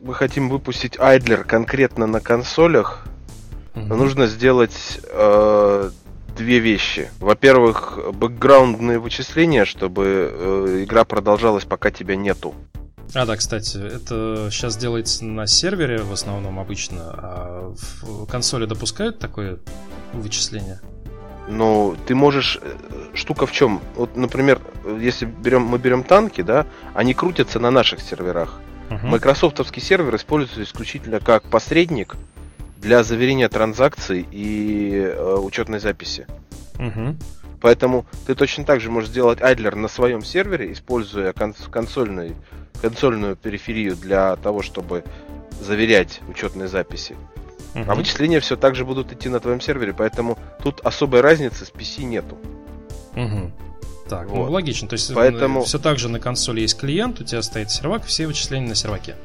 мы 0.00 0.14
хотим 0.14 0.48
выпустить 0.48 0.98
Айдлер 0.98 1.44
конкретно 1.44 2.06
на 2.06 2.20
консолях, 2.20 3.04
угу. 3.74 3.94
нужно 3.94 4.26
сделать 4.26 5.00
э, 5.04 5.90
две 6.34 6.58
вещи. 6.58 7.10
Во-первых, 7.20 7.98
бэкграундные 8.12 8.98
вычисления, 8.98 9.64
чтобы 9.64 10.30
э, 10.32 10.84
игра 10.84 11.04
продолжалась, 11.04 11.64
пока 11.64 11.90
тебя 11.90 12.16
нету. 12.16 12.54
А, 13.14 13.26
да, 13.26 13.36
кстати, 13.36 13.76
это 13.76 14.48
сейчас 14.50 14.76
делается 14.76 15.24
на 15.24 15.46
сервере 15.46 15.98
в 15.98 16.12
основном 16.12 16.58
обычно, 16.58 17.02
а 17.02 17.74
в 18.02 18.26
консоли 18.26 18.64
допускают 18.64 19.18
такое 19.18 19.58
вычисление? 20.12 20.80
Ну, 21.48 21.96
ты 22.06 22.14
можешь... 22.14 22.58
Э, 22.62 22.74
штука 23.14 23.46
в 23.46 23.52
чем? 23.52 23.80
Вот, 23.96 24.16
например, 24.16 24.60
если 24.98 25.26
берем, 25.26 25.62
мы 25.62 25.78
берем 25.78 26.02
танки, 26.02 26.40
да, 26.40 26.66
они 26.94 27.14
крутятся 27.14 27.60
на 27.60 27.70
наших 27.70 28.00
серверах. 28.00 28.60
Uh-huh. 28.88 29.06
Майкрософтовский 29.06 29.82
сервер 29.82 30.16
используется 30.16 30.62
исключительно 30.62 31.20
как 31.20 31.44
посредник 31.44 32.16
для 32.82 33.04
заверения 33.04 33.48
транзакций 33.48 34.26
и 34.30 34.92
э, 34.96 35.36
учетной 35.36 35.78
записи. 35.78 36.26
Uh-huh. 36.74 37.16
Поэтому 37.60 38.06
ты 38.26 38.34
точно 38.34 38.64
так 38.64 38.80
же 38.80 38.90
можешь 38.90 39.10
сделать 39.10 39.40
айдлер 39.40 39.76
на 39.76 39.86
своем 39.86 40.22
сервере, 40.22 40.72
используя 40.72 41.32
конс- 41.32 41.70
консольный, 41.70 42.34
консольную 42.82 43.36
периферию 43.36 43.94
для 43.94 44.34
того, 44.36 44.62
чтобы 44.62 45.04
заверять 45.60 46.20
учетные 46.28 46.66
записи. 46.66 47.14
Uh-huh. 47.74 47.84
А 47.86 47.94
вычисления 47.94 48.40
все 48.40 48.56
так 48.56 48.74
же 48.74 48.84
будут 48.84 49.12
идти 49.12 49.28
на 49.28 49.38
твоем 49.38 49.60
сервере, 49.60 49.94
поэтому 49.96 50.36
тут 50.62 50.80
особой 50.80 51.20
разницы 51.20 51.64
с 51.64 51.70
PC 51.70 52.02
нету. 52.02 52.36
Угу. 53.14 53.52
Так, 54.08 54.28
ну, 54.28 54.34
вот. 54.34 54.46
ну 54.46 54.52
логично. 54.52 54.88
То 54.88 54.94
есть 54.94 55.14
поэтому... 55.14 55.62
все 55.62 55.78
так 55.78 55.98
же 55.98 56.08
на 56.08 56.18
консоли 56.18 56.60
есть 56.60 56.78
клиент, 56.78 57.20
у 57.20 57.24
тебя 57.24 57.42
стоит 57.42 57.70
сервак, 57.70 58.04
все 58.04 58.26
вычисления 58.26 58.68
на 58.68 58.74
серваке. 58.74 59.16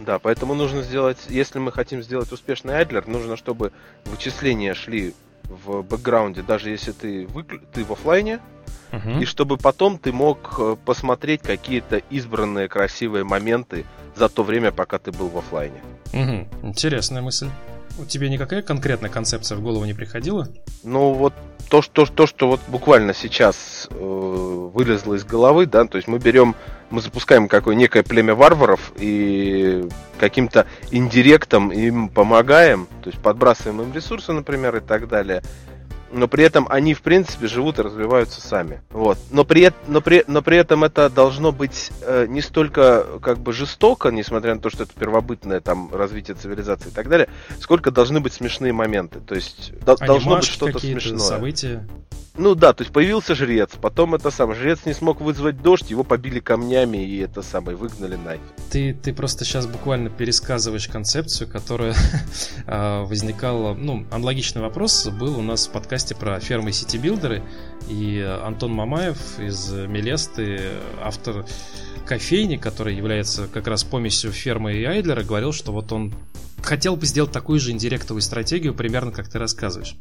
Да, 0.00 0.18
поэтому 0.18 0.54
нужно 0.54 0.82
сделать, 0.82 1.18
если 1.28 1.58
мы 1.58 1.72
хотим 1.72 2.02
сделать 2.02 2.32
успешный 2.32 2.74
айдлер, 2.74 3.06
нужно, 3.06 3.36
чтобы 3.36 3.72
вычисления 4.06 4.74
шли 4.74 5.14
в 5.44 5.82
бэкграунде, 5.82 6.42
даже 6.42 6.70
если 6.70 6.92
ты, 6.92 7.26
выкл... 7.26 7.56
ты 7.72 7.84
в 7.84 7.92
офлайне, 7.92 8.40
uh-huh. 8.92 9.22
и 9.22 9.24
чтобы 9.24 9.56
потом 9.56 9.98
ты 9.98 10.12
мог 10.12 10.54
э, 10.58 10.76
посмотреть 10.84 11.42
какие-то 11.42 11.98
избранные 12.10 12.68
красивые 12.68 13.24
моменты 13.24 13.84
за 14.16 14.28
то 14.28 14.42
время, 14.42 14.72
пока 14.72 14.98
ты 14.98 15.12
был 15.12 15.28
в 15.28 15.38
офлайне. 15.38 15.80
Угу. 16.12 16.68
Интересная 16.68 17.22
мысль. 17.22 17.48
У 17.98 18.04
тебя 18.04 18.28
никакая 18.28 18.62
конкретная 18.62 19.10
концепция 19.10 19.56
в 19.56 19.62
голову 19.62 19.84
не 19.84 19.94
приходила? 19.94 20.48
Ну 20.82 21.12
вот 21.12 21.34
то, 21.68 21.82
что, 21.82 22.06
то, 22.06 22.26
что 22.26 22.48
вот 22.48 22.60
буквально 22.68 23.14
сейчас 23.14 23.88
э, 23.90 23.94
вылезло 23.94 25.14
из 25.14 25.24
головы, 25.24 25.66
да, 25.66 25.84
то 25.84 25.96
есть 25.96 26.08
мы 26.08 26.18
берем, 26.18 26.54
мы 26.90 27.00
запускаем 27.00 27.48
какое 27.48 27.74
некое 27.74 28.02
племя 28.02 28.34
варваров 28.34 28.92
и 28.96 29.88
каким-то 30.18 30.66
индиректом 30.90 31.70
им 31.72 32.08
помогаем, 32.08 32.86
то 33.02 33.10
есть 33.10 33.22
подбрасываем 33.22 33.82
им 33.82 33.92
ресурсы, 33.92 34.32
например, 34.32 34.76
и 34.76 34.80
так 34.80 35.08
далее 35.08 35.42
но 36.12 36.28
при 36.28 36.44
этом 36.44 36.66
они, 36.68 36.94
в 36.94 37.02
принципе, 37.02 37.46
живут 37.46 37.78
и 37.78 37.82
развиваются 37.82 38.40
сами. 38.40 38.82
Вот. 38.90 39.18
Но, 39.30 39.44
при, 39.44 39.72
но, 39.86 40.00
при, 40.00 40.24
но 40.26 40.42
при 40.42 40.56
этом 40.56 40.84
это 40.84 41.08
должно 41.08 41.52
быть 41.52 41.90
э, 42.02 42.26
не 42.28 42.40
столько 42.40 43.06
как 43.22 43.38
бы 43.38 43.52
жестоко, 43.52 44.10
несмотря 44.10 44.54
на 44.54 44.60
то, 44.60 44.70
что 44.70 44.84
это 44.84 44.92
первобытное 44.98 45.60
там 45.60 45.94
развитие 45.94 46.36
цивилизации 46.36 46.88
и 46.88 46.92
так 46.92 47.08
далее, 47.08 47.28
сколько 47.60 47.90
должны 47.90 48.20
быть 48.20 48.32
смешные 48.32 48.72
моменты. 48.72 49.20
То 49.20 49.34
есть 49.34 49.72
до, 49.84 49.96
должно 49.96 50.36
быть 50.36 50.44
что-то 50.44 50.78
смешное. 50.78 51.18
события. 51.18 51.86
Ну 52.40 52.54
да, 52.54 52.72
то 52.72 52.82
есть 52.82 52.92
появился 52.92 53.34
жрец, 53.34 53.72
потом 53.78 54.14
это 54.14 54.30
сам 54.30 54.54
жрец 54.54 54.86
не 54.86 54.94
смог 54.94 55.20
вызвать 55.20 55.60
дождь, 55.60 55.90
его 55.90 56.04
побили 56.04 56.40
камнями 56.40 56.96
и 56.96 57.18
это 57.18 57.42
самое 57.42 57.76
выгнали 57.76 58.16
нафиг. 58.16 58.40
Ты, 58.70 58.94
ты 58.94 59.12
просто 59.12 59.44
сейчас 59.44 59.66
буквально 59.66 60.08
пересказываешь 60.08 60.88
концепцию, 60.88 61.50
которая 61.50 61.94
а, 62.66 63.04
возникала, 63.06 63.74
ну, 63.74 64.06
аналогичный 64.10 64.62
вопрос 64.62 65.06
был 65.08 65.38
у 65.38 65.42
нас 65.42 65.66
в 65.66 65.72
подкасте 65.72 65.99
про 66.14 66.40
фермы 66.40 66.72
сити-билдеры, 66.72 67.42
и 67.88 68.20
Антон 68.20 68.72
Мамаев 68.72 69.38
из 69.38 69.70
Мелесты, 69.70 70.70
автор 71.02 71.44
кофейни, 72.06 72.56
который 72.56 72.96
является 72.96 73.46
как 73.46 73.66
раз 73.66 73.84
помесью 73.84 74.32
фермы 74.32 74.74
и 74.74 74.84
Айдлера, 74.84 75.22
говорил, 75.22 75.52
что 75.52 75.72
вот 75.72 75.92
он 75.92 76.14
хотел 76.62 76.96
бы 76.96 77.06
сделать 77.06 77.32
такую 77.32 77.60
же 77.60 77.70
индиректовую 77.70 78.22
стратегию, 78.22 78.74
примерно 78.74 79.12
как 79.12 79.28
ты 79.28 79.38
рассказываешь. 79.38 79.96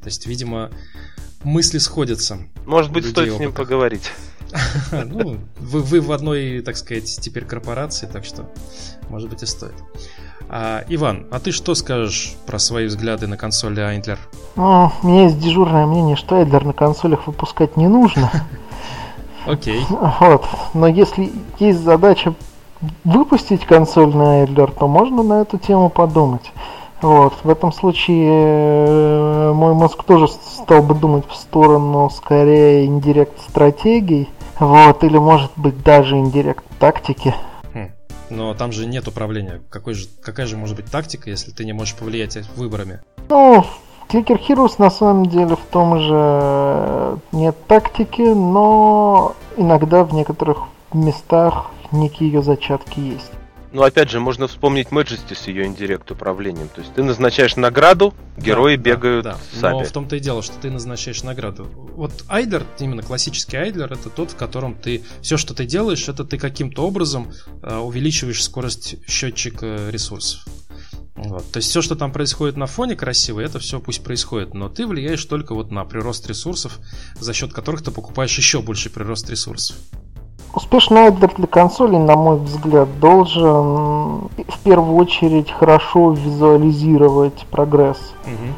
То 0.00 0.06
есть, 0.06 0.26
видимо, 0.26 0.70
мысли 1.44 1.78
сходятся. 1.78 2.38
Может 2.66 2.92
быть, 2.92 3.04
стоит 3.04 3.28
опыта. 3.28 3.36
с 3.36 3.40
ним 3.40 3.52
поговорить. 3.52 4.10
Ну, 4.92 5.38
вы, 5.58 5.80
вы 5.80 6.00
в 6.02 6.12
одной, 6.12 6.60
так 6.60 6.76
сказать, 6.76 7.18
теперь 7.20 7.46
корпорации, 7.46 8.06
так 8.06 8.26
что, 8.26 8.52
может 9.08 9.30
быть, 9.30 9.42
и 9.42 9.46
стоит. 9.46 9.72
А, 10.48 10.84
Иван, 10.90 11.26
а 11.30 11.40
ты 11.40 11.52
что 11.52 11.74
скажешь 11.74 12.34
про 12.46 12.58
свои 12.58 12.86
взгляды 12.86 13.26
на 13.26 13.38
консоли 13.38 13.80
Айнтлер? 13.80 14.18
Ну, 14.54 14.90
у 15.02 15.06
меня 15.06 15.24
есть 15.24 15.38
дежурное 15.38 15.86
мнение, 15.86 16.16
что 16.16 16.36
Айдлер 16.36 16.64
на 16.64 16.72
консолях 16.72 17.26
выпускать 17.26 17.76
не 17.76 17.88
нужно. 17.88 18.30
Окей. 19.46 19.84
Вот. 19.88 20.46
Но 20.74 20.86
если 20.86 21.32
есть 21.58 21.80
задача 21.80 22.34
выпустить 23.04 23.64
консольный 23.64 24.42
Айдлер, 24.42 24.70
то 24.70 24.86
можно 24.88 25.22
на 25.22 25.40
эту 25.42 25.58
тему 25.58 25.88
подумать. 25.88 26.52
Вот. 27.00 27.34
В 27.42 27.48
этом 27.48 27.72
случае 27.72 28.28
э, 28.28 29.52
мой 29.52 29.74
мозг 29.74 30.04
тоже 30.04 30.28
стал 30.28 30.82
бы 30.82 30.94
думать 30.94 31.26
в 31.28 31.34
сторону 31.34 32.10
скорее 32.10 32.86
индирект 32.86 33.40
стратегий, 33.40 34.28
вот, 34.58 35.02
или 35.02 35.18
может 35.18 35.50
быть 35.56 35.82
даже 35.82 36.16
индирект 36.16 36.64
тактики. 36.78 37.34
Хм. 37.74 37.90
Но 38.30 38.54
там 38.54 38.70
же 38.70 38.86
нет 38.86 39.08
управления. 39.08 39.62
Какой 39.70 39.94
же, 39.94 40.06
какая 40.22 40.46
же 40.46 40.56
может 40.56 40.76
быть 40.76 40.90
тактика, 40.90 41.30
если 41.30 41.50
ты 41.50 41.64
не 41.64 41.72
можешь 41.72 41.96
повлиять 41.96 42.38
выборами? 42.54 43.00
Ну, 43.28 43.64
Clicker 44.12 44.38
Heroes 44.46 44.74
на 44.76 44.90
самом 44.90 45.24
деле 45.26 45.56
в 45.56 45.64
том 45.70 45.98
же 45.98 47.18
нет 47.32 47.56
тактики, 47.66 48.20
но 48.20 49.34
иногда 49.56 50.04
в 50.04 50.12
некоторых 50.12 50.64
местах 50.92 51.70
некие 51.92 52.30
ее 52.30 52.42
зачатки 52.42 53.00
есть. 53.00 53.32
Ну, 53.72 53.82
опять 53.82 54.10
же, 54.10 54.20
можно 54.20 54.48
вспомнить 54.48 54.88
Majesty 54.88 55.34
с 55.34 55.46
ее 55.46 55.64
индирект 55.64 56.10
управлением. 56.10 56.68
То 56.68 56.82
есть 56.82 56.92
ты 56.92 57.02
назначаешь 57.02 57.56
награду, 57.56 58.12
герои 58.36 58.76
да, 58.76 58.82
бегают 58.82 59.24
да, 59.24 59.32
да. 59.32 59.60
сами. 59.60 59.78
Но 59.78 59.84
в 59.84 59.90
том-то 59.90 60.16
и 60.16 60.20
дело, 60.20 60.42
что 60.42 60.58
ты 60.58 60.70
назначаешь 60.70 61.22
награду. 61.22 61.66
Вот 61.94 62.12
Айдер, 62.28 62.64
именно 62.78 63.02
классический 63.02 63.56
Айдер, 63.56 63.90
это 63.90 64.10
тот, 64.10 64.32
в 64.32 64.36
котором 64.36 64.74
ты 64.74 65.02
все, 65.22 65.38
что 65.38 65.54
ты 65.54 65.64
делаешь, 65.64 66.06
это 66.06 66.24
ты 66.24 66.36
каким-то 66.36 66.86
образом 66.86 67.32
э, 67.62 67.78
увеличиваешь 67.78 68.44
скорость 68.44 68.96
счетчика 69.08 69.88
ресурсов. 69.88 70.44
Вот. 71.14 71.50
То 71.52 71.58
есть 71.58 71.68
все, 71.68 71.82
что 71.82 71.94
там 71.94 72.10
происходит 72.10 72.56
на 72.56 72.66
фоне 72.66 72.96
красиво, 72.96 73.40
это 73.40 73.58
все 73.58 73.80
пусть 73.80 74.02
происходит, 74.02 74.54
но 74.54 74.68
ты 74.68 74.86
влияешь 74.86 75.24
только 75.24 75.54
вот 75.54 75.70
на 75.70 75.84
прирост 75.84 76.26
ресурсов, 76.26 76.78
за 77.20 77.34
счет 77.34 77.52
которых 77.52 77.82
ты 77.82 77.90
покупаешь 77.90 78.36
еще 78.38 78.62
больше 78.62 78.88
прирост 78.88 79.28
ресурсов. 79.28 79.76
Успешный 80.54 81.02
айдлер 81.02 81.32
для 81.36 81.46
консолей, 81.46 81.98
на 81.98 82.14
мой 82.14 82.38
взгляд, 82.38 82.88
должен 83.00 84.28
в 84.28 84.58
первую 84.64 84.96
очередь 84.96 85.50
хорошо 85.50 86.12
визуализировать 86.12 87.46
прогресс. 87.50 87.98
Угу. 88.26 88.52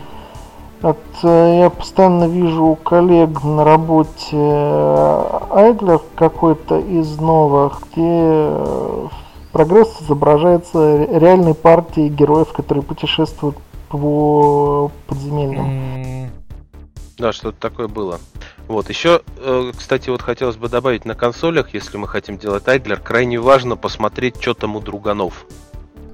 Вот, 0.82 0.98
э, 1.22 1.60
я 1.62 1.70
постоянно 1.70 2.24
вижу 2.24 2.64
у 2.64 2.74
коллег 2.74 3.42
на 3.42 3.64
работе 3.64 4.36
айдлер 4.36 6.00
какой-то 6.16 6.78
из 6.78 7.16
новых, 7.16 7.80
где 7.90 8.02
э, 8.02 9.06
прогресс 9.54 10.02
изображается 10.02 11.04
реальной 11.04 11.54
партией 11.54 12.08
героев, 12.08 12.52
которые 12.52 12.82
путешествуют 12.82 13.56
по 13.88 14.90
подземельям. 15.06 16.28
Да, 17.16 17.32
что-то 17.32 17.56
такое 17.60 17.86
было. 17.86 18.18
Вот, 18.66 18.88
еще, 18.88 19.22
э, 19.36 19.70
кстати, 19.76 20.10
вот 20.10 20.22
хотелось 20.22 20.56
бы 20.56 20.68
добавить 20.68 21.04
на 21.04 21.14
консолях, 21.14 21.72
если 21.72 21.96
мы 21.96 22.08
хотим 22.08 22.36
делать 22.36 22.66
Айдлер, 22.66 22.98
крайне 22.98 23.38
важно 23.38 23.76
посмотреть, 23.76 24.40
что 24.40 24.54
там 24.54 24.74
у 24.74 24.80
друганов. 24.80 25.46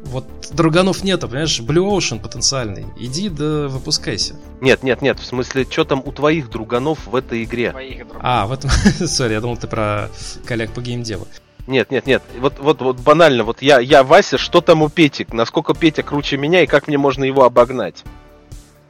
Вот 0.05 0.27
друганов 0.53 1.03
нету, 1.03 1.27
понимаешь, 1.27 1.61
Blue 1.61 1.97
Ocean 1.97 2.21
потенциальный. 2.21 2.85
Иди 2.99 3.31
да 3.31 3.69
выпускайся. 3.69 4.35
Нет, 4.61 4.83
нет, 4.83 5.01
нет, 5.01 5.19
в 5.19 5.25
смысле, 5.25 5.67
что 5.71 5.85
там 5.85 6.03
у 6.05 6.13
твоих 6.13 6.51
друганов 6.51 7.07
в 7.07 7.17
этой 7.17 7.45
игре? 7.45 7.75
А, 8.21 8.47
в 8.47 8.53
этом... 8.53 8.69
Сори, 9.07 9.33
я 9.33 9.41
думал, 9.41 9.57
ты 9.57 9.67
про 9.67 10.11
коллег 10.45 10.73
по 10.73 10.83
геймдеву. 10.83 11.27
Нет, 11.71 11.93
нет, 11.93 12.05
нет. 12.05 12.23
Вот, 12.37 12.59
вот, 12.59 12.83
вот 12.83 12.99
банально, 12.99 13.45
вот 13.45 13.63
я, 13.63 13.79
я 13.79 14.03
Вася, 14.03 14.39
что 14.39 14.61
там 14.61 14.83
у 14.83 14.89
Пети? 14.89 15.25
Насколько 15.31 15.73
Петя 15.73 16.03
круче 16.03 16.37
меня 16.37 16.65
и 16.65 16.67
как 16.67 16.89
мне 16.89 16.99
можно 16.99 17.23
его 17.23 17.45
обогнать? 17.45 18.03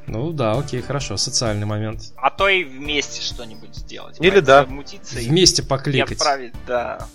Ну 0.06 0.32
да, 0.32 0.52
окей, 0.52 0.80
хорошо, 0.80 1.18
социальный 1.18 1.66
момент. 1.66 2.14
А 2.16 2.30
то 2.30 2.48
и 2.48 2.64
вместе 2.64 3.20
что-нибудь 3.20 3.76
сделать. 3.76 4.16
Или 4.18 4.40
да. 4.40 4.64
Мутиться 4.64 5.18
вместе 5.18 5.62
покликать. 5.62 6.10
И 6.10 6.14
отправить, 6.14 6.54
да. 6.66 7.06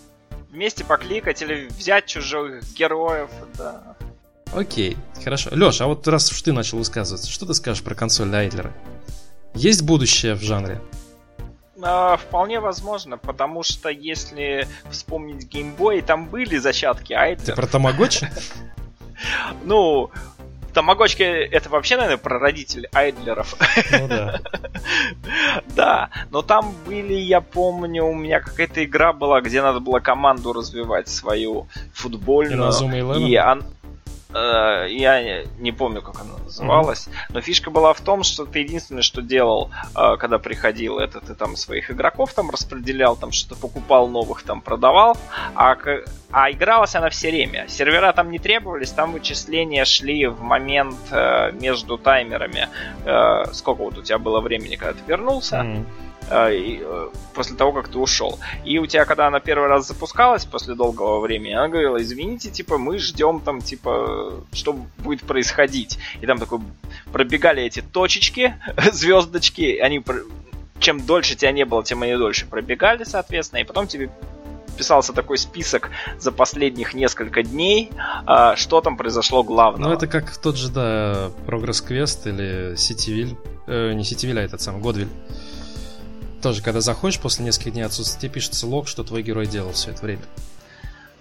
Вместе 0.52 0.86
покликать 0.86 1.42
или 1.42 1.68
взять 1.68 2.06
чужих 2.06 2.64
героев, 2.78 3.32
да. 3.58 3.98
Окей, 4.54 4.98
хорошо. 5.24 5.50
Леш, 5.52 5.82
а 5.82 5.88
вот 5.88 6.08
раз 6.08 6.32
уж 6.32 6.44
ты 6.44 6.54
начал 6.54 6.78
высказываться, 6.78 7.30
что 7.30 7.48
ты 7.48 7.56
скажешь 7.56 7.84
про 7.84 7.96
консоль 7.96 8.34
Айдлера? 8.36 8.72
Есть 9.56 9.82
будущее 9.82 10.36
в 10.36 10.44
жанре? 10.44 10.80
А, 11.82 12.18
вполне 12.18 12.60
возможно, 12.60 13.18
потому 13.18 13.64
что 13.64 13.90
если 13.90 14.68
вспомнить 14.90 15.48
геймбой, 15.48 16.02
там 16.02 16.26
были 16.26 16.58
зачатки 16.58 17.14
Айдлера. 17.14 17.46
Ты 17.46 17.56
про 17.56 17.68
Тамагочи? 17.68 18.30
Ну, 19.64 20.12
Тамагочки 20.74 21.24
это 21.24 21.70
вообще, 21.70 21.96
наверное, 21.96 22.18
прародитель 22.18 22.90
айдлеров. 22.94 23.56
Ну 23.92 24.08
да. 24.10 24.42
Да, 25.76 26.10
но 26.32 26.42
там 26.42 26.74
были, 26.86 27.14
я 27.14 27.40
помню, 27.42 28.06
у 28.06 28.14
меня 28.14 28.42
какая-то 28.42 28.84
игра 28.84 29.14
была, 29.14 29.42
где 29.42 29.62
надо 29.62 29.80
было 29.80 30.00
команду 30.00 30.54
развивать 30.54 31.08
свою 31.08 31.68
футбольную. 31.94 32.58
И, 33.18 33.36
я 34.36 35.44
не 35.60 35.72
помню, 35.72 36.02
как 36.02 36.20
она 36.20 36.38
называлась, 36.44 37.08
mm-hmm. 37.08 37.34
но 37.34 37.42
фишка 37.42 37.72
была 37.72 37.94
в 37.94 38.02
том, 38.02 38.24
что 38.24 38.46
ты 38.46 38.60
единственное, 38.60 39.02
что 39.02 39.22
делал, 39.22 39.72
э, 39.96 40.18
когда 40.18 40.40
приходил, 40.40 41.00
это 41.00 41.22
ты 41.22 41.36
там 41.36 41.56
своих 41.56 41.92
игроков 41.92 42.34
там 42.34 42.50
распределял, 42.50 43.16
там 43.16 43.32
что-то 43.32 43.60
покупал 43.60 44.08
новых, 44.08 44.44
там 44.44 44.62
продавал, 44.62 45.18
а, 45.56 45.78
а 46.32 46.52
игралась 46.52 46.96
она 46.96 47.10
все 47.10 47.30
время. 47.30 47.68
Сервера 47.68 48.12
там 48.14 48.32
не 48.32 48.40
требовались, 48.40 48.92
там 48.92 49.14
вычисления 49.14 49.86
шли 49.86 50.28
в 50.28 50.42
момент 50.42 50.98
э, 51.12 51.52
между 51.54 51.98
таймерами, 51.98 52.68
сколько 53.54 53.84
вот 53.84 53.98
у 53.98 54.02
тебя 54.02 54.18
было 54.18 54.42
времени, 54.42 54.76
когда 54.76 54.94
ты 54.94 55.04
вернулся. 55.08 55.58
Mm-hmm 55.58 55.86
Э, 55.86 56.15
э, 56.15 56.15
после 56.28 57.56
того, 57.56 57.72
как 57.72 57.90
ты 57.90 58.00
ушел. 58.00 58.40
И 58.64 58.80
у 58.80 58.86
тебя, 58.86 59.06
когда 59.06 59.28
она 59.28 59.40
первый 59.40 59.68
раз 59.68 59.88
запускалась 59.88 60.46
после 60.46 60.76
долгого 60.76 61.20
времени, 61.20 61.54
она 61.54 61.68
говорила, 61.68 62.02
извините, 62.02 62.50
типа, 62.50 62.78
мы 62.78 62.98
ждем 62.98 63.40
там, 63.40 63.62
типа, 63.62 64.44
что 64.54 64.74
будет 64.98 65.22
происходить. 65.22 66.00
И 66.22 66.26
там 66.26 66.38
такой 66.38 66.60
пробегали 67.12 67.64
эти 67.64 67.82
точечки, 67.82 68.56
звездочки, 68.92 69.78
они 69.78 70.04
чем 70.80 71.06
дольше 71.06 71.36
тебя 71.36 71.52
не 71.52 71.66
было, 71.66 71.84
тем 71.84 72.04
они 72.04 72.16
дольше 72.16 72.46
пробегали, 72.46 73.04
соответственно, 73.04 73.60
и 73.60 73.64
потом 73.64 73.88
тебе 73.88 74.10
писался 74.78 75.14
такой 75.14 75.38
список 75.38 75.90
за 76.20 76.32
последних 76.32 76.94
несколько 76.94 77.44
дней, 77.44 77.92
а, 78.26 78.56
что 78.56 78.82
там 78.82 78.98
произошло 78.98 79.42
главного. 79.42 79.90
Ну, 79.90 79.96
это 79.96 80.08
как 80.08 80.36
тот 80.38 80.58
же, 80.58 80.70
да, 80.70 81.32
Progress 81.48 81.84
Quest 81.88 82.28
или 82.30 82.76
Ситивиль, 82.76 83.38
э, 83.68 83.94
не 83.94 84.04
Ситивиль, 84.04 84.40
а 84.40 84.44
этот 84.44 84.62
самый, 84.62 84.82
Годвиль 84.82 85.08
тоже, 86.46 86.62
когда 86.62 86.80
заходишь 86.80 87.20
после 87.20 87.44
нескольких 87.44 87.74
дней 87.74 87.82
отсутствия, 87.82 88.22
тебе 88.22 88.34
пишется 88.34 88.68
лог, 88.68 88.88
что 88.88 89.04
твой 89.04 89.24
герой 89.24 89.48
делал 89.48 89.72
все 89.72 89.90
это 89.90 90.04
время. 90.04 90.22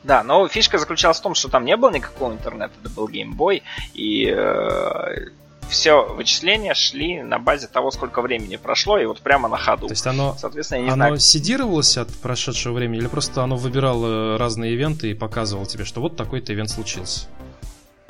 Да, 0.02 0.22
но 0.22 0.46
фишка 0.48 0.76
заключалась 0.76 1.18
в 1.18 1.22
том, 1.22 1.34
что 1.34 1.48
там 1.48 1.64
не 1.64 1.78
было 1.78 1.90
никакого 1.90 2.30
интернета, 2.30 2.74
это 2.82 2.90
был 2.90 3.08
геймбой, 3.08 3.62
и 3.94 4.26
э, 4.26 5.28
все 5.70 6.04
вычисления 6.04 6.74
шли 6.74 7.22
на 7.22 7.38
базе 7.38 7.68
того, 7.68 7.90
сколько 7.90 8.20
времени 8.20 8.56
прошло, 8.56 8.98
и 8.98 9.06
вот 9.06 9.22
прямо 9.22 9.48
на 9.48 9.56
ходу. 9.56 9.86
То 9.86 9.94
есть 9.94 10.06
оно, 10.06 10.36
Соответственно, 10.38 10.80
я 10.80 10.84
не 10.84 10.90
оно 10.90 11.04
знаю... 11.06 11.18
сидировалось 11.20 11.96
от 11.96 12.12
прошедшего 12.12 12.74
времени, 12.74 12.98
или 12.98 13.06
просто 13.06 13.42
оно 13.42 13.56
выбирало 13.56 14.36
разные 14.36 14.74
ивенты 14.74 15.10
и 15.10 15.14
показывало 15.14 15.64
тебе, 15.64 15.86
что 15.86 16.02
вот 16.02 16.18
такой-то 16.18 16.52
ивент 16.52 16.68
случился? 16.68 17.28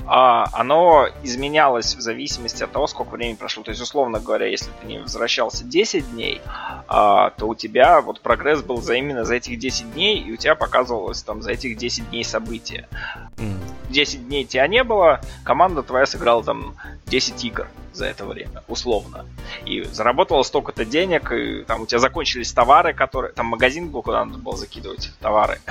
А, 0.07 0.47
оно 0.53 1.07
изменялось 1.23 1.95
в 1.95 2.01
зависимости 2.01 2.63
от 2.63 2.71
того, 2.71 2.87
сколько 2.87 3.11
времени 3.11 3.35
прошло. 3.35 3.63
То 3.63 3.71
есть, 3.71 3.81
условно 3.81 4.19
говоря, 4.19 4.47
если 4.47 4.69
ты 4.81 4.87
не 4.87 4.99
возвращался 4.99 5.63
10 5.63 6.11
дней, 6.11 6.41
а, 6.87 7.31
то 7.31 7.47
у 7.47 7.55
тебя 7.55 8.01
вот 8.01 8.21
прогресс 8.21 8.61
был 8.61 8.81
за 8.81 8.95
именно 8.95 9.25
за 9.25 9.35
этих 9.35 9.57
10 9.57 9.93
дней, 9.93 10.19
и 10.19 10.31
у 10.31 10.37
тебя 10.37 10.55
показывалось 10.55 11.23
там 11.23 11.41
за 11.41 11.51
этих 11.51 11.77
10 11.77 12.09
дней 12.09 12.23
события. 12.23 12.87
Mm. 13.37 13.59
10 13.89 14.27
дней 14.27 14.45
тебя 14.45 14.67
не 14.67 14.83
было, 14.83 15.21
команда 15.43 15.83
твоя 15.83 16.05
сыграла 16.05 16.43
там 16.43 16.75
10 17.05 17.43
игр 17.45 17.67
за 17.93 18.05
это 18.05 18.25
время, 18.25 18.63
условно. 18.67 19.25
И 19.65 19.83
заработала 19.83 20.43
столько-то 20.43 20.85
денег, 20.85 21.31
и 21.31 21.63
там 21.63 21.81
у 21.81 21.85
тебя 21.85 21.99
закончились 21.99 22.51
товары, 22.51 22.93
которые... 22.93 23.31
Там 23.33 23.47
магазин 23.47 23.89
был, 23.89 24.01
куда 24.01 24.25
надо 24.25 24.37
было 24.37 24.57
закидывать 24.57 25.11
товары. 25.21 25.59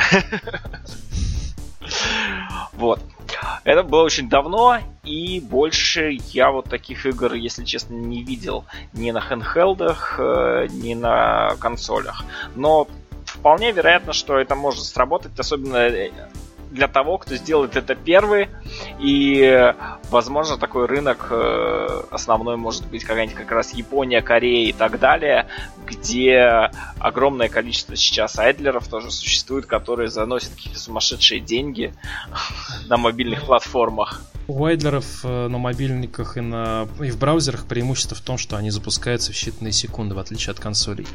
Вот. 2.73 3.01
Это 3.65 3.83
было 3.83 4.03
очень 4.03 4.29
давно, 4.29 4.79
и 5.05 5.41
больше 5.41 6.19
я 6.33 6.51
вот 6.51 6.67
таких 6.67 7.07
игр, 7.07 7.35
если 7.35 7.65
честно, 7.65 7.95
не 7.95 8.23
видел 8.23 8.65
ни 8.93 9.11
на 9.11 9.21
хендхелдах, 9.21 10.17
э, 10.19 10.67
ни 10.71 10.95
на 10.95 11.57
консолях. 11.59 12.25
Но 12.55 12.87
вполне 13.25 13.73
вероятно, 13.73 14.13
что 14.13 14.39
это 14.39 14.55
может 14.55 14.85
сработать, 14.85 15.39
особенно 15.39 15.77
э, 15.77 16.11
для 16.75 16.89
того, 16.89 17.19
кто 17.19 17.37
сделает 17.37 17.77
это 17.77 17.95
первый. 17.95 18.49
И, 18.99 19.73
возможно, 20.11 20.59
такой 20.59 20.87
рынок 20.87 21.29
э, 21.31 22.03
основной 22.11 22.57
может 22.57 22.85
быть 22.87 23.05
какая-нибудь 23.05 23.39
как 23.39 23.53
раз 23.53 23.73
Япония, 23.73 24.21
Корея 24.23 24.69
и 24.69 24.73
так 24.73 24.99
далее, 24.99 25.47
где 25.87 26.71
огромное 26.99 27.49
количество 27.49 27.95
сейчас 27.95 28.39
айдлеров 28.39 28.89
тоже 28.89 29.13
существует, 29.13 29.67
которые 29.67 30.09
заносят 30.09 30.51
какие-то 30.51 30.81
сумасшедшие 30.81 31.41
деньги 31.41 31.95
на 32.89 32.97
мобильных 32.97 33.47
платформах. 33.47 34.23
У 34.47 34.65
айдлеров 34.65 35.25
э, 35.25 35.49
на 35.49 35.59
мобильниках 35.59 36.37
и, 36.37 36.41
на, 36.41 36.87
и 37.01 37.11
в 37.11 37.19
браузерах 37.19 37.65
преимущество 37.67 38.17
в 38.17 38.21
том, 38.21 38.39
что 38.39 38.57
они 38.57 38.71
запускаются 38.71 39.33
в 39.33 39.35
считанные 39.35 39.73
секунды, 39.73 40.15
в 40.15 40.19
отличие 40.19 40.53
от 40.53 40.61
консолей. 40.61 41.07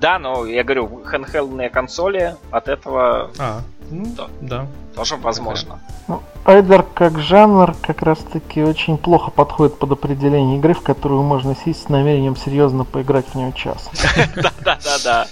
Да, 0.00 0.18
но 0.18 0.44
я 0.46 0.62
говорю, 0.62 1.02
handheldные 1.04 1.70
консоли 1.70 2.36
от 2.50 2.68
этого 2.68 3.30
а. 3.38 3.62
Ну, 3.90 4.06
Да. 4.16 4.28
да. 4.40 4.66
Тоже 4.94 5.16
возможно. 5.16 5.80
Ну, 6.06 6.22
Айдер 6.44 6.82
как 6.82 7.18
жанр 7.18 7.74
как 7.82 8.02
раз 8.02 8.18
таки 8.18 8.62
очень 8.62 8.96
плохо 8.96 9.30
подходит 9.30 9.78
под 9.78 9.92
определение 9.92 10.58
игры, 10.58 10.74
в 10.74 10.80
которую 10.80 11.22
можно 11.22 11.56
сесть 11.56 11.84
с 11.84 11.88
намерением 11.88 12.36
серьезно 12.36 12.84
поиграть 12.84 13.26
в 13.26 13.34
нее 13.34 13.52
час. 13.52 13.90
Да-да-да-да. 14.36 15.26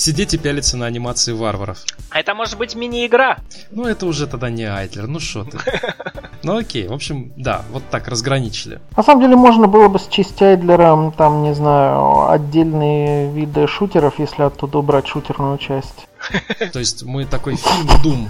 Сидеть 0.00 0.32
и 0.32 0.38
пялиться 0.38 0.78
на 0.78 0.86
анимации 0.86 1.34
варваров. 1.34 1.84
А 2.08 2.20
это 2.20 2.34
может 2.34 2.56
быть 2.56 2.74
мини-игра. 2.74 3.36
Ну, 3.70 3.84
это 3.84 4.06
уже 4.06 4.26
тогда 4.26 4.48
не 4.48 4.64
Айдлер, 4.64 5.06
ну 5.06 5.20
что 5.20 5.44
ты. 5.44 5.58
Ну 6.42 6.56
окей, 6.56 6.88
в 6.88 6.94
общем, 6.94 7.34
да, 7.36 7.66
вот 7.70 7.82
так 7.90 8.08
разграничили. 8.08 8.80
На 8.96 9.02
самом 9.02 9.20
деле 9.20 9.36
можно 9.36 9.66
было 9.66 9.88
бы 9.88 9.98
счесть 9.98 10.40
Айдлером, 10.40 11.12
там, 11.12 11.42
не 11.42 11.54
знаю, 11.54 12.30
отдельные 12.30 13.30
виды 13.30 13.66
шутеров, 13.66 14.18
если 14.18 14.44
оттуда 14.44 14.78
убрать 14.78 15.06
шутерную 15.06 15.58
часть. 15.58 16.08
То 16.72 16.78
есть 16.78 17.02
мы 17.02 17.26
такой 17.26 17.56
фильм 17.56 17.86
Doom 18.02 18.28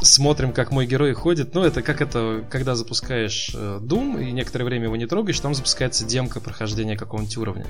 смотрим, 0.00 0.52
как 0.52 0.70
мой 0.70 0.86
герой 0.86 1.12
ходит. 1.14 1.54
Ну, 1.54 1.64
это 1.64 1.82
как 1.82 2.00
это, 2.00 2.44
когда 2.50 2.74
запускаешь 2.74 3.50
э, 3.54 3.80
Doom 3.82 4.22
и 4.22 4.32
некоторое 4.32 4.64
время 4.64 4.84
его 4.84 4.96
не 4.96 5.06
трогаешь, 5.06 5.40
там 5.40 5.54
запускается 5.54 6.04
демка 6.04 6.40
прохождения 6.40 6.96
какого-нибудь 6.96 7.36
уровня. 7.36 7.66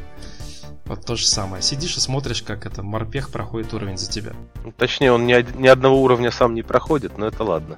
Вот 0.87 1.05
то 1.05 1.17
же 1.17 1.27
самое. 1.27 1.63
Сидишь 1.63 1.97
и 1.97 2.01
смотришь, 2.01 2.43
как 2.43 2.67
это 2.67 2.83
морпех 2.83 3.31
проходит 3.31 3.73
уровень 3.73 3.97
за 3.97 4.11
тебя. 4.11 4.33
Точнее, 4.77 5.13
он 5.13 5.27
ни, 5.27 5.59
ни 5.59 5.67
одного 5.67 6.03
уровня 6.03 6.31
сам 6.31 6.55
не 6.55 6.63
проходит, 6.63 7.17
но 7.17 7.27
это 7.27 7.43
ладно. 7.43 7.77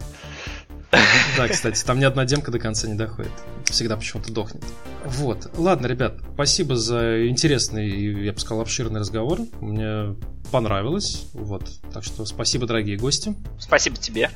Да, 1.37 1.49
кстати, 1.49 1.85
там 1.85 1.99
ни 1.99 2.05
одна 2.05 2.25
демка 2.25 2.51
до 2.51 2.59
конца 2.59 2.89
не 2.89 2.95
доходит. 2.95 3.33
Всегда 3.67 3.97
почему-то 3.97 4.33
дохнет. 4.33 4.65
Вот. 5.05 5.51
Ладно, 5.57 5.87
ребят, 5.87 6.15
спасибо 6.35 6.77
за 6.77 7.29
интересный, 7.29 7.89
и, 7.89 8.25
я 8.25 8.33
бы 8.33 8.39
сказал, 8.39 8.63
обширный 8.63 9.01
разговор. 9.01 9.41
Мне 9.61 10.17
понравилось. 10.51 11.29
Вот. 11.33 11.69
Так 11.93 12.05
что 12.05 12.25
спасибо, 12.25 12.67
дорогие 12.67 12.97
гости. 12.97 13.35
Спасибо 13.59 13.97
тебе. 13.97 14.31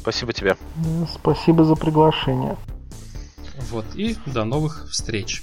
Спасибо 0.00 0.32
тебе. 0.32 0.56
Спасибо 1.14 1.64
за 1.64 1.74
приглашение. 1.74 2.56
Вот. 3.70 3.86
И 3.94 4.16
до 4.26 4.44
новых 4.44 4.88
встреч. 4.90 5.42